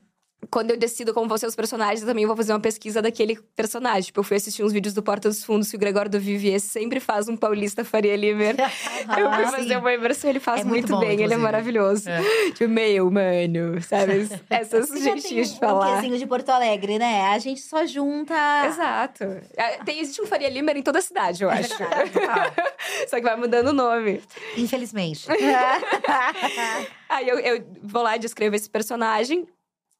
quando 0.50 0.70
eu 0.70 0.76
decido 0.76 1.12
como 1.12 1.26
vão 1.28 1.36
ser 1.36 1.46
os 1.46 1.56
personagens, 1.56 2.02
eu 2.02 2.06
também 2.08 2.24
vou 2.26 2.36
fazer 2.36 2.52
uma 2.52 2.60
pesquisa 2.60 3.02
daquele 3.02 3.36
personagem. 3.56 4.02
Tipo, 4.04 4.20
eu 4.20 4.24
fui 4.24 4.36
assistir 4.36 4.62
uns 4.62 4.72
vídeos 4.72 4.94
do 4.94 5.02
Porta 5.02 5.28
dos 5.28 5.42
Fundos 5.42 5.68
que 5.70 5.76
o 5.76 5.78
Gregório 5.78 6.10
do 6.10 6.20
Vivier 6.20 6.60
sempre 6.60 7.00
faz 7.00 7.28
um 7.28 7.36
paulista 7.36 7.84
Faria 7.84 8.14
Limer. 8.16 8.54
eu 8.60 8.68
fui 8.68 9.24
Ah, 9.44 9.48
fazer 9.50 9.68
sim. 9.70 9.76
uma 9.76 9.92
imersão, 9.92 10.30
ele 10.30 10.38
faz 10.38 10.60
É 10.60 10.64
muito 10.64 10.82
muito, 10.88 10.92
bom, 10.92 11.00
bem, 11.00 11.10
ele 11.12 11.22
é 11.22 11.24
inclusive. 11.24 11.42
maravilhoso. 11.42 12.08
É. 12.08 12.50
Tipo, 12.52 12.68
meio 12.68 13.08
humano, 13.08 13.82
sabe? 13.82 14.28
Essas 14.48 14.88
jeitinhos 15.02 15.48
de 15.50 15.56
um 15.56 15.58
falar. 15.58 15.96
quezinho 15.96 16.16
de 16.18 16.26
Porto 16.26 16.48
Alegre, 16.50 16.98
né? 16.98 17.22
A 17.28 17.38
gente 17.38 17.60
só 17.60 17.84
junta. 17.84 18.34
Exato. 18.66 19.24
É, 19.56 19.82
Tem, 19.84 19.98
existe 20.00 20.20
um 20.22 20.26
Faria 20.26 20.48
Limer 20.48 20.76
em 20.76 20.82
toda 20.82 21.00
a 21.00 21.02
cidade, 21.02 21.42
eu 21.42 21.50
acho. 21.50 21.70
Total. 21.76 22.52
Só 23.08 23.16
que 23.16 23.22
vai 23.22 23.36
mudando 23.36 23.68
o 23.68 23.72
nome. 23.72 24.22
Infelizmente. 24.56 25.26
Aí 27.08 27.28
eu, 27.28 27.38
eu 27.38 27.64
vou 27.82 28.02
lá 28.02 28.16
e 28.16 28.18
descrevo 28.18 28.54
esse 28.56 28.68
personagem. 28.68 29.46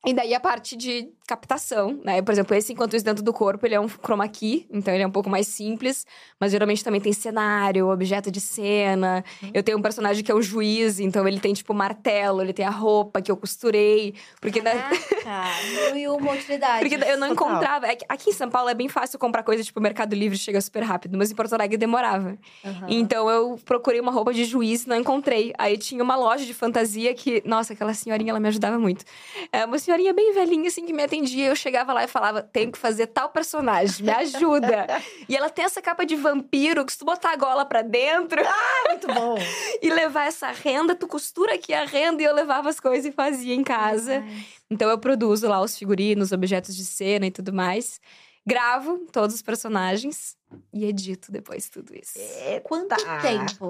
E 0.06 0.14
daí 0.14 0.34
a 0.34 0.40
parte 0.40 0.76
de 0.76 1.12
captação, 1.26 2.00
né? 2.04 2.22
Por 2.22 2.32
exemplo, 2.32 2.54
esse 2.54 2.72
Enquanto 2.72 2.94
Isso 2.94 3.04
Dentro 3.04 3.22
do 3.22 3.32
Corpo, 3.32 3.66
ele 3.66 3.74
é 3.74 3.80
um 3.80 3.88
chroma 3.88 4.26
key, 4.28 4.66
então 4.70 4.94
ele 4.94 5.02
é 5.02 5.06
um 5.06 5.10
pouco 5.10 5.28
mais 5.28 5.46
simples. 5.46 6.06
Mas 6.38 6.52
geralmente 6.52 6.84
também 6.84 7.00
tem 7.00 7.12
cenário, 7.12 7.88
objeto 7.88 8.30
de 8.30 8.40
cena. 8.40 9.24
Eu 9.52 9.62
tenho 9.62 9.78
um 9.78 9.82
personagem 9.82 10.22
que 10.22 10.30
é 10.30 10.34
o 10.34 10.40
juiz, 10.40 11.00
então 11.00 11.26
ele 11.26 11.40
tem, 11.40 11.52
tipo, 11.52 11.74
martelo. 11.74 12.40
Ele 12.40 12.52
tem 12.52 12.64
a 12.64 12.70
roupa 12.70 13.20
que 13.20 13.30
eu 13.30 13.36
costurei. 13.36 14.14
Porque, 14.40 14.62
né? 14.62 14.74
Caraca, 15.22 15.96
e 15.98 16.08
uma 16.08 16.32
utilidades. 16.32 16.88
Porque 16.88 16.94
eu 17.04 17.18
não 17.18 17.34
Total. 17.34 17.48
encontrava. 17.50 17.86
É 17.86 17.96
Aqui 18.08 18.30
em 18.30 18.32
São 18.32 18.48
Paulo 18.48 18.68
é 18.68 18.74
bem 18.74 18.88
fácil 18.88 19.18
comprar 19.18 19.42
coisa, 19.42 19.64
tipo, 19.64 19.80
Mercado 19.80 20.14
Livre 20.14 20.38
chega 20.38 20.60
super 20.60 20.82
rápido. 20.82 21.18
Mas 21.18 21.30
em 21.30 21.34
Porto 21.34 21.52
Alegre 21.54 21.76
demorava. 21.76 22.38
Aham. 22.64 22.86
Então 22.88 23.28
eu 23.28 23.58
procurei 23.64 24.00
uma 24.00 24.12
roupa 24.12 24.32
de 24.32 24.44
juiz 24.44 24.84
e 24.84 24.88
não 24.88 24.96
encontrei. 24.96 25.52
Aí 25.58 25.76
tinha 25.76 26.02
uma 26.02 26.16
loja 26.16 26.44
de 26.44 26.54
fantasia 26.54 27.12
que, 27.14 27.42
nossa, 27.44 27.72
aquela 27.72 27.94
senhorinha, 27.94 28.30
ela 28.30 28.40
me 28.40 28.48
ajudava 28.48 28.78
muito. 28.78 29.04
É 29.52 29.64
uma 29.64 29.78
senhorinha 29.78 30.12
bem 30.12 30.32
velhinha, 30.32 30.68
assim, 30.68 30.84
que 30.84 30.92
me 30.92 31.02
atendia. 31.02 31.15
Eu 31.38 31.56
chegava 31.56 31.92
lá 31.92 32.04
e 32.04 32.08
falava: 32.08 32.42
tenho 32.42 32.70
que 32.72 32.78
fazer 32.78 33.06
tal 33.08 33.30
personagem, 33.30 34.04
me 34.04 34.12
ajuda. 34.12 34.86
e 35.28 35.36
ela 35.36 35.48
tem 35.50 35.64
essa 35.64 35.80
capa 35.80 36.04
de 36.04 36.16
vampiro 36.16 36.84
que 36.84 36.92
se 36.92 36.98
tu 36.98 37.04
botar 37.04 37.32
a 37.32 37.36
gola 37.36 37.64
pra 37.64 37.82
dentro 37.82 38.40
Muito 38.88 39.06
bom. 39.06 39.36
e 39.82 39.90
levar 39.90 40.26
essa 40.26 40.48
renda, 40.50 40.94
tu 40.94 41.06
costura 41.06 41.54
aqui 41.54 41.72
a 41.72 41.84
renda 41.84 42.22
e 42.22 42.24
eu 42.24 42.34
levava 42.34 42.68
as 42.68 42.78
coisas 42.80 43.06
e 43.06 43.12
fazia 43.12 43.54
em 43.54 43.64
casa. 43.64 44.24
Então 44.70 44.90
eu 44.90 44.98
produzo 44.98 45.48
lá 45.48 45.60
os 45.60 45.76
figurinos, 45.78 46.32
objetos 46.32 46.74
de 46.76 46.84
cena 46.84 47.26
e 47.26 47.30
tudo 47.30 47.52
mais. 47.52 48.00
Gravo 48.46 49.06
todos 49.10 49.34
os 49.34 49.42
personagens 49.42 50.36
e 50.72 50.84
edito 50.84 51.32
depois 51.32 51.68
tudo 51.68 51.92
isso. 51.94 52.18
Quanto 52.62 52.88
Tá. 52.96 53.18
tempo? 53.20 53.68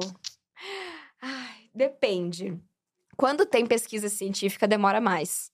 Ai, 1.23 1.71
depende. 1.75 2.59
Quando 3.17 3.47
tem 3.47 3.65
pesquisa 3.67 4.09
científica, 4.11 4.69
demora 4.69 5.01
mais. 5.01 5.51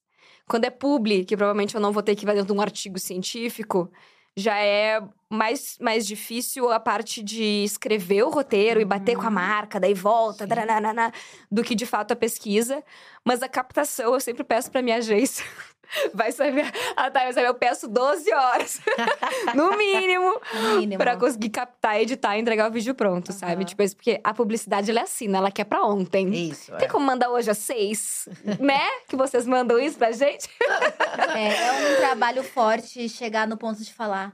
Quando 0.49 0.65
é 0.65 0.71
publi, 0.71 1.25
que 1.25 1.37
provavelmente 1.37 1.75
eu 1.75 1.81
não 1.81 1.93
vou 1.93 2.03
ter 2.03 2.15
que 2.15 2.25
ir 2.25 2.27
dentro 2.27 2.47
de 2.47 2.53
um 2.53 2.61
artigo 2.61 2.99
científico, 2.99 3.91
já 4.37 4.59
é 4.59 5.03
mais, 5.29 5.77
mais 5.81 6.07
difícil 6.07 6.71
a 6.71 6.81
parte 6.81 7.23
de 7.23 7.65
escrever 7.65 8.23
o 8.23 8.31
roteiro 8.31 8.81
e 8.81 8.85
bater 8.85 9.17
com 9.17 9.27
a 9.27 9.31
marca, 9.31 9.79
daí 9.79 9.95
volta, 9.95 10.45
Sim. 10.45 10.49
taranana, 10.49 11.13
do 11.51 11.63
que 11.63 11.75
de 11.75 11.85
fato 11.85 12.13
a 12.13 12.17
pesquisa. 12.17 12.83
Mas 13.25 13.43
a 13.43 13.49
captação 13.49 14.15
eu 14.15 14.21
sempre 14.21 14.43
peço 14.45 14.71
pra 14.71 14.83
minha 14.83 14.97
agência. 14.97 15.45
Vai 16.15 16.33
saber. 16.33 16.71
Ah, 16.97 17.11
tá, 17.11 17.21
vai 17.21 17.33
saber. 17.33 17.49
Eu 17.49 17.55
peço 17.55 17.89
12 17.89 18.33
horas, 18.33 18.81
no 19.55 19.77
mínimo, 19.77 20.41
No 20.55 20.77
mínimo. 20.79 20.99
Pra 20.99 21.17
conseguir 21.17 21.51
captar, 21.51 22.01
editar 22.01 22.37
e 22.37 22.41
entregar 22.41 22.69
o 22.71 22.73
vídeo 22.73 22.95
pronto, 22.95 23.33
sabe? 23.33 23.53
Aham. 23.55 23.65
Tipo, 23.65 23.83
isso 23.83 23.97
porque 23.97 24.21
a 24.23 24.33
publicidade 24.35 24.91
ela 24.91 25.01
é 25.01 25.03
assim, 25.05 25.29
né? 25.29 25.39
Ela 25.39 25.51
quer 25.51 25.65
pra 25.65 25.83
ontem. 25.85 26.29
Isso. 26.51 26.73
Tem 26.77 26.87
É. 26.87 26.91
como 26.91 27.05
mandar 27.07 27.31
hoje 27.31 27.51
às 27.51 27.59
seis? 27.59 28.29
né? 28.61 28.81
Que 29.09 29.17
vocês 29.17 29.47
mandam 29.47 29.79
isso 29.79 29.99
pra 29.99 30.13
gente? 30.13 30.49
É, 31.35 31.49
é 31.69 31.73
um 31.73 31.97
trabalho 32.01 32.43
forte 32.43 33.09
chegar 33.09 33.47
no 33.47 33.57
ponto 33.57 33.83
de 33.83 33.93
falar. 33.93 34.33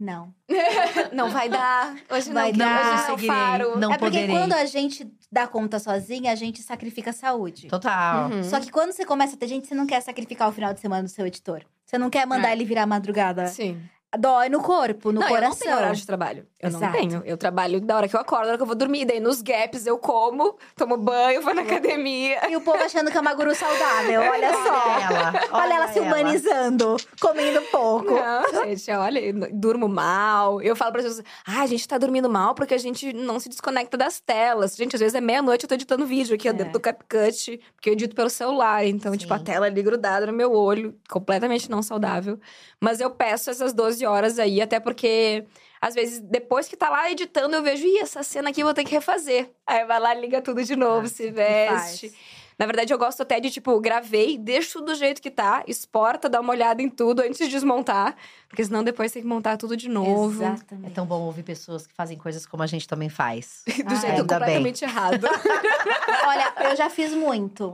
Não. 0.00 0.32
Não 1.12 1.28
vai 1.30 1.48
dar. 1.50 1.94
Hoje 2.10 2.32
Vai 2.32 2.52
não, 2.52 2.58
dar. 2.58 2.80
hoje 2.80 2.90
não 3.02 3.06
Conseguirei. 3.10 3.26
faro. 3.36 3.78
Não 3.78 3.92
é 3.92 3.98
porque 3.98 4.18
poderei. 4.18 4.34
quando 4.34 4.52
a 4.54 4.64
gente 4.64 5.06
dá 5.30 5.46
conta 5.46 5.78
sozinha, 5.78 6.32
a 6.32 6.34
gente 6.34 6.62
sacrifica 6.62 7.10
a 7.10 7.12
saúde. 7.12 7.68
Total. 7.68 8.30
Uhum. 8.30 8.42
Só 8.42 8.58
que 8.60 8.70
quando 8.70 8.92
você 8.92 9.04
começa 9.04 9.34
a 9.36 9.38
ter 9.38 9.46
gente, 9.46 9.66
você 9.68 9.74
não 9.74 9.86
quer 9.86 10.00
sacrificar 10.00 10.48
o 10.48 10.52
final 10.52 10.72
de 10.72 10.80
semana 10.80 11.02
do 11.02 11.08
seu 11.10 11.26
editor. 11.26 11.62
Você 11.84 11.98
não 11.98 12.08
quer 12.08 12.26
mandar 12.26 12.48
É. 12.48 12.52
ele 12.52 12.64
virar 12.64 12.86
madrugada. 12.86 13.46
Sim. 13.48 13.78
Dói 14.18 14.48
no 14.48 14.62
corpo, 14.62 15.12
no 15.12 15.20
não, 15.20 15.28
eu 15.28 15.28
não 15.28 15.34
coração. 15.36 15.58
tenho 15.58 15.76
horário 15.76 15.96
de 15.96 16.06
trabalho. 16.06 16.46
Eu 16.62 16.68
Exato. 16.68 16.84
não 16.84 16.92
tenho. 16.92 17.22
Eu 17.24 17.38
trabalho 17.38 17.80
da 17.80 17.96
hora 17.96 18.06
que 18.06 18.14
eu 18.14 18.20
acordo, 18.20 18.42
da 18.42 18.48
hora 18.48 18.56
que 18.58 18.62
eu 18.62 18.66
vou 18.66 18.76
dormir. 18.76 19.06
Daí 19.06 19.18
nos 19.18 19.40
gaps 19.40 19.86
eu 19.86 19.96
como, 19.96 20.58
tomo 20.76 20.96
banho, 20.98 21.40
vou 21.40 21.54
na 21.54 21.62
academia. 21.62 22.50
E 22.50 22.56
o 22.56 22.60
povo 22.60 22.76
achando 22.82 23.10
que 23.10 23.16
é 23.16 23.20
uma 23.20 23.32
guru 23.32 23.54
saudável, 23.54 24.20
olha 24.20 24.52
só. 24.52 24.60
Olha 24.60 25.04
ela. 25.04 25.32
Olha 25.52 25.74
ela 25.74 25.88
se 25.88 26.00
humanizando, 26.00 26.96
comendo 27.18 27.62
pouco. 27.70 28.10
Não, 28.12 28.64
gente, 28.66 28.90
olha, 28.90 29.18
eu 29.20 29.32
durmo 29.52 29.88
mal. 29.88 30.60
Eu 30.60 30.76
falo 30.76 30.92
para 30.92 31.00
as 31.00 31.06
pessoas, 31.08 31.24
ah, 31.46 31.62
a 31.62 31.66
gente 31.66 31.88
tá 31.88 31.96
dormindo 31.96 32.28
mal 32.28 32.54
porque 32.54 32.74
a 32.74 32.78
gente 32.78 33.10
não 33.12 33.40
se 33.40 33.48
desconecta 33.48 33.96
das 33.96 34.20
telas. 34.20 34.76
Gente, 34.76 34.94
às 34.96 35.00
vezes 35.00 35.14
é 35.14 35.20
meia-noite, 35.20 35.64
eu 35.64 35.68
tô 35.68 35.74
editando 35.74 36.04
vídeo 36.04 36.34
aqui, 36.34 36.46
É. 36.48 36.52
dentro 36.52 36.74
do 36.74 36.80
CapCut, 36.80 37.58
porque 37.74 37.88
eu 37.88 37.94
edito 37.94 38.14
pelo 38.14 38.28
celular. 38.28 38.84
Então, 38.86 39.16
tipo, 39.16 39.32
a 39.32 39.38
Sim. 39.38 39.44
tela 39.44 39.64
ali 39.66 39.82
grudada 39.82 40.26
no 40.26 40.32
meu 40.32 40.52
olho, 40.52 40.94
completamente 41.08 41.70
não 41.70 41.82
saudável. 41.82 42.38
Mas 42.78 43.00
eu 43.00 43.10
peço 43.10 43.48
essas 43.50 43.72
12 43.72 44.04
horas 44.04 44.38
aí, 44.38 44.60
até 44.60 44.78
porque. 44.78 45.44
Às 45.80 45.94
vezes, 45.94 46.20
depois 46.20 46.68
que 46.68 46.76
tá 46.76 46.90
lá 46.90 47.10
editando, 47.10 47.56
eu 47.56 47.62
vejo, 47.62 47.86
ih, 47.86 47.98
essa 47.98 48.22
cena 48.22 48.50
aqui 48.50 48.60
eu 48.60 48.66
vou 48.66 48.74
ter 48.74 48.84
que 48.84 48.90
refazer. 48.92 49.50
Aí 49.66 49.84
vai 49.86 49.98
lá, 49.98 50.12
liga 50.12 50.42
tudo 50.42 50.62
de 50.62 50.76
novo, 50.76 51.06
Ah, 51.06 51.08
se 51.08 51.30
veste. 51.30 52.12
Na 52.58 52.66
verdade, 52.66 52.92
eu 52.92 52.98
gosto 52.98 53.22
até 53.22 53.40
de, 53.40 53.48
tipo, 53.50 53.80
gravei, 53.80 54.36
deixo 54.36 54.74
tudo 54.80 54.92
do 54.92 54.94
jeito 54.94 55.22
que 55.22 55.30
tá, 55.30 55.64
exporta, 55.66 56.28
dá 56.28 56.38
uma 56.42 56.52
olhada 56.52 56.82
em 56.82 56.90
tudo 56.90 57.20
antes 57.20 57.38
de 57.38 57.48
desmontar. 57.48 58.14
Porque 58.46 58.62
senão 58.62 58.84
depois 58.84 59.10
tem 59.10 59.22
que 59.22 59.28
montar 59.28 59.56
tudo 59.56 59.74
de 59.74 59.88
novo. 59.88 60.42
É 60.42 60.48
Exatamente. 60.52 60.92
tão 60.92 61.06
bom 61.06 61.22
ouvir 61.22 61.42
pessoas 61.42 61.86
que 61.86 61.94
fazem 61.94 62.18
coisas 62.18 62.44
como 62.44 62.62
a 62.62 62.66
gente 62.66 62.86
também 62.86 63.08
faz. 63.08 63.62
Do 63.64 63.84
Ah, 63.86 63.94
jeito 63.94 64.06
ainda 64.20 64.22
bem. 64.24 64.38
completamente 64.38 64.84
errado. 64.84 65.26
Olha, 66.28 66.52
eu 66.70 66.76
já 66.76 66.90
fiz 66.90 67.14
muito. 67.14 67.70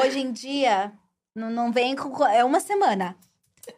Hoje 0.00 0.20
em 0.20 0.30
dia, 0.30 0.92
não, 1.34 1.50
não 1.50 1.72
vem 1.72 1.96
com. 1.96 2.24
É 2.24 2.44
uma 2.44 2.60
semana. 2.60 3.16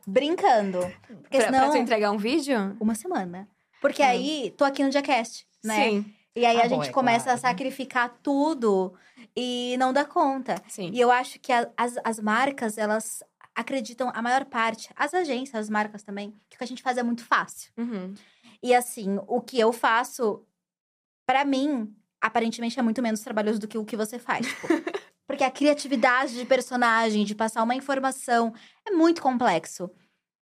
Brincando. 0.06 0.80
Porque 1.22 1.38
pra, 1.38 1.46
pra 1.48 1.58
senão. 1.58 1.70
tu 1.70 1.76
entregar 1.78 2.10
um 2.10 2.18
vídeo? 2.18 2.76
Uma 2.78 2.94
semana. 2.94 3.48
Porque 3.80 4.02
Hum. 4.02 4.06
aí, 4.06 4.54
tô 4.56 4.64
aqui 4.64 4.82
no 4.84 4.90
Diacast, 4.90 5.46
né? 5.64 5.74
Sim, 5.90 6.14
E 6.36 6.46
aí 6.46 6.58
Ah, 6.58 6.64
a 6.64 6.68
bom, 6.68 6.76
gente 6.76 6.90
é 6.90 6.92
começa 6.92 7.24
claro. 7.24 7.38
a 7.38 7.40
sacrificar 7.40 8.18
tudo 8.22 8.94
e 9.36 9.74
não 9.78 9.92
dá 9.92 10.04
conta. 10.04 10.62
sim. 10.68 10.90
E 10.92 11.00
eu 11.00 11.10
acho 11.10 11.40
que 11.40 11.52
a- 11.52 11.68
as, 11.76 11.96
as 12.04 12.20
marcas, 12.20 12.78
elas 12.78 13.22
acreditam, 13.54 14.10
a 14.14 14.22
maior 14.22 14.44
parte, 14.44 14.90
as 14.94 15.12
agências, 15.12 15.54
as 15.64 15.68
marcas 15.68 16.02
também, 16.04 16.30
que 16.48 16.54
o 16.54 16.58
que 16.58 16.64
a 16.64 16.66
gente 16.66 16.82
faz 16.82 16.96
é 16.98 17.02
muito 17.02 17.24
fácil. 17.24 17.72
Uhum. 17.76 18.14
E 18.62 18.72
assim, 18.74 19.18
o 19.26 19.40
que 19.40 19.58
eu 19.58 19.72
faço, 19.72 20.44
pra 21.26 21.44
mim, 21.44 21.92
aparentemente 22.20 22.78
é 22.78 22.82
muito 22.82 23.02
menos 23.02 23.20
trabalhoso 23.20 23.58
do 23.58 23.66
que 23.68 23.76
o 23.78 23.84
que 23.84 23.96
você 23.96 24.18
faz. 24.18 24.46
tipo. 24.46 24.68
porque 25.26 25.42
a 25.44 25.50
criatividade 25.50 26.34
de 26.34 26.44
personagem, 26.44 27.24
de 27.24 27.34
passar 27.34 27.62
uma 27.62 27.74
informação, 27.74 28.52
é 28.86 28.90
muito 28.92 29.20
complexo. 29.22 29.90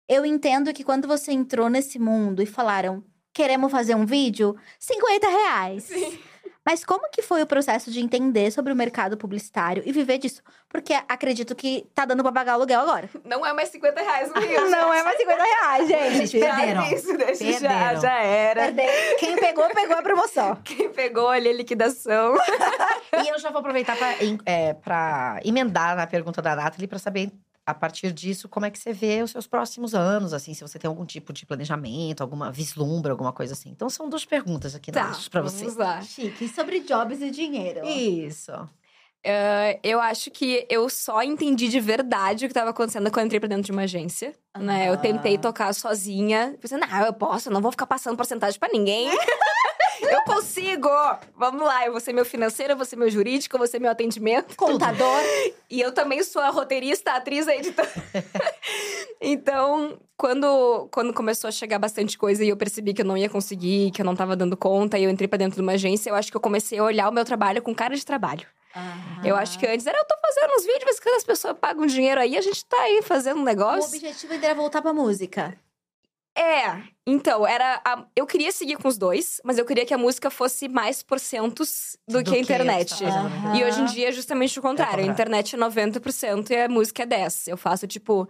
Eu 0.08 0.26
entendo 0.26 0.74
que 0.74 0.84
quando 0.84 1.08
você 1.08 1.32
entrou 1.32 1.70
nesse 1.70 1.98
mundo 2.00 2.42
e 2.42 2.46
falaram, 2.46 3.04
queremos 3.34 3.72
fazer 3.72 3.96
um 3.96 4.06
vídeo, 4.06 4.56
50 4.80 5.28
reais. 5.28 5.84
Sim. 5.84 6.20
Mas 6.66 6.86
como 6.86 7.10
que 7.12 7.22
foi 7.22 7.42
o 7.42 7.46
processo 7.46 7.92
de 7.92 8.00
entender 8.00 8.50
sobre 8.50 8.72
o 8.72 8.76
mercado 8.76 9.18
publicitário 9.18 9.84
e 9.86 9.92
viver 9.92 10.18
disso? 10.18 10.42
Porque 10.70 10.94
acredito 11.10 11.54
que 11.54 11.86
tá 11.94 12.06
dando 12.06 12.24
pra 12.24 12.32
pagar 12.32 12.54
aluguel 12.54 12.80
agora. 12.80 13.10
Não 13.26 13.46
é 13.46 13.52
mais 13.52 13.68
50 13.68 14.02
reais 14.02 14.32
o 14.32 14.34
vídeo. 14.40 14.70
Não 14.70 14.94
é 14.94 15.04
mais 15.04 15.18
50 15.18 15.44
reais, 15.44 15.88
gente. 15.90 16.40
Já 16.40 16.56
Perderam. 16.56 16.86
Isso, 16.94 17.18
deixa, 17.18 17.52
já, 17.60 17.70
Perderam. 17.70 18.02
já 18.02 18.14
era. 18.18 18.62
Perdeu. 18.72 19.18
Quem 19.20 19.36
pegou, 19.36 19.68
pegou 19.72 19.98
a 19.98 20.02
promoção. 20.02 20.56
Quem 20.64 20.90
pegou 20.90 21.28
ali 21.28 21.50
a 21.50 21.54
liquidação. 21.54 22.36
E 23.24 23.30
eu 23.30 23.38
já 23.38 23.52
vou 23.52 23.60
aproveitar 23.60 23.96
pra, 23.96 24.16
é, 24.44 24.74
pra 24.74 25.40
emendar 25.46 25.96
na 25.96 26.08
pergunta 26.08 26.42
da 26.42 26.56
Nathalie 26.56 26.88
pra 26.88 26.98
saber, 26.98 27.32
a 27.66 27.74
partir 27.74 28.12
disso, 28.12 28.50
como 28.50 28.66
é 28.66 28.70
que 28.72 28.78
você 28.78 28.92
vê 28.92 29.22
os 29.24 29.32
seus 29.32 29.48
próximos 29.48 29.96
anos, 29.96 30.34
assim, 30.34 30.54
se 30.54 30.62
você 30.62 30.78
tem 30.78 30.88
algum 30.88 31.06
tipo 31.06 31.32
de 31.32 31.46
planejamento, 31.46 32.22
alguma 32.22 32.52
vislumbre, 32.52 33.10
alguma 33.12 33.32
coisa 33.32 33.54
assim. 33.54 33.70
Então 33.70 33.90
são 33.90 34.10
duas 34.10 34.26
perguntas 34.26 34.76
aqui 34.76 34.92
Tá, 34.92 35.06
Nath, 35.10 35.30
pra 35.30 35.42
vamos 35.42 35.62
você. 35.62 35.80
lá. 35.80 36.02
Chique. 36.02 36.48
Sobre 36.50 36.82
jobs 36.82 37.22
e 37.22 37.32
dinheiro. 37.32 37.86
Isso. 37.88 38.52
Eh, 39.26 39.80
eu 39.82 40.02
acho 40.02 40.30
que 40.32 40.68
eu 40.70 40.90
só 40.90 41.24
entendi 41.24 41.70
de 41.70 41.80
verdade 41.80 42.44
o 42.44 42.48
que 42.50 42.52
estava 42.52 42.72
acontecendo 42.72 43.06
quando 43.10 43.20
eu 43.22 43.26
entrei 43.28 43.40
pra 43.40 43.48
dentro 43.48 43.64
de 43.64 43.72
uma 43.72 43.84
agência. 43.84 44.36
Né? 44.58 44.90
Eu 44.90 44.98
tentei 44.98 45.38
tocar 45.38 45.74
sozinha. 45.74 46.58
Pensei, 46.60 46.78
não, 46.78 47.06
eu 47.06 47.14
posso, 47.14 47.48
eu 47.48 47.54
não 47.54 47.62
vou 47.62 47.72
ficar 47.72 47.88
passando 47.88 48.18
porcentagem 48.18 48.60
pra 48.60 48.68
ninguém. 48.68 49.10
eu 50.10 50.24
consigo! 50.24 50.90
Vamos 51.36 51.62
lá, 51.62 51.86
eu 51.86 51.92
vou 51.92 52.02
ser 52.02 52.14
meu 52.14 52.26
financeiro, 52.26 52.74
eu 52.74 52.78
vou 52.78 52.86
ser 52.86 52.96
meu 52.96 53.10
jurídico, 53.10 53.56
eu 53.56 53.60
vou 53.60 53.68
ser 53.68 53.80
meu 53.80 53.92
atendimento. 53.92 54.56
Contador. 54.56 55.22
E 55.70 55.82
eu 55.82 55.92
também 55.92 56.24
sou 56.24 56.42
a 56.42 56.50
roteirista, 56.50 57.12
a 57.12 57.16
atriz, 57.18 57.48
a 57.48 57.56
editora. 57.56 57.90
então, 59.22 59.98
quando, 60.18 60.88
quando 60.92 61.14
começou 61.14 61.48
a 61.48 61.52
chegar 61.52 61.80
bastante 61.80 62.18
coisa 62.18 62.44
e 62.44 62.50
eu 62.50 62.58
percebi 62.58 62.94
que 62.94 63.02
eu 63.02 63.06
não 63.06 63.18
ia 63.18 63.30
conseguir, 63.30 63.92
que 63.92 64.02
eu 64.02 64.06
não 64.06 64.16
tava 64.16 64.36
dando 64.36 64.56
conta, 64.58 64.98
e 64.98 65.04
eu 65.04 65.10
entrei 65.10 65.28
pra 65.28 65.38
dentro 65.38 65.56
de 65.56 65.62
uma 65.62 65.74
agência, 65.74 66.10
eu 66.10 66.16
acho 66.16 66.30
que 66.32 66.38
eu 66.38 66.42
comecei 66.42 66.78
a 66.80 66.84
olhar 66.84 67.10
o 67.10 67.12
meu 67.14 67.26
trabalho 67.26 67.62
com 67.62 67.74
cara 67.74 67.96
de 67.96 68.06
trabalho. 68.06 68.46
Eu 69.24 69.36
acho 69.36 69.60
que 69.60 69.68
antes 69.68 69.86
era 69.86 69.98
eu 69.98 70.06
tô 70.06 70.16
fazendo 70.20 70.52
uns 70.56 70.66
vídeos, 70.66 70.84
mas 70.86 71.00
quando 71.00 71.16
as 71.16 71.24
pessoas 71.24 71.56
pagam 71.60 71.86
dinheiro 71.86 72.20
aí, 72.20 72.36
a 72.36 72.42
gente 72.42 72.66
tá 72.66 72.78
aí 72.82 73.04
fazendo 73.04 73.38
um 73.38 73.42
O 73.42 73.46
negócio. 73.46 73.96
objetivo 73.96 74.34
ainda 74.34 74.48
era 74.48 74.56
voltar 74.56 74.82
pra 74.82 74.92
música. 74.92 75.56
É, 76.36 76.82
então, 77.06 77.46
era. 77.46 77.80
a- 77.86 78.06
Eu 78.16 78.26
queria 78.26 78.52
seguir 78.52 78.78
com 78.78 78.88
os 78.88 78.98
dois, 78.98 79.40
mas 79.44 79.58
eu 79.60 79.66
queria 79.66 79.86
que 79.86 79.94
a 79.94 79.98
música 79.98 80.30
fosse 80.32 80.68
mais 80.68 81.04
porcentos 81.04 81.96
do, 82.08 82.20
Do 82.20 82.24
que 82.24 82.32
a 82.32 82.34
que 82.34 82.40
internet. 82.40 82.90
você 82.90 83.06
tá 83.06 83.12
fazendo. 83.12 83.28
Aham. 83.28 83.56
E 83.56 83.64
hoje 83.64 83.82
em 83.82 83.86
dia 83.86 84.10
é 84.10 84.12
justamente 84.12 84.58
o 84.58 84.62
contrário. 84.62 85.04
É 85.06 85.08
A 85.08 85.12
internet 85.12 85.56
é 85.56 85.58
90% 85.60 86.50
e 86.52 86.56
a 86.56 86.68
música 86.70 87.04
é 87.04 87.06
10%. 87.06 87.48
Eu 87.50 87.58
faço, 87.58 87.86
tipo, 87.86 88.28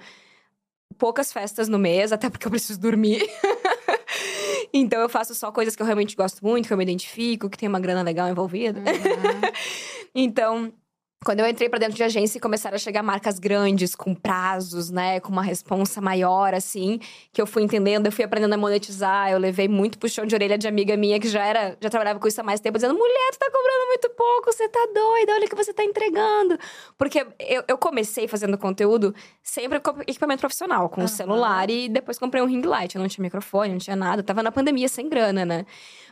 poucas 0.97 1.31
festas 1.31 1.69
no 1.69 1.79
mês, 1.79 2.11
até 2.11 2.29
porque 2.29 2.45
eu 2.45 2.51
preciso 2.51 2.79
dormir. 2.79 3.21
então 4.73 4.99
eu 4.99 5.07
faço 5.09 5.33
só 5.33 5.49
coisas 5.51 5.73
que 5.75 5.81
eu 5.81 5.85
realmente 5.85 6.15
gosto 6.15 6.43
muito, 6.45 6.67
que 6.67 6.73
eu 6.73 6.77
me 6.77 6.83
identifico, 6.83 7.49
que 7.49 7.57
tem 7.57 7.69
uma 7.69 7.79
grana 7.79 8.01
legal 8.01 8.27
envolvida. 8.29 8.81
Então, 10.15 10.71
quando 11.23 11.39
eu 11.39 11.47
entrei 11.47 11.69
pra 11.69 11.79
dentro 11.79 11.95
de 11.95 12.03
agência 12.03 12.37
e 12.37 12.41
começaram 12.41 12.75
a 12.75 12.77
chegar 12.77 13.01
marcas 13.01 13.39
grandes, 13.39 13.95
com 13.95 14.13
prazos, 14.13 14.89
né? 14.89 15.19
Com 15.19 15.31
uma 15.31 15.41
responsa 15.41 16.01
maior, 16.01 16.53
assim, 16.53 16.99
que 17.31 17.41
eu 17.41 17.47
fui 17.47 17.63
entendendo, 17.63 18.05
eu 18.07 18.11
fui 18.11 18.23
aprendendo 18.25 18.53
a 18.53 18.57
monetizar. 18.57 19.31
Eu 19.31 19.39
levei 19.39 19.67
muito 19.67 19.97
puxão 19.97 20.25
de 20.25 20.35
orelha 20.35 20.57
de 20.57 20.67
amiga 20.67 20.97
minha 20.97 21.19
que 21.19 21.27
já 21.27 21.45
era, 21.45 21.77
já 21.79 21.89
trabalhava 21.89 22.19
com 22.19 22.27
isso 22.27 22.39
há 22.41 22.43
mais 22.43 22.59
tempo, 22.59 22.77
dizendo: 22.77 22.93
mulher, 22.93 23.31
tu 23.31 23.39
tá 23.39 23.45
cobrando 23.45 23.87
muito 23.87 24.09
pouco, 24.09 24.51
você 24.51 24.67
tá 24.67 24.87
doida, 24.93 25.33
olha 25.33 25.45
o 25.45 25.49
que 25.49 25.55
você 25.55 25.73
tá 25.73 25.83
entregando. 25.83 26.57
Porque 26.97 27.25
eu, 27.39 27.63
eu 27.67 27.77
comecei 27.77 28.27
fazendo 28.27 28.57
conteúdo 28.57 29.15
sempre 29.41 29.79
com 29.79 30.01
equipamento 30.01 30.41
profissional, 30.41 30.89
com 30.89 31.01
o 31.01 31.03
Aham. 31.03 31.07
celular, 31.07 31.69
e 31.69 31.87
depois 31.89 32.19
comprei 32.19 32.41
um 32.43 32.47
ring 32.47 32.61
light. 32.61 32.95
Eu 32.95 33.01
não 33.01 33.07
tinha 33.07 33.23
microfone, 33.23 33.71
não 33.71 33.79
tinha 33.79 33.95
nada. 33.95 34.19
Eu 34.21 34.25
tava 34.25 34.43
na 34.43 34.51
pandemia 34.51 34.87
sem 34.89 35.07
grana, 35.07 35.45
né? 35.45 35.65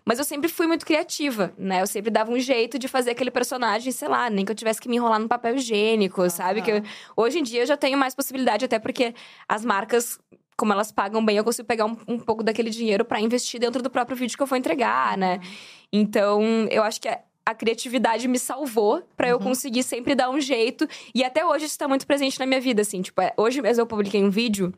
Mas 0.04 0.18
eu 0.18 0.26
sempre 0.26 0.50
fui 0.50 0.66
muito 0.66 0.86
criativa, 0.86 1.54
né? 1.58 1.82
Eu 1.82 1.88
sempre 1.88 2.10
dava 2.10 2.32
um 2.32 2.40
jeito 2.40 2.80
de 2.80 2.88
fazer 2.88 3.12
aquele 3.12 3.30
personagem, 3.30 3.92
sei 3.92 4.08
lá, 4.08 4.30
nem 4.30 4.44
que 4.44 4.52
eu 4.52 4.56
tivesse 4.56 4.82
que 4.82 4.90
me 4.90 4.98
enrolar 5.02 5.20
no 5.20 5.28
papel 5.28 5.56
higiênico, 5.56 6.30
sabe? 6.30 6.62
Que 6.62 6.72
eu- 6.72 6.84
hoje 7.18 7.40
em 7.40 7.44
dia 7.44 7.62
eu 7.62 7.66
já 7.66 7.76
tenho 7.76 7.98
mais 7.98 8.16
possibilidade, 8.16 8.64
até 8.66 8.80
porque 8.80 9.14
as 9.50 9.66
marcas, 9.66 10.20
como 10.56 10.72
elas 10.74 10.92
pagam 10.92 11.24
bem, 11.26 11.38
eu 11.38 11.44
consigo 11.44 11.68
pegar 11.68 11.86
um, 11.86 11.98
um 12.08 12.20
pouco 12.20 12.44
daquele 12.44 12.70
dinheiro 12.70 13.04
pra 13.04 13.20
investir 13.20 13.60
dentro 13.60 13.82
do 13.82 13.90
próprio 13.90 14.16
vídeo 14.16 14.38
que 14.38 14.44
eu 14.44 14.48
vou 14.48 14.58
entregar, 14.58 15.18
né? 15.18 15.40
Então, 15.92 16.42
eu 16.70 16.84
acho 16.84 17.02
que 17.02 17.08
a, 17.08 17.20
a 17.46 17.56
criatividade 17.56 18.28
me 18.28 18.38
salvou 18.40 19.02
pra 19.18 19.28
eu 19.30 19.38
Uhum. 19.38 19.44
conseguir 19.44 19.84
sempre 19.84 20.14
dar 20.16 20.30
um 20.30 20.40
jeito. 20.40 20.88
E 21.14 21.24
até 21.24 21.46
hoje 21.46 21.66
isso 21.66 21.78
tá 21.78 21.88
muito 21.88 22.06
presente 22.08 22.40
na 22.40 22.46
minha 22.46 22.62
vida, 22.62 22.82
assim. 22.82 23.02
Tipo, 23.02 23.22
é, 23.22 23.34
hoje 23.36 23.62
mesmo 23.62 23.82
eu 23.82 23.88
publiquei 23.88 24.24
um 24.24 24.30
vídeo 24.30 24.74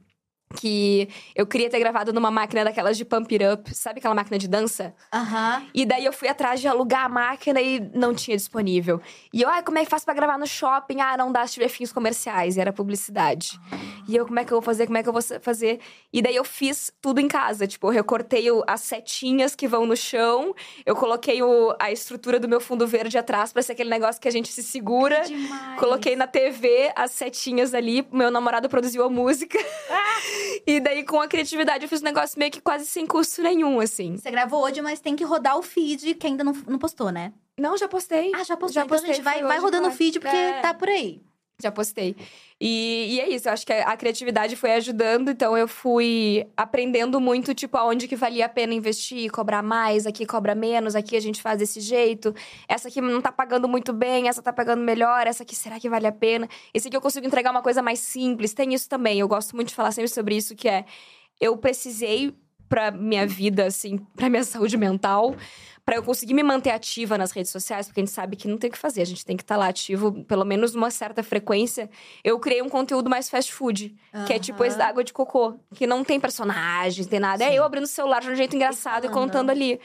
que 0.56 1.10
eu 1.36 1.46
queria 1.46 1.70
ter 1.70 1.80
gravado 1.80 2.14
numa 2.14 2.32
máquina 2.32 2.64
daquelas 2.64 2.98
de 2.98 3.04
pump 3.06 3.34
it 3.34 3.44
up, 3.46 3.74
sabe 3.76 4.00
aquela 4.00 4.16
máquina 4.16 4.38
de 4.38 4.48
dança? 4.48 4.94
Aham. 5.14 5.66
E 5.74 5.86
daí 5.86 6.06
eu 6.06 6.14
fui 6.14 6.28
atrás 6.28 6.62
de 6.62 6.68
alugar 6.68 7.06
a 7.06 7.10
máquina 7.10 7.60
e 7.62 7.80
não 7.94 8.14
tinha 8.14 8.38
disponível. 8.38 9.02
E 9.34 9.42
eu, 9.42 9.50
ai, 9.50 9.64
como 9.64 9.78
é 9.78 9.84
que 9.84 9.90
faço 9.90 10.06
pra 10.06 10.14
gravar 10.14 10.38
no 10.38 10.48
shopping? 10.48 11.02
Ah, 11.02 11.18
não 11.18 11.32
dá 11.32 11.46
se 11.48 11.54
tiver 11.56 11.68
fins 11.70 11.92
comerciais. 11.92 12.56
E 12.58 12.62
era 12.62 12.72
publicidade. 12.72 13.60
E 14.08 14.16
eu, 14.16 14.26
como 14.26 14.40
é 14.40 14.46
que 14.46 14.52
eu 14.52 14.58
vou 14.58 14.62
fazer? 14.62 14.86
Como 14.86 14.98
é 14.98 15.04
que 15.04 15.10
eu 15.10 15.14
vou 15.14 15.22
fazer? 15.42 15.80
E 16.12 16.22
daí 16.22 16.36
eu 16.36 16.44
fiz 16.44 16.92
tudo 17.02 17.20
em 17.20 17.28
casa. 17.28 17.66
Tipo, 17.68 17.88
eu 17.88 17.92
recortei 17.92 18.46
as 18.68 18.82
setinhas 18.82 19.56
que 19.56 19.68
vão 19.68 19.86
no 19.86 19.96
chão. 19.98 20.54
Eu 20.86 20.96
coloquei 20.96 21.42
o- 21.42 21.76
a 21.80 21.92
estrutura 21.92 22.40
do 22.40 22.48
meu 22.48 22.60
fundo 22.62 22.86
verde 22.88 23.18
atrás 23.18 23.52
pra 23.52 23.62
ser 23.62 23.72
aquele 23.74 23.90
negócio 23.90 24.22
que 24.22 24.28
a 24.28 24.32
gente 24.32 24.50
se 24.52 24.62
segura. 24.64 25.22
Demais. 25.22 25.80
Coloquei 25.80 26.16
na 26.16 26.28
TV 26.28 26.92
as 26.96 27.12
setinhas 27.12 27.74
ali. 27.74 28.08
Meu 28.12 28.30
namorado 28.30 28.70
produziu 28.70 29.04
a 29.04 29.10
música. 29.10 29.58
e 30.68 30.80
daí, 30.80 31.04
com 31.04 31.20
a 31.20 31.28
criatividade, 31.28 31.84
eu 31.84 31.90
fiz 31.90 32.02
um 32.02 32.06
negócio 32.06 32.38
meio 32.40 32.52
que 32.52 32.62
quase 32.62 32.86
sem 32.86 33.06
custo 33.06 33.42
nenhum, 33.42 33.80
assim. 33.80 34.18
Você 34.18 34.32
gravou 34.32 34.64
hoje, 34.64 34.82
mas 34.82 35.00
tem 35.00 35.16
que 35.16 35.24
rodar 35.24 35.58
o 35.58 35.62
feed 35.62 36.16
que 36.16 36.28
ainda 36.28 36.44
não, 36.44 36.54
não 36.68 36.80
postou, 36.80 37.12
né? 37.12 37.34
Não, 37.60 37.78
já 37.78 37.88
postei. 37.88 38.32
Ah, 38.34 38.44
já 38.44 38.58
postou. 38.58 38.70
Já 38.74 38.86
então, 38.86 38.98
postei, 38.98 39.14
gente, 39.16 39.24
vai, 39.24 39.42
vai 39.44 39.60
rodando 39.60 39.88
o 39.88 39.92
feed 39.92 40.20
porque 40.20 40.36
É. 40.36 40.60
tá 40.62 40.74
por 40.74 40.90
aí. 40.90 41.22
Já 41.62 41.72
postei. 41.72 42.16
E, 42.60 43.16
e 43.16 43.20
é 43.20 43.30
isso, 43.30 43.48
eu 43.48 43.54
acho 43.54 43.66
que 43.66 43.74
a, 43.74 43.96
criatividade 43.96 44.56
foi 44.56 44.74
ajudando, 44.74 45.30
então 45.30 45.56
eu 45.58 45.68
fui 45.68 46.48
aprendendo 46.56 47.20
muito, 47.20 47.54
tipo, 47.54 47.78
aonde 47.78 48.08
que 48.08 48.16
valia 48.16 48.46
a 48.46 48.50
pena 48.50 48.74
investir, 48.74 49.30
cobrar 49.32 49.62
mais, 49.62 50.08
aqui 50.08 50.26
cobra 50.26 50.56
menos, 50.56 50.96
aqui 50.96 51.16
a 51.16 51.20
gente 51.20 51.42
faz 51.42 51.60
desse 51.60 51.80
jeito. 51.80 52.34
Essa 52.68 52.88
aqui 52.88 53.02
não 53.02 53.22
tá 53.22 53.32
pagando 53.32 53.68
muito 53.68 53.94
bem, 53.94 54.28
essa 54.28 54.42
tá 54.42 54.54
pagando 54.54 54.82
melhor, 54.82 55.28
essa 55.28 55.44
aqui 55.44 55.56
será 55.56 55.80
que 55.80 55.90
vale 55.90 56.08
a 56.08 56.12
pena? 56.12 56.48
Esse 56.74 56.88
aqui 56.88 56.98
eu 56.98 57.02
consigo 57.02 57.28
entregar 57.28 57.52
uma 57.52 57.62
coisa 57.62 57.82
mais 57.82 58.00
simples. 58.00 58.54
Tem 58.54 58.74
isso 58.74 58.90
também, 58.90 59.20
eu 59.20 59.28
gosto 59.28 59.56
muito 59.56 59.70
de 59.70 59.76
falar 59.76 59.92
sempre 59.92 60.10
sobre 60.10 60.36
isso, 60.36 60.56
que 60.56 60.68
é 60.68 60.86
eu 61.40 61.58
precisei 61.58 62.34
pra 62.70 62.90
minha 62.90 63.28
vida, 63.28 63.66
assim, 63.66 63.98
pra 64.16 64.30
minha 64.30 64.44
saúde 64.46 64.78
mental, 64.78 65.36
pra 65.86 65.96
eu 65.96 66.04
conseguir 66.04 66.34
me 66.34 66.44
manter 66.44 66.70
ativa 66.70 67.18
nas 67.18 67.32
redes 67.32 67.52
sociais, 67.52 67.88
porque 67.88 68.00
a 68.00 68.04
gente 68.06 68.14
sabe 68.14 68.36
que 68.36 68.48
não 68.48 68.58
tem 68.58 68.70
o 68.70 68.74
que 68.74 68.78
fazer, 68.80 69.02
a 69.02 69.06
gente 69.06 69.26
tem 69.26 69.36
que 69.36 69.44
estar 69.44 69.58
lá 69.58 69.68
ativo, 69.68 70.24
pelo 70.24 70.46
menos 70.46 70.74
numa 70.74 70.90
certa 70.90 71.22
frequência. 71.22 71.90
Eu 72.24 72.40
criei 72.40 72.62
um 72.62 72.70
conteúdo 72.70 73.10
mais 73.10 73.30
fast 73.30 73.52
food, 73.52 73.94
que 74.26 74.34
é 74.34 74.40
tipo 74.40 74.64
esse 74.64 74.78
da 74.78 74.88
água 74.88 75.04
de 75.04 75.12
cocô, 75.12 75.56
que 75.76 75.86
não 75.86 76.04
tem 76.04 76.20
personagens, 76.20 77.06
tem 77.08 77.20
nada. 77.20 77.44
É 77.44 77.50
Sim. 77.50 77.56
eu 77.56 77.64
abrindo 77.64 77.84
o 77.84 77.88
celular 77.88 78.22
de 78.22 78.30
um 78.30 78.36
jeito 78.36 78.56
engraçado 78.56 79.06
e, 79.06 79.10
falando. 79.10 79.26
contando 79.28 79.50
ali. 79.50 79.80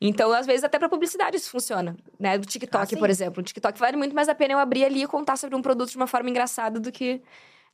Então, 0.00 0.32
às 0.32 0.46
vezes, 0.46 0.64
até 0.64 0.78
pra 0.78 0.88
publicidade 0.88 1.36
isso 1.36 1.50
funciona, 1.50 1.94
né? 2.18 2.38
Do 2.38 2.46
TikTok, 2.46 2.94
Ah, 2.94 2.98
por 2.98 3.10
exemplo. 3.10 3.40
O 3.40 3.44
TikTok 3.44 3.78
vale 3.78 3.96
muito 3.98 4.14
mais 4.14 4.28
a 4.30 4.34
pena 4.34 4.54
eu 4.54 4.58
abrir 4.58 4.84
ali 4.84 5.02
e 5.02 5.06
contar 5.06 5.36
sobre 5.36 5.54
um 5.56 5.60
produto 5.60 5.90
de 5.90 5.96
uma 5.96 6.06
forma 6.06 6.30
engraçada 6.30 6.80
do 6.80 6.90
que 6.90 7.20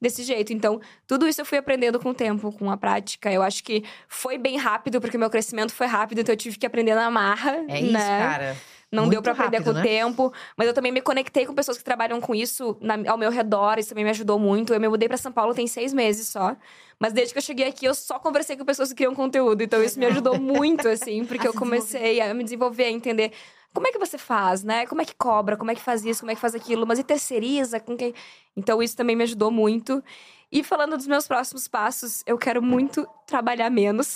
desse 0.01 0.22
jeito. 0.22 0.53
Então, 0.53 0.80
tudo 1.07 1.26
isso 1.26 1.40
eu 1.40 1.44
fui 1.47 1.59
aprendendo 1.59 1.99
com 1.99 2.11
o 2.11 2.14
tempo, 2.14 2.53
com 2.53 2.70
a 2.70 2.76
prática. 2.76 3.32
Eu 3.32 3.42
acho 3.42 3.62
que 3.64 3.84
foi 4.09 4.38
bem 4.38 4.57
rápido, 4.57 5.01
porque 5.01 5.16
o 5.16 5.20
meu 5.20 5.30
crescimento 5.30 5.72
foi 5.72 5.86
rápido, 5.86 6.20
então 6.20 6.32
eu 6.32 6.36
tive 6.36 6.59
que 6.59 6.66
aprender 6.66 6.94
na 6.94 7.11
marra. 7.11 7.64
É 7.68 7.80
isso, 7.80 7.92
né? 7.92 8.18
cara. 8.18 8.57
Não 8.92 9.03
Muito 9.03 9.14
deu 9.14 9.22
pra 9.22 9.32
aprender 9.32 9.57
rápido, 9.57 9.72
com 9.72 9.78
o 9.80 9.82
né? 9.82 9.82
tempo. 9.82 10.32
Mas 10.57 10.68
eu 10.68 10.72
também 10.72 10.92
me 10.92 11.01
conectei 11.01 11.44
com 11.44 11.53
pessoas 11.53 11.76
que 11.76 11.82
trabalham 11.82 12.20
com 12.20 12.32
isso 12.34 12.76
na- 12.80 13.11
ao 13.11 13.18
meu 13.18 13.30
redor. 13.32 13.78
Isso 13.80 13.88
também 13.88 14.05
me 14.05 14.11
ajudou 14.11 14.38
muito. 14.38 14.72
Eu 14.72 14.78
me 14.80 14.88
mudei 14.88 15.09
pra 15.09 15.16
São 15.16 15.32
Paulo 15.32 15.53
tem 15.55 15.66
seis 15.66 15.92
meses 15.92 16.28
só. 16.28 16.57
Mas 16.99 17.12
desde 17.12 17.34
que 17.34 17.38
eu 17.38 17.42
cheguei 17.42 17.66
aqui, 17.66 17.84
eu 17.84 17.94
só 17.94 18.18
conversei 18.20 18.57
com 18.57 18.64
pessoas 18.64 18.90
que 18.90 18.94
criam 18.94 19.12
conteúdo. 19.14 19.61
Então 19.61 19.82
isso 19.82 19.99
me 19.99 20.07
ajudou 20.07 20.38
muito, 20.38 20.88
assim. 20.88 21.24
Porque 21.26 21.47
eu 21.49 21.53
comecei 21.53 22.20
a 22.20 22.32
me 22.32 22.44
desenvolver, 22.44 22.84
a 22.84 22.90
entender... 22.90 23.32
Como 23.76 23.88
é 23.88 23.92
que 23.92 23.98
você 23.98 24.16
faz, 24.16 24.64
né? 24.64 24.86
Como 24.86 25.02
é 25.02 25.04
que 25.04 25.14
cobra? 25.14 25.54
Como 25.54 25.70
é 25.70 25.74
que 25.74 25.82
faz 25.82 26.02
isso? 26.02 26.20
Como 26.20 26.30
é 26.32 26.34
que 26.34 26.40
faz 26.40 26.54
aquilo? 26.54 26.86
Mas 26.86 26.98
e 26.98 27.04
terceiriza? 27.04 27.78
Com 27.78 27.94
quem... 27.94 28.14
Então 28.56 28.82
isso 28.82 28.96
também 28.96 29.14
me 29.14 29.22
ajudou 29.22 29.50
muito. 29.50 30.02
E 30.50 30.64
falando 30.64 30.96
dos 30.96 31.06
meus 31.06 31.26
próximos 31.26 31.68
passos, 31.68 32.22
eu 32.24 32.38
quero 32.38 32.62
muito 32.62 33.06
trabalhar 33.26 33.68
menos. 33.68 34.14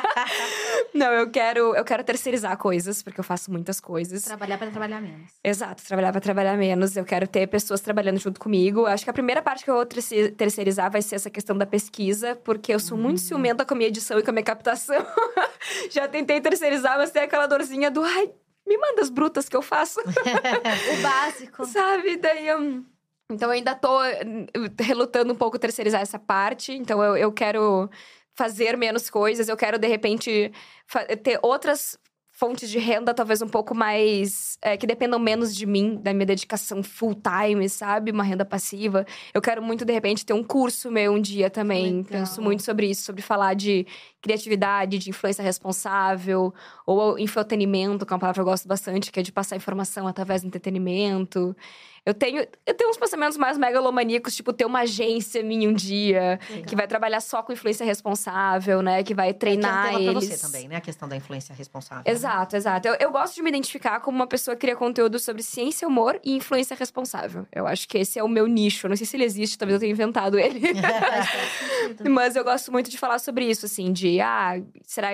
Não, 0.92 1.12
eu 1.12 1.30
quero, 1.30 1.76
eu 1.76 1.84
quero 1.84 2.02
terceirizar 2.02 2.56
coisas, 2.56 3.04
porque 3.04 3.20
eu 3.20 3.24
faço 3.24 3.52
muitas 3.52 3.78
coisas. 3.78 4.24
Trabalhar 4.24 4.58
pra 4.58 4.70
trabalhar 4.70 5.00
menos. 5.00 5.30
Exato, 5.44 5.84
trabalhar 5.84 6.10
para 6.10 6.20
trabalhar 6.20 6.56
menos. 6.56 6.96
Eu 6.96 7.04
quero 7.04 7.28
ter 7.28 7.46
pessoas 7.46 7.80
trabalhando 7.80 8.18
junto 8.18 8.40
comigo. 8.40 8.86
Acho 8.86 9.04
que 9.04 9.10
a 9.10 9.12
primeira 9.12 9.40
parte 9.40 9.62
que 9.62 9.70
eu 9.70 9.74
vou 9.74 9.86
terceirizar 9.86 10.90
vai 10.90 11.02
ser 11.02 11.14
essa 11.14 11.30
questão 11.30 11.56
da 11.56 11.66
pesquisa, 11.66 12.34
porque 12.34 12.74
eu 12.74 12.80
sou 12.80 12.98
muito 12.98 13.20
ciumenta 13.20 13.64
com 13.64 13.74
a 13.74 13.76
minha 13.76 13.88
edição 13.88 14.18
e 14.18 14.24
com 14.24 14.30
a 14.30 14.32
minha 14.32 14.44
captação. 14.44 15.06
Já 15.92 16.08
tentei 16.08 16.40
terceirizar, 16.40 16.98
mas 16.98 17.10
tem 17.10 17.22
aquela 17.22 17.46
dorzinha 17.46 17.90
do 17.90 18.02
ai, 18.02 18.32
me 18.66 18.76
manda 18.78 19.02
as 19.02 19.10
brutas 19.10 19.48
que 19.48 19.56
eu 19.56 19.62
faço, 19.62 20.00
O 20.92 21.02
básico. 21.02 21.64
sabe? 21.66 22.16
Daí 22.16 22.48
eu. 22.48 22.84
Então 23.30 23.48
eu 23.48 23.52
ainda 23.54 23.74
tô 23.74 24.02
eh, 24.02 24.24
relutando 24.80 25.32
um 25.32 25.36
pouco 25.36 25.58
terceirizar 25.58 26.00
essa 26.02 26.18
parte. 26.18 26.72
Então 26.72 27.02
eu, 27.02 27.16
eu 27.16 27.32
quero 27.32 27.88
fazer 28.34 28.76
menos 28.76 29.08
coisas, 29.10 29.48
eu 29.48 29.56
quero, 29.56 29.78
de 29.78 29.86
repente, 29.86 30.52
ter 31.22 31.38
outras 31.42 31.98
fontes 32.42 32.68
de 32.68 32.80
renda, 32.80 33.14
talvez 33.14 33.40
um 33.40 33.46
pouco 33.46 33.72
mais. 33.72 34.58
eh, 34.60 34.76
que 34.76 34.84
dependam 34.84 35.16
menos 35.16 35.54
de 35.54 35.64
mim, 35.64 35.96
da 36.02 36.12
minha 36.12 36.26
dedicação 36.26 36.82
full 36.82 37.14
time, 37.14 37.68
sabe? 37.68 38.10
Uma 38.10 38.24
renda 38.24 38.44
passiva. 38.44 39.06
Eu 39.32 39.40
quero 39.40 39.62
muito, 39.62 39.84
de 39.84 39.92
repente, 39.92 40.26
ter 40.26 40.32
um 40.32 40.42
curso 40.42 40.90
meu 40.90 41.12
um 41.12 41.20
dia 41.20 41.48
também. 41.48 41.98
Legal. 41.98 42.04
Penso 42.04 42.42
muito 42.42 42.64
sobre 42.64 42.90
isso, 42.90 43.04
sobre 43.04 43.22
falar 43.22 43.54
de 43.54 43.86
criatividade, 44.20 44.98
de 44.98 45.10
influência 45.10 45.40
responsável, 45.44 46.52
ou 46.84 47.16
infotenimento, 47.16 48.04
que 48.04 48.12
é 48.12 48.14
uma 48.14 48.20
palavra 48.20 48.34
que 48.34 48.40
eu 48.40 48.50
gosto 48.50 48.66
bastante, 48.66 49.12
que 49.12 49.20
é 49.20 49.22
de 49.22 49.30
passar 49.30 49.54
informação 49.54 50.08
através 50.08 50.42
do 50.42 50.48
entretenimento. 50.48 51.56
Eu 52.04 52.14
tenho, 52.14 52.44
eu 52.66 52.74
tenho 52.74 52.90
uns 52.90 52.96
pensamentos 52.96 53.36
mais 53.36 53.56
megalomaníacos, 53.56 54.34
tipo, 54.34 54.52
ter 54.52 54.64
uma 54.64 54.80
agência 54.80 55.40
minha 55.40 55.68
um 55.68 55.72
dia, 55.72 56.40
que 56.66 56.74
vai 56.74 56.88
trabalhar 56.88 57.20
só 57.20 57.44
com 57.44 57.52
influência 57.52 57.86
responsável, 57.86 58.82
né? 58.82 59.04
Que 59.04 59.14
vai 59.14 59.30
É 59.30 59.32
que 59.32 59.34
é 59.34 59.36
um 59.36 59.38
treinar 59.38 59.94
eles. 59.94 60.10
pra 60.10 60.20
você 60.20 60.36
também, 60.36 60.66
né? 60.66 60.76
A 60.76 60.80
questão 60.80 61.08
da 61.08 61.14
influência 61.14 61.54
responsável. 61.54 62.02
Exato, 62.04 62.56
exato. 62.56 62.88
Eu, 62.88 62.96
eu 62.98 63.12
gosto 63.12 63.36
de 63.36 63.42
me 63.42 63.48
identificar 63.50 64.00
como 64.00 64.16
uma 64.16 64.26
pessoa 64.26 64.56
que 64.56 64.62
cria 64.62 64.74
conteúdo 64.74 65.16
sobre 65.20 65.44
ciência, 65.44 65.86
humor 65.86 66.18
e 66.24 66.34
influência 66.34 66.74
responsável. 66.76 67.46
Eu 67.52 67.68
acho 67.68 67.88
que 67.88 67.98
esse 67.98 68.18
é 68.18 68.24
o 68.24 68.28
meu 68.28 68.48
nicho. 68.48 68.86
Eu 68.86 68.88
não 68.88 68.96
sei 68.96 69.06
se 69.06 69.16
ele 69.16 69.24
existe, 69.24 69.56
talvez 69.56 69.74
eu 69.74 69.80
tenha 69.80 69.92
inventado 69.92 70.36
ele. 70.36 70.60
Mas 72.10 72.34
eu 72.34 72.42
gosto 72.42 72.72
muito 72.72 72.90
de 72.90 72.98
falar 72.98 73.20
sobre 73.20 73.44
isso, 73.44 73.66
assim, 73.66 73.92
de 73.92 74.20
ah, 74.20 74.60
será 74.84 75.10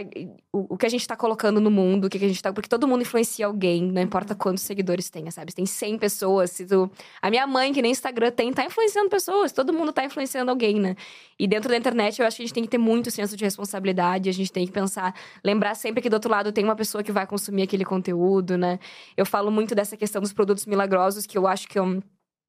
o, 0.51 0.75
o 0.75 0.77
que 0.79 0.87
a 0.87 0.89
gente 0.89 1.07
tá 1.07 1.17
colocando 1.17 1.61
no 1.61 1.71
mundo, 1.71 2.07
o 2.07 2.09
que, 2.09 2.19
que 2.19 2.25
a 2.25 2.29
gente 2.29 2.43
tá. 2.43 2.51
Porque 2.51 2.69
todo 2.69 2.89
mundo 2.89 3.03
influencia 3.03 3.45
alguém, 3.45 3.83
não 3.83 4.01
importa 4.01 4.35
quantos 4.35 4.63
seguidores 4.63 5.11
tenha, 5.11 5.31
sabe? 5.31 5.53
Se 5.53 5.57
tem 5.57 5.67
100 5.67 5.99
pessoas, 5.99 6.51
se 6.51 6.65
tu 6.65 6.78
A 7.21 7.31
minha 7.31 7.47
mãe, 7.47 7.73
que 7.73 7.83
nem 7.83 7.91
Instagram 7.91 8.31
tem, 8.31 8.53
tá 8.53 8.65
influenciando 8.65 9.09
pessoas. 9.09 9.53
Todo 9.53 9.73
mundo 9.73 9.93
tá 9.93 10.05
influenciando 10.05 10.51
alguém, 10.51 10.79
né? 10.79 10.97
E 11.39 11.47
dentro 11.47 11.69
da 11.69 11.77
internet, 11.77 12.21
eu 12.21 12.27
acho 12.27 12.37
que 12.37 12.43
a 12.43 12.47
gente 12.47 12.55
tem 12.55 12.65
que 12.65 12.71
ter 12.71 12.79
muito 12.79 13.11
senso 13.11 13.37
de 13.37 13.45
responsabilidade. 13.45 14.29
A 14.29 14.33
gente 14.33 14.53
tem 14.53 14.67
que 14.67 14.73
pensar, 14.73 15.15
lembrar 15.45 15.75
sempre 15.75 16.03
que 16.03 16.11
do 16.11 16.15
outro 16.15 16.31
lado 16.31 16.53
tem 16.53 16.65
uma 16.65 16.77
pessoa 16.77 17.03
que 17.03 17.13
vai 17.13 17.27
consumir 17.27 17.63
aquele 17.63 17.85
conteúdo, 17.85 18.57
né? 18.57 18.79
Eu 19.17 19.27
falo 19.27 19.51
muito 19.51 19.75
dessa 19.75 19.97
questão 19.97 20.21
dos 20.21 20.33
produtos 20.33 20.67
milagrosos, 20.67 21.27
que 21.27 21.37
eu 21.39 21.47
acho 21.47 21.69
que 21.69 21.79
eu 21.79 22.03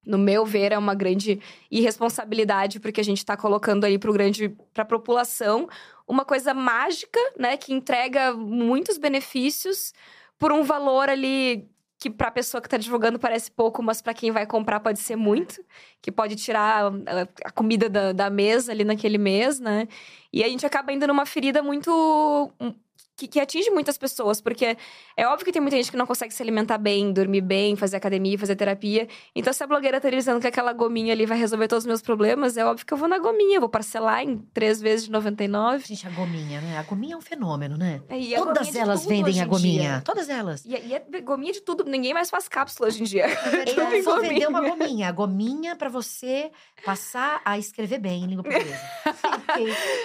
no 0.06 0.18
meu 0.18 0.46
ver, 0.46 0.72
é 0.72 0.78
uma 0.78 0.96
grande 0.96 1.42
irresponsabilidade, 1.70 2.80
porque 2.80 3.02
a 3.02 3.04
gente 3.04 3.18
está 3.18 3.36
colocando 3.36 3.84
aí 3.84 4.00
para 4.00 4.12
grande 4.12 4.50
para 4.74 4.84
a 4.84 4.88
população 4.88 5.68
uma 6.08 6.26
coisa 6.26 6.54
mágica, 6.54 7.20
né, 7.38 7.56
que 7.58 7.72
entrega 7.72 8.34
muitos 8.34 8.98
benefícios 8.98 9.94
por 10.40 10.52
um 10.52 10.64
valor 10.64 11.10
ali 11.10 11.70
que 12.00 12.10
para 12.10 12.30
a 12.30 12.32
pessoa 12.32 12.62
que 12.62 12.68
está 12.68 12.78
divulgando 12.78 13.20
parece 13.20 13.52
pouco, 13.52 13.84
mas 13.84 14.02
para 14.02 14.14
quem 14.14 14.32
vai 14.32 14.48
comprar 14.48 14.80
pode 14.80 15.00
ser 15.00 15.18
muito, 15.18 15.64
que 16.02 16.12
pode 16.12 16.36
tirar 16.38 16.92
a 17.44 17.52
comida 17.52 17.90
da, 17.90 18.14
da 18.14 18.30
mesa 18.30 18.72
ali 18.72 18.86
naquele 18.86 19.18
mês, 19.18 19.60
né? 19.60 19.88
E 20.32 20.44
a 20.44 20.48
gente 20.48 20.66
acaba 20.66 20.94
indo 20.94 21.06
numa 21.06 21.26
ferida 21.26 21.62
muito 21.62 22.52
que, 23.20 23.28
que, 23.28 23.40
atinge 23.40 23.70
muitas 23.70 23.98
pessoas, 23.98 24.40
porque 24.40 24.78
é 25.18 25.28
óbvio 25.28 25.46
que 25.46 25.52
tem 25.52 25.62
muita 25.62 25.76
gente 25.76 25.92
que 25.92 25.98
não 25.98 26.06
consegue 26.06 26.34
se 26.34 26.42
alimentar 26.42 26.78
bem, 26.78 27.12
dormir 27.12 27.42
bem, 27.42 27.76
fazer 27.76 27.98
academia, 27.98 28.38
fazer 28.40 28.56
terapia. 28.56 29.08
Então, 29.36 29.52
se 29.52 29.62
a 29.62 29.68
blogueira 29.68 30.00
tá 30.00 30.10
dizendo 30.10 30.40
que 30.40 30.48
aquela 30.48 30.72
gominha 30.72 31.14
ali 31.14 31.26
vai 31.26 31.38
resolver 31.38 31.68
todos 31.68 31.84
os 31.84 31.88
meus 31.88 32.02
problemas, 32.02 32.56
é 32.56 32.66
óbvio 32.66 32.86
que 32.86 32.94
eu 32.94 32.98
vou 32.98 33.08
na 33.08 33.20
gominha, 33.20 33.60
vou 33.60 33.70
parcelar 33.70 34.24
em 34.24 34.38
três 34.54 34.80
vezes 34.80 35.06
de 35.06 35.12
99. 35.12 35.86
Gente, 35.86 36.08
a 36.08 36.10
gominha, 36.12 36.62
né? 36.62 36.78
A 36.78 36.84
gominha 36.84 37.16
é 37.16 37.18
um 37.18 37.22
fenômeno, 37.22 37.78
né? 37.78 38.02
É, 38.08 38.36
Todas 38.38 38.74
elas 38.76 39.06
vendem 39.06 39.42
a 39.42 39.46
gominha. 39.46 40.02
Todas 40.06 40.30
elas. 40.30 40.64
E, 40.66 40.70
e, 40.70 40.94
é 40.94 41.22
gominha 41.22 41.52
de 41.52 41.62
tudo, 41.62 41.84
ninguém 41.84 42.14
mais 42.14 42.30
faz 42.30 42.48
cápsula 42.48 42.88
hoje 42.88 43.02
em 43.02 43.06
dia. 43.06 43.26
É 43.26 44.02
só 44.04 44.20
vender 44.22 44.48
uma 44.48 44.62
gominha. 44.62 45.10
A 45.10 45.12
gominha 45.12 45.76
pra 45.76 45.90
você 45.90 46.52
passar 46.86 47.42
a 47.44 47.58
escrever 47.58 48.00
bem 48.00 48.24
em 48.24 48.28
língua 48.28 48.44
portuguesa. 48.48 48.80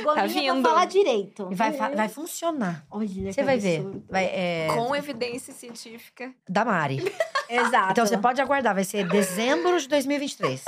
gominha 0.03 0.15
tá 0.15 0.27
vindo. 0.27 0.62
pra 0.62 0.70
falar 0.70 0.85
direito. 0.86 1.49
E 1.51 1.55
vai, 1.55 1.70
vai 1.73 2.09
funcionar. 2.09 2.85
Olha, 3.07 3.33
você 3.33 3.43
vai 3.43 3.59
ver. 3.59 3.83
Vai, 4.09 4.25
é... 4.27 4.69
Com 4.75 4.95
evidência 4.95 5.53
científica. 5.53 6.35
Da 6.49 6.65
Mari. 6.65 7.03
Exato. 7.49 7.93
Então 7.93 8.07
você 8.07 8.19
pode 8.19 8.41
aguardar, 8.41 8.75
vai 8.75 8.85
ser 8.85 9.07
dezembro 9.09 9.79
de 9.79 9.89
2023. 9.89 10.63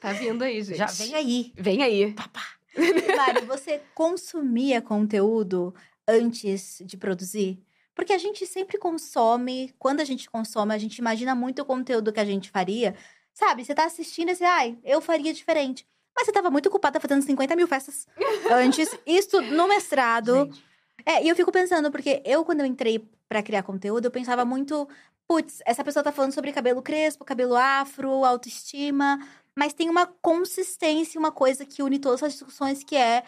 Tá 0.00 0.12
vindo 0.12 0.42
aí, 0.42 0.62
gente. 0.62 0.78
Já 0.78 0.86
vem 0.86 1.14
aí. 1.14 1.52
Vem 1.56 1.82
aí. 1.82 2.12
Papá. 2.12 2.42
Mari, 3.16 3.46
você 3.46 3.80
consumia 3.94 4.82
conteúdo 4.82 5.74
antes 6.06 6.82
de 6.84 6.96
produzir? 6.96 7.62
Porque 7.94 8.12
a 8.12 8.18
gente 8.18 8.46
sempre 8.46 8.76
consome, 8.76 9.74
quando 9.78 10.00
a 10.00 10.04
gente 10.04 10.28
consome, 10.28 10.74
a 10.74 10.78
gente 10.78 10.98
imagina 10.98 11.34
muito 11.34 11.62
o 11.62 11.64
conteúdo 11.64 12.12
que 12.12 12.20
a 12.20 12.24
gente 12.24 12.50
faria. 12.50 12.94
Sabe, 13.32 13.64
você 13.64 13.74
tá 13.74 13.86
assistindo 13.86 14.30
e 14.30 14.34
você, 14.34 14.44
ai, 14.44 14.78
eu 14.84 15.00
faria 15.00 15.32
diferente. 15.32 15.86
Mas 16.14 16.26
você 16.26 16.32
tava 16.32 16.50
muito 16.50 16.68
ocupada 16.68 16.98
fazendo 16.98 17.22
50 17.22 17.54
mil 17.56 17.66
festas 17.66 18.06
antes. 18.50 18.88
Isso 19.06 19.40
no 19.42 19.68
mestrado. 19.68 20.44
Gente. 20.44 20.64
É, 21.04 21.24
e 21.24 21.28
eu 21.28 21.36
fico 21.36 21.52
pensando, 21.52 21.90
porque 21.90 22.22
eu, 22.24 22.44
quando 22.44 22.60
eu 22.60 22.66
entrei 22.66 23.08
para 23.28 23.42
criar 23.42 23.62
conteúdo, 23.62 24.06
eu 24.06 24.10
pensava 24.10 24.44
muito, 24.44 24.88
putz, 25.28 25.60
essa 25.66 25.84
pessoa 25.84 26.02
tá 26.02 26.12
falando 26.12 26.32
sobre 26.32 26.52
cabelo 26.52 26.82
crespo, 26.82 27.24
cabelo 27.24 27.54
afro, 27.54 28.24
autoestima, 28.24 29.18
mas 29.56 29.72
tem 29.72 29.90
uma 29.90 30.06
consistência, 30.06 31.18
uma 31.18 31.32
coisa 31.32 31.64
que 31.64 31.82
une 31.82 31.98
todas 31.98 32.22
as 32.22 32.32
discussões, 32.32 32.82
que 32.82 32.96
é 32.96 33.24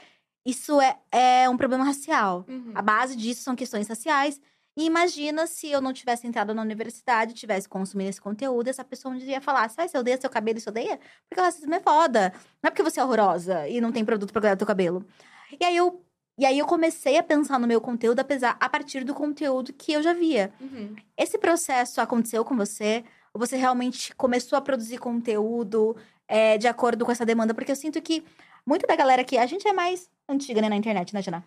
isso 0.46 0.80
é, 0.80 0.98
é 1.12 1.48
um 1.48 1.56
problema 1.56 1.84
racial. 1.84 2.44
Uhum. 2.48 2.72
A 2.74 2.82
base 2.82 3.16
disso 3.16 3.42
são 3.42 3.54
questões 3.54 3.86
raciais. 3.88 4.40
E 4.76 4.84
imagina 4.84 5.46
se 5.46 5.68
eu 5.68 5.80
não 5.80 5.92
tivesse 5.92 6.26
entrado 6.26 6.54
na 6.54 6.62
universidade, 6.62 7.34
tivesse 7.34 7.68
consumido 7.68 8.10
esse 8.10 8.20
conteúdo, 8.20 8.68
essa 8.68 8.84
pessoa 8.84 9.12
um 9.12 9.18
dia 9.18 9.32
ia 9.32 9.40
falar: 9.40 9.68
você 9.68 9.98
odeia 9.98 10.20
seu 10.20 10.30
cabelo, 10.30 10.60
você 10.60 10.70
odeia? 10.70 11.00
Porque 11.28 11.40
o 11.40 11.44
racismo 11.44 11.74
é 11.74 11.80
foda. 11.80 12.32
Não 12.62 12.68
é 12.68 12.70
porque 12.70 12.82
você 12.82 13.00
é 13.00 13.04
horrorosa 13.04 13.66
e 13.68 13.80
não 13.80 13.90
tem 13.90 14.04
produto 14.04 14.32
pra 14.32 14.40
cuidar 14.40 14.54
do 14.54 14.58
teu 14.58 14.66
cabelo. 14.66 15.04
E 15.60 15.64
aí 15.64 15.76
eu 15.76 16.04
e 16.38 16.46
aí 16.46 16.58
eu 16.58 16.66
comecei 16.66 17.18
a 17.18 17.22
pensar 17.22 17.58
no 17.58 17.66
meu 17.66 17.80
conteúdo 17.80 18.20
apesar, 18.20 18.56
a 18.60 18.68
partir 18.68 19.02
do 19.02 19.12
conteúdo 19.12 19.72
que 19.72 19.92
eu 19.92 20.02
já 20.02 20.12
via. 20.12 20.52
Uhum. 20.60 20.94
Esse 21.16 21.36
processo 21.36 22.00
aconteceu 22.00 22.44
com 22.44 22.56
você? 22.56 23.04
Ou 23.34 23.40
você 23.40 23.56
realmente 23.56 24.14
começou 24.14 24.56
a 24.56 24.60
produzir 24.60 24.98
conteúdo 24.98 25.96
é, 26.28 26.56
de 26.56 26.68
acordo 26.68 27.04
com 27.04 27.10
essa 27.10 27.26
demanda? 27.26 27.52
Porque 27.52 27.72
eu 27.72 27.76
sinto 27.76 28.00
que 28.00 28.24
muita 28.64 28.86
da 28.86 28.94
galera 28.94 29.24
que. 29.24 29.36
A 29.36 29.46
gente 29.46 29.66
é 29.66 29.72
mais 29.72 30.08
antiga, 30.28 30.62
né, 30.62 30.68
na 30.68 30.76
internet, 30.76 31.12
né, 31.12 31.20
Jana? 31.20 31.44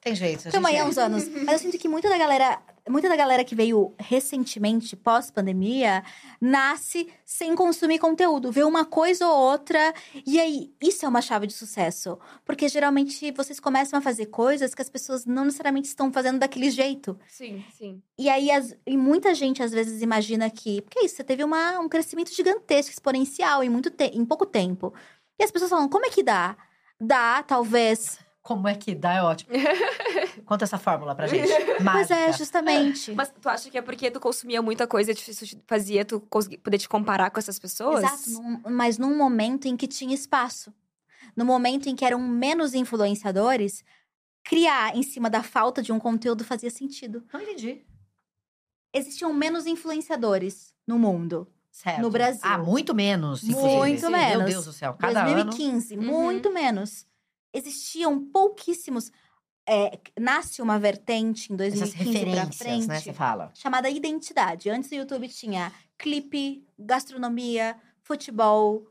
Tem 0.00 0.14
jeito. 0.14 0.46
Estamos 0.46 0.68
aí 0.68 0.78
há 0.78 0.84
uns 0.84 0.98
anos. 0.98 1.28
Mas 1.46 1.52
eu 1.52 1.58
sinto 1.58 1.78
que 1.78 1.88
muita 1.88 2.08
da 2.08 2.18
galera 2.18 2.58
muita 2.88 3.08
da 3.08 3.16
galera 3.16 3.44
que 3.44 3.54
veio 3.54 3.94
recentemente, 3.98 4.96
pós-pandemia, 4.96 6.04
nasce 6.40 7.08
sem 7.24 7.54
consumir 7.54 7.98
conteúdo, 7.98 8.52
vê 8.52 8.62
uma 8.62 8.84
coisa 8.84 9.26
ou 9.26 9.36
outra. 9.36 9.92
E 10.26 10.38
aí, 10.38 10.72
isso 10.80 11.04
é 11.04 11.08
uma 11.08 11.20
chave 11.20 11.46
de 11.46 11.52
sucesso. 11.52 12.18
Porque 12.44 12.68
geralmente 12.68 13.30
vocês 13.32 13.58
começam 13.58 13.98
a 13.98 14.02
fazer 14.02 14.26
coisas 14.26 14.74
que 14.74 14.82
as 14.82 14.88
pessoas 14.88 15.26
não 15.26 15.44
necessariamente 15.44 15.88
estão 15.88 16.12
fazendo 16.12 16.38
daquele 16.38 16.70
jeito. 16.70 17.18
Sim, 17.28 17.64
sim. 17.76 18.02
E 18.18 18.28
aí, 18.28 18.50
as, 18.50 18.76
e 18.86 18.96
muita 18.96 19.34
gente 19.34 19.62
às 19.62 19.72
vezes 19.72 20.02
imagina 20.02 20.48
que. 20.48 20.80
Porque 20.82 21.00
é 21.00 21.04
isso, 21.04 21.16
você 21.16 21.24
teve 21.24 21.42
uma, 21.42 21.78
um 21.80 21.88
crescimento 21.88 22.34
gigantesco, 22.34 22.92
exponencial 22.92 23.62
em, 23.64 23.68
muito 23.68 23.90
te, 23.90 24.06
em 24.06 24.24
pouco 24.24 24.46
tempo. 24.46 24.94
E 25.38 25.44
as 25.44 25.50
pessoas 25.50 25.70
falam, 25.70 25.88
como 25.88 26.06
é 26.06 26.10
que 26.10 26.22
dá? 26.22 26.56
Dá, 27.00 27.42
talvez 27.42 28.18
como 28.46 28.68
é 28.68 28.76
que 28.76 28.94
dá? 28.94 29.14
É 29.14 29.22
ótimo. 29.22 29.50
Conta 30.46 30.62
essa 30.62 30.78
fórmula 30.78 31.16
pra 31.16 31.26
gente. 31.26 31.50
Pois 31.92 32.10
é, 32.10 32.32
justamente. 32.32 33.12
Mas 33.12 33.32
tu 33.40 33.48
acha 33.48 33.68
que 33.68 33.76
é 33.76 33.82
porque 33.82 34.10
tu 34.10 34.20
consumia 34.20 34.62
muita 34.62 34.86
coisa 34.86 35.10
e 35.10 35.14
isso 35.14 35.58
fazia 35.66 36.04
tu 36.04 36.20
conseguir, 36.20 36.58
poder 36.58 36.78
te 36.78 36.88
comparar 36.88 37.30
com 37.30 37.40
essas 37.40 37.58
pessoas? 37.58 38.04
Exato, 38.04 38.30
num, 38.30 38.60
mas 38.70 38.98
num 38.98 39.16
momento 39.16 39.66
em 39.66 39.76
que 39.76 39.88
tinha 39.88 40.14
espaço. 40.14 40.72
No 41.34 41.44
momento 41.44 41.88
em 41.88 41.96
que 41.96 42.04
eram 42.04 42.20
menos 42.20 42.72
influenciadores, 42.72 43.84
criar 44.44 44.96
em 44.96 45.02
cima 45.02 45.28
da 45.28 45.42
falta 45.42 45.82
de 45.82 45.92
um 45.92 45.98
conteúdo 45.98 46.44
fazia 46.44 46.70
sentido. 46.70 47.24
Não 47.32 47.40
entendi. 47.40 47.84
Existiam 48.92 49.32
menos 49.32 49.66
influenciadores 49.66 50.72
no 50.86 50.98
mundo. 50.98 51.48
Certo. 51.72 52.00
No 52.00 52.10
Brasil. 52.10 52.40
Ah, 52.44 52.58
muito 52.58 52.94
menos. 52.94 53.42
Muito 53.42 54.08
menos. 54.08 54.38
Meu 54.38 54.46
Deus 54.46 54.64
do 54.64 54.72
céu. 54.72 54.94
Cada 54.94 55.24
2015, 55.24 55.94
ano... 55.94 56.02
muito 56.02 56.48
uhum. 56.48 56.54
menos 56.54 57.06
existiam 57.52 58.24
pouquíssimos. 58.24 59.10
É, 59.68 59.98
nasce 60.18 60.62
uma 60.62 60.78
vertente 60.78 61.52
em 61.52 61.56
2015 61.56 62.26
para 62.30 62.52
frente, 62.52 62.86
né, 62.86 63.00
você 63.00 63.12
fala. 63.12 63.50
chamada 63.52 63.90
identidade. 63.90 64.70
Antes 64.70 64.92
o 64.92 64.94
YouTube 64.94 65.28
tinha 65.28 65.72
clipe, 65.98 66.64
gastronomia, 66.78 67.76
futebol, 68.00 68.86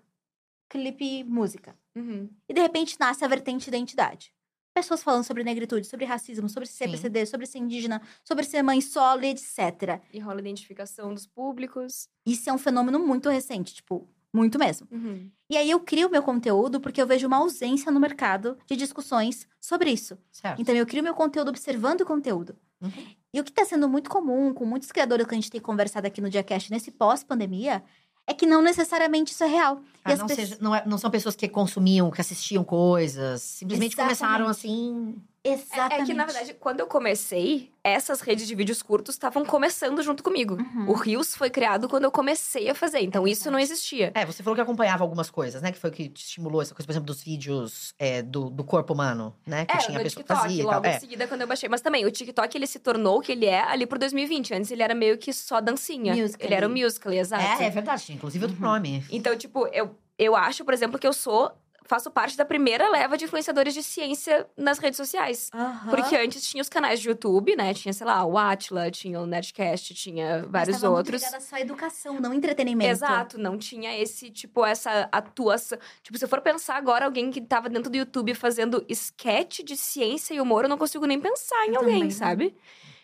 clipe, 0.69 1.23
música. 1.23 1.77
Uhum. 1.95 2.29
E 2.49 2.53
de 2.53 2.59
repente 2.59 2.97
nasce 2.99 3.23
a 3.23 3.27
vertente 3.27 3.69
identidade. 3.69 4.33
Pessoas 4.73 5.01
falando 5.01 5.23
sobre 5.23 5.41
negritude, 5.41 5.87
sobre 5.87 6.03
racismo, 6.03 6.49
sobre 6.49 6.67
ser 6.67 6.91
PCD, 6.91 7.25
sobre 7.25 7.45
ser 7.45 7.59
indígena, 7.59 8.01
sobre 8.25 8.43
ser 8.43 8.61
mãe 8.61 8.81
solo, 8.81 9.23
etc. 9.23 10.01
E 10.11 10.19
rola 10.19 10.41
identificação 10.41 11.13
dos 11.13 11.25
públicos. 11.25 12.09
Isso 12.25 12.49
é 12.49 12.53
um 12.53 12.57
fenômeno 12.57 12.99
muito 12.99 13.29
recente, 13.29 13.73
tipo, 13.73 14.09
muito 14.35 14.59
mesmo. 14.59 14.87
Uhum. 14.91 15.29
E 15.49 15.57
aí 15.57 15.69
eu 15.69 15.79
crio 15.79 16.09
meu 16.09 16.21
conteúdo 16.21 16.79
porque 16.79 17.01
eu 17.01 17.07
vejo 17.07 17.27
uma 17.27 17.37
ausência 17.37 17.91
no 17.91 17.99
mercado 17.99 18.57
de 18.65 18.75
discussões 18.75 19.47
sobre 19.59 19.91
isso. 19.91 20.17
Certo. 20.31 20.61
Então 20.61 20.75
eu 20.75 20.85
crio 20.85 21.03
meu 21.03 21.13
conteúdo 21.13 21.49
observando 21.49 22.01
o 22.01 22.05
conteúdo. 22.05 22.55
Uhum. 22.81 22.91
E 23.33 23.39
o 23.39 23.43
que 23.43 23.51
está 23.51 23.65
sendo 23.65 23.87
muito 23.87 24.09
comum 24.09 24.53
com 24.53 24.65
muitos 24.65 24.91
criadores 24.91 25.25
que 25.25 25.33
a 25.33 25.37
gente 25.37 25.51
tem 25.51 25.61
conversado 25.61 26.07
aqui 26.07 26.21
no 26.21 26.29
Diacast 26.29 26.71
nesse 26.71 26.91
pós-pandemia 26.91 27.83
é 28.27 28.33
que 28.33 28.45
não 28.45 28.61
necessariamente 28.61 29.31
isso 29.31 29.43
é 29.43 29.47
real. 29.47 29.81
Ah, 30.03 30.15
não, 30.15 30.27
seja, 30.27 30.57
não, 30.59 30.75
é, 30.75 30.83
não, 30.85 30.97
são 30.97 31.11
pessoas 31.11 31.35
que 31.35 31.47
consumiam, 31.47 32.09
que 32.09 32.21
assistiam 32.21 32.63
coisas. 32.63 33.41
Simplesmente 33.41 33.93
Exatamente. 33.93 34.17
começaram 34.17 34.47
assim. 34.47 35.15
Exatamente. 35.45 35.93
É, 35.93 36.01
é, 36.01 36.05
que, 36.05 36.13
na 36.13 36.25
verdade, 36.25 36.53
quando 36.55 36.79
eu 36.79 36.87
comecei, 36.87 37.71
essas 37.83 38.19
redes 38.21 38.47
de 38.47 38.55
vídeos 38.55 38.81
curtos 38.81 39.13
estavam 39.13 39.45
começando 39.45 40.01
junto 40.01 40.23
comigo. 40.23 40.55
Uhum. 40.55 40.89
O 40.89 40.93
Rios 40.93 41.35
foi 41.35 41.51
criado 41.51 41.87
quando 41.87 42.05
eu 42.05 42.11
comecei 42.11 42.67
a 42.67 42.73
fazer, 42.73 43.01
então 43.01 43.27
é 43.27 43.29
isso 43.29 43.51
não 43.51 43.59
existia. 43.59 44.11
É, 44.15 44.25
você 44.25 44.41
falou 44.41 44.55
que 44.55 44.61
acompanhava 44.61 45.03
algumas 45.03 45.29
coisas, 45.29 45.61
né? 45.61 45.71
Que 45.71 45.77
foi 45.77 45.91
o 45.91 45.93
que 45.93 46.09
te 46.09 46.23
estimulou 46.23 46.63
essa 46.63 46.73
coisa, 46.73 46.87
por 46.87 46.91
exemplo, 46.91 47.05
dos 47.05 47.21
vídeos 47.21 47.93
é, 47.99 48.23
do, 48.23 48.49
do 48.49 48.63
corpo 48.63 48.93
humano, 48.93 49.35
né? 49.45 49.65
Que 49.65 49.77
é, 49.77 49.77
tinha 49.77 49.97
no 49.99 50.03
pessoa 50.03 50.23
TikTok, 50.23 50.41
fazia, 50.41 50.65
logo 50.65 50.87
é. 50.87 50.95
em 50.95 50.99
seguida, 50.99 51.27
quando 51.27 51.41
eu 51.41 51.47
baixei. 51.47 51.69
Mas 51.69 51.81
também, 51.81 52.05
o 52.05 52.11
TikTok, 52.11 52.57
ele 52.57 52.65
se 52.65 52.79
tornou 52.79 53.19
o 53.19 53.21
que 53.21 53.31
ele 53.31 53.45
é 53.45 53.61
ali 53.61 53.85
pro 53.85 53.99
2020. 53.99 54.55
Antes 54.55 54.71
ele 54.71 54.81
era 54.81 54.95
meio 54.95 55.15
que 55.17 55.31
só 55.31 55.61
dancinha. 55.61 56.15
Musical. 56.15 56.47
Ele 56.47 56.55
era 56.55 56.67
o 56.67 56.71
musical, 56.71 57.13
exato. 57.13 57.61
É, 57.61 57.67
é 57.67 57.69
verdade, 57.69 58.13
inclusive 58.13 58.45
outro 58.45 58.59
uhum. 58.59 58.71
nome. 58.71 59.05
Então, 59.11 59.37
tipo, 59.37 59.67
eu, 59.67 59.95
eu 60.17 60.35
acho, 60.35 60.65
por 60.65 60.73
exemplo, 60.73 60.97
que 60.97 61.05
eu 61.05 61.13
sou 61.13 61.51
faço 61.85 62.09
parte 62.11 62.35
da 62.35 62.43
primeira 62.43 62.89
leva 62.89 63.17
de 63.17 63.25
influenciadores 63.25 63.73
de 63.73 63.83
ciência 63.83 64.47
nas 64.57 64.79
redes 64.79 64.97
sociais. 64.97 65.49
Uhum. 65.53 65.91
Porque 65.91 66.15
antes 66.15 66.47
tinha 66.47 66.61
os 66.61 66.69
canais 66.69 66.99
de 66.99 67.07
YouTube, 67.07 67.55
né? 67.55 67.73
Tinha, 67.73 67.93
sei 67.93 68.05
lá, 68.05 68.25
o 68.25 68.37
Atila, 68.37 68.89
tinha 68.91 69.21
o 69.21 69.25
Nerdcast, 69.25 69.93
tinha 69.93 70.45
vários 70.49 70.81
Mas 70.81 70.83
outros. 70.83 71.21
Mas 71.31 71.43
só 71.43 71.57
educação, 71.57 72.19
não 72.19 72.33
entretenimento. 72.33 72.89
Exato, 72.89 73.37
não 73.37 73.57
tinha 73.57 73.97
esse, 73.97 74.29
tipo, 74.29 74.65
essa 74.65 75.07
atuação. 75.11 75.77
Tipo, 76.01 76.17
se 76.17 76.25
eu 76.25 76.29
for 76.29 76.41
pensar 76.41 76.75
agora, 76.75 77.05
alguém 77.05 77.29
que 77.29 77.39
tava 77.39 77.69
dentro 77.69 77.91
do 77.91 77.97
YouTube 77.97 78.33
fazendo 78.33 78.83
sketch 78.89 79.61
de 79.61 79.77
ciência 79.77 80.33
e 80.33 80.41
humor, 80.41 80.65
eu 80.65 80.69
não 80.69 80.77
consigo 80.77 81.05
nem 81.05 81.19
pensar 81.19 81.65
em 81.67 81.73
eu 81.73 81.77
alguém, 81.77 81.99
também. 81.99 82.11
sabe? 82.11 82.55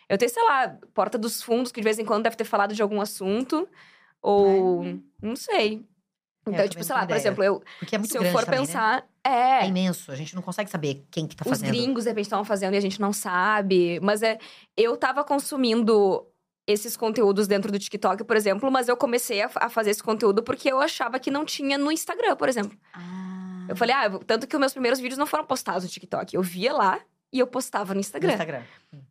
Eu 0.10 0.18
tenho, 0.18 0.32
sei 0.32 0.44
lá, 0.44 0.78
Porta 0.94 1.18
dos 1.18 1.42
Fundos, 1.42 1.72
que 1.72 1.80
de 1.80 1.86
vez 1.86 1.98
em 1.98 2.06
quando 2.06 2.24
deve 2.24 2.36
ter 2.36 2.44
falado 2.44 2.74
de 2.74 2.82
algum 2.82 3.00
assunto. 3.00 3.68
Ou. 4.22 4.84
Não 5.22 5.36
sei. 5.36 5.86
Eu 6.46 6.54
Então, 6.54 6.68
tipo, 6.68 6.84
sei 6.84 6.96
lá, 6.96 7.06
por 7.06 7.16
exemplo, 7.16 7.44
eu, 7.44 7.64
Porque 7.80 7.96
é 7.96 7.98
muito 7.98 8.12
se 8.12 8.18
eu 8.18 8.24
for 8.32 8.44
também, 8.46 8.60
né? 8.62 8.66
pensar. 8.66 9.06
É 9.24 9.64
É. 9.64 9.68
imenso, 9.68 10.12
a 10.12 10.16
gente 10.16 10.34
não 10.36 10.42
consegue 10.42 10.70
saber 10.70 11.06
quem 11.12 11.28
que 11.28 11.36
tá 11.36 11.44
Os 11.46 11.50
fazendo. 11.50 11.70
gringos, 11.70 12.04
de 12.04 12.10
repente, 12.10 12.26
estavam 12.26 12.46
fazendo 12.46 12.74
e 12.74 12.78
a 12.78 12.82
gente 12.82 13.00
não 13.00 13.14
sabe. 13.14 14.00
Mas 14.02 14.22
é. 14.24 14.38
Eu 14.76 14.98
tava 14.98 15.24
consumindo 15.24 16.26
esses 16.68 16.96
conteúdos 16.96 17.48
dentro 17.48 17.72
do 17.72 17.78
TikTok, 17.80 18.24
por 18.24 18.36
exemplo, 18.38 18.72
mas 18.72 18.88
eu 18.88 18.96
comecei 18.96 19.42
a, 19.42 19.50
a 19.56 19.70
fazer 19.70 19.90
esse 19.92 20.02
conteúdo 20.04 20.42
porque 20.44 20.72
eu 20.72 20.80
achava 20.80 21.20
que 21.20 21.30
não 21.32 21.44
tinha 21.44 21.78
no 21.78 21.92
Instagram, 21.92 22.36
por 22.36 22.48
exemplo. 22.50 22.78
Ah. 22.94 23.66
Eu 23.70 23.76
falei, 23.76 23.96
ah, 23.96 24.10
tanto 24.26 24.48
que 24.48 24.56
os 24.56 24.60
meus 24.60 24.72
primeiros 24.74 25.00
vídeos 25.00 25.18
não 25.18 25.26
foram 25.28 25.46
postados 25.46 25.84
no 25.84 25.90
TikTok. 25.90 26.36
Eu 26.36 26.42
via 26.42 26.74
lá 26.74 27.00
e 27.32 27.40
eu 27.40 27.48
postava 27.48 27.90
no 27.90 27.96
No 27.96 28.02
Instagram. 28.02 28.32
Instagram. 28.32 28.64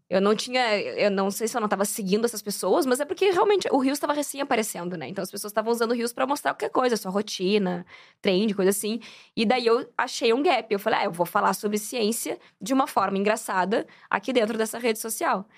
Eu 0.09 0.21
não 0.21 0.35
tinha. 0.35 0.79
Eu 0.79 1.11
não 1.11 1.31
sei 1.31 1.49
se 1.49 1.57
eu 1.57 1.61
não 1.61 1.69
tava 1.69 1.85
seguindo 1.85 2.25
essas 2.25 2.43
pessoas, 2.43 2.85
mas 2.85 3.01
é 3.01 3.05
porque 3.05 3.31
realmente 3.31 3.69
o 3.71 3.79
Rios 3.79 3.97
estava 3.97 4.13
recém 4.13 4.41
aparecendo, 4.41 4.97
né? 4.97 5.09
Então 5.09 5.23
as 5.23 5.31
pessoas 5.31 5.51
estavam 5.51 5.73
usando 5.73 5.93
o 5.93 5.95
Rios 5.95 6.13
pra 6.13 6.27
mostrar 6.27 6.53
qualquer 6.53 6.71
coisa, 6.71 6.97
sua 6.97 7.11
rotina, 7.11 7.87
trend, 8.21 8.53
coisa 8.55 8.71
assim. 8.71 9.01
E 9.35 9.47
daí 9.47 9.65
eu 9.65 9.89
achei 9.97 10.33
um 10.33 10.43
gap. 10.43 10.67
Eu 10.71 10.79
falei, 10.79 10.99
ah, 11.01 11.05
eu 11.05 11.13
vou 11.13 11.25
falar 11.25 11.55
sobre 11.55 11.79
ciência 11.79 12.39
de 12.61 12.75
uma 12.75 12.87
forma 12.87 13.17
engraçada 13.17 13.87
aqui 14.11 14.33
dentro 14.33 14.59
dessa 14.59 14.79
rede 14.79 14.99
social. 14.99 15.49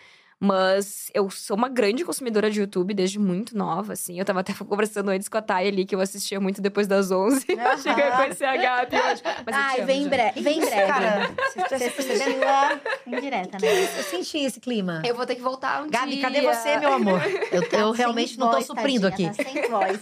Mas 0.44 1.09
eu 1.14 1.31
sou 1.31 1.56
uma 1.56 1.69
grande 1.69 2.05
consumidora 2.05 2.51
de 2.51 2.59
YouTube 2.59 2.93
desde 2.94 3.16
muito 3.16 3.56
nova, 3.56 3.93
assim. 3.93 4.19
Eu 4.19 4.24
tava 4.24 4.40
até 4.40 4.52
conversando 4.69 5.10
antes 5.10 5.28
com 5.28 5.39
a 5.39 5.40
Thay 5.43 5.69
ali, 5.69 5.85
que 5.85 5.94
eu 5.94 6.01
assistia 6.01 6.40
muito 6.40 6.60
depois 6.60 6.89
das 6.89 7.12
11. 7.12 7.47
Eu 7.48 7.60
achei 7.60 7.94
que 7.94 8.01
eu 8.01 8.06
ia 8.06 8.16
conhecer 8.16 8.44
a 8.47 8.56
Gabi 8.56 8.97
hoje. 8.97 9.23
Mas 9.47 9.55
Ai, 9.55 9.77
amo, 9.77 9.86
vem 9.86 10.09
breve. 10.09 10.40
Vem 10.40 10.59
em 10.59 10.60
breve. 10.60 10.86
Cara, 10.89 11.31
Você 11.55 11.90
sentiu 11.90 12.48
a 12.48 12.81
indireta, 13.06 13.59
né? 13.60 13.85
eu 13.98 14.02
senti 14.02 14.39
esse 14.39 14.59
clima. 14.59 15.01
Eu 15.06 15.14
vou 15.14 15.24
ter 15.24 15.36
que 15.36 15.43
voltar 15.43 15.85
um 15.85 15.89
Gabi, 15.89 16.14
dia. 16.14 16.23
cadê 16.23 16.40
você, 16.40 16.77
meu 16.78 16.93
amor? 16.93 17.20
Eu, 17.52 17.62
eu 17.78 17.90
realmente 17.93 18.36
não 18.39 18.48
tô 18.48 18.55
voz, 18.55 18.66
suprindo 18.66 19.06
aqui. 19.06 19.27
tadinha, 19.27 19.44
Tá 19.44 19.44
sem 19.44 19.70
voz. 19.70 20.01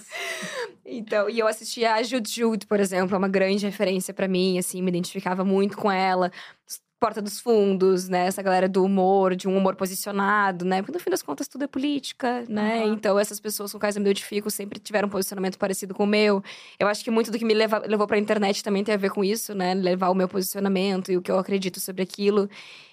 Então, 0.86 1.28
e 1.28 1.38
eu 1.38 1.46
assistia 1.46 1.94
a 1.94 2.02
Jude 2.02 2.30
Jude, 2.30 2.66
por 2.66 2.80
exemplo, 2.80 3.14
é 3.14 3.18
uma 3.18 3.28
grande 3.28 3.66
referência 3.66 4.14
pra 4.14 4.26
mim, 4.26 4.58
assim, 4.58 4.80
me 4.80 4.88
identificava 4.88 5.44
muito 5.44 5.76
com 5.76 5.90
ela. 5.90 6.32
Porta 7.00 7.22
dos 7.22 7.40
Fundos, 7.40 8.10
né? 8.10 8.26
Essa 8.26 8.42
galera 8.42 8.68
do 8.68 8.84
humor, 8.84 9.34
de 9.34 9.48
um 9.48 9.56
humor 9.56 9.74
posicionado, 9.74 10.66
né? 10.66 10.82
Porque 10.82 10.92
no 10.92 11.00
fim 11.00 11.08
das 11.08 11.22
contas 11.22 11.48
tudo 11.48 11.64
é 11.64 11.66
política, 11.66 12.44
né? 12.46 12.84
Aham. 12.84 12.92
Então 12.92 13.18
essas 13.18 13.40
pessoas 13.40 13.72
com 13.72 13.78
quais 13.78 13.96
eu 13.96 14.02
me 14.02 14.08
identifico 14.10 14.50
sempre 14.50 14.78
tiveram 14.78 15.08
um 15.08 15.10
posicionamento 15.10 15.58
parecido 15.58 15.94
com 15.94 16.04
o 16.04 16.06
meu. 16.06 16.44
Eu 16.78 16.86
acho 16.86 17.02
que 17.02 17.10
muito 17.10 17.30
do 17.30 17.38
que 17.38 17.44
me 17.44 17.54
leva, 17.54 17.82
levou 17.86 18.06
pra 18.06 18.18
internet 18.18 18.62
também 18.62 18.84
tem 18.84 18.94
a 18.94 18.98
ver 18.98 19.10
com 19.10 19.24
isso, 19.24 19.54
né? 19.54 19.72
Levar 19.72 20.10
o 20.10 20.14
meu 20.14 20.28
posicionamento 20.28 21.10
e 21.10 21.16
o 21.16 21.22
que 21.22 21.30
eu 21.30 21.38
acredito 21.38 21.80
sobre 21.80 22.02
aquilo. 22.02 22.50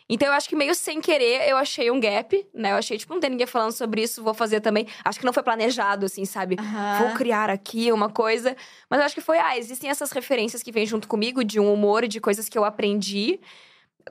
Então 0.09 0.29
eu 0.29 0.33
acho 0.33 0.47
que 0.47 0.55
meio 0.55 0.73
sem 0.73 1.01
querer 1.01 1.49
eu 1.49 1.57
achei 1.57 1.91
um 1.91 1.99
gap, 1.99 2.47
né? 2.53 2.71
Eu 2.71 2.77
achei, 2.77 2.97
tipo, 2.97 3.13
não 3.13 3.19
tem 3.19 3.29
ninguém 3.29 3.45
falando 3.45 3.73
sobre 3.73 4.01
isso, 4.01 4.23
vou 4.23 4.33
fazer 4.33 4.61
também. 4.61 4.87
Acho 5.03 5.19
que 5.19 5.25
não 5.25 5.33
foi 5.33 5.43
planejado, 5.43 6.05
assim, 6.05 6.23
sabe? 6.23 6.55
Aham. 6.57 6.99
vou 6.99 7.13
criar 7.15 7.49
aqui 7.49 7.91
uma 7.91 8.09
coisa. 8.09 8.55
Mas 8.89 8.99
eu 8.99 9.05
acho 9.05 9.15
que 9.15 9.21
foi, 9.21 9.37
ah, 9.37 9.57
existem 9.57 9.89
essas 9.89 10.11
referências 10.11 10.63
que 10.63 10.71
vêm 10.71 10.85
junto 10.85 11.09
comigo 11.09 11.43
de 11.43 11.59
um 11.59 11.73
humor 11.73 12.05
e 12.05 12.07
de 12.07 12.21
coisas 12.21 12.47
que 12.47 12.57
eu 12.57 12.63
aprendi 12.63 13.41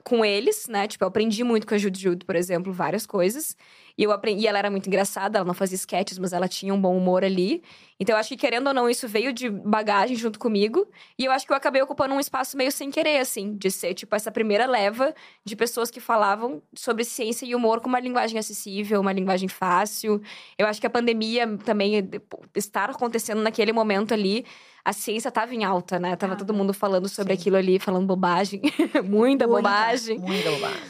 com 0.03 0.23
eles, 0.23 0.67
né? 0.67 0.87
Tipo, 0.87 1.03
eu 1.03 1.07
aprendi 1.07 1.43
muito 1.43 1.65
com 1.67 1.73
a 1.73 1.77
Jude 1.77 1.99
Jude, 1.99 2.25
por 2.25 2.35
exemplo, 2.35 2.71
várias 2.71 3.05
coisas. 3.05 3.55
E 3.97 4.03
eu 4.03 4.11
aprendi, 4.11 4.43
e 4.43 4.47
ela 4.47 4.59
era 4.59 4.69
muito 4.69 4.87
engraçada, 4.87 5.39
ela 5.39 5.45
não 5.45 5.55
fazia 5.55 5.75
sketches, 5.75 6.19
mas 6.19 6.31
ela 6.31 6.47
tinha 6.47 6.71
um 6.71 6.79
bom 6.79 6.95
humor 6.95 7.23
ali. 7.23 7.63
Então 7.99 8.15
eu 8.15 8.19
acho 8.19 8.29
que 8.29 8.37
querendo 8.37 8.67
ou 8.67 8.73
não, 8.73 8.87
isso 8.87 9.07
veio 9.07 9.33
de 9.33 9.49
bagagem 9.49 10.15
junto 10.15 10.37
comigo. 10.37 10.87
E 11.17 11.25
eu 11.25 11.31
acho 11.31 11.47
que 11.47 11.51
eu 11.51 11.57
acabei 11.57 11.81
ocupando 11.81 12.13
um 12.13 12.19
espaço 12.19 12.55
meio 12.55 12.71
sem 12.71 12.91
querer, 12.91 13.17
assim, 13.17 13.55
de 13.55 13.71
ser, 13.71 13.95
tipo, 13.95 14.15
essa 14.15 14.31
primeira 14.31 14.67
leva 14.67 15.15
de 15.43 15.55
pessoas 15.55 15.89
que 15.89 15.99
falavam 15.99 16.61
sobre 16.75 17.03
ciência 17.03 17.45
e 17.45 17.55
humor 17.55 17.81
com 17.81 17.89
uma 17.89 17.99
linguagem 17.99 18.37
acessível, 18.37 19.01
uma 19.01 19.13
linguagem 19.13 19.49
fácil. 19.49 20.21
Eu 20.57 20.67
acho 20.67 20.79
que 20.79 20.85
a 20.85 20.91
pandemia 20.91 21.57
também, 21.65 22.07
estar 22.55 22.91
acontecendo 22.91 23.41
naquele 23.41 23.73
momento 23.73 24.13
ali, 24.13 24.45
a 24.87 24.93
ciência 24.93 25.29
tava 25.29 25.53
em 25.53 25.65
alta, 25.65 25.99
né? 25.99 26.15
Tava 26.15 26.33
Tava. 26.33 26.45
todo 26.45 26.55
mundo 26.55 26.73
falando 26.73 27.09
sobre 27.09 27.35
Sim. 27.35 27.41
aquilo 27.41 27.57
ali, 27.57 27.77
falando 27.77 28.07
bobagem. 28.07 28.61
Muita 29.03 29.45
Muita. 29.45 29.47
bobagem. 29.47 30.17
Muita 30.17 30.49
bobagem. 30.49 30.81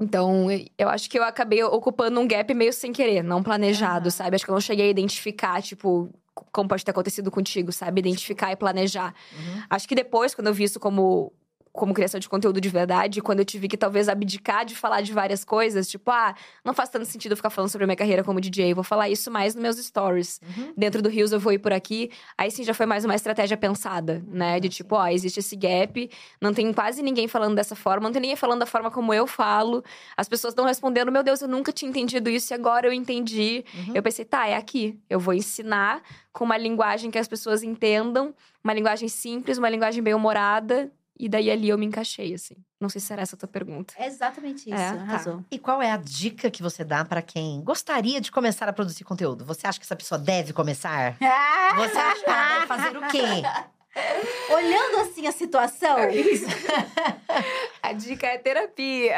Então, 0.00 0.46
eu 0.76 0.88
acho 0.88 1.08
que 1.08 1.16
eu 1.16 1.22
acabei 1.22 1.62
ocupando 1.62 2.18
um 2.18 2.26
gap 2.26 2.52
meio 2.54 2.72
sem 2.72 2.92
querer, 2.92 3.22
não 3.22 3.40
planejado, 3.40 4.10
sabe? 4.10 4.34
Acho 4.34 4.44
que 4.44 4.50
eu 4.50 4.54
não 4.54 4.60
cheguei 4.60 4.86
a 4.86 4.90
identificar, 4.90 5.62
tipo, 5.62 6.10
como 6.50 6.68
pode 6.68 6.84
ter 6.84 6.90
acontecido 6.90 7.30
contigo, 7.30 7.70
sabe? 7.70 8.00
Identificar 8.00 8.50
e 8.50 8.56
planejar. 8.56 9.14
Uhum. 9.32 9.62
Acho 9.70 9.86
que 9.86 9.94
depois, 9.94 10.34
quando 10.34 10.48
eu 10.48 10.54
vi 10.54 10.64
isso 10.64 10.80
como, 10.80 11.32
como 11.72 11.94
criação 11.94 12.18
de 12.18 12.28
conteúdo 12.28 12.60
de 12.60 12.68
verdade, 12.68 13.20
quando 13.20 13.40
eu 13.40 13.44
tive 13.44 13.68
que 13.68 13.76
talvez 13.76 14.08
abdicar 14.08 14.64
de 14.64 14.74
falar 14.74 15.00
de 15.02 15.12
várias 15.12 15.44
coisas, 15.44 15.88
tipo, 15.88 16.10
ah, 16.10 16.34
não 16.64 16.74
faz 16.74 16.88
tanto 16.88 17.06
sentido 17.06 17.32
eu 17.32 17.36
ficar 17.36 17.50
falando 17.50 17.70
sobre 17.70 17.84
a 17.84 17.86
minha 17.86 17.96
carreira 17.96 18.24
como 18.24 18.40
DJ, 18.40 18.74
vou 18.74 18.84
falar 18.84 19.08
isso 19.08 19.30
mais 19.30 19.54
nos 19.54 19.62
meus 19.62 19.76
stories. 19.76 20.40
Uhum. 20.56 20.72
Dentro 20.76 21.00
do 21.00 21.08
Rios 21.08 21.32
eu 21.32 21.38
vou 21.38 21.52
ir 21.52 21.58
por 21.58 21.72
aqui. 21.72 22.10
Aí 22.36 22.50
sim 22.50 22.64
já 22.64 22.74
foi 22.74 22.86
mais 22.86 23.04
uma 23.04 23.14
estratégia 23.14 23.56
pensada, 23.56 24.22
né? 24.26 24.58
De 24.58 24.66
Ah, 24.66 24.70
tipo, 24.70 24.94
ó, 24.96 25.06
existe 25.08 25.40
esse 25.40 25.56
gap, 25.56 26.10
não 26.40 26.52
tem 26.52 26.72
quase 26.72 27.02
ninguém 27.02 27.28
falando 27.28 27.54
dessa 27.54 27.76
forma, 27.76 28.08
não 28.08 28.12
tem 28.12 28.22
ninguém 28.22 28.36
falando 28.36 28.60
da 28.60 28.66
forma 28.66 28.90
como 28.90 29.12
eu 29.12 29.26
falo. 29.26 29.84
As 30.16 30.28
pessoas 30.28 30.52
estão 30.52 30.64
respondendo, 30.64 31.12
meu 31.12 31.22
Deus, 31.22 31.42
eu 31.42 31.48
nunca 31.48 31.72
tinha 31.72 31.88
entendido 31.88 32.30
isso 32.30 32.52
e 32.52 32.54
agora 32.54 32.86
eu 32.86 32.92
entendi. 32.92 33.64
Uhum. 33.74 33.92
Eu 33.94 34.02
pensei, 34.02 34.24
tá, 34.24 34.46
é 34.46 34.56
aqui. 34.56 34.98
Eu 35.08 35.20
vou 35.20 35.34
ensinar 35.34 36.02
com 36.32 36.44
uma 36.44 36.56
linguagem 36.56 37.10
que 37.10 37.18
as 37.18 37.28
pessoas 37.28 37.62
entendam, 37.62 38.34
uma 38.62 38.72
linguagem 38.72 39.08
simples, 39.08 39.58
uma 39.58 39.68
linguagem 39.68 40.02
bem 40.02 40.14
humorada. 40.14 40.90
E 41.22 41.28
daí 41.28 41.50
ali 41.50 41.68
eu 41.68 41.76
me 41.76 41.84
encaixei, 41.84 42.32
assim. 42.32 42.54
Não 42.80 42.88
sei 42.88 42.98
se 42.98 43.12
era 43.12 43.20
essa 43.20 43.36
a 43.36 43.38
tua 43.38 43.46
pergunta. 43.48 43.92
É 43.98 44.06
exatamente 44.06 44.60
isso, 44.70 44.72
É, 44.74 44.92
tá. 44.94 45.02
arrasou. 45.02 45.44
E 45.50 45.58
qual 45.58 45.82
é 45.82 45.90
a 45.92 45.98
dica 45.98 46.50
que 46.50 46.62
você 46.62 46.82
dá 46.82 47.04
pra 47.04 47.20
quem 47.20 47.60
gostaria 47.62 48.22
de 48.22 48.32
começar 48.32 48.66
a 48.70 48.72
produzir 48.72 49.04
conteúdo? 49.04 49.44
Você 49.44 49.66
acha 49.66 49.78
que 49.78 49.84
essa 49.84 49.94
pessoa 49.94 50.18
deve 50.18 50.54
começar? 50.54 51.16
Você 51.76 51.98
acha 51.98 52.24
que 52.24 52.30
ela 52.30 52.54
deve 52.54 52.66
fazer 52.66 52.96
o 52.96 53.08
quê? 53.08 53.20
Olhando 54.54 55.00
assim 55.00 55.26
a 55.26 55.32
situação, 55.32 55.96
A 57.82 57.92
dica 57.92 58.26
é 58.26 58.38
terapia. 58.38 59.16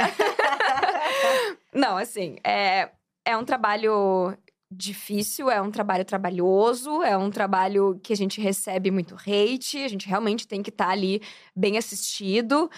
Não, 1.73 1.97
assim, 1.97 2.37
é, 2.45 2.89
é 3.25 3.37
um 3.37 3.45
trabalho 3.45 4.37
difícil, 4.77 5.51
é 5.51 5.61
um 5.61 5.71
trabalho 5.71 6.05
trabalhoso, 6.05 7.03
é 7.03 7.17
um 7.17 7.31
trabalho 7.31 7.99
que 8.03 8.13
a 8.13 8.17
gente 8.17 8.41
recebe 8.41 8.91
muito 8.91 9.15
hate, 9.15 9.79
a 9.79 9.89
gente 9.89 10.09
realmente 10.09 10.47
tem 10.47 10.63
que 10.63 10.71
estar 10.71 10.89
ali 10.89 11.21
bem 11.55 11.79
assistido. 11.79 12.71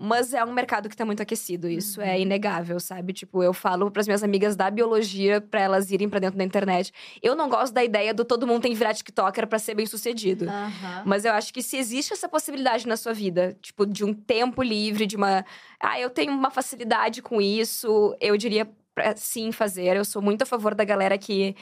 Mas 0.00 0.32
é 0.32 0.44
um 0.44 0.52
mercado 0.52 0.88
que 0.88 0.96
tá 0.96 1.04
muito 1.04 1.20
aquecido, 1.20 1.68
isso 1.68 2.00
é 2.00 2.20
inegável, 2.20 2.78
sabe? 2.78 3.12
Tipo, 3.12 3.42
eu 3.42 3.52
falo 3.52 3.90
pras 3.90 4.06
minhas 4.06 4.22
amigas 4.22 4.54
da 4.54 4.70
biologia 4.70 5.40
pra 5.40 5.60
elas 5.60 5.90
irem 5.90 6.08
pra 6.08 6.20
dentro 6.20 6.38
da 6.38 6.44
internet. 6.44 6.92
Eu 7.20 7.34
não 7.34 7.48
gosto 7.48 7.74
da 7.74 7.82
ideia 7.82 8.14
do 8.14 8.24
todo 8.24 8.46
mundo 8.46 8.62
tem 8.62 8.70
que 8.70 8.78
virar 8.78 8.94
TikToker 8.94 9.48
pra 9.48 9.58
ser 9.58 9.74
bem 9.74 9.86
sucedido. 9.86 10.48
Aham. 10.48 11.02
Mas 11.04 11.24
eu 11.24 11.32
acho 11.32 11.52
que 11.52 11.60
se 11.64 11.76
existe 11.76 12.12
essa 12.12 12.28
possibilidade 12.28 12.86
na 12.86 12.96
sua 12.96 13.12
vida, 13.12 13.56
tipo, 13.60 13.84
de 13.84 14.04
um 14.04 14.14
tempo 14.14 14.62
livre, 14.62 15.04
de 15.04 15.16
uma. 15.16 15.44
Ah, 15.80 15.98
eu 15.98 16.10
tenho 16.10 16.30
uma 16.30 16.50
facilidade 16.50 17.20
com 17.20 17.40
isso, 17.40 18.16
eu 18.20 18.36
diria 18.36 18.70
pra 18.98 19.16
sim 19.16 19.52
fazer. 19.52 19.96
Eu 19.96 20.04
sou 20.04 20.20
muito 20.20 20.42
a 20.42 20.46
favor 20.46 20.74
da 20.74 20.84
galera 20.84 21.16
que 21.16 21.54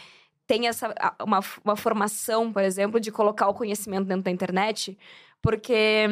tem 0.46 0.68
essa. 0.68 0.94
Uma, 1.22 1.40
uma 1.64 1.76
formação, 1.76 2.52
por 2.52 2.62
exemplo, 2.62 3.00
de 3.00 3.12
colocar 3.12 3.48
o 3.48 3.54
conhecimento 3.54 4.06
dentro 4.06 4.24
da 4.24 4.30
internet, 4.30 4.96
porque. 5.42 6.06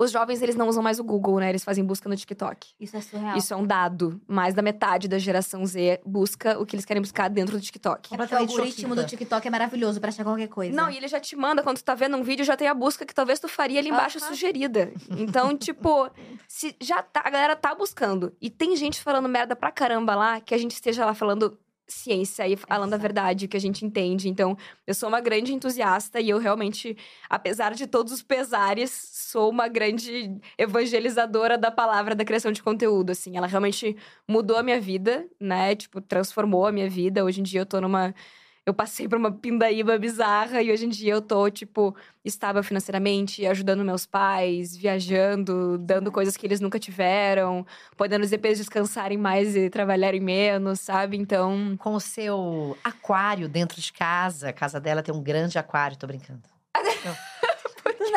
Os 0.00 0.12
jovens, 0.12 0.40
eles 0.40 0.54
não 0.54 0.68
usam 0.68 0.80
mais 0.80 1.00
o 1.00 1.04
Google, 1.04 1.40
né? 1.40 1.48
Eles 1.48 1.64
fazem 1.64 1.84
busca 1.84 2.08
no 2.08 2.16
TikTok. 2.16 2.68
Isso 2.78 2.96
é 2.96 3.00
surreal. 3.00 3.36
Isso 3.36 3.52
é 3.52 3.56
um 3.56 3.66
dado. 3.66 4.20
Mais 4.28 4.54
da 4.54 4.62
metade 4.62 5.08
da 5.08 5.18
geração 5.18 5.66
Z 5.66 6.00
busca 6.06 6.56
o 6.56 6.64
que 6.64 6.76
eles 6.76 6.84
querem 6.84 7.02
buscar 7.02 7.28
dentro 7.28 7.56
do 7.58 7.60
TikTok. 7.60 8.14
É 8.14 8.16
porque 8.16 8.32
o 8.32 8.38
algoritmo 8.38 8.94
do. 8.94 9.04
TikTok 9.04 9.48
é 9.48 9.50
maravilhoso 9.50 9.98
pra 10.00 10.10
achar 10.10 10.22
qualquer 10.22 10.46
coisa. 10.46 10.76
Não, 10.76 10.88
e 10.88 10.96
ele 10.96 11.08
já 11.08 11.18
te 11.18 11.34
manda, 11.34 11.64
quando 11.64 11.78
tu 11.78 11.84
tá 11.84 11.96
vendo 11.96 12.16
um 12.16 12.22
vídeo, 12.22 12.44
já 12.44 12.56
tem 12.56 12.68
a 12.68 12.74
busca 12.74 13.04
que 13.04 13.12
talvez 13.14 13.40
tu 13.40 13.48
faria 13.48 13.80
ali 13.80 13.88
embaixo 13.88 14.18
Aham. 14.18 14.28
sugerida. 14.28 14.92
Então, 15.10 15.56
tipo, 15.58 16.08
se 16.46 16.76
já 16.80 17.02
tá, 17.02 17.22
a 17.24 17.30
galera 17.30 17.56
tá 17.56 17.74
buscando. 17.74 18.32
E 18.40 18.48
tem 18.48 18.76
gente 18.76 19.00
falando 19.00 19.28
merda 19.28 19.56
pra 19.56 19.72
caramba 19.72 20.14
lá, 20.14 20.40
que 20.40 20.54
a 20.54 20.58
gente 20.58 20.72
esteja 20.72 21.04
lá 21.04 21.12
falando 21.14 21.58
ciência 21.88 22.46
e 22.46 22.56
falando 22.56 22.94
a 22.94 22.96
Exato. 22.96 23.02
verdade, 23.02 23.46
o 23.46 23.48
que 23.48 23.56
a 23.56 23.60
gente 23.60 23.84
entende. 23.84 24.28
Então, 24.28 24.56
eu 24.86 24.94
sou 24.94 25.08
uma 25.08 25.20
grande 25.20 25.52
entusiasta 25.54 26.20
e 26.20 26.28
eu 26.30 26.38
realmente, 26.38 26.96
apesar 27.28 27.74
de 27.74 27.86
todos 27.86 28.12
os 28.12 28.22
pesares, 28.22 28.90
sou 28.90 29.50
uma 29.50 29.68
grande 29.68 30.38
evangelizadora 30.56 31.56
da 31.58 31.70
palavra 31.70 32.14
da 32.14 32.24
criação 32.24 32.52
de 32.52 32.62
conteúdo, 32.62 33.10
assim. 33.10 33.36
Ela 33.36 33.46
realmente 33.46 33.96
mudou 34.28 34.56
a 34.56 34.62
minha 34.62 34.80
vida, 34.80 35.26
né? 35.40 35.74
Tipo, 35.74 36.00
transformou 36.00 36.66
a 36.66 36.72
minha 36.72 36.88
vida. 36.88 37.24
Hoje 37.24 37.40
em 37.40 37.42
dia 37.44 37.60
eu 37.60 37.66
tô 37.66 37.80
numa 37.80 38.14
eu 38.68 38.74
passei 38.74 39.08
por 39.08 39.16
uma 39.16 39.32
pindaíba 39.32 39.98
bizarra 39.98 40.60
e 40.60 40.70
hoje 40.70 40.84
em 40.84 40.90
dia 40.90 41.14
eu 41.14 41.22
tô, 41.22 41.48
tipo, 41.48 41.96
estável 42.22 42.62
financeiramente, 42.62 43.46
ajudando 43.46 43.82
meus 43.82 44.04
pais, 44.04 44.76
viajando, 44.76 45.78
dando 45.78 46.12
coisas 46.12 46.36
que 46.36 46.46
eles 46.46 46.60
nunca 46.60 46.78
tiveram, 46.78 47.66
podendo 47.96 48.24
os 48.24 48.30
EPs 48.30 48.58
descansarem 48.58 49.16
mais 49.16 49.56
e 49.56 49.70
trabalharem 49.70 50.20
menos, 50.20 50.80
sabe? 50.80 51.16
Então. 51.16 51.78
Com 51.78 51.94
o 51.94 52.00
seu 52.00 52.76
aquário 52.84 53.48
dentro 53.48 53.80
de 53.80 53.90
casa. 53.90 54.50
A 54.50 54.52
casa 54.52 54.78
dela 54.78 55.02
tem 55.02 55.14
um 55.14 55.22
grande 55.22 55.58
aquário, 55.58 55.96
tô 55.96 56.06
brincando. 56.06 56.42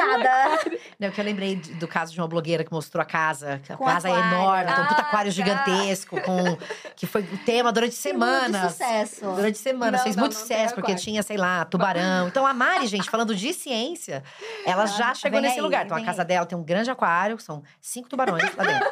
Nada. 0.05 0.59
Não, 0.99 1.11
que 1.11 1.19
eu 1.19 1.25
lembrei 1.25 1.55
do 1.55 1.87
caso 1.87 2.13
de 2.13 2.19
uma 2.19 2.27
blogueira 2.27 2.63
que 2.63 2.71
mostrou 2.71 3.01
a 3.01 3.05
casa. 3.05 3.59
Que 3.63 3.73
a 3.73 3.77
Com 3.77 3.85
casa 3.85 4.09
é 4.09 4.11
aquário. 4.11 4.35
enorme, 4.35 4.73
tem 4.73 4.83
um 4.83 4.87
puta 4.87 5.01
Ah, 5.01 5.05
aquário 5.05 5.31
tá. 5.31 5.35
gigantesco, 5.35 6.21
com, 6.21 6.57
que 6.95 7.05
foi 7.07 7.21
o 7.21 7.37
tema 7.39 7.71
durante 7.71 7.95
semanas. 7.95 8.71
sucesso. 8.73 9.25
Durante 9.35 9.57
semanas, 9.57 9.99
Não, 9.99 10.03
fez 10.03 10.15
não, 10.15 10.21
muito 10.23 10.33
não 10.33 10.39
tem 10.39 10.47
sucesso, 10.47 10.75
porque 10.75 10.91
aquário. 10.91 11.03
tinha, 11.03 11.23
sei 11.23 11.37
lá, 11.37 11.65
tubarão. 11.65 12.27
Então 12.27 12.45
a 12.45 12.53
Mari, 12.53 12.87
gente, 12.87 13.09
falando 13.09 13.35
de 13.35 13.53
ciência, 13.53 14.23
ela 14.65 14.85
já 14.85 15.13
chegou 15.13 15.39
nesse 15.41 15.55
aí, 15.55 15.61
lugar. 15.61 15.85
Então 15.85 15.97
a 15.97 16.03
casa 16.03 16.21
aí. 16.21 16.27
dela 16.27 16.45
tem 16.45 16.57
um 16.57 16.63
grande 16.63 16.89
aquário, 16.91 17.39
são 17.39 17.63
cinco 17.79 18.09
tubarões 18.09 18.55
lá 18.55 18.63
dentro. 18.63 18.89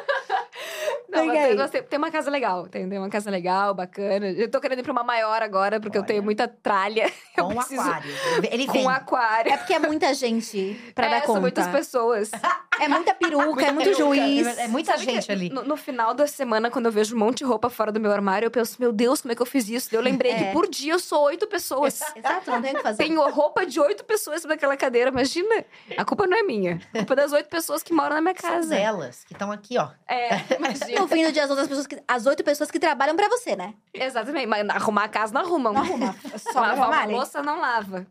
Não, 1.10 1.26
Vem 1.26 1.50
eu 1.50 1.56
gostei. 1.56 1.82
Tem 1.82 1.98
uma 1.98 2.10
casa 2.10 2.30
legal, 2.30 2.66
tem 2.68 2.86
uma 2.98 3.08
casa 3.08 3.30
legal, 3.30 3.74
bacana. 3.74 4.28
Eu 4.30 4.50
tô 4.50 4.60
querendo 4.60 4.78
ir 4.80 4.82
pra 4.82 4.92
uma 4.92 5.02
maior 5.04 5.42
agora, 5.42 5.80
porque 5.80 5.96
eu 5.96 6.02
Olha. 6.02 6.06
tenho 6.08 6.22
muita 6.22 6.46
tralha. 6.48 7.10
Eu 7.36 7.44
Com 7.46 7.52
um 7.52 7.56
preciso 7.56 7.80
aquário. 7.80 8.10
Ele 8.50 8.66
com 8.66 8.72
vem. 8.72 8.86
aquário. 8.88 9.52
É 9.52 9.56
porque 9.56 9.72
é 9.72 9.78
muita 9.78 10.12
gente 10.12 10.78
pra 10.94 11.06
é, 11.06 11.10
dar 11.10 11.20
conta. 11.22 11.32
são 11.32 11.40
muitas 11.40 11.66
pessoas. 11.68 12.30
É 12.78 12.86
muita 12.88 13.14
peruca, 13.14 13.64
é 13.66 13.72
muito 13.72 13.90
peruca, 13.96 14.14
juiz. 14.16 14.58
É 14.58 14.68
muita 14.68 14.92
Sabe 14.92 15.04
gente 15.04 15.32
ali. 15.32 15.48
No, 15.48 15.62
no 15.64 15.76
final 15.76 16.12
da 16.12 16.26
semana, 16.26 16.70
quando 16.70 16.86
eu 16.86 16.92
vejo 16.92 17.14
um 17.14 17.18
monte 17.18 17.38
de 17.38 17.44
roupa 17.44 17.70
fora 17.70 17.90
do 17.92 17.98
meu 18.00 18.12
armário, 18.12 18.46
eu 18.46 18.50
penso, 18.50 18.76
meu 18.78 18.92
Deus, 18.92 19.22
como 19.22 19.32
é 19.32 19.34
que 19.34 19.40
eu 19.40 19.46
fiz 19.46 19.68
isso? 19.68 19.94
Eu 19.94 20.00
lembrei 20.02 20.32
É. 20.32 20.38
que 20.38 20.44
por 20.52 20.68
dia 20.68 20.92
eu 20.92 20.98
sou 20.98 21.22
oito 21.24 21.46
pessoas. 21.46 22.00
Exato, 22.16 22.50
não 22.50 22.60
tem 22.60 22.72
o 22.72 22.76
que 22.76 22.82
fazer. 22.82 23.02
Tenho 23.04 23.30
roupa 23.30 23.64
de 23.64 23.80
oito 23.80 24.04
pessoas 24.04 24.44
naquela 24.44 24.76
cadeira, 24.76 25.08
imagina. 25.10 25.64
A 25.96 26.04
culpa 26.04 26.26
não 26.26 26.36
é 26.36 26.42
minha. 26.42 26.80
A 26.92 26.98
culpa 26.98 27.14
é 27.14 27.16
das 27.16 27.32
oito 27.32 27.48
pessoas 27.48 27.82
que 27.82 27.92
moram 27.94 28.16
na 28.16 28.20
minha 28.20 28.34
São 28.38 28.50
casa. 28.50 28.76
elas 28.76 29.24
que 29.24 29.32
estão 29.32 29.50
aqui, 29.52 29.78
ó. 29.78 29.88
É, 30.08 30.56
imagina. 30.56 30.99
No 31.00 31.08
fim 31.08 31.24
do 31.24 31.32
dia, 31.32 31.44
as 31.44 31.50
outras 31.50 31.68
pessoas 31.68 31.86
que, 31.86 32.02
as 32.06 32.26
oito 32.26 32.44
pessoas 32.44 32.70
que 32.70 32.78
trabalham 32.78 33.16
pra 33.16 33.28
você, 33.28 33.56
né? 33.56 33.74
Exatamente. 33.92 34.46
Mas 34.46 34.68
arrumar 34.68 35.04
a 35.04 35.08
casa 35.08 35.32
não 35.32 35.40
arrumam. 35.40 35.72
Não 35.72 35.80
arruma. 35.82 36.16
Só 36.38 36.60
Lavar 36.60 36.76
uma 36.76 36.88
Mari. 36.88 37.12
louça 37.12 37.42
não 37.42 37.60
lava. 37.60 38.06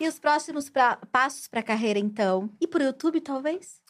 E 0.00 0.08
os 0.08 0.18
próximos 0.18 0.68
pra- 0.68 0.98
passos 1.12 1.46
pra 1.48 1.62
carreira, 1.62 1.98
então? 1.98 2.50
E 2.60 2.66
pro 2.66 2.82
YouTube, 2.82 3.20
talvez? 3.20 3.80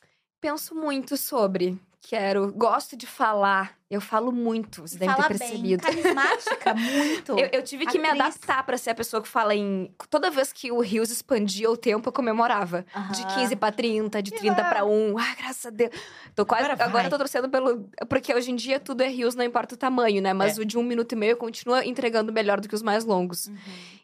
Penso 0.40 0.74
muito 0.74 1.16
sobre. 1.16 1.80
Quero. 2.02 2.52
Gosto 2.52 2.96
de 2.96 3.06
falar. 3.06 3.74
Eu 3.90 4.00
falo 4.00 4.32
muito, 4.32 4.80
você 4.80 4.96
deve 4.96 5.12
Fala 5.12 5.28
ter 5.28 5.38
bem, 5.38 5.48
percebido. 5.48 5.82
carismática, 5.82 6.72
muito. 6.74 7.38
Eu, 7.38 7.50
eu 7.52 7.62
tive 7.62 7.84
que 7.86 7.98
me 7.98 8.08
adaptar 8.08 8.64
pra 8.64 8.78
ser 8.78 8.90
a 8.90 8.94
pessoa 8.94 9.22
que 9.22 9.28
fala 9.28 9.54
em. 9.54 9.94
Toda 10.08 10.30
vez 10.30 10.52
que 10.52 10.72
o 10.72 10.80
Rios 10.80 11.10
expandia 11.10 11.70
o 11.70 11.76
tempo, 11.76 12.08
eu 12.08 12.12
comemorava. 12.12 12.84
De 13.12 13.22
Aham. 13.22 13.34
15 13.40 13.56
pra 13.56 13.70
30, 13.70 14.22
de 14.22 14.30
Que 14.30 14.38
30 14.38 14.56
legal. 14.56 14.70
pra 14.70 14.84
1. 14.86 15.18
Ah, 15.18 15.34
graças 15.38 15.66
a 15.66 15.70
Deus. 15.70 15.90
Tô 16.34 16.46
quase. 16.46 16.64
Agora 16.64 16.84
Agora, 16.84 17.06
eu 17.06 17.10
tô 17.10 17.18
torcendo 17.18 17.48
pelo. 17.50 17.88
Porque 18.08 18.32
hoje 18.34 18.50
em 18.50 18.56
dia 18.56 18.80
tudo 18.80 19.02
é 19.02 19.08
Rios, 19.08 19.34
não 19.34 19.44
importa 19.44 19.74
o 19.74 19.78
tamanho, 19.78 20.22
né? 20.22 20.32
Mas 20.32 20.58
É. 20.58 20.62
o 20.62 20.64
de 20.64 20.78
um 20.78 20.82
minuto 20.82 21.12
e 21.12 21.16
meio 21.16 21.36
continua 21.36 21.84
entregando 21.84 22.32
melhor 22.32 22.60
do 22.60 22.68
que 22.68 22.74
os 22.74 22.82
mais 22.82 23.04
longos. 23.04 23.48
Uhum. 23.48 23.56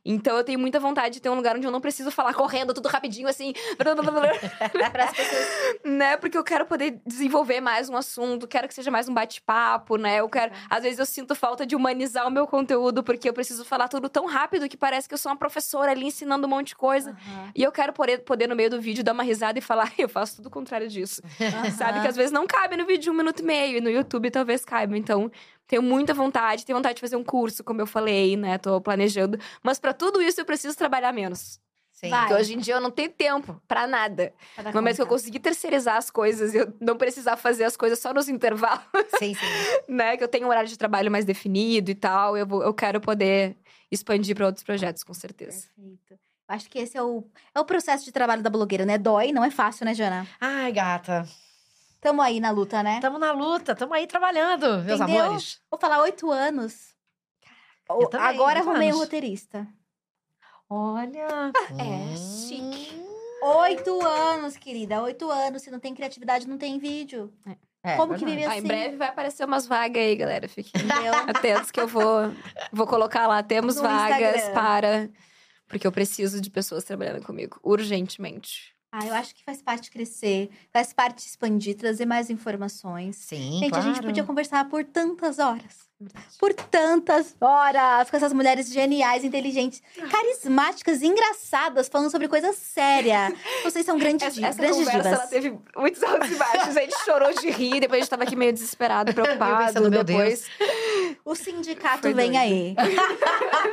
Então 0.05 0.36
eu 0.36 0.44
tenho 0.44 0.59
muita 0.59 0.78
vontade 0.81 1.15
de 1.15 1.20
ter 1.20 1.28
um 1.28 1.35
lugar 1.35 1.57
onde 1.57 1.66
eu 1.66 1.70
não 1.70 1.81
preciso 1.81 2.11
falar 2.11 2.32
correndo, 2.35 2.73
tudo 2.74 2.89
rapidinho, 2.89 3.28
assim. 3.28 3.52
Para 3.78 5.05
as 5.05 5.12
pessoas. 5.12 5.47
né? 5.85 6.16
Porque 6.16 6.36
eu 6.36 6.44
quero 6.44 6.65
poder 6.66 7.01
desenvolver 7.07 7.61
mais 7.61 7.89
um 7.89 7.97
assunto, 7.97 8.47
quero 8.47 8.66
que 8.69 8.74
seja 8.74 8.90
mais 8.90 9.09
um 9.09 9.15
bate-papo, 9.15 9.69
né? 9.98 10.20
Eu 10.20 10.28
quero. 10.28 10.52
Às 10.68 10.82
vezes 10.82 10.98
eu 10.98 11.06
sinto 11.06 11.34
falta 11.34 11.66
de 11.66 11.76
humanizar 11.76 12.26
o 12.26 12.30
meu 12.30 12.47
conteúdo, 12.47 13.02
porque 13.02 13.28
eu 13.28 13.32
preciso 13.32 13.64
falar 13.64 13.88
tudo 13.88 14.09
tão 14.09 14.26
rápido 14.26 14.68
que 14.68 14.76
parece 14.76 15.09
que 15.09 15.14
eu 15.14 15.18
sou 15.18 15.30
uma 15.30 15.38
professora 15.38 15.92
ali 15.92 16.06
ensinando 16.06 16.47
um 16.47 16.51
monte 16.51 16.68
de 16.68 16.76
coisa. 16.76 17.10
Aham. 17.10 17.51
E 17.55 17.62
eu 17.62 17.72
quero 17.72 17.92
poder, 17.92 18.18
poder, 18.18 18.47
no 18.47 18.56
meio 18.56 18.70
do 18.70 18.80
vídeo, 18.80 19.05
dar 19.05 19.12
uma 19.12 19.22
risada 19.22 19.59
e 19.59 19.62
falar, 19.62 19.92
eu 19.98 20.09
faço 20.09 20.36
tudo 20.36 20.47
o 20.47 20.51
contrário 20.51 20.88
disso. 20.88 21.22
Sabe? 21.76 22.01
Que 22.01 22.09
às 22.09 22.16
vezes 22.16 22.32
não 22.32 22.47
cabe 22.47 22.76
no 22.76 22.86
vídeo 22.86 23.02
de 23.05 23.10
um 23.10 23.14
minuto 23.14 23.40
e 23.40 23.44
meio, 23.44 23.78
e 23.78 23.80
no 23.80 23.90
YouTube 23.90 24.30
talvez 24.30 24.64
caiba. 24.64 24.97
Então, 24.97 25.30
tenho 25.66 25.82
muita 25.82 26.12
vontade, 26.12 26.66
tenho 26.66 26.76
vontade 26.76 26.97
de 26.97 27.01
fazer 27.01 27.16
um 27.16 27.22
curso, 27.22 27.62
como 27.62 27.80
eu 27.80 27.86
falei, 27.86 28.36
né? 28.36 28.59
Tô 28.59 28.80
planejando. 28.80 29.38
Mas 29.62 29.78
pra 29.78 29.92
tudo 29.92 30.20
isso 30.20 30.40
eu 30.40 30.44
preciso 30.44 30.76
trabalhar 30.76 31.12
menos. 31.12 31.60
Sim. 32.01 32.09
Vai. 32.09 32.20
Porque 32.20 32.35
hoje 32.35 32.55
em 32.55 32.59
dia 32.59 32.74
eu 32.74 32.81
não 32.81 32.90
tenho 32.90 33.10
tempo 33.10 33.60
pra 33.68 33.86
nada. 33.86 34.32
Pra 34.55 34.64
No 34.64 34.72
momento 34.72 34.97
que 34.97 35.02
eu 35.02 35.06
conta. 35.06 35.18
conseguir 35.18 35.39
terceirizar 35.40 35.97
as 35.97 36.10
coisas 36.10 36.55
e 36.55 36.56
eu 36.56 36.72
não 36.81 36.97
precisar 36.97 37.36
fazer 37.36 37.64
as 37.64 37.77
coisas 37.77 37.98
só 37.98 38.14
nos 38.14 38.27
intervalos, 38.27 38.82
Sim, 39.18 39.35
sim. 39.35 39.40
né? 39.86 40.16
Que 40.16 40.24
eu 40.24 40.28
tenho 40.28 40.47
um 40.47 40.51
horário 40.51 40.68
de 40.68 40.78
trabalho 40.78 41.10
mais 41.10 41.27
definido 41.27 41.90
e 41.90 41.94
tal, 41.94 42.39
eu, 42.39 42.47
vou, 42.47 42.62
eu 42.62 42.72
quero 42.72 43.02
poder 43.02 43.55
expandir 43.90 44.35
pra 44.35 44.47
outros 44.47 44.64
projetos, 44.64 45.05
com 45.05 45.12
certeza. 45.12 45.66
Perfeito. 45.77 46.12
Eu 46.14 46.18
Acho 46.48 46.70
que 46.70 46.78
esse 46.78 46.97
é 46.97 47.02
o, 47.02 47.22
é 47.55 47.60
o 47.60 47.64
processo 47.66 48.05
de 48.06 48.12
trabalho 48.12 48.43
da 48.43 48.48
blogueira, 48.51 48.86
né? 48.86 48.97
Dói, 48.97 49.31
não 49.31 49.44
é 49.44 49.51
fácil, 49.51 49.85
né, 49.85 49.93
Jana? 49.94 50.27
Ai, 50.40 50.72
gata. 50.72 51.28
Tamo 52.01 52.22
aí 52.22 52.40
na 52.40 52.51
luta, 52.51 52.82
né? 52.82 52.98
Tamo 53.01 53.18
na 53.18 53.31
luta, 53.32 53.74
tamo 53.74 53.93
aí 53.93 54.06
trabalhando, 54.06 54.82
meus 54.85 54.98
Entendeu? 55.01 55.22
amores. 55.27 55.60
Vou 55.70 55.78
falar 55.78 56.01
oito 56.01 56.31
anos. 56.31 56.94
eu 57.90 58.09
também, 58.09 58.27
Agora 58.28 58.60
arrumei 58.60 58.90
um 58.90 58.97
roteirista. 58.97 59.68
Olha. 60.70 61.51
É, 61.78 62.16
chique. 62.16 63.02
Oito 63.42 64.01
anos, 64.06 64.56
querida. 64.56 65.02
Oito 65.02 65.28
anos. 65.30 65.62
Se 65.62 65.70
não 65.70 65.80
tem 65.80 65.94
criatividade, 65.94 66.47
não 66.48 66.56
tem 66.56 66.78
vídeo. 66.78 67.32
É, 67.82 67.97
Como 67.97 68.14
que 68.14 68.24
vive 68.24 68.44
Ah, 68.44 68.51
assim? 68.51 68.59
em 68.59 68.62
breve 68.62 68.97
vai 68.97 69.09
aparecer 69.09 69.44
umas 69.44 69.66
vagas 69.66 70.02
aí, 70.02 70.14
galera. 70.14 70.48
Fiquem 70.48 70.80
Entendeu? 70.82 71.14
atentos 71.26 71.70
que 71.70 71.80
eu 71.80 71.88
vou, 71.88 72.32
vou 72.72 72.86
colocar 72.86 73.26
lá. 73.26 73.42
Temos 73.42 73.76
No 73.76 73.82
vagas 73.82 74.36
Instagram. 74.36 74.55
para. 74.55 75.10
Porque 75.66 75.86
eu 75.86 75.92
preciso 75.92 76.40
de 76.40 76.51
pessoas 76.51 76.84
trabalhando 76.84 77.24
comigo, 77.24 77.59
urgentemente. 77.62 78.74
Ah, 78.92 79.06
eu 79.06 79.14
acho 79.14 79.34
que 79.34 79.44
faz 79.44 79.62
parte 79.62 79.88
crescer, 79.90 80.50
faz 80.72 80.92
parte 80.92 81.20
expandir, 81.26 81.76
trazer 81.76 82.06
mais 82.06 82.28
informações. 82.28 83.16
Sim, 83.16 83.58
Gente, 83.60 83.70
claro. 83.70 83.88
a 83.88 83.92
gente 83.94 84.04
podia 84.04 84.24
conversar 84.24 84.68
por 84.68 84.84
tantas 84.84 85.38
horas. 85.38 85.88
Por 86.38 86.54
tantas 86.54 87.36
horas 87.40 88.08
com 88.10 88.16
essas 88.16 88.32
mulheres 88.32 88.72
geniais, 88.72 89.22
inteligentes, 89.22 89.82
carismáticas, 90.10 91.02
engraçadas, 91.02 91.88
falando 91.88 92.10
sobre 92.10 92.26
coisa 92.26 92.52
séria. 92.54 93.32
Vocês 93.62 93.84
são 93.84 93.98
grandes, 93.98 94.26
Essa, 94.26 94.46
essa 94.46 94.58
grandes 94.58 94.78
conversa, 94.78 95.02
divas. 95.02 95.18
ela 95.20 95.26
teve 95.28 95.58
muitos 95.76 96.02
altos 96.02 96.30
e 96.30 96.34
baixos. 96.36 96.76
A 96.76 96.80
gente 96.80 96.98
chorou 97.04 97.32
de 97.34 97.50
rir, 97.50 97.80
depois 97.80 97.98
a 97.98 98.00
gente 98.02 98.10
tava 98.10 98.22
aqui 98.22 98.34
meio 98.34 98.52
desesperado, 98.52 99.12
preocupado. 99.14 99.66
pensando, 99.66 99.90
meu 99.90 100.02
depois. 100.02 100.46
O 101.24 101.35
sindicato 101.35 102.03
Foi 102.03 102.15
vem 102.15 102.32
doido. 102.32 102.41
aí. 102.43 102.74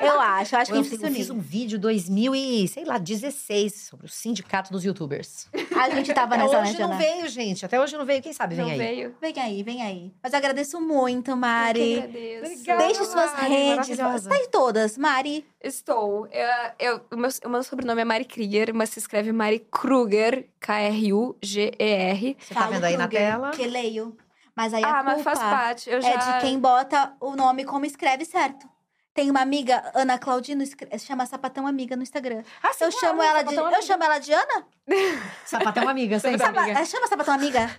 eu 0.01 0.19
acho, 0.19 0.55
eu 0.55 0.59
acho 0.59 0.71
que 0.71 0.77
a 0.77 0.79
Eu, 0.79 0.83
gente 0.83 0.89
fiz- 0.91 0.99
se 0.99 1.05
eu 1.07 1.11
fiz 1.13 1.29
um 1.29 1.39
vídeo 1.39 1.79
2000 1.79 2.35
e, 2.35 2.67
sei 2.67 2.85
lá, 2.85 2.97
16 2.97 3.73
sobre 3.87 4.05
o 4.05 4.09
sindicato 4.09 4.71
dos 4.71 4.83
youtubers. 4.83 5.47
A 5.79 5.89
gente 5.89 6.13
tava 6.13 6.37
nessa, 6.37 6.61
né, 6.61 6.61
hoje 6.69 6.79
não 6.79 6.87
Jana? 6.89 6.97
veio, 6.97 7.27
gente. 7.29 7.65
Até 7.65 7.79
hoje 7.79 7.97
não 7.97 8.05
veio. 8.05 8.21
Quem 8.21 8.33
sabe 8.33 8.55
vem 8.55 8.65
Não 8.65 8.71
aí. 8.71 8.77
veio. 8.77 9.15
Vem 9.21 9.33
aí, 9.39 9.63
vem 9.63 9.81
aí. 9.81 10.11
Mas 10.23 10.33
eu 10.33 10.37
agradeço 10.39 10.79
muito, 10.81 11.31
Eu 11.31 11.35
que 11.35 11.39
Mari. 11.41 11.97
agradeço. 11.99 12.45
Obrigada. 12.53 12.83
Deixe 12.85 13.05
suas 13.05 13.31
Mari, 13.33 13.49
redes. 13.53 13.97
Tá 13.97 14.37
em 14.37 14.49
todas, 14.49 14.97
Mari. 14.97 15.45
Estou. 15.63 16.27
Eu, 16.31 16.47
eu- 16.79 17.01
o, 17.11 17.17
meu, 17.17 17.29
o 17.45 17.49
meu 17.49 17.63
sobrenome 17.63 18.01
é 18.01 18.05
Mari 18.05 18.25
Krieger, 18.25 18.73
mas 18.73 18.89
se 18.91 18.99
escreve 18.99 19.31
Mari 19.31 19.65
Kruger, 19.71 20.47
K-R-U-G-E-R. 20.59 22.37
Você 22.39 22.53
tá 22.53 22.67
vendo 22.67 22.83
aí 22.83 22.97
na 22.97 23.07
Kruger, 23.07 23.27
tela? 23.31 23.51
Que 23.51 23.65
leio. 23.67 24.15
Mas 24.57 24.73
aí 24.73 24.83
a 24.83 24.99
Ah, 24.99 25.03
mas 25.03 25.13
culpa 25.15 25.35
faz 25.35 25.39
parte. 25.39 25.89
Eu 25.89 26.01
já... 26.01 26.09
é 26.09 26.17
de 26.17 26.41
quem 26.41 26.59
bota 26.59 27.13
o 27.21 27.35
nome 27.35 27.63
como 27.63 27.85
escreve 27.85 28.25
certo. 28.25 28.67
Tem 29.13 29.31
uma 29.31 29.41
amiga, 29.41 29.83
Ana 29.95 30.17
Claudino, 30.19 30.61
escre- 30.61 30.89
chama 30.99 31.25
Sapatão 31.25 31.65
Amiga 31.65 31.95
no 31.95 32.03
Instagram. 32.03 32.43
Ah, 32.61 32.71
sim, 32.73 32.83
Eu 32.85 32.91
claro, 32.91 33.05
chamo 33.07 33.23
ela 33.23 33.41
de. 33.43 33.55
Eu 33.55 33.81
chamo 33.81 34.03
ela 34.03 34.19
de 34.19 34.31
Ana? 34.33 34.65
Sapatão 35.45 35.87
amiga, 35.89 36.19
sempre. 36.19 36.39
Sapa- 36.39 36.61
amiga. 36.61 36.85
Chama 36.85 37.07
Sapatão 37.07 37.33
Amiga? 37.33 37.71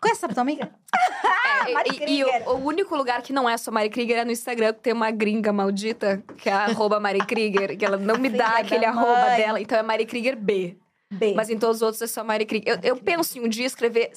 Conhece 0.00 0.20
Sapatão 0.20 0.42
Amiga? 0.42 0.70
É, 1.68 1.72
Mari 1.72 1.90
e- 2.06 2.18
e, 2.18 2.24
o, 2.24 2.50
o 2.50 2.66
único 2.66 2.94
lugar 2.94 3.20
que 3.22 3.32
não 3.32 3.48
é 3.48 3.56
só 3.56 3.70
Mari 3.72 3.88
Krieger 3.88 4.18
é 4.18 4.24
no 4.24 4.30
Instagram, 4.30 4.72
que 4.74 4.80
tem 4.80 4.92
uma 4.92 5.10
gringa 5.10 5.52
maldita, 5.52 6.22
que 6.38 6.48
é 6.48 6.52
a 6.52 6.64
arroba 6.66 7.00
Mari 7.00 7.20
Krieger, 7.26 7.76
que 7.76 7.84
ela 7.84 7.96
não 7.96 8.16
me 8.18 8.28
dá 8.28 8.58
aquele 8.58 8.84
arroba 8.84 9.20
mãe. 9.26 9.36
dela, 9.36 9.60
então 9.60 9.76
é 9.78 9.82
Mari 9.82 10.06
Krieger 10.06 10.36
B. 10.36 10.76
B. 11.10 11.34
Mas 11.34 11.48
em 11.50 11.58
todos 11.58 11.76
os 11.76 11.82
outros 11.82 12.02
é 12.02 12.06
só 12.06 12.22
Mari 12.22 12.44
Krieger. 12.46 12.74
Eu, 12.82 12.90
eu 12.94 12.96
penso 12.96 13.38
em 13.38 13.44
um 13.44 13.48
dia 13.48 13.66
escrever 13.66 14.10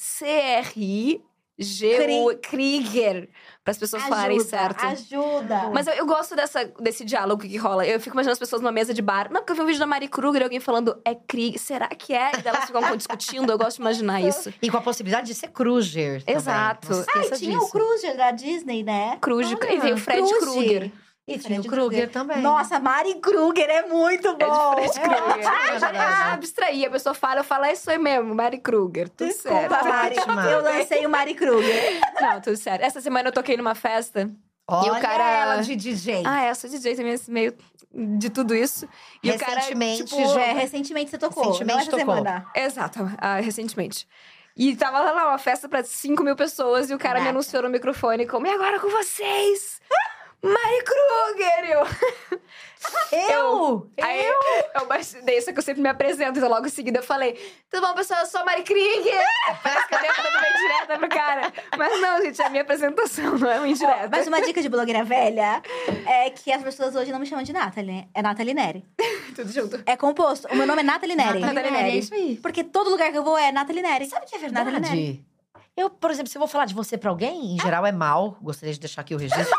C-R-I-G-U 1.64 2.38
Krieger, 2.42 3.30
para 3.64 3.72
as 3.72 3.78
pessoas 3.78 4.04
falarem 4.04 4.38
ajuda, 4.38 4.50
certo. 4.50 4.86
Ajuda. 4.86 5.70
Mas 5.74 5.88
eu, 5.88 5.94
eu 5.94 6.06
gosto 6.06 6.36
dessa, 6.36 6.66
desse 6.80 7.04
diálogo 7.06 7.44
que 7.44 7.58
rola. 7.58 7.86
Eu 7.86 8.00
fico 8.00 8.16
imaginando 8.16 8.34
as 8.34 8.40
pessoas 8.40 8.62
numa 8.62 8.72
mesa 8.72 8.94
de 8.94 9.02
bar. 9.02 9.32
Não, 9.32 9.42
porque 9.42 9.52
eu 9.52 9.56
vi 9.56 9.62
um 9.62 9.66
vídeo 9.66 9.80
da 9.80 9.86
Mari 9.86 10.08
Kruger 10.08 10.42
e 10.42 10.44
alguém 10.44 10.60
falando, 10.60 11.00
é 11.04 11.14
Krieger, 11.16 11.60
será 11.60 11.88
que 11.88 12.14
é? 12.14 12.32
E 12.44 12.48
elas 12.48 12.66
ficam 12.66 12.82
discutindo. 12.98 13.52
Eu 13.52 13.58
gosto 13.58 13.78
de 13.78 13.82
imaginar 13.82 14.22
isso. 14.22 14.54
E 14.62 14.70
com 14.70 14.78
a 14.78 14.82
possibilidade 14.82 15.28
de 15.28 15.36
ser 15.36 15.50
Kruger. 15.50 16.22
também. 16.24 16.36
Exato. 16.36 16.88
Ai, 16.94 17.00
esqueça 17.24 17.36
tinha 17.38 17.58
disso. 17.58 17.66
o 17.66 17.72
Cruiser 17.72 18.18
da 18.18 18.32
Disney, 18.32 18.84
né? 18.84 19.18
Kruger. 19.22 19.58
Olha, 19.62 19.74
e 19.74 19.80
veio 19.80 19.96
o 19.96 19.98
Fred 19.98 20.22
Kruger. 20.22 20.40
Kruger. 20.40 20.92
E 21.36 21.38
tinha 21.40 21.62
o 21.62 21.64
Kruger 21.64 22.10
também. 22.10 22.42
Nossa, 22.42 22.80
Mari 22.80 23.16
Kruger 23.16 23.70
é 23.70 23.84
muito 23.88 24.36
bom. 24.36 24.74
É 24.78 24.88
de 24.88 24.94
Fred 24.94 25.10
Kruger. 25.10 25.50
É, 25.70 25.76
Eu 25.76 25.80
já 25.80 25.90
ah, 25.94 26.34
abstraí. 26.34 26.86
A 26.86 26.90
pessoa 26.90 27.14
fala, 27.14 27.40
eu 27.42 27.44
falo, 27.44 27.66
é 27.66 27.74
isso 27.74 27.90
aí 27.90 27.98
mesmo, 27.98 28.34
Mari 28.34 28.58
Kruger. 28.60 29.10
Tudo 29.10 29.32
certo. 29.32 29.70
Desculpa, 29.70 29.84
Mari. 29.90 30.18
ótima. 30.20 30.46
Eu 30.46 30.62
lancei 30.64 31.06
o 31.06 31.10
Mari 31.10 31.34
Kruger. 31.36 32.00
Não, 32.22 32.42
tudo 32.42 32.58
certo. 32.58 32.82
Essa 32.82 33.02
semana 33.02 33.30
eu 33.30 33.34
toquei 33.34 33.56
numa 33.58 33.76
festa. 33.76 34.30
Olha 34.68 34.88
E 34.88 34.92
o 34.92 35.02
cara- 35.02 35.30
ela 35.30 35.62
de 35.62 35.76
DJ. 35.76 36.24
Ah, 36.26 36.46
é, 36.46 36.52
eu 36.52 36.56
sou 36.56 36.70
DJ 36.70 36.96
também, 36.96 37.16
meio 37.28 37.56
de 37.92 38.30
tudo 38.30 38.54
isso. 38.56 38.88
E 39.24 39.32
o 39.32 39.40
cara, 39.40 39.56
Recentemente, 39.56 40.06
tipo, 40.06 40.28
já- 40.34 40.42
É, 40.42 40.54
recentemente 40.54 41.10
você 41.10 41.18
tocou. 41.18 41.44
Recentemente 41.52 41.86
tocou. 41.90 42.00
semana. 42.00 42.46
Exato, 42.56 43.00
ah, 43.18 43.40
recentemente. 43.40 44.08
E 44.56 44.76
tava 44.76 45.00
lá 45.00 45.30
uma 45.30 45.38
festa 45.38 45.68
pra 45.70 45.84
5 45.84 46.22
mil 46.24 46.36
pessoas 46.36 46.90
e 46.90 46.94
o 46.94 46.98
cara 47.00 47.16
me 47.16 47.20
Caraca. 47.22 47.30
anunciou 47.30 47.64
no 47.64 47.70
microfone 47.70 48.28
como, 48.28 48.46
e 48.46 48.50
agora 48.52 48.80
com 48.80 48.90
vocês? 48.90 49.79
Mari 50.42 50.84
Kruger! 50.84 52.40
Eu, 53.12 53.20
Eu? 53.20 53.92
Aí 54.02 54.26
eu 54.26 54.40
daí 55.24 55.42
só 55.42 55.52
que 55.52 55.60
eu 55.60 55.62
sempre 55.62 55.82
me 55.82 55.90
apresento, 55.90 56.38
então 56.38 56.50
logo 56.50 56.66
em 56.66 56.70
seguida 56.70 57.00
eu 57.00 57.04
falei: 57.04 57.34
Tudo 57.70 57.86
bom, 57.86 57.94
pessoal? 57.94 58.22
Eu 58.22 58.26
sou 58.26 58.40
a 58.40 58.46
Mari 58.46 58.64
Krieger! 58.64 59.22
Parece 59.62 59.88
que 59.88 59.96
eu 59.96 60.00
dei 60.00 60.10
uma 60.10 60.50
indireta 60.50 60.98
pro 60.98 61.10
cara. 61.10 61.54
Mas 61.78 62.02
não, 62.02 62.22
gente, 62.22 62.42
é 62.42 62.46
a 62.46 62.50
minha 62.50 62.62
apresentação, 62.62 63.38
não 63.38 63.52
é 63.52 63.58
uma 63.58 63.68
indireta. 63.68 64.08
Mas 64.10 64.28
uma 64.28 64.42
dica 64.42 64.62
de 64.62 64.70
blogueira 64.70 65.04
velha 65.04 65.62
é 66.08 66.30
que 66.30 66.52
as 66.52 66.64
pessoas 66.64 66.96
hoje 66.96 67.12
não 67.12 67.20
me 67.20 67.26
chamam 67.26 67.44
de 67.44 67.52
Nathalie, 67.52 68.08
é 68.14 68.22
Nathalie 68.22 68.54
Neri. 68.54 68.86
Tudo 69.36 69.52
junto. 69.52 69.84
É 69.86 69.98
composto. 69.98 70.48
O 70.50 70.56
meu 70.56 70.66
nome 70.66 70.82
é 70.82 70.86
Nathalie 70.86 71.16
Neri. 71.16 71.40
Nathalie 71.40 71.72
Neri. 71.72 71.90
É 71.90 71.96
isso 71.98 72.14
aí. 72.14 72.40
Porque 72.42 72.64
todo 72.64 72.90
lugar 72.90 73.12
que 73.12 73.18
eu 73.18 73.24
vou 73.24 73.38
é 73.38 73.52
Nathalie 73.52 73.82
Neri. 73.82 74.06
Sabe 74.08 74.26
que 74.26 74.36
é 74.36 74.40
Nathalie 74.50 74.80
Neri. 74.80 74.96
verdade? 74.96 75.26
Eu, 75.76 75.90
por 75.90 76.12
exemplo, 76.12 76.30
se 76.30 76.38
eu 76.38 76.40
vou 76.40 76.48
falar 76.48 76.66
de 76.66 76.74
você 76.74 76.98
pra 76.98 77.10
alguém, 77.10 77.56
em 77.56 77.60
geral 77.62 77.86
é 77.86 77.92
mal. 77.92 78.38
Gostaria 78.42 78.74
de 78.74 78.80
deixar 78.80 79.02
aqui 79.02 79.14
o 79.14 79.18
registro. 79.18 79.58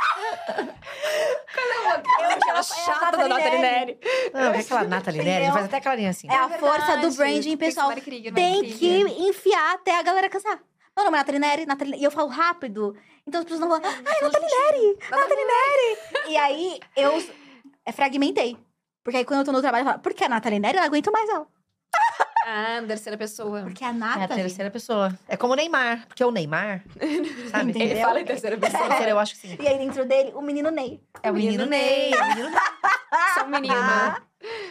Eu 2.60 2.92
aquela 2.92 3.00
chata 3.00 3.16
da 3.16 3.28
Nathalie 3.28 3.58
Neri. 3.58 3.98
Não, 4.32 4.40
é 4.40 4.58
aquela 4.58 4.84
Nathalie 4.84 5.22
Neri, 5.22 5.52
faz 5.52 5.64
até 5.64 5.80
carinha 5.80 6.10
assim. 6.10 6.28
É 6.28 6.34
a 6.34 6.46
verdade. 6.46 6.60
força 6.60 6.96
do 6.98 7.10
branding, 7.14 7.56
pessoal. 7.56 7.92
Tem 8.34 8.62
que 8.62 9.00
enfiar 9.00 9.74
até 9.74 9.98
a 9.98 10.02
galera 10.02 10.28
cansar. 10.28 10.60
Meu 10.96 11.04
nome 11.04 11.16
é 11.16 11.20
Nathalie 11.20 11.40
Neri, 11.40 11.66
Nathalie... 11.66 12.00
e 12.00 12.04
eu 12.04 12.10
falo 12.10 12.28
rápido. 12.28 12.96
Então 13.26 13.40
as 13.40 13.44
pessoas 13.44 13.60
não 13.60 13.68
vão. 13.68 13.80
Ai, 13.82 14.20
Nathalie 14.22 14.48
Neri! 14.48 14.98
Nathalie 15.10 15.44
Neri! 15.44 16.32
E 16.32 16.36
aí 16.36 16.80
eu 16.96 17.22
é, 17.84 17.92
fragmentei. 17.92 18.56
Porque 19.02 19.16
aí 19.16 19.24
quando 19.24 19.40
eu 19.40 19.44
tô 19.46 19.52
no 19.52 19.60
trabalho, 19.60 19.82
eu 19.82 19.86
falo, 19.90 20.00
por 20.00 20.12
que 20.12 20.24
a 20.24 20.28
Nathalie 20.28 20.58
Neri? 20.60 20.76
Eu 20.76 20.80
não 20.80 20.86
aguento 20.88 21.10
mais 21.10 21.28
ela. 21.28 21.46
Ah, 22.46 22.80
na 22.80 22.86
terceira 22.88 23.18
pessoa. 23.18 23.62
Porque 23.62 23.84
a 23.84 23.88
É 23.88 23.90
a 23.90 23.92
Nathalie. 23.92 24.42
terceira 24.42 24.70
pessoa. 24.70 25.18
É 25.28 25.36
como 25.36 25.52
o 25.52 25.56
Neymar. 25.56 26.06
Porque 26.08 26.24
o 26.24 26.30
Neymar, 26.30 26.82
sabe? 27.50 27.70
Entendeu? 27.70 27.88
Ele 27.90 28.00
fala 28.00 28.20
em 28.20 28.24
terceira 28.24 28.56
pessoa. 28.56 28.82
Terceira, 28.88 29.10
eu 29.10 29.18
acho 29.18 29.34
que 29.34 29.40
sim. 29.48 29.56
E 29.60 29.68
aí 29.68 29.78
dentro 29.78 30.04
dele, 30.06 30.32
o 30.34 30.40
menino 30.40 30.70
Ney. 30.70 31.00
É 31.22 31.30
o 31.30 31.34
menino 31.34 31.66
Ney. 31.66 32.12
É 32.12 32.22
o 32.22 32.28
menino 32.28 32.50
Ney. 32.50 32.60
Sou 33.34 33.46
menino. 33.46 33.74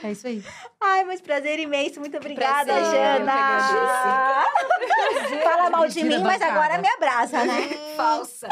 É 0.03 0.11
isso 0.11 0.25
aí. 0.27 0.43
Ai, 0.81 1.03
mas 1.03 1.19
prazer 1.19 1.59
imenso. 1.59 1.99
Muito 1.99 2.15
obrigada, 2.17 2.71
Prazer, 2.73 2.91
Jana. 3.19 3.33
eu 4.61 5.27
que 5.29 5.43
Fala 5.43 5.69
mal 5.69 5.87
de 5.87 6.03
mim, 6.03 6.15
a 6.15 6.19
mas 6.19 6.41
agora 6.41 6.77
me 6.77 6.87
abraça, 6.87 7.43
né? 7.45 7.67
Falsa. 7.97 8.47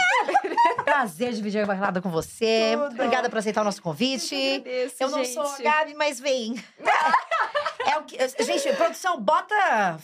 Prazer 0.84 1.32
dividir 1.34 1.64
a 1.64 1.66
balada 1.66 2.02
com 2.02 2.10
você. 2.10 2.74
Tudo. 2.74 2.94
Obrigada 2.96 3.30
por 3.30 3.38
aceitar 3.40 3.62
o 3.62 3.64
nosso 3.64 3.82
convite. 3.82 4.36
agradeço, 4.36 4.96
eu 5.00 5.10
não 5.10 5.24
gente. 5.24 5.34
sou 5.34 5.44
a 5.44 5.58
Gabi, 5.58 5.94
mas 5.96 6.20
vem. 6.20 6.62
É 7.90 7.98
o 8.00 8.04
que, 8.04 8.18
gente, 8.44 8.74
produção, 8.74 9.18
bota. 9.22 9.56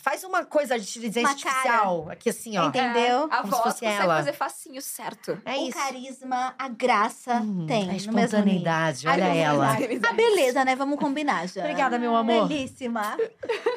Faz 0.01 0.23
uma 0.23 0.45
coisa 0.45 0.79
de 0.79 0.87
inteligência 0.99 1.27
artificial 1.29 2.07
aqui 2.09 2.29
assim, 2.29 2.57
ó. 2.57 2.67
Entendeu? 2.69 3.27
É, 3.29 3.35
a 3.35 3.41
voz 3.41 3.61
consegue 3.61 3.91
ela. 4.01 4.15
fazer 4.15 4.31
facinho 4.31 4.81
certo. 4.81 5.37
É 5.43 5.55
o 5.57 5.67
isso. 5.67 5.77
carisma, 5.77 6.55
a 6.57 6.69
graça 6.69 7.33
Hum, 7.43 7.65
tem. 7.67 7.81
a 7.81 7.85
no 7.87 7.91
mesmo 7.91 8.11
nível. 8.13 8.23
espontaneidade, 8.23 9.05
A 9.05 9.11
olha 9.11 9.23
ela. 9.35 9.65
espontaneidade. 9.73 10.13
A 10.13 10.15
beleza, 10.15 10.63
né? 10.63 10.75
Vamos 10.77 10.97
combinar, 10.97 11.45
Jana. 11.49 11.67
Obrigada, 11.67 11.99
meu 11.99 12.12
amor. 12.15 12.47
Belíssima. 12.47 13.17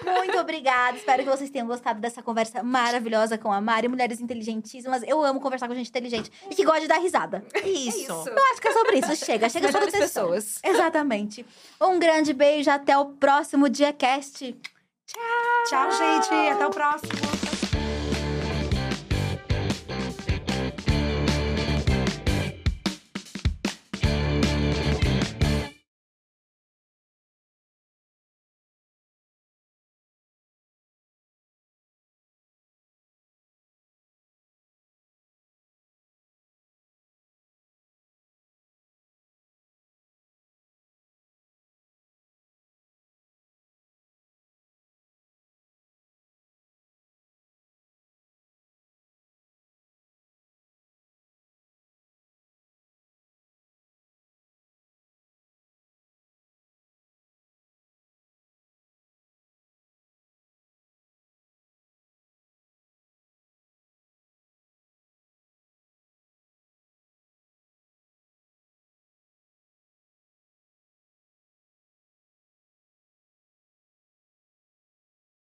Muito 0.05 0.39
obrigada. 0.39 0.97
Espero 0.97 1.23
que 1.23 1.29
vocês 1.29 1.51
tenham 1.51 1.67
gostado 1.67 2.01
dessa 2.01 2.23
conversa 2.23 2.63
maravilhosa 2.63 3.37
com 3.37 3.53
a 3.53 3.61
Mari. 3.61 3.89
Mulheres 3.89 4.21
inteligentíssimas. 4.21 5.03
Eu 5.07 5.23
amo 5.23 5.41
conversar 5.41 5.69
com 5.69 5.75
gente 5.75 5.89
inteligente 5.89 6.31
e 6.51 6.55
que 6.55 6.65
gosta 6.65 6.81
de 6.83 6.89
dar 6.89 6.99
risada. 6.99 7.45
Isso. 7.65 7.99
isso. 7.99 8.29
Eu 8.29 8.45
acho 8.53 8.61
que 8.61 8.69
é 8.69 8.73
sobre 8.73 8.99
isso. 8.99 9.17
Chega, 9.25 9.49
chega 9.49 9.71
de 9.71 9.91
pessoas. 9.93 10.59
Exatamente. 10.63 11.45
Um 11.81 11.99
grande 11.99 12.33
beijo. 12.33 12.71
Até 12.71 12.97
o 12.97 13.07
próximo 13.07 13.69
DiaCast. 13.69 14.57
Tchau, 15.69 15.91
gente. 15.93 16.35
Até 16.53 16.67
o 16.67 16.71
próximo. 16.71 17.56